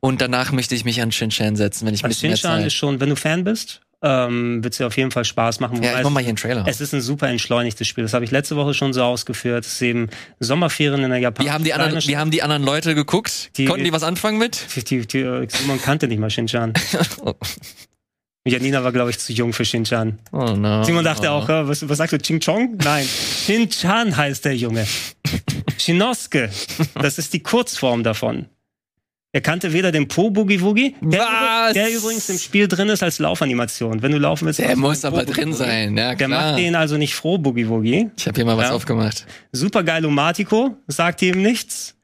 Und 0.00 0.20
danach 0.20 0.52
möchte 0.52 0.74
ich 0.74 0.84
mich 0.84 1.02
an 1.02 1.12
Shinshan 1.12 1.56
setzen, 1.56 1.86
wenn 1.86 1.94
ich 1.94 2.04
ein 2.04 2.08
bisschen 2.08 2.30
Shinshan 2.30 2.64
ist 2.64 2.74
schon, 2.74 3.00
wenn 3.00 3.08
du 3.08 3.16
Fan 3.16 3.44
bist, 3.44 3.80
ähm, 4.02 4.62
wird 4.62 4.74
es 4.74 4.78
dir 4.78 4.86
auf 4.86 4.96
jeden 4.96 5.10
Fall 5.10 5.24
Spaß 5.24 5.60
machen. 5.60 5.82
Ja, 5.82 5.98
ich 5.98 6.04
mach 6.04 6.10
mal 6.10 6.20
hier 6.20 6.28
einen 6.28 6.36
Trailer. 6.36 6.64
Es 6.66 6.80
ist 6.80 6.92
ein 6.92 7.00
super 7.00 7.28
entschleunigtes 7.28 7.86
Spiel. 7.86 8.04
Das 8.04 8.14
habe 8.14 8.24
ich 8.24 8.30
letzte 8.30 8.56
Woche 8.56 8.74
schon 8.74 8.92
so 8.92 9.02
ausgeführt. 9.02 9.64
Es 9.64 9.72
ist 9.74 9.82
eben 9.82 10.08
Sommerferien 10.38 11.02
in 11.02 11.10
der 11.10 11.18
Japan. 11.18 11.44
Wie 11.44 11.50
haben 11.50 11.64
die 11.64 11.74
anderen, 11.74 12.02
wie 12.06 12.16
haben 12.16 12.30
die 12.30 12.42
anderen 12.42 12.62
Leute 12.62 12.94
geguckt? 12.94 13.56
Die, 13.56 13.64
Konnten 13.64 13.84
die 13.84 13.92
was 13.92 14.02
anfangen 14.02 14.38
mit? 14.38 14.66
Die, 14.90 15.06
die, 15.06 15.46
Simon 15.48 15.80
kannte 15.82 16.06
nicht 16.06 16.18
mal 16.18 16.30
Shinchan. 16.30 16.74
Janina 18.46 18.82
war, 18.82 18.92
glaube 18.92 19.10
ich, 19.10 19.18
zu 19.18 19.32
jung 19.32 19.52
für 19.52 19.64
Shinchan. 19.64 20.18
Oh 20.32 20.52
no. 20.52 20.82
Simon 20.84 21.04
dachte 21.04 21.30
auch, 21.30 21.48
was, 21.48 21.86
was 21.88 21.98
sagst 21.98 22.12
du, 22.12 22.18
Ching 22.18 22.40
Chong? 22.40 22.78
Nein, 22.82 23.06
Shinchan 23.06 24.16
heißt 24.16 24.44
der 24.44 24.56
Junge. 24.56 24.86
Shinosuke, 25.78 26.50
das 26.94 27.18
ist 27.18 27.34
die 27.34 27.42
Kurzform 27.42 28.02
davon. 28.02 28.46
Er 29.30 29.42
kannte 29.42 29.74
weder 29.74 29.92
den 29.92 30.08
Po 30.08 30.30
Boogie 30.30 30.62
Woogie, 30.62 30.94
der, 31.02 31.72
der, 31.74 31.94
übrigens 31.94 32.30
im 32.30 32.38
Spiel 32.38 32.66
drin 32.66 32.88
ist 32.88 33.02
als 33.02 33.18
Laufanimation. 33.18 34.00
Wenn 34.00 34.12
du 34.12 34.18
laufen 34.18 34.46
willst, 34.46 34.58
der 34.58 34.74
muss 34.74 35.04
aber 35.04 35.26
drin 35.26 35.52
sein. 35.52 35.98
Ja. 35.98 36.14
Der 36.14 36.28
macht 36.28 36.58
den 36.58 36.74
also 36.74 36.96
nicht 36.96 37.14
froh 37.14 37.36
Boogie 37.36 37.68
Woogie. 37.68 38.10
Ich 38.16 38.26
habe 38.26 38.36
hier 38.36 38.46
mal 38.46 38.56
was 38.56 38.70
ja. 38.70 38.74
aufgemacht. 38.74 39.26
Super 39.52 39.82
geil 39.82 40.06
Umatico, 40.06 40.78
sagt 40.86 41.20
ihm 41.20 41.42
nichts. 41.42 41.97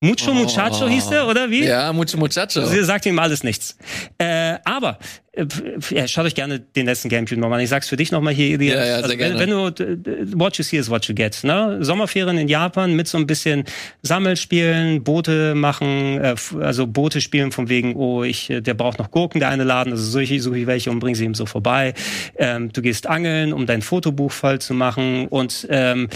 Mucho 0.00 0.32
oh. 0.32 0.34
Muchacho 0.34 0.88
hieß 0.88 1.08
der, 1.08 1.26
oder 1.26 1.50
wie? 1.50 1.64
Ja, 1.64 1.92
Mucho 1.92 2.18
Muchacho. 2.18 2.66
Sie 2.66 2.84
sagt 2.84 3.06
ihm 3.06 3.18
alles 3.18 3.42
nichts. 3.42 3.76
Äh, 4.18 4.58
aber 4.64 4.98
äh, 5.32 5.46
ja, 5.90 6.06
schaut 6.06 6.26
euch 6.26 6.34
gerne 6.34 6.60
den 6.60 6.86
letzten 6.86 7.08
Gamecube 7.08 7.40
nochmal 7.40 7.58
an. 7.58 7.64
Ich 7.64 7.70
sag's 7.70 7.88
für 7.88 7.96
dich 7.96 8.12
nochmal 8.12 8.34
hier. 8.34 8.60
Ja, 8.60 8.84
ja, 8.84 8.94
also, 8.96 9.08
sehr 9.08 9.18
wenn, 9.18 9.38
gerne. 9.38 9.72
wenn 9.74 10.14
du 10.14 10.38
what 10.38 10.56
you 10.58 10.64
see 10.64 10.76
is 10.76 10.90
what 10.90 11.06
you 11.06 11.14
get. 11.14 11.42
Ne? 11.42 11.78
Sommerferien 11.80 12.36
in 12.38 12.48
Japan 12.48 12.94
mit 12.94 13.08
so 13.08 13.18
ein 13.18 13.26
bisschen 13.26 13.64
Sammelspielen, 14.02 15.02
Boote 15.02 15.54
machen, 15.54 16.20
äh, 16.22 16.34
also 16.60 16.86
Boote 16.86 17.20
spielen 17.20 17.50
von 17.50 17.68
wegen, 17.68 17.96
oh, 17.96 18.24
ich, 18.24 18.50
äh, 18.50 18.60
der 18.60 18.74
braucht 18.74 18.98
noch 18.98 19.10
Gurken, 19.10 19.40
der 19.40 19.48
eine 19.48 19.64
Laden, 19.64 19.92
also 19.92 20.04
suche 20.04 20.34
ich, 20.34 20.42
suche 20.42 20.58
ich 20.58 20.66
welche 20.66 20.90
und 20.90 20.98
bringe 20.98 21.16
sie 21.16 21.24
ihm 21.24 21.34
so 21.34 21.46
vorbei. 21.46 21.94
Ähm, 22.36 22.72
du 22.72 22.82
gehst 22.82 23.06
angeln, 23.06 23.52
um 23.52 23.66
dein 23.66 23.82
Fotobuch 23.82 24.32
voll 24.32 24.60
zu 24.60 24.74
machen 24.74 25.28
und 25.28 25.66
ähm, 25.70 26.08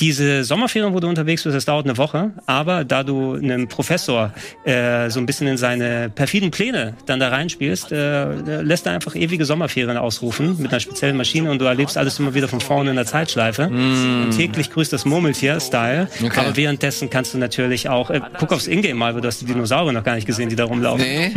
diese 0.00 0.44
Sommerferien, 0.44 0.94
wo 0.94 1.00
du 1.00 1.08
unterwegs 1.08 1.42
bist, 1.42 1.56
das 1.56 1.64
dauert 1.64 1.86
eine 1.86 1.96
Woche, 1.96 2.30
aber 2.46 2.84
da 2.84 3.02
du 3.02 3.34
einem 3.34 3.66
Professor 3.66 4.32
äh, 4.64 5.10
so 5.10 5.18
ein 5.18 5.26
bisschen 5.26 5.48
in 5.48 5.56
seine 5.56 6.08
perfiden 6.08 6.52
Pläne 6.52 6.94
dann 7.06 7.18
da 7.18 7.30
reinspielst, 7.30 7.90
äh, 7.90 8.62
lässt 8.62 8.86
er 8.86 8.92
einfach 8.92 9.16
ewige 9.16 9.44
Sommerferien 9.44 9.96
ausrufen 9.96 10.56
mit 10.58 10.70
einer 10.70 10.78
speziellen 10.78 11.16
Maschine 11.16 11.50
und 11.50 11.58
du 11.60 11.64
erlebst 11.64 11.98
alles 11.98 12.18
immer 12.20 12.34
wieder 12.34 12.46
von 12.46 12.60
vorne 12.60 12.90
in 12.90 12.96
der 12.96 13.06
Zeitschleife. 13.06 13.68
Mm. 13.68 14.24
Und 14.24 14.36
täglich 14.36 14.70
grüßt 14.70 14.92
das 14.92 15.04
Murmeltier-Style. 15.04 16.08
Okay. 16.22 16.40
Aber 16.40 16.56
währenddessen 16.56 17.10
kannst 17.10 17.34
du 17.34 17.38
natürlich 17.38 17.88
auch, 17.88 18.10
äh, 18.10 18.20
guck 18.38 18.52
aufs 18.52 18.68
Ingame 18.68 18.94
mal, 18.94 19.20
du 19.20 19.26
hast 19.26 19.40
die 19.40 19.46
Dinosaurier 19.46 19.92
noch 19.92 20.04
gar 20.04 20.14
nicht 20.14 20.26
gesehen, 20.26 20.48
die 20.48 20.56
da 20.56 20.64
rumlaufen. 20.64 21.04
Nee. 21.04 21.32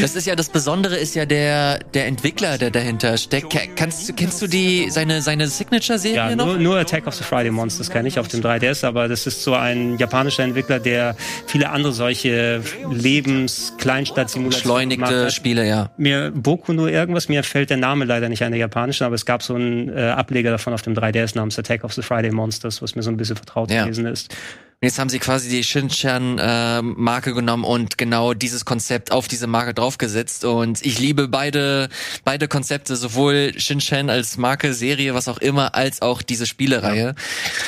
Das 0.00 0.16
ist 0.16 0.26
ja, 0.26 0.36
das 0.36 0.50
Besondere 0.50 0.96
ist 0.96 1.14
ja 1.14 1.24
der, 1.24 1.78
der 1.78 2.06
Entwickler, 2.06 2.58
der 2.58 2.70
dahinter 2.70 3.16
steckt. 3.16 3.56
Kannst, 3.76 4.14
kennst 4.16 4.42
du 4.42 4.46
die, 4.46 4.90
seine, 4.90 5.22
seine 5.22 5.48
Signature-Serie 5.48 6.16
ja, 6.16 6.36
noch? 6.36 6.46
Nur, 6.46 6.56
nur 6.58 6.78
Attack 6.78 7.06
of 7.06 7.14
the 7.14 7.24
Friday 7.24 7.53
Monsters 7.54 7.90
kenne 7.90 8.08
ich 8.08 8.18
auf 8.18 8.28
dem 8.28 8.40
3DS, 8.40 8.86
aber 8.86 9.08
das 9.08 9.26
ist 9.26 9.42
so 9.42 9.54
ein 9.54 9.98
japanischer 9.98 10.42
Entwickler, 10.42 10.78
der 10.80 11.16
viele 11.46 11.70
andere 11.70 11.92
solche 11.92 12.62
Lebens-Kleinstadt-Simulationen 12.90 14.88
Beschleunigte 14.88 15.30
Spiele, 15.30 15.66
ja. 15.66 15.90
Mir 15.96 16.32
Boku 16.34 16.72
nur 16.72 16.90
irgendwas, 16.90 17.28
mir 17.28 17.42
fällt 17.42 17.70
der 17.70 17.76
Name 17.76 18.04
leider 18.04 18.28
nicht 18.28 18.42
an 18.42 18.52
der 18.52 18.60
japanischen, 18.60 19.04
aber 19.04 19.14
es 19.14 19.24
gab 19.26 19.42
so 19.42 19.54
einen 19.54 19.88
äh, 19.88 20.02
Ableger 20.02 20.50
davon 20.50 20.72
auf 20.72 20.82
dem 20.82 20.94
3DS 20.94 21.36
namens 21.36 21.58
Attack 21.58 21.84
of 21.84 21.92
the 21.92 22.02
Friday 22.02 22.30
Monsters, 22.30 22.82
was 22.82 22.94
mir 22.94 23.02
so 23.02 23.10
ein 23.10 23.16
bisschen 23.16 23.36
vertraut 23.36 23.70
ja. 23.70 23.84
gewesen 23.84 24.06
ist. 24.06 24.34
Und 24.80 24.86
jetzt 24.88 24.98
haben 24.98 25.08
sie 25.08 25.18
quasi 25.18 25.48
die 25.48 25.64
Shinchan-Marke 25.64 27.30
äh, 27.30 27.32
genommen 27.32 27.64
und 27.64 27.96
genau 27.96 28.34
dieses 28.34 28.64
Konzept 28.64 29.12
auf 29.12 29.28
diese 29.28 29.46
Marke 29.46 29.72
draufgesetzt. 29.72 30.44
Und 30.44 30.84
ich 30.84 30.98
liebe 30.98 31.28
beide, 31.28 31.88
beide 32.24 32.48
Konzepte, 32.48 32.96
sowohl 32.96 33.52
Shinchan 33.56 34.10
als 34.10 34.36
Marke, 34.36 34.74
Serie, 34.74 35.14
was 35.14 35.28
auch 35.28 35.38
immer, 35.38 35.74
als 35.74 36.02
auch 36.02 36.20
diese 36.22 36.46
Spielereihe. 36.46 37.14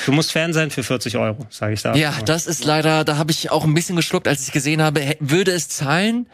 Du 0.05 0.13
musst 0.13 0.33
Fan 0.33 0.53
sein 0.53 0.71
für 0.71 0.83
40 0.83 1.17
Euro, 1.17 1.47
sage 1.49 1.75
ich 1.75 1.83
da. 1.83 1.95
Ja, 1.95 2.13
das 2.25 2.47
ist 2.47 2.65
leider, 2.65 3.05
da 3.05 3.17
habe 3.17 3.31
ich 3.31 3.51
auch 3.51 3.65
ein 3.65 3.75
bisschen 3.75 3.97
geschluckt, 3.97 4.29
als 4.29 4.47
ich 4.47 4.53
gesehen 4.53 4.83
habe, 4.83 5.17
würde 5.21 5.53
es 5.53 5.69
zahlen 5.69 6.27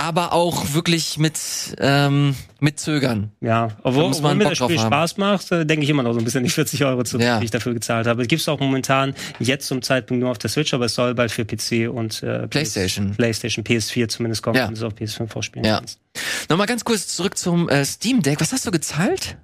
aber 0.00 0.32
auch 0.32 0.72
wirklich 0.72 1.18
mit 1.18 1.38
ähm, 1.78 2.34
mit 2.58 2.80
Zögern. 2.80 3.32
Ja, 3.42 3.76
obwohl, 3.82 4.08
muss 4.08 4.22
man 4.22 4.32
obwohl 4.32 4.44
mir 4.44 4.48
das 4.48 4.58
Spiel 4.58 4.78
Spaß 4.78 5.18
macht, 5.18 5.52
äh, 5.52 5.66
denke 5.66 5.84
ich 5.84 5.90
immer 5.90 6.02
noch 6.02 6.14
so 6.14 6.18
ein 6.18 6.24
bisschen 6.24 6.42
die 6.42 6.48
40 6.48 6.86
Euro 6.86 7.04
zu, 7.04 7.18
ja. 7.18 7.38
die 7.38 7.44
ich 7.44 7.50
dafür 7.50 7.74
gezahlt 7.74 8.06
habe. 8.06 8.22
Es 8.22 8.28
gibt 8.28 8.48
auch 8.48 8.58
momentan 8.60 9.14
jetzt 9.40 9.66
zum 9.66 9.82
Zeitpunkt 9.82 10.22
nur 10.22 10.30
auf 10.30 10.38
der 10.38 10.48
Switch, 10.48 10.72
aber 10.72 10.86
es 10.86 10.94
soll 10.94 11.14
bald 11.14 11.30
für 11.30 11.44
PC 11.44 11.90
und 11.92 12.22
äh, 12.22 12.48
PlayStation, 12.48 13.14
PlayStation, 13.14 13.62
PS4 13.62 14.08
zumindest 14.08 14.42
kommen, 14.42 14.56
ja. 14.56 14.68
wenn 14.68 14.74
du 14.74 14.80
es 14.80 14.84
auf 14.84 14.94
PS5 14.94 15.28
vorspielen 15.28 15.66
ja. 15.66 15.76
kannst. 15.76 16.00
Nochmal 16.48 16.66
ganz 16.66 16.82
kurz 16.82 17.08
zurück 17.08 17.36
zum 17.36 17.68
äh, 17.68 17.84
Steam 17.84 18.22
Deck. 18.22 18.40
Was 18.40 18.52
hast 18.52 18.66
du 18.66 18.70
gezahlt? 18.70 19.36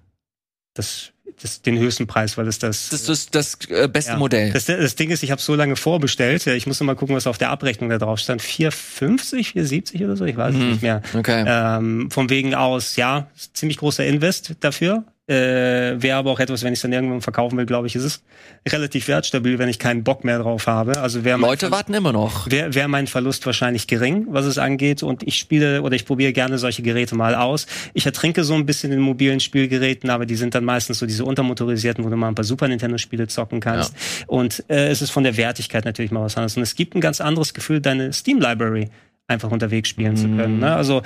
Das 0.72 1.12
das, 1.40 1.62
den 1.62 1.78
höchsten 1.78 2.06
Preis, 2.06 2.38
weil 2.38 2.48
es 2.48 2.58
das 2.58 2.88
das 2.88 3.08
ist 3.08 3.34
das, 3.34 3.58
das 3.58 3.70
äh, 3.70 3.88
beste 3.88 4.12
ja. 4.12 4.16
Modell. 4.18 4.52
Das, 4.52 4.66
das 4.66 4.94
Ding 4.96 5.10
ist, 5.10 5.22
ich 5.22 5.30
habe 5.30 5.40
so 5.40 5.54
lange 5.54 5.76
vorbestellt. 5.76 6.46
Ich 6.46 6.66
muss 6.66 6.80
noch 6.80 6.86
mal 6.86 6.96
gucken, 6.96 7.14
was 7.14 7.26
auf 7.26 7.38
der 7.38 7.50
Abrechnung 7.50 7.90
da 7.90 7.98
drauf 7.98 8.18
stand. 8.18 8.42
450, 8.42 9.52
470 9.52 10.04
oder 10.04 10.16
so, 10.16 10.24
ich 10.24 10.36
weiß 10.36 10.54
mhm. 10.54 10.70
nicht 10.70 10.82
mehr. 10.82 11.02
Okay. 11.14 11.44
Ähm, 11.46 12.10
von 12.10 12.30
wegen 12.30 12.54
aus, 12.54 12.96
ja, 12.96 13.28
ziemlich 13.52 13.78
großer 13.78 14.04
Invest 14.04 14.54
dafür. 14.60 15.04
Äh, 15.28 16.00
Wäre 16.00 16.18
aber 16.18 16.30
auch 16.30 16.38
etwas, 16.38 16.62
wenn 16.62 16.72
ich 16.72 16.78
es 16.78 16.82
dann 16.82 16.92
irgendwann 16.92 17.20
verkaufen 17.20 17.58
will, 17.58 17.66
glaube 17.66 17.88
ich, 17.88 17.96
ist 17.96 18.04
es 18.04 18.22
relativ 18.68 19.08
wertstabil, 19.08 19.58
wenn 19.58 19.68
ich 19.68 19.80
keinen 19.80 20.04
Bock 20.04 20.22
mehr 20.22 20.38
drauf 20.38 20.68
habe. 20.68 20.98
Also 20.98 21.24
wär 21.24 21.36
Leute 21.36 21.72
warten 21.72 21.94
immer 21.94 22.12
noch. 22.12 22.48
Wäre 22.48 22.74
wär 22.74 22.86
mein 22.86 23.08
Verlust 23.08 23.44
wahrscheinlich 23.44 23.88
gering, 23.88 24.26
was 24.28 24.46
es 24.46 24.56
angeht. 24.56 25.02
Und 25.02 25.24
ich 25.24 25.36
spiele 25.36 25.82
oder 25.82 25.96
ich 25.96 26.06
probiere 26.06 26.32
gerne 26.32 26.58
solche 26.58 26.82
Geräte 26.82 27.16
mal 27.16 27.34
aus. 27.34 27.66
Ich 27.92 28.06
ertrinke 28.06 28.44
so 28.44 28.54
ein 28.54 28.66
bisschen 28.66 28.92
in 28.92 29.00
mobilen 29.00 29.40
Spielgeräten, 29.40 30.10
aber 30.10 30.26
die 30.26 30.36
sind 30.36 30.54
dann 30.54 30.64
meistens 30.64 31.00
so 31.00 31.06
diese 31.06 31.24
untermotorisierten, 31.24 32.04
wo 32.04 32.08
du 32.08 32.16
mal 32.16 32.28
ein 32.28 32.36
paar 32.36 32.44
Super 32.44 32.68
Nintendo-Spiele 32.68 33.26
zocken 33.26 33.58
kannst. 33.58 33.94
Ja. 33.94 34.26
Und 34.28 34.64
äh, 34.68 34.88
es 34.88 35.02
ist 35.02 35.10
von 35.10 35.24
der 35.24 35.36
Wertigkeit 35.36 35.84
natürlich 35.84 36.12
mal 36.12 36.22
was 36.22 36.36
anderes. 36.36 36.56
Und 36.56 36.62
es 36.62 36.76
gibt 36.76 36.94
ein 36.94 37.00
ganz 37.00 37.20
anderes 37.20 37.52
Gefühl, 37.52 37.80
deine 37.80 38.12
Steam-Library 38.12 38.90
einfach 39.26 39.50
unterwegs 39.50 39.88
spielen 39.88 40.12
mm. 40.12 40.16
zu 40.16 40.28
können. 40.28 40.60
Ne? 40.60 40.74
Also 40.74 41.02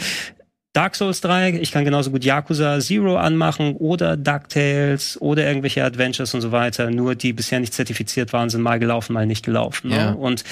Dark 0.73 0.95
Souls 0.95 1.21
3, 1.23 1.59
ich 1.61 1.73
kann 1.73 1.85
genauso 1.85 2.13
gut 2.13 2.25
Yakuza 2.25 2.79
Zero 2.79 3.17
anmachen 3.17 3.75
oder 3.75 4.17
DuckTales 4.17 5.21
oder 5.21 5.45
irgendwelche 5.45 5.83
Adventures 5.83 6.33
und 6.33 6.43
so 6.43 6.53
weiter. 6.53 6.93
Nur 6.93 7.17
die 7.17 7.33
bisher 7.33 7.59
nicht 7.59 7.75
zertifiziert 7.75 8.33
waren, 8.33 8.51
sind 8.51 8.63
mal 8.63 8.79
gelaufen, 8.79 9.15
mal 9.15 9.27
nicht 9.27 9.45
gelaufen. 9.45 9.89
Ne? 9.89 9.97
Ja. 9.97 10.13
Und 10.13 10.45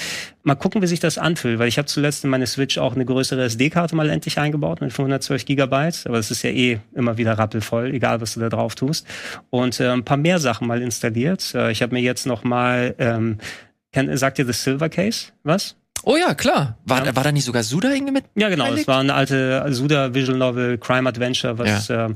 mal 0.43 0.55
gucken, 0.55 0.81
wie 0.81 0.87
sich 0.87 0.99
das 0.99 1.17
anfühlt, 1.17 1.57
weil 1.57 1.69
ich 1.69 1.77
habe 1.77 1.85
zuletzt 1.85 2.25
in 2.25 2.29
meine 2.31 2.47
Switch 2.47 2.77
auch 2.77 2.95
eine 2.95 3.05
größere 3.05 3.43
SD-Karte 3.43 3.95
mal 3.95 4.09
endlich 4.09 4.37
eingebaut 4.37 4.81
mit 4.81 4.91
512 4.91 5.45
Gigabyte. 5.45 6.05
Aber 6.05 6.17
es 6.17 6.31
ist 6.31 6.43
ja 6.43 6.49
eh 6.49 6.79
immer 6.93 7.17
wieder 7.17 7.37
rappelvoll, 7.37 7.93
egal 7.93 8.19
was 8.19 8.33
du 8.33 8.41
da 8.41 8.49
drauf 8.49 8.75
tust. 8.75 9.07
Und 9.51 9.79
äh, 9.79 9.89
ein 9.89 10.03
paar 10.03 10.17
mehr 10.17 10.39
Sachen 10.39 10.67
mal 10.67 10.81
installiert. 10.81 11.55
Äh, 11.55 11.71
ich 11.71 11.81
habe 11.81 11.95
mir 11.95 12.01
jetzt 12.01 12.25
noch 12.25 12.43
mal 12.43 12.93
ähm, 12.99 13.37
sagt 13.93 14.37
ihr 14.39 14.45
The 14.45 14.51
Silver 14.53 14.89
Case 14.89 15.27
was? 15.43 15.77
Oh 16.09 16.17
ja, 16.17 16.33
klar. 16.33 16.75
War, 16.85 17.05
ja. 17.05 17.15
war 17.15 17.23
da 17.23 17.31
nicht 17.31 17.45
sogar 17.45 17.61
Suda 17.61 17.91
irgendwie 17.91 18.13
mit? 18.13 18.25
Ja, 18.33 18.49
genau. 18.49 18.73
Es 18.73 18.87
war 18.87 18.99
eine 18.99 19.13
alte 19.13 19.63
Suda 19.69 20.11
Visual 20.15 20.39
Novel, 20.39 20.79
Crime 20.79 21.07
Adventure, 21.07 21.59
was 21.59 21.87
ja. 21.87 22.07
ähm, 22.07 22.15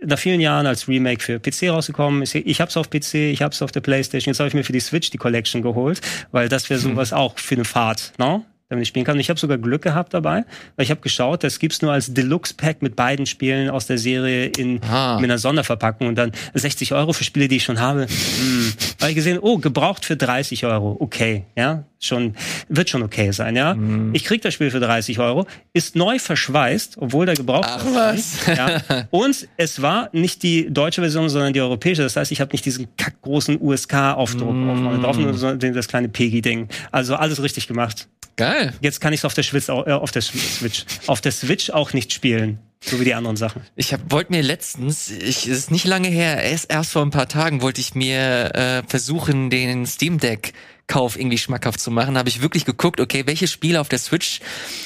nach 0.00 0.20
vielen 0.20 0.40
Jahren 0.40 0.66
als 0.66 0.86
Remake 0.86 1.20
für 1.20 1.40
PC 1.40 1.68
rausgekommen 1.68 2.22
ist. 2.22 2.36
Ich 2.36 2.60
hab's 2.60 2.76
auf 2.76 2.90
PC, 2.90 3.14
ich 3.14 3.42
hab's 3.42 3.60
auf 3.60 3.72
der 3.72 3.80
Playstation. 3.80 4.30
Jetzt 4.30 4.38
habe 4.38 4.46
ich 4.46 4.54
mir 4.54 4.62
für 4.62 4.72
die 4.72 4.78
Switch 4.78 5.10
die 5.10 5.18
Collection 5.18 5.62
geholt, 5.62 6.00
weil 6.30 6.48
das 6.48 6.70
wäre 6.70 6.80
hm. 6.80 6.92
sowas 6.92 7.10
hm. 7.10 7.18
auch 7.18 7.36
für 7.36 7.56
eine 7.56 7.64
Fahrt, 7.64 8.12
ne? 8.18 8.44
Damit 8.68 8.82
ich 8.82 8.88
spielen 8.88 9.04
kann. 9.04 9.14
Und 9.14 9.20
ich 9.20 9.28
habe 9.30 9.38
sogar 9.38 9.58
Glück 9.58 9.82
gehabt 9.82 10.14
dabei, 10.14 10.44
weil 10.76 10.84
ich 10.84 10.90
habe 10.90 11.00
geschaut, 11.00 11.44
das 11.44 11.58
gibt's 11.58 11.82
nur 11.82 11.92
als 11.92 12.14
Deluxe-Pack 12.14 12.82
mit 12.82 12.96
beiden 12.96 13.26
Spielen 13.26 13.68
aus 13.68 13.86
der 13.86 13.98
Serie 13.98 14.46
in 14.46 14.80
ah. 14.82 15.18
mit 15.20 15.30
einer 15.30 15.38
Sonderverpackung 15.38 16.08
und 16.08 16.16
dann 16.16 16.32
60 16.54 16.94
Euro 16.94 17.12
für 17.12 17.24
Spiele, 17.24 17.48
die 17.48 17.56
ich 17.56 17.64
schon 17.64 17.80
habe. 17.80 18.06
Hm. 18.06 18.72
Habe 19.00 19.10
ich 19.10 19.16
gesehen, 19.16 19.38
oh, 19.40 19.58
gebraucht 19.58 20.04
für 20.04 20.16
30 20.16 20.64
Euro. 20.64 20.96
Okay, 20.98 21.44
ja, 21.56 21.84
schon, 22.00 22.34
wird 22.68 22.90
schon 22.90 23.02
okay 23.02 23.32
sein, 23.32 23.56
ja. 23.56 23.74
Mhm. 23.74 24.14
Ich 24.14 24.24
krieg 24.24 24.42
das 24.42 24.54
Spiel 24.54 24.70
für 24.70 24.80
30 24.80 25.18
Euro, 25.18 25.46
ist 25.72 25.96
neu 25.96 26.18
verschweißt, 26.18 26.98
obwohl 26.98 27.26
der 27.26 27.34
gebraucht 27.34 27.68
Ach, 27.68 27.84
was? 27.92 28.46
Ja. 28.46 28.80
Und 29.10 29.48
es 29.56 29.82
war 29.82 30.08
nicht 30.12 30.42
die 30.42 30.72
deutsche 30.72 31.00
Version, 31.00 31.28
sondern 31.28 31.52
die 31.52 31.60
europäische. 31.60 32.02
Das 32.02 32.16
heißt, 32.16 32.32
ich 32.32 32.40
habe 32.40 32.52
nicht 32.52 32.64
diesen 32.64 32.88
kackgroßen 32.96 33.60
USK-Aufdruck 33.60 34.54
mhm. 34.54 35.02
drauf, 35.02 35.16
sondern 35.16 35.74
das 35.74 35.88
kleine 35.88 36.08
Peggy-Ding. 36.08 36.68
Also 36.90 37.16
alles 37.16 37.42
richtig 37.42 37.66
gemacht. 37.66 38.08
Geil. 38.36 38.53
Jetzt 38.80 39.00
kann 39.00 39.12
ich 39.12 39.20
es 39.20 39.24
auf 39.24 39.34
der 39.34 39.44
Switch, 39.44 39.68
äh, 39.68 39.72
auf 39.72 40.10
der 40.10 40.22
Switch, 40.22 40.84
auf 41.06 41.20
der 41.20 41.32
Switch 41.32 41.70
auch 41.70 41.92
nicht 41.92 42.12
spielen. 42.12 42.58
So 42.80 43.00
wie 43.00 43.04
die 43.04 43.14
anderen 43.14 43.36
Sachen. 43.36 43.62
Ich 43.76 43.94
wollte 44.10 44.30
mir 44.30 44.42
letztens, 44.42 45.10
ich 45.10 45.48
ist 45.48 45.70
nicht 45.70 45.86
lange 45.86 46.08
her, 46.08 46.42
erst, 46.42 46.70
erst 46.70 46.92
vor 46.92 47.02
ein 47.02 47.10
paar 47.10 47.28
Tagen 47.28 47.62
wollte 47.62 47.80
ich 47.80 47.94
mir 47.94 48.54
äh, 48.54 48.82
versuchen, 48.86 49.48
den 49.48 49.86
Steam 49.86 50.18
Deck 50.18 50.52
Kauf 50.86 51.18
irgendwie 51.18 51.38
schmackhaft 51.38 51.80
zu 51.80 51.90
machen, 51.90 52.18
habe 52.18 52.28
ich 52.28 52.42
wirklich 52.42 52.64
geguckt, 52.64 53.00
okay, 53.00 53.22
welche 53.26 53.48
Spiele 53.48 53.80
auf 53.80 53.88
der 53.88 53.98
Switch 53.98 54.40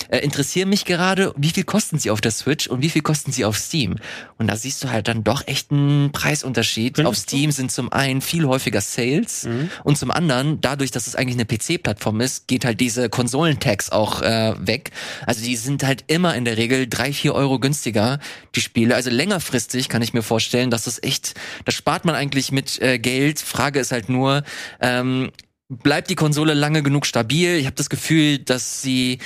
äh, 0.09 0.19
interessieren 0.19 0.69
mich 0.69 0.85
gerade, 0.85 1.35
wie 1.37 1.51
viel 1.51 1.65
kosten 1.65 1.99
sie 1.99 2.11
auf 2.11 2.21
der 2.21 2.31
Switch 2.31 2.69
und 2.69 2.83
wie 2.83 2.89
viel 2.89 3.03
kosten 3.03 3.33
sie 3.33 3.45
auf 3.45 3.59
Steam? 3.59 3.97
Und 4.37 4.47
da 4.47 4.57
siehst 4.57 4.85
du 4.85 4.91
halt 4.91 5.09
dann 5.09 5.25
doch 5.25 5.47
echt 5.47 5.73
einen 5.73 6.13
Preisunterschied. 6.13 6.97
Findest 6.97 7.09
auf 7.09 7.17
Steam 7.17 7.51
du? 7.51 7.57
sind 7.57 7.73
zum 7.73 7.93
einen 7.93 8.21
viel 8.21 8.47
häufiger 8.47 8.81
Sales 8.81 9.45
mhm. 9.45 9.71
und 9.83 9.99
zum 9.99 10.11
anderen, 10.13 10.61
dadurch, 10.61 10.93
dass 10.93 11.09
es 11.09 11.17
eigentlich 11.17 11.37
eine 11.37 11.47
PC-Plattform 11.47 12.21
ist, 12.21 12.47
geht 12.47 12.65
halt 12.65 12.81
diese 12.81 13.09
Konsolentax 13.09 13.91
auch 13.91 14.23
äh, 14.23 14.55
weg. 14.59 14.93
Also 15.27 15.45
die 15.45 15.57
sind 15.57 15.83
halt 15.83 16.05
immer 16.07 16.35
in 16.37 16.45
der 16.45 16.57
Regel 16.57 16.87
drei, 16.87 17.13
vier 17.13 17.35
Euro 17.35 17.59
günstiger, 17.59 18.21
die 18.55 18.61
Spiele. 18.61 18.95
Also 18.95 19.11
längerfristig 19.11 19.89
kann 19.89 20.03
ich 20.03 20.15
mir 20.15 20.23
vorstellen, 20.23 20.71
dass 20.71 20.85
das 20.85 21.03
echt, 21.03 21.35
das 21.65 21.75
spart 21.75 22.05
man 22.05 22.15
eigentlich 22.15 22.53
mit 22.53 22.81
äh, 22.81 22.99
Geld. 22.99 23.41
Frage 23.41 23.81
ist 23.81 23.93
halt 23.93 24.09
nur, 24.09 24.45
ähm, 24.81 25.31
bleibt 25.69 26.11
die 26.11 26.15
Konsole 26.15 26.55
lange 26.55 26.83
genug 26.83 27.07
stabil. 27.07 27.57
Ich 27.57 27.67
habe 27.67 27.77
das 27.77 27.91
Gefühl, 27.91 28.39
dass 28.39 28.83
sie 28.83 29.19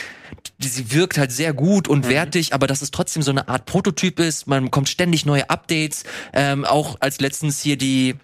sie 0.58 0.92
wirkt 0.92 1.18
halt 1.18 1.30
sehr 1.32 1.52
gut 1.52 1.88
und 1.88 2.06
mhm. 2.06 2.10
wertig, 2.10 2.54
aber 2.54 2.66
dass 2.66 2.82
es 2.82 2.90
trotzdem 2.90 3.22
so 3.22 3.30
eine 3.30 3.48
Art 3.48 3.66
Prototyp 3.66 4.18
ist. 4.18 4.46
Man 4.46 4.64
bekommt 4.64 4.88
ständig 4.88 5.26
neue 5.26 5.48
Updates. 5.50 6.04
Ähm, 6.32 6.64
auch 6.64 6.96
als 7.00 7.20
letztens 7.20 7.60
hier 7.60 7.76
die 7.76 8.16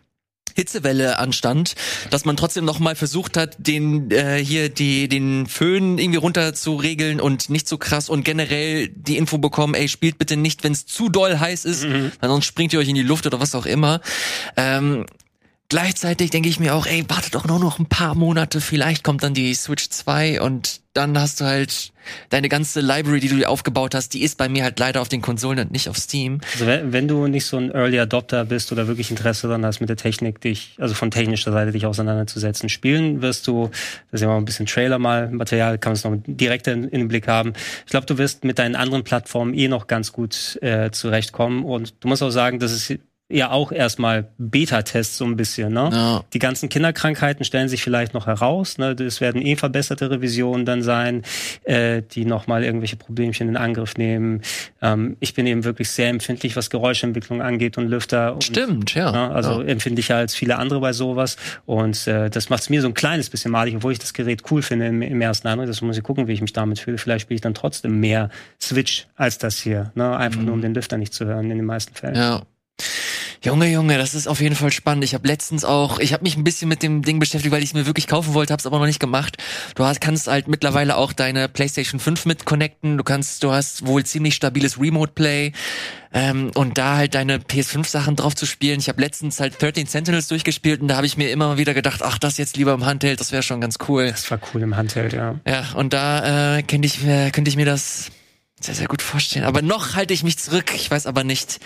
Hitzewelle 0.55 1.19
anstand, 1.19 1.77
dass 2.11 2.25
man 2.25 2.37
trotzdem 2.37 2.65
noch 2.65 2.81
mal 2.81 2.97
versucht 2.97 3.37
hat, 3.37 3.55
den 3.59 4.11
äh, 4.11 4.43
hier 4.45 4.69
die 4.69 5.09
den 5.09 5.47
Föhn 5.47 5.99
irgendwie 5.99 6.19
runter 6.19 6.53
zu 6.53 6.75
regeln 6.75 7.21
und 7.21 7.49
nicht 7.49 7.69
so 7.69 7.79
krass 7.79 8.09
und 8.09 8.25
generell 8.25 8.89
die 8.89 9.19
Info 9.19 9.39
bekommen, 9.39 9.75
ey, 9.75 9.89
spielt 9.89 10.19
bitte 10.19 10.37
nicht, 10.37 10.65
wenn 10.65 10.73
es 10.73 10.85
zu 10.85 11.11
doll 11.11 11.39
heiß 11.39 11.65
ist, 11.65 11.85
mhm. 11.85 12.11
weil 12.19 12.29
sonst 12.29 12.47
springt 12.47 12.73
ihr 12.73 12.81
euch 12.81 12.89
in 12.89 12.97
die 12.97 13.03
Luft 13.03 13.27
oder 13.27 13.39
was 13.39 13.55
auch 13.55 13.67
immer. 13.67 14.01
Ähm, 14.57 15.07
Gleichzeitig 15.71 16.31
denke 16.31 16.49
ich 16.49 16.59
mir 16.59 16.75
auch, 16.75 16.87
ey, 16.87 17.05
warte 17.09 17.31
doch 17.31 17.47
nur 17.47 17.59
noch 17.59 17.79
ein 17.79 17.85
paar 17.85 18.15
Monate, 18.15 18.63
vielleicht 18.63 19.05
kommt 19.05 19.23
dann 19.23 19.35
die 19.35 19.53
Switch 19.53 19.91
2 19.91 20.41
und 20.41 20.81
dann 20.95 21.19
hast 21.21 21.43
du 21.43 21.45
halt 21.45 21.93
deine 22.31 22.49
ganze 22.49 22.81
Library, 22.81 23.21
die 23.21 23.29
du 23.29 23.47
aufgebaut 23.47 23.95
hast, 23.95 24.15
die 24.15 24.23
ist 24.23 24.39
bei 24.39 24.49
mir 24.49 24.65
halt 24.65 24.79
leider 24.79 25.03
auf 25.03 25.11
den 25.11 25.21
Konsolen 25.21 25.59
und 25.59 25.71
nicht 25.71 25.91
auf 25.91 25.99
Steam. 25.99 26.41
Also 26.55 26.67
wenn, 26.67 26.95
wenn 26.95 27.07
du 27.07 27.27
nicht 27.27 27.45
so 27.45 27.59
ein 27.59 27.71
Early 27.71 28.01
Adopter 28.01 28.47
bist 28.47 28.73
oder 28.73 28.89
wirklich 28.89 29.11
Interesse 29.11 29.47
daran 29.47 29.65
hast, 29.67 29.81
mit 29.81 29.91
der 29.91 29.99
Technik 29.99 30.41
dich, 30.41 30.75
also 30.79 30.95
von 30.95 31.11
technischer 31.11 31.53
Seite 31.53 31.73
dich 31.73 31.85
auseinanderzusetzen, 31.85 32.71
spielen 32.71 33.21
wirst 33.21 33.47
du, 33.47 33.69
das 34.11 34.21
ist 34.21 34.23
ja 34.23 34.29
mal 34.29 34.39
ein 34.39 34.47
bisschen 34.47 34.65
Trailer 34.65 34.99
mal, 34.99 35.29
Material, 35.31 35.77
kann 35.77 35.91
man 35.91 35.97
es 35.97 36.05
noch 36.05 36.17
direkt 36.27 36.67
in, 36.67 36.85
in, 36.85 37.01
den 37.01 37.09
Blick 37.09 37.29
haben. 37.29 37.53
Ich 37.85 37.91
glaube, 37.91 38.07
du 38.07 38.17
wirst 38.17 38.43
mit 38.43 38.59
deinen 38.59 38.75
anderen 38.75 39.05
Plattformen 39.05 39.53
eh 39.53 39.69
noch 39.69 39.87
ganz 39.87 40.13
gut 40.13 40.59
äh, 40.63 40.91
zurechtkommen 40.93 41.63
und 41.63 41.93
du 42.01 42.09
musst 42.09 42.23
auch 42.23 42.31
sagen, 42.31 42.59
dass 42.59 42.73
es 42.73 42.91
ja 43.31 43.51
auch 43.51 43.73
erstmal 43.73 44.31
Beta-Tests 44.39 45.19
so 45.19 45.25
ein 45.27 45.37
bisschen. 45.37 45.73
Ne? 45.73 45.91
Ja. 45.93 46.25
Die 46.33 46.39
ganzen 46.39 46.71
Kinderkrankheiten 46.71 47.45
stellen 47.45 47.69
sich 47.69 47.83
vielleicht 47.83 48.15
noch 48.15 48.27
heraus. 48.27 48.79
Ne? 48.79 48.93
Es 48.93 49.21
werden 49.21 49.43
eh 49.43 49.57
verbesserte 49.57 50.11
Revisionen 50.11 50.65
dann 50.65 50.83
sein, 50.83 51.23
äh, 51.65 52.03
die 52.03 52.25
nochmal 52.25 52.65
irgendwelche 52.65 52.97
Problemchen 52.97 53.49
in 53.49 53.57
Angriff 53.59 53.97
nehmen. 53.97 54.41
Ähm, 54.81 55.19
ich 55.21 55.35
bin 55.35 55.47
eben 55.47 55.65
wirklich 55.65 55.91
sehr 55.91 56.09
empfindlich, 56.09 56.57
was 56.57 56.71
Geräuschentwicklung 56.71 57.43
angeht 57.43 57.77
und 57.77 57.89
Lüfter. 57.89 58.33
Und, 58.33 58.45
Stimmt, 58.45 58.95
ja. 58.95 59.13
Ne? 59.13 59.31
Also 59.31 59.61
ja. 59.61 59.69
empfindlicher 59.69 60.17
als 60.17 60.35
viele 60.35 60.57
andere 60.57 60.81
bei 60.81 60.95
sowas. 60.95 61.37
Und 61.67 62.07
äh, 62.07 62.31
das 62.31 62.49
macht 62.49 62.63
es 62.63 62.71
mir 62.71 62.81
so 62.81 62.89
ein 62.89 62.95
kleines 62.95 63.29
bisschen 63.29 63.51
malig, 63.51 63.77
obwohl 63.77 63.93
ich 63.93 63.99
das 63.99 64.15
Gerät 64.15 64.43
cool 64.51 64.63
finde 64.63 64.87
im, 64.87 65.03
im 65.03 65.21
ersten 65.21 65.49
Eindruck. 65.49 65.67
Das 65.67 65.83
muss 65.83 65.99
ich 65.99 66.03
gucken, 66.03 66.29
wie 66.29 66.33
ich 66.33 66.41
mich 66.41 66.55
damit 66.55 66.79
fühle. 66.79 66.97
Vielleicht 66.97 67.23
spiele 67.23 67.37
ich 67.37 67.43
dann 67.43 67.55
trotzdem 67.55 68.01
mehr 68.01 68.31
Switch 68.59 69.07
als 69.17 69.37
das 69.37 69.59
hier. 69.59 69.93
Ne? 69.95 70.17
Einfach 70.17 70.41
mhm. 70.41 70.47
nur, 70.47 70.55
um 70.55 70.63
den 70.63 70.73
Lüfter 70.73 70.97
nicht 70.97 71.13
zu 71.13 71.27
hören 71.27 71.51
in 71.51 71.59
den 71.59 71.67
meisten 71.67 71.95
Fällen. 71.95 72.17
Ja. 72.17 72.43
Junge, 73.45 73.69
Junge, 73.69 73.99
das 73.99 74.15
ist 74.15 74.27
auf 74.27 74.41
jeden 74.41 74.57
Fall 74.57 74.73
spannend. 74.73 75.05
Ich 75.05 75.15
habe 75.15 75.29
letztens 75.29 75.65
auch, 75.65 76.01
ich 76.01 76.13
habe 76.13 76.25
mich 76.25 76.37
ein 76.37 76.43
bisschen 76.43 76.69
mit 76.69 76.83
dem 76.83 77.03
Ding 77.03 77.21
beschäftigt, 77.21 77.53
weil 77.53 77.63
ich 77.63 77.71
es 77.71 77.75
mir 77.75 77.87
wirklich 77.87 78.09
kaufen 78.09 78.35
wollte, 78.35 78.53
habe 78.53 78.61
es 78.61 78.67
aber 78.67 78.81
noch 78.81 78.87
nicht 78.87 78.99
gemacht. 78.99 79.37
Du 79.77 79.85
hast, 79.85 80.01
kannst 80.01 80.27
halt 80.27 80.49
mittlerweile 80.49 80.97
auch 80.97 81.13
deine 81.13 81.49
PlayStation 81.49 82.01
5 82.01 82.27
mit 82.27 82.45
connecten. 82.47 82.99
Du 82.99 83.05
kannst, 83.05 83.45
du 83.45 83.53
hast 83.53 83.87
wohl 83.87 84.05
ziemlich 84.05 84.35
stabiles 84.35 84.81
Remote 84.81 85.13
Play 85.13 85.53
ähm, 86.13 86.51
und 86.55 86.79
da 86.79 86.97
halt 86.97 87.15
deine 87.15 87.39
PS5 87.39 87.87
Sachen 87.87 88.17
drauf 88.17 88.35
zu 88.35 88.45
spielen. 88.45 88.81
Ich 88.81 88.89
habe 88.89 89.01
letztens 89.01 89.39
halt 89.39 89.63
13 89.63 89.87
Sentinels 89.87 90.27
durchgespielt 90.27 90.81
und 90.81 90.89
da 90.89 90.97
habe 90.97 91.07
ich 91.07 91.17
mir 91.17 91.31
immer 91.31 91.59
wieder 91.59 91.75
gedacht, 91.75 92.03
ach, 92.03 92.19
das 92.19 92.39
jetzt 92.39 92.57
lieber 92.57 92.75
im 92.75 92.87
Handheld, 92.87 93.21
das 93.21 93.31
wäre 93.31 93.45
schon 93.45 93.61
ganz 93.61 93.77
cool. 93.89 94.11
Das 94.11 94.29
war 94.33 94.41
cool 94.53 94.63
im 94.63 94.77
Handheld, 94.77 95.13
ja. 95.13 95.37
Ja, 95.47 95.65
und 95.75 95.93
da 95.93 96.57
äh, 96.57 96.63
könnte 96.65 96.87
ich, 96.87 97.07
äh, 97.07 97.31
könnte 97.31 97.51
ich 97.51 97.57
mir 97.57 97.67
das 97.67 98.11
sehr, 98.61 98.75
sehr 98.75 98.89
gut 98.89 99.03
vorstellen. 99.03 99.45
Aber 99.45 99.63
noch 99.63 99.95
halte 99.95 100.13
ich 100.13 100.25
mich 100.25 100.39
zurück. 100.39 100.73
Ich 100.75 100.91
weiß 100.91 101.07
aber 101.07 101.23
nicht, 101.23 101.61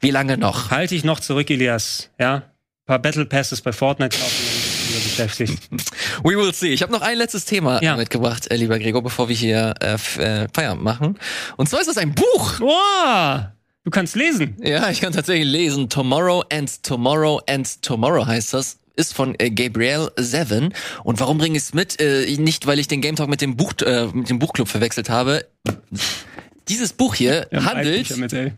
wie 0.00 0.10
lange 0.10 0.38
noch? 0.38 0.70
Halte 0.70 0.94
ich 0.94 1.04
noch 1.04 1.20
zurück, 1.20 1.50
Elias. 1.50 2.10
Ja, 2.18 2.34
ein 2.36 2.42
paar 2.86 2.98
Battle 2.98 3.26
Passes 3.26 3.60
bei 3.60 3.72
Fortnite 3.72 4.18
kaufen 4.18 4.68
beschäftigt. 5.18 5.68
We 6.22 6.36
will 6.36 6.52
see. 6.52 6.68
Ich 6.68 6.82
habe 6.82 6.92
noch 6.92 7.02
ein 7.02 7.18
letztes 7.18 7.44
Thema 7.44 7.82
ja. 7.82 7.96
mitgebracht, 7.96 8.50
äh, 8.50 8.56
lieber 8.56 8.78
Gregor, 8.78 9.02
bevor 9.02 9.28
wir 9.28 9.36
hier 9.36 9.74
äh, 9.80 9.94
äh, 9.94 10.48
Feierabend 10.52 10.84
machen. 10.84 11.18
Und 11.56 11.68
zwar 11.68 11.80
ist 11.80 11.86
das 11.86 11.98
ein 11.98 12.14
Buch. 12.14 12.60
Wow. 12.60 13.46
Du 13.84 13.90
kannst 13.90 14.16
lesen. 14.16 14.56
Ja, 14.62 14.90
ich 14.90 15.00
kann 15.00 15.12
tatsächlich 15.12 15.46
lesen. 15.46 15.88
Tomorrow 15.88 16.44
and 16.52 16.82
Tomorrow 16.82 17.40
and 17.48 17.82
Tomorrow 17.82 18.26
heißt 18.26 18.54
das 18.54 18.78
ist 18.96 19.14
von 19.14 19.36
äh, 19.38 19.50
Gabriel 19.50 20.10
Seven. 20.16 20.74
Und 21.04 21.20
warum 21.20 21.38
bringe 21.38 21.56
ich 21.56 21.62
es 21.64 21.74
mit? 21.74 22.00
Äh, 22.00 22.36
nicht, 22.38 22.66
weil 22.66 22.80
ich 22.80 22.88
den 22.88 23.00
Game 23.00 23.14
Talk 23.14 23.28
mit 23.28 23.40
dem 23.40 23.56
Buch, 23.56 23.72
äh, 23.84 24.08
mit 24.12 24.28
dem 24.28 24.40
Buchclub 24.40 24.68
verwechselt 24.68 25.08
habe. 25.08 25.46
Dieses 26.68 26.92
Buch 26.92 27.14
hier 27.14 27.46
ja, 27.50 27.64
handelt. 27.64 28.14
Mit, 28.16 28.32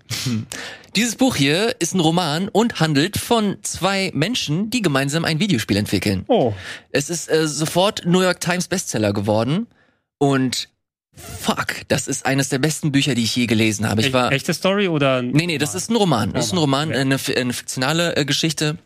dieses 0.96 1.16
Buch 1.16 1.36
hier 1.36 1.76
ist 1.78 1.94
ein 1.94 2.00
Roman 2.00 2.48
und 2.48 2.80
handelt 2.80 3.16
von 3.16 3.58
zwei 3.62 4.10
Menschen, 4.14 4.70
die 4.70 4.82
gemeinsam 4.82 5.24
ein 5.24 5.40
Videospiel 5.40 5.76
entwickeln. 5.76 6.24
Oh. 6.28 6.52
Es 6.90 7.10
ist 7.10 7.30
äh, 7.30 7.46
sofort 7.46 8.06
New 8.06 8.20
York 8.20 8.40
Times 8.40 8.68
Bestseller 8.68 9.12
geworden 9.12 9.66
und 10.18 10.68
Fuck, 11.12 11.82
das 11.88 12.08
ist 12.08 12.24
eines 12.24 12.48
der 12.48 12.58
besten 12.58 12.92
Bücher, 12.92 13.14
die 13.14 13.24
ich 13.24 13.34
je 13.34 13.46
gelesen 13.46 13.88
habe. 13.88 14.00
Ich 14.00 14.12
war 14.12 14.32
echte 14.32 14.54
Story 14.54 14.88
oder 14.88 15.22
Nee, 15.22 15.46
nee, 15.46 15.58
das 15.58 15.74
ist 15.74 15.90
ein 15.90 15.96
Roman. 15.96 16.32
Das 16.32 16.46
ist 16.46 16.52
ein 16.52 16.58
Roman, 16.58 16.92
eine, 16.92 17.18
eine 17.36 17.52
fiktionale 17.52 18.16
äh, 18.16 18.24
Geschichte. 18.24 18.78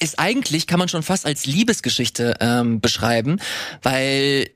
Ist 0.00 0.18
eigentlich 0.18 0.66
kann 0.66 0.78
man 0.78 0.88
schon 0.88 1.02
fast 1.02 1.26
als 1.26 1.46
Liebesgeschichte 1.46 2.36
ähm, 2.40 2.80
beschreiben, 2.80 3.38
weil 3.82 4.48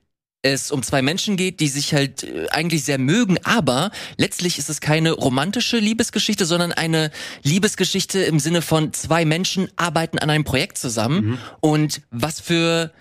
es 0.42 0.70
um 0.70 0.82
zwei 0.82 1.02
Menschen 1.02 1.36
geht, 1.36 1.60
die 1.60 1.68
sich 1.68 1.94
halt 1.94 2.22
äh, 2.22 2.48
eigentlich 2.50 2.84
sehr 2.84 2.98
mögen, 2.98 3.38
aber 3.44 3.90
letztlich 4.16 4.58
ist 4.58 4.68
es 4.68 4.80
keine 4.80 5.12
romantische 5.12 5.78
Liebesgeschichte, 5.78 6.46
sondern 6.46 6.72
eine 6.72 7.10
Liebesgeschichte 7.42 8.20
im 8.20 8.38
Sinne 8.38 8.62
von 8.62 8.92
zwei 8.92 9.24
Menschen 9.24 9.68
arbeiten 9.76 10.18
an 10.18 10.30
einem 10.30 10.44
Projekt 10.44 10.78
zusammen 10.78 11.24
mhm. 11.24 11.38
und 11.60 12.02
was 12.10 12.40
für 12.40 12.92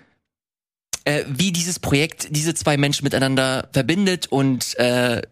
äh, 1.04 1.24
wie 1.28 1.52
dieses 1.52 1.78
Projekt 1.78 2.28
diese 2.30 2.54
zwei 2.54 2.76
Menschen 2.76 3.04
miteinander 3.04 3.68
verbindet 3.72 4.26
und 4.26 4.76
äh, 4.78 5.22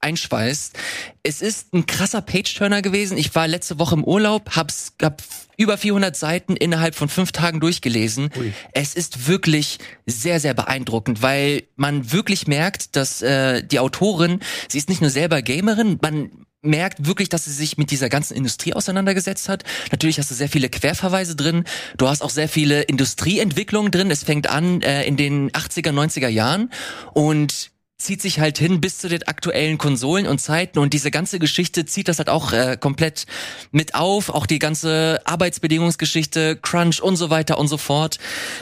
einschweißt. 0.00 0.78
Es 1.22 1.42
ist 1.42 1.72
ein 1.74 1.86
krasser 1.86 2.22
Page-Turner 2.22 2.82
gewesen. 2.82 3.18
Ich 3.18 3.34
war 3.34 3.46
letzte 3.48 3.78
Woche 3.78 3.94
im 3.94 4.04
Urlaub, 4.04 4.56
hab's, 4.56 4.94
hab 5.02 5.22
über 5.56 5.76
400 5.76 6.16
Seiten 6.16 6.56
innerhalb 6.56 6.94
von 6.94 7.08
fünf 7.08 7.32
Tagen 7.32 7.60
durchgelesen. 7.60 8.30
Ui. 8.38 8.52
Es 8.72 8.94
ist 8.94 9.26
wirklich 9.26 9.78
sehr, 10.06 10.40
sehr 10.40 10.54
beeindruckend, 10.54 11.20
weil 11.20 11.64
man 11.76 12.12
wirklich 12.12 12.46
merkt, 12.46 12.96
dass 12.96 13.20
äh, 13.20 13.62
die 13.62 13.78
Autorin, 13.78 14.40
sie 14.68 14.78
ist 14.78 14.88
nicht 14.88 15.02
nur 15.02 15.10
selber 15.10 15.42
Gamerin, 15.42 15.98
man 16.00 16.30
merkt 16.62 17.06
wirklich, 17.06 17.28
dass 17.28 17.44
sie 17.44 17.52
sich 17.52 17.78
mit 17.78 17.90
dieser 17.90 18.08
ganzen 18.08 18.36
Industrie 18.36 18.74
auseinandergesetzt 18.74 19.48
hat. 19.48 19.64
Natürlich 19.92 20.18
hast 20.18 20.30
du 20.30 20.34
sehr 20.34 20.48
viele 20.48 20.68
Querverweise 20.68 21.36
drin. 21.36 21.64
Du 21.96 22.08
hast 22.08 22.22
auch 22.22 22.30
sehr 22.30 22.48
viele 22.48 22.82
Industrieentwicklungen 22.82 23.90
drin. 23.90 24.10
Es 24.10 24.24
fängt 24.24 24.48
an 24.48 24.82
äh, 24.82 25.04
in 25.04 25.16
den 25.16 25.50
80er, 25.50 25.90
90er 25.90 26.28
Jahren 26.28 26.70
und 27.14 27.69
zieht 28.00 28.22
sich 28.22 28.40
halt 28.40 28.58
hin 28.58 28.80
bis 28.80 28.98
zu 28.98 29.08
den 29.08 29.24
aktuellen 29.24 29.78
Konsolen 29.78 30.26
und 30.26 30.40
Zeiten 30.40 30.78
und 30.78 30.92
diese 30.92 31.10
ganze 31.10 31.38
Geschichte 31.38 31.84
zieht 31.84 32.08
das 32.08 32.18
halt 32.18 32.28
auch 32.28 32.52
äh, 32.52 32.76
komplett 32.80 33.26
mit 33.70 33.94
auf, 33.94 34.30
auch 34.30 34.46
die 34.46 34.58
ganze 34.58 35.20
Arbeitsbedingungsgeschichte, 35.24 36.56
Crunch 36.56 37.00
und 37.02 37.16
so 37.16 37.30
weiter 37.30 37.58
und 37.58 37.68
so 37.68 37.76
fort. 37.76 38.18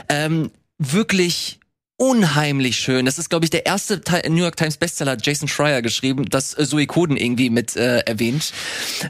Ähm, 0.09 0.51
wirklich 0.79 1.61
unheimlich 1.99 2.77
schön. 2.77 3.05
Das 3.05 3.19
ist, 3.19 3.29
glaube 3.29 3.45
ich, 3.45 3.51
der 3.51 3.67
erste 3.67 4.01
New 4.29 4.43
York 4.43 4.57
Times 4.57 4.77
Bestseller, 4.77 5.17
Jason 5.21 5.49
Schreier 5.49 5.83
geschrieben, 5.83 6.27
das 6.31 6.57
äh, 6.57 6.65
Suikoden 6.65 7.17
irgendwie 7.17 7.51
mit 7.51 7.77
äh, 7.77 7.99
erwähnt. 7.99 8.53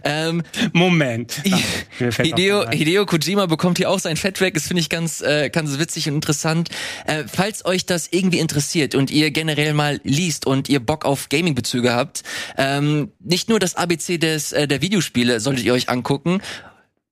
Ähm, 0.05 0.43
Moment. 0.73 1.35
Hideo, 1.99 2.69
Hideo 2.71 3.05
Kojima 3.05 3.47
bekommt 3.47 3.77
hier 3.77 3.91
auch 3.91 3.99
sein 3.99 4.17
Fett 4.17 4.41
weg. 4.41 4.55
Das 4.55 4.67
finde 4.67 4.81
ich 4.81 4.89
ganz, 4.89 5.21
äh, 5.21 5.51
ganz 5.51 5.79
witzig 5.79 6.09
und 6.09 6.15
interessant. 6.15 6.71
Äh, 7.05 7.25
falls 7.31 7.65
euch 7.67 7.85
das 7.85 8.09
irgendwie 8.11 8.39
interessiert 8.39 8.95
und 8.95 9.11
ihr 9.11 9.31
generell 9.31 9.75
mal 9.75 10.01
liest 10.03 10.47
und 10.47 10.71
ihr 10.71 10.81
Bock 10.81 11.05
auf 11.05 11.29
Gaming-Bezüge 11.29 11.93
habt, 11.93 12.23
ähm, 12.57 13.13
nicht 13.21 13.51
nur 13.51 13.59
das 13.59 13.75
ABC 13.75 14.17
des, 14.17 14.53
äh, 14.53 14.67
der 14.67 14.81
Videospiele 14.81 15.41
solltet 15.41 15.67
ihr 15.67 15.75
euch 15.75 15.91
angucken, 15.91 16.41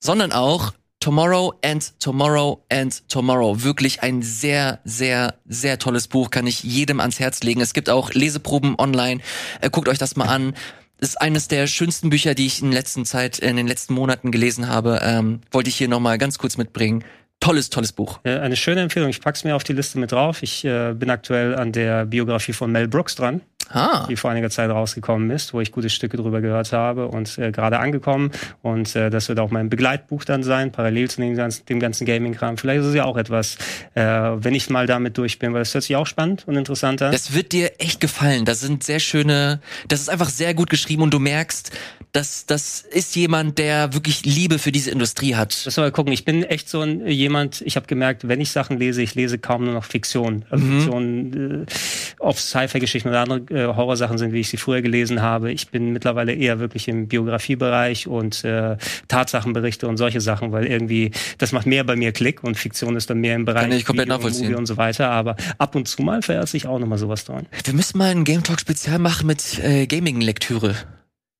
sondern 0.00 0.32
auch 0.32 0.72
Tomorrow 1.00 1.54
and 1.64 2.00
Tomorrow 2.00 2.64
and 2.70 3.08
Tomorrow. 3.08 3.62
Wirklich 3.62 4.02
ein 4.02 4.22
sehr, 4.22 4.80
sehr, 4.84 5.34
sehr 5.46 5.78
tolles 5.78 6.08
Buch, 6.08 6.30
kann 6.30 6.46
ich 6.46 6.62
jedem 6.62 7.00
ans 7.00 7.20
Herz 7.20 7.42
legen. 7.42 7.60
Es 7.60 7.74
gibt 7.74 7.90
auch 7.90 8.12
Leseproben 8.12 8.78
online. 8.78 9.20
Äh, 9.60 9.70
guckt 9.70 9.88
euch 9.88 9.98
das 9.98 10.16
mal 10.16 10.26
an. 10.26 10.54
Ist 10.98 11.20
eines 11.20 11.48
der 11.48 11.66
schönsten 11.66 12.10
Bücher, 12.10 12.34
die 12.34 12.46
ich 12.46 12.62
in 12.62 12.72
letzter 12.72 13.04
Zeit, 13.04 13.38
in 13.38 13.56
den 13.56 13.66
letzten 13.66 13.94
Monaten 13.94 14.32
gelesen 14.32 14.68
habe. 14.68 15.00
Ähm, 15.02 15.40
wollte 15.50 15.68
ich 15.68 15.76
hier 15.76 15.88
nochmal 15.88 16.18
ganz 16.18 16.38
kurz 16.38 16.56
mitbringen. 16.56 17.04
Tolles, 17.38 17.68
tolles 17.68 17.92
Buch. 17.92 18.18
Eine 18.24 18.56
schöne 18.56 18.80
Empfehlung. 18.80 19.10
Ich 19.10 19.20
pack's 19.20 19.44
mir 19.44 19.54
auf 19.54 19.62
die 19.62 19.74
Liste 19.74 19.98
mit 19.98 20.10
drauf. 20.10 20.42
Ich 20.42 20.64
äh, 20.64 20.94
bin 20.94 21.10
aktuell 21.10 21.54
an 21.54 21.70
der 21.70 22.06
Biografie 22.06 22.54
von 22.54 22.72
Mel 22.72 22.88
Brooks 22.88 23.14
dran 23.14 23.42
ah. 23.70 24.06
die 24.08 24.16
vor 24.16 24.30
einiger 24.30 24.50
Zeit 24.50 24.70
rausgekommen 24.70 25.30
ist, 25.30 25.54
wo 25.54 25.60
ich 25.60 25.72
gute 25.72 25.90
Stücke 25.90 26.16
drüber 26.16 26.40
gehört 26.40 26.72
habe 26.72 27.08
und 27.08 27.38
äh, 27.38 27.52
gerade 27.52 27.78
angekommen. 27.78 28.30
Und 28.62 28.94
äh, 28.96 29.10
das 29.10 29.28
wird 29.28 29.38
auch 29.38 29.50
mein 29.50 29.68
Begleitbuch 29.68 30.24
dann 30.24 30.42
sein, 30.42 30.72
parallel 30.72 31.10
zu 31.10 31.20
dem 31.20 31.34
ganzen, 31.34 31.66
dem 31.66 31.80
ganzen 31.80 32.06
Gaming-Kram. 32.06 32.58
Vielleicht 32.58 32.80
ist 32.80 32.86
es 32.86 32.94
ja 32.94 33.04
auch 33.04 33.16
etwas, 33.16 33.56
äh, 33.94 34.02
wenn 34.02 34.54
ich 34.54 34.70
mal 34.70 34.86
damit 34.86 35.18
durch 35.18 35.38
bin, 35.38 35.52
weil 35.52 35.60
das 35.60 35.74
hört 35.74 35.84
sich 35.84 35.96
auch 35.96 36.06
spannend 36.06 36.46
und 36.46 36.56
interessant 36.56 37.02
an. 37.02 37.12
Das 37.12 37.34
wird 37.34 37.52
dir 37.52 37.72
echt 37.78 38.00
gefallen. 38.00 38.44
Das 38.44 38.60
sind 38.60 38.84
sehr 38.84 39.00
schöne, 39.00 39.60
das 39.88 40.00
ist 40.00 40.08
einfach 40.08 40.28
sehr 40.28 40.54
gut 40.54 40.70
geschrieben 40.70 41.02
und 41.02 41.12
du 41.12 41.18
merkst, 41.18 41.72
dass 42.12 42.46
das 42.46 42.80
ist 42.80 43.14
jemand, 43.14 43.58
der 43.58 43.92
wirklich 43.92 44.24
Liebe 44.24 44.58
für 44.58 44.72
diese 44.72 44.90
Industrie 44.90 45.34
hat. 45.34 45.66
Das 45.66 45.76
mal 45.76 45.92
gucken. 45.92 46.12
Ich 46.12 46.24
bin 46.24 46.44
echt 46.44 46.68
so 46.68 46.80
ein 46.80 47.06
jemand, 47.06 47.60
ich 47.60 47.76
habe 47.76 47.86
gemerkt, 47.86 48.26
wenn 48.26 48.40
ich 48.40 48.50
Sachen 48.50 48.78
lese, 48.78 49.02
ich 49.02 49.14
lese 49.14 49.38
kaum 49.38 49.64
nur 49.64 49.74
noch 49.74 49.84
Fiktion. 49.84 50.44
Also 50.48 50.64
mhm. 50.64 50.80
Fiktion, 50.80 51.66
äh, 51.66 51.72
oft 52.18 52.38
Sci-Fi-Geschichten 52.38 53.08
oder 53.08 53.20
andere 53.20 53.40
äh, 53.56 53.66
Horrorsachen 53.66 54.18
sind, 54.18 54.32
wie 54.32 54.40
ich 54.40 54.48
sie 54.48 54.56
früher 54.56 54.82
gelesen 54.82 55.22
habe. 55.22 55.50
Ich 55.50 55.70
bin 55.70 55.92
mittlerweile 55.92 56.32
eher 56.32 56.58
wirklich 56.58 56.88
im 56.88 57.08
Biografiebereich 57.08 58.06
und 58.06 58.44
äh, 58.44 58.76
Tatsachenberichte 59.08 59.88
und 59.88 59.96
solche 59.96 60.20
Sachen, 60.20 60.52
weil 60.52 60.66
irgendwie 60.66 61.10
das 61.38 61.52
macht 61.52 61.66
mehr 61.66 61.84
bei 61.84 61.96
mir 61.96 62.12
Klick 62.12 62.44
und 62.44 62.56
Fiktion 62.56 62.96
ist 62.96 63.10
dann 63.10 63.20
mehr 63.20 63.34
im 63.34 63.44
Bereich 63.44 63.62
Kann 63.62 63.72
ich 63.72 63.84
komplett 63.84 64.08
Video 64.08 64.16
nachvollziehen. 64.16 64.54
und 64.54 64.66
so 64.66 64.76
weiter. 64.76 65.10
Aber 65.10 65.36
ab 65.58 65.74
und 65.74 65.88
zu 65.88 66.02
mal 66.02 66.22
verirrt 66.22 66.48
sich 66.48 66.66
auch 66.66 66.78
nochmal 66.78 66.98
sowas 66.98 67.24
dran. 67.24 67.46
Wir 67.64 67.74
müssen 67.74 67.98
mal 67.98 68.10
ein 68.10 68.24
Game 68.24 68.42
Talk 68.42 68.60
Spezial 68.60 68.98
machen 68.98 69.26
mit 69.26 69.58
äh, 69.62 69.86
Gaming-Lektüre. 69.86 70.74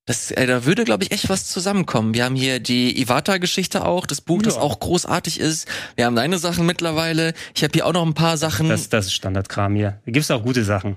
Das, 0.07 0.31
äh, 0.31 0.47
da 0.47 0.65
würde, 0.65 0.85
glaube 0.85 1.03
ich, 1.03 1.11
echt 1.11 1.29
was 1.29 1.49
zusammenkommen. 1.49 2.15
Wir 2.15 2.25
haben 2.25 2.37
hier 2.37 2.61
die 2.61 3.01
Iwata-Geschichte 3.03 3.85
auch, 3.85 4.07
das 4.07 4.21
Buch, 4.21 4.39
ja. 4.39 4.45
das 4.45 4.57
auch 4.57 4.79
großartig 4.79 5.41
ist. 5.41 5.67
Wir 5.97 6.07
haben 6.07 6.15
deine 6.15 6.39
Sachen 6.39 6.65
mittlerweile. 6.65 7.35
Ich 7.57 7.65
habe 7.65 7.73
hier 7.75 7.87
auch 7.87 7.93
noch 7.93 8.07
ein 8.07 8.15
paar 8.15 8.37
Sachen. 8.37 8.69
Das, 8.69 8.89
das 8.89 9.07
ist 9.07 9.15
Standardkram 9.15 9.75
hier. 9.75 9.99
Da 10.07 10.13
gibt's 10.13 10.31
auch 10.31 10.45
gute 10.45 10.63
Sachen. 10.63 10.97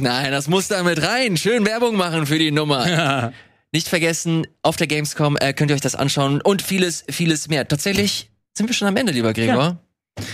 Nein, 0.00 0.32
das 0.32 0.48
muss 0.48 0.68
da 0.68 0.82
mit 0.82 1.02
rein. 1.02 1.36
Schön 1.36 1.66
Werbung 1.66 1.96
machen 1.96 2.26
für 2.26 2.38
die 2.38 2.50
Nummer. 2.50 2.88
Ja. 2.88 3.32
Nicht 3.72 3.88
vergessen, 3.88 4.46
auf 4.62 4.76
der 4.76 4.86
Gamescom 4.86 5.36
äh, 5.36 5.52
könnt 5.52 5.70
ihr 5.70 5.74
euch 5.74 5.80
das 5.80 5.96
anschauen 5.96 6.40
und 6.40 6.62
vieles, 6.62 7.04
vieles 7.08 7.48
mehr. 7.48 7.66
Tatsächlich 7.66 8.30
sind 8.56 8.68
wir 8.68 8.74
schon 8.74 8.86
am 8.86 8.96
Ende, 8.96 9.12
lieber 9.12 9.32
Gregor. 9.32 9.78
Ja. 10.18 10.24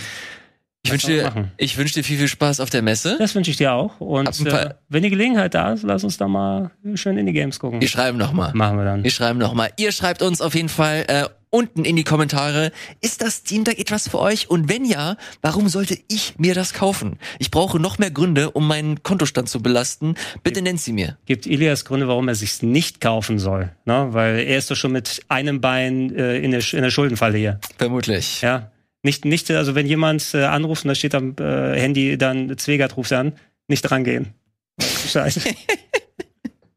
Ich 0.83 0.91
wünsche 0.91 1.07
dir, 1.07 1.51
ich 1.57 1.77
wünsche 1.77 1.93
dir 1.95 2.03
viel, 2.03 2.17
viel 2.17 2.27
Spaß 2.27 2.59
auf 2.59 2.69
der 2.71 2.81
Messe. 2.81 3.15
Das 3.19 3.35
wünsche 3.35 3.51
ich 3.51 3.57
dir 3.57 3.73
auch. 3.73 3.99
Und 3.99 4.27
äh, 4.47 4.73
wenn 4.89 5.03
die 5.03 5.11
Gelegenheit 5.11 5.53
da 5.53 5.73
ist, 5.73 5.83
lass 5.83 6.03
uns 6.03 6.17
da 6.17 6.27
mal 6.27 6.71
schön 6.95 7.17
in 7.17 7.27
die 7.27 7.33
Games 7.33 7.59
gucken. 7.59 7.81
Wir 7.81 7.87
schreiben 7.87 8.17
noch 8.17 8.33
mal. 8.33 8.51
Machen 8.53 8.77
wir 8.77 8.85
dann. 8.85 9.03
Wir 9.03 9.11
schreiben 9.11 9.37
noch 9.37 9.53
mal. 9.53 9.69
Ihr 9.77 9.91
schreibt 9.91 10.23
uns 10.23 10.41
auf 10.41 10.55
jeden 10.55 10.69
Fall 10.69 11.05
äh, 11.07 11.25
unten 11.51 11.85
in 11.85 11.95
die 11.95 12.03
Kommentare, 12.03 12.71
ist 13.01 13.21
das 13.21 13.37
Steam 13.37 13.63
Deck 13.63 13.77
etwas 13.77 14.09
für 14.09 14.19
euch? 14.19 14.49
Und 14.49 14.69
wenn 14.69 14.85
ja, 14.85 15.17
warum 15.41 15.69
sollte 15.69 15.97
ich 16.07 16.33
mir 16.39 16.55
das 16.55 16.73
kaufen? 16.73 17.19
Ich 17.37 17.51
brauche 17.51 17.79
noch 17.79 17.99
mehr 17.99 18.09
Gründe, 18.09 18.51
um 18.51 18.67
meinen 18.67 19.03
Kontostand 19.03 19.49
zu 19.49 19.61
belasten. 19.61 20.15
Bitte 20.43 20.61
nennt 20.61 20.81
sie 20.81 20.93
mir. 20.93 21.17
Gibt 21.25 21.45
Ilias 21.45 21.85
Gründe, 21.85 22.07
warum 22.07 22.27
er 22.27 22.35
sich's 22.35 22.63
nicht 22.63 23.01
kaufen 23.01 23.37
soll? 23.37 23.69
Ne? 23.85 24.07
Weil 24.11 24.39
er 24.39 24.57
ist 24.57 24.71
doch 24.71 24.75
schon 24.75 24.93
mit 24.93 25.21
einem 25.27 25.61
Bein 25.61 26.15
äh, 26.15 26.37
in, 26.39 26.51
der, 26.51 26.63
in 26.73 26.81
der 26.81 26.91
Schuldenfalle 26.91 27.37
hier. 27.37 27.59
Vermutlich. 27.77 28.41
Ja. 28.41 28.71
Nicht, 29.03 29.25
nicht, 29.25 29.49
also 29.51 29.75
wenn 29.75 29.87
jemand 29.87 30.33
äh, 30.33 30.43
anruft 30.43 30.85
und 30.85 30.89
da 30.89 30.95
steht 30.95 31.15
am 31.15 31.35
äh, 31.39 31.79
Handy, 31.79 32.17
dann 32.17 32.57
Zwegert 32.57 32.97
ruft 32.97 33.11
an, 33.13 33.33
nicht 33.67 33.89
rangehen. 33.89 34.33
Scheiße. 34.79 35.41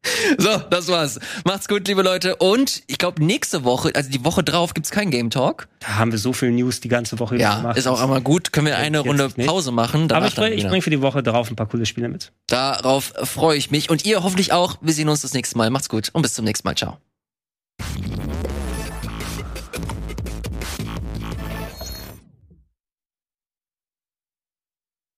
So, 0.37 0.57
das 0.69 0.87
war's. 0.87 1.19
Macht's 1.45 1.67
gut, 1.67 1.87
liebe 1.87 2.01
Leute. 2.01 2.35
Und 2.35 2.83
ich 2.87 2.97
glaube, 2.97 3.23
nächste 3.23 3.63
Woche, 3.63 3.91
also 3.95 4.09
die 4.09 4.23
Woche 4.25 4.43
drauf, 4.43 4.73
gibt's 4.73 4.91
keinen 4.91 5.11
Game 5.11 5.29
Talk. 5.29 5.67
Da 5.79 5.95
haben 5.95 6.11
wir 6.11 6.19
so 6.19 6.33
viel 6.33 6.51
News 6.51 6.79
die 6.81 6.87
ganze 6.87 7.19
Woche 7.19 7.37
ja, 7.37 7.57
gemacht. 7.57 7.77
Ist 7.77 7.87
auch 7.87 8.01
einmal 8.01 8.21
gut. 8.21 8.51
Können 8.51 8.67
wir 8.67 8.77
eine 8.77 8.99
Runde 8.99 9.29
Pause 9.29 9.71
machen. 9.71 10.11
Aber 10.11 10.27
ich, 10.27 10.37
ich 10.37 10.67
bringe 10.67 10.81
für 10.81 10.89
die 10.89 11.01
Woche 11.01 11.23
drauf 11.23 11.49
ein 11.49 11.55
paar 11.55 11.67
coole 11.67 11.85
Spiele 11.85 12.09
mit. 12.09 12.31
Darauf 12.47 13.13
freue 13.23 13.57
ich 13.57 13.71
mich. 13.71 13.89
Und 13.89 14.05
ihr 14.05 14.23
hoffentlich 14.23 14.51
auch. 14.53 14.77
Wir 14.81 14.93
sehen 14.93 15.09
uns 15.09 15.21
das 15.21 15.33
nächste 15.33 15.57
Mal. 15.57 15.69
Macht's 15.69 15.89
gut 15.89 16.09
und 16.13 16.21
bis 16.21 16.33
zum 16.33 16.45
nächsten 16.45 16.67
Mal. 16.67 16.75
Ciao. 16.75 16.97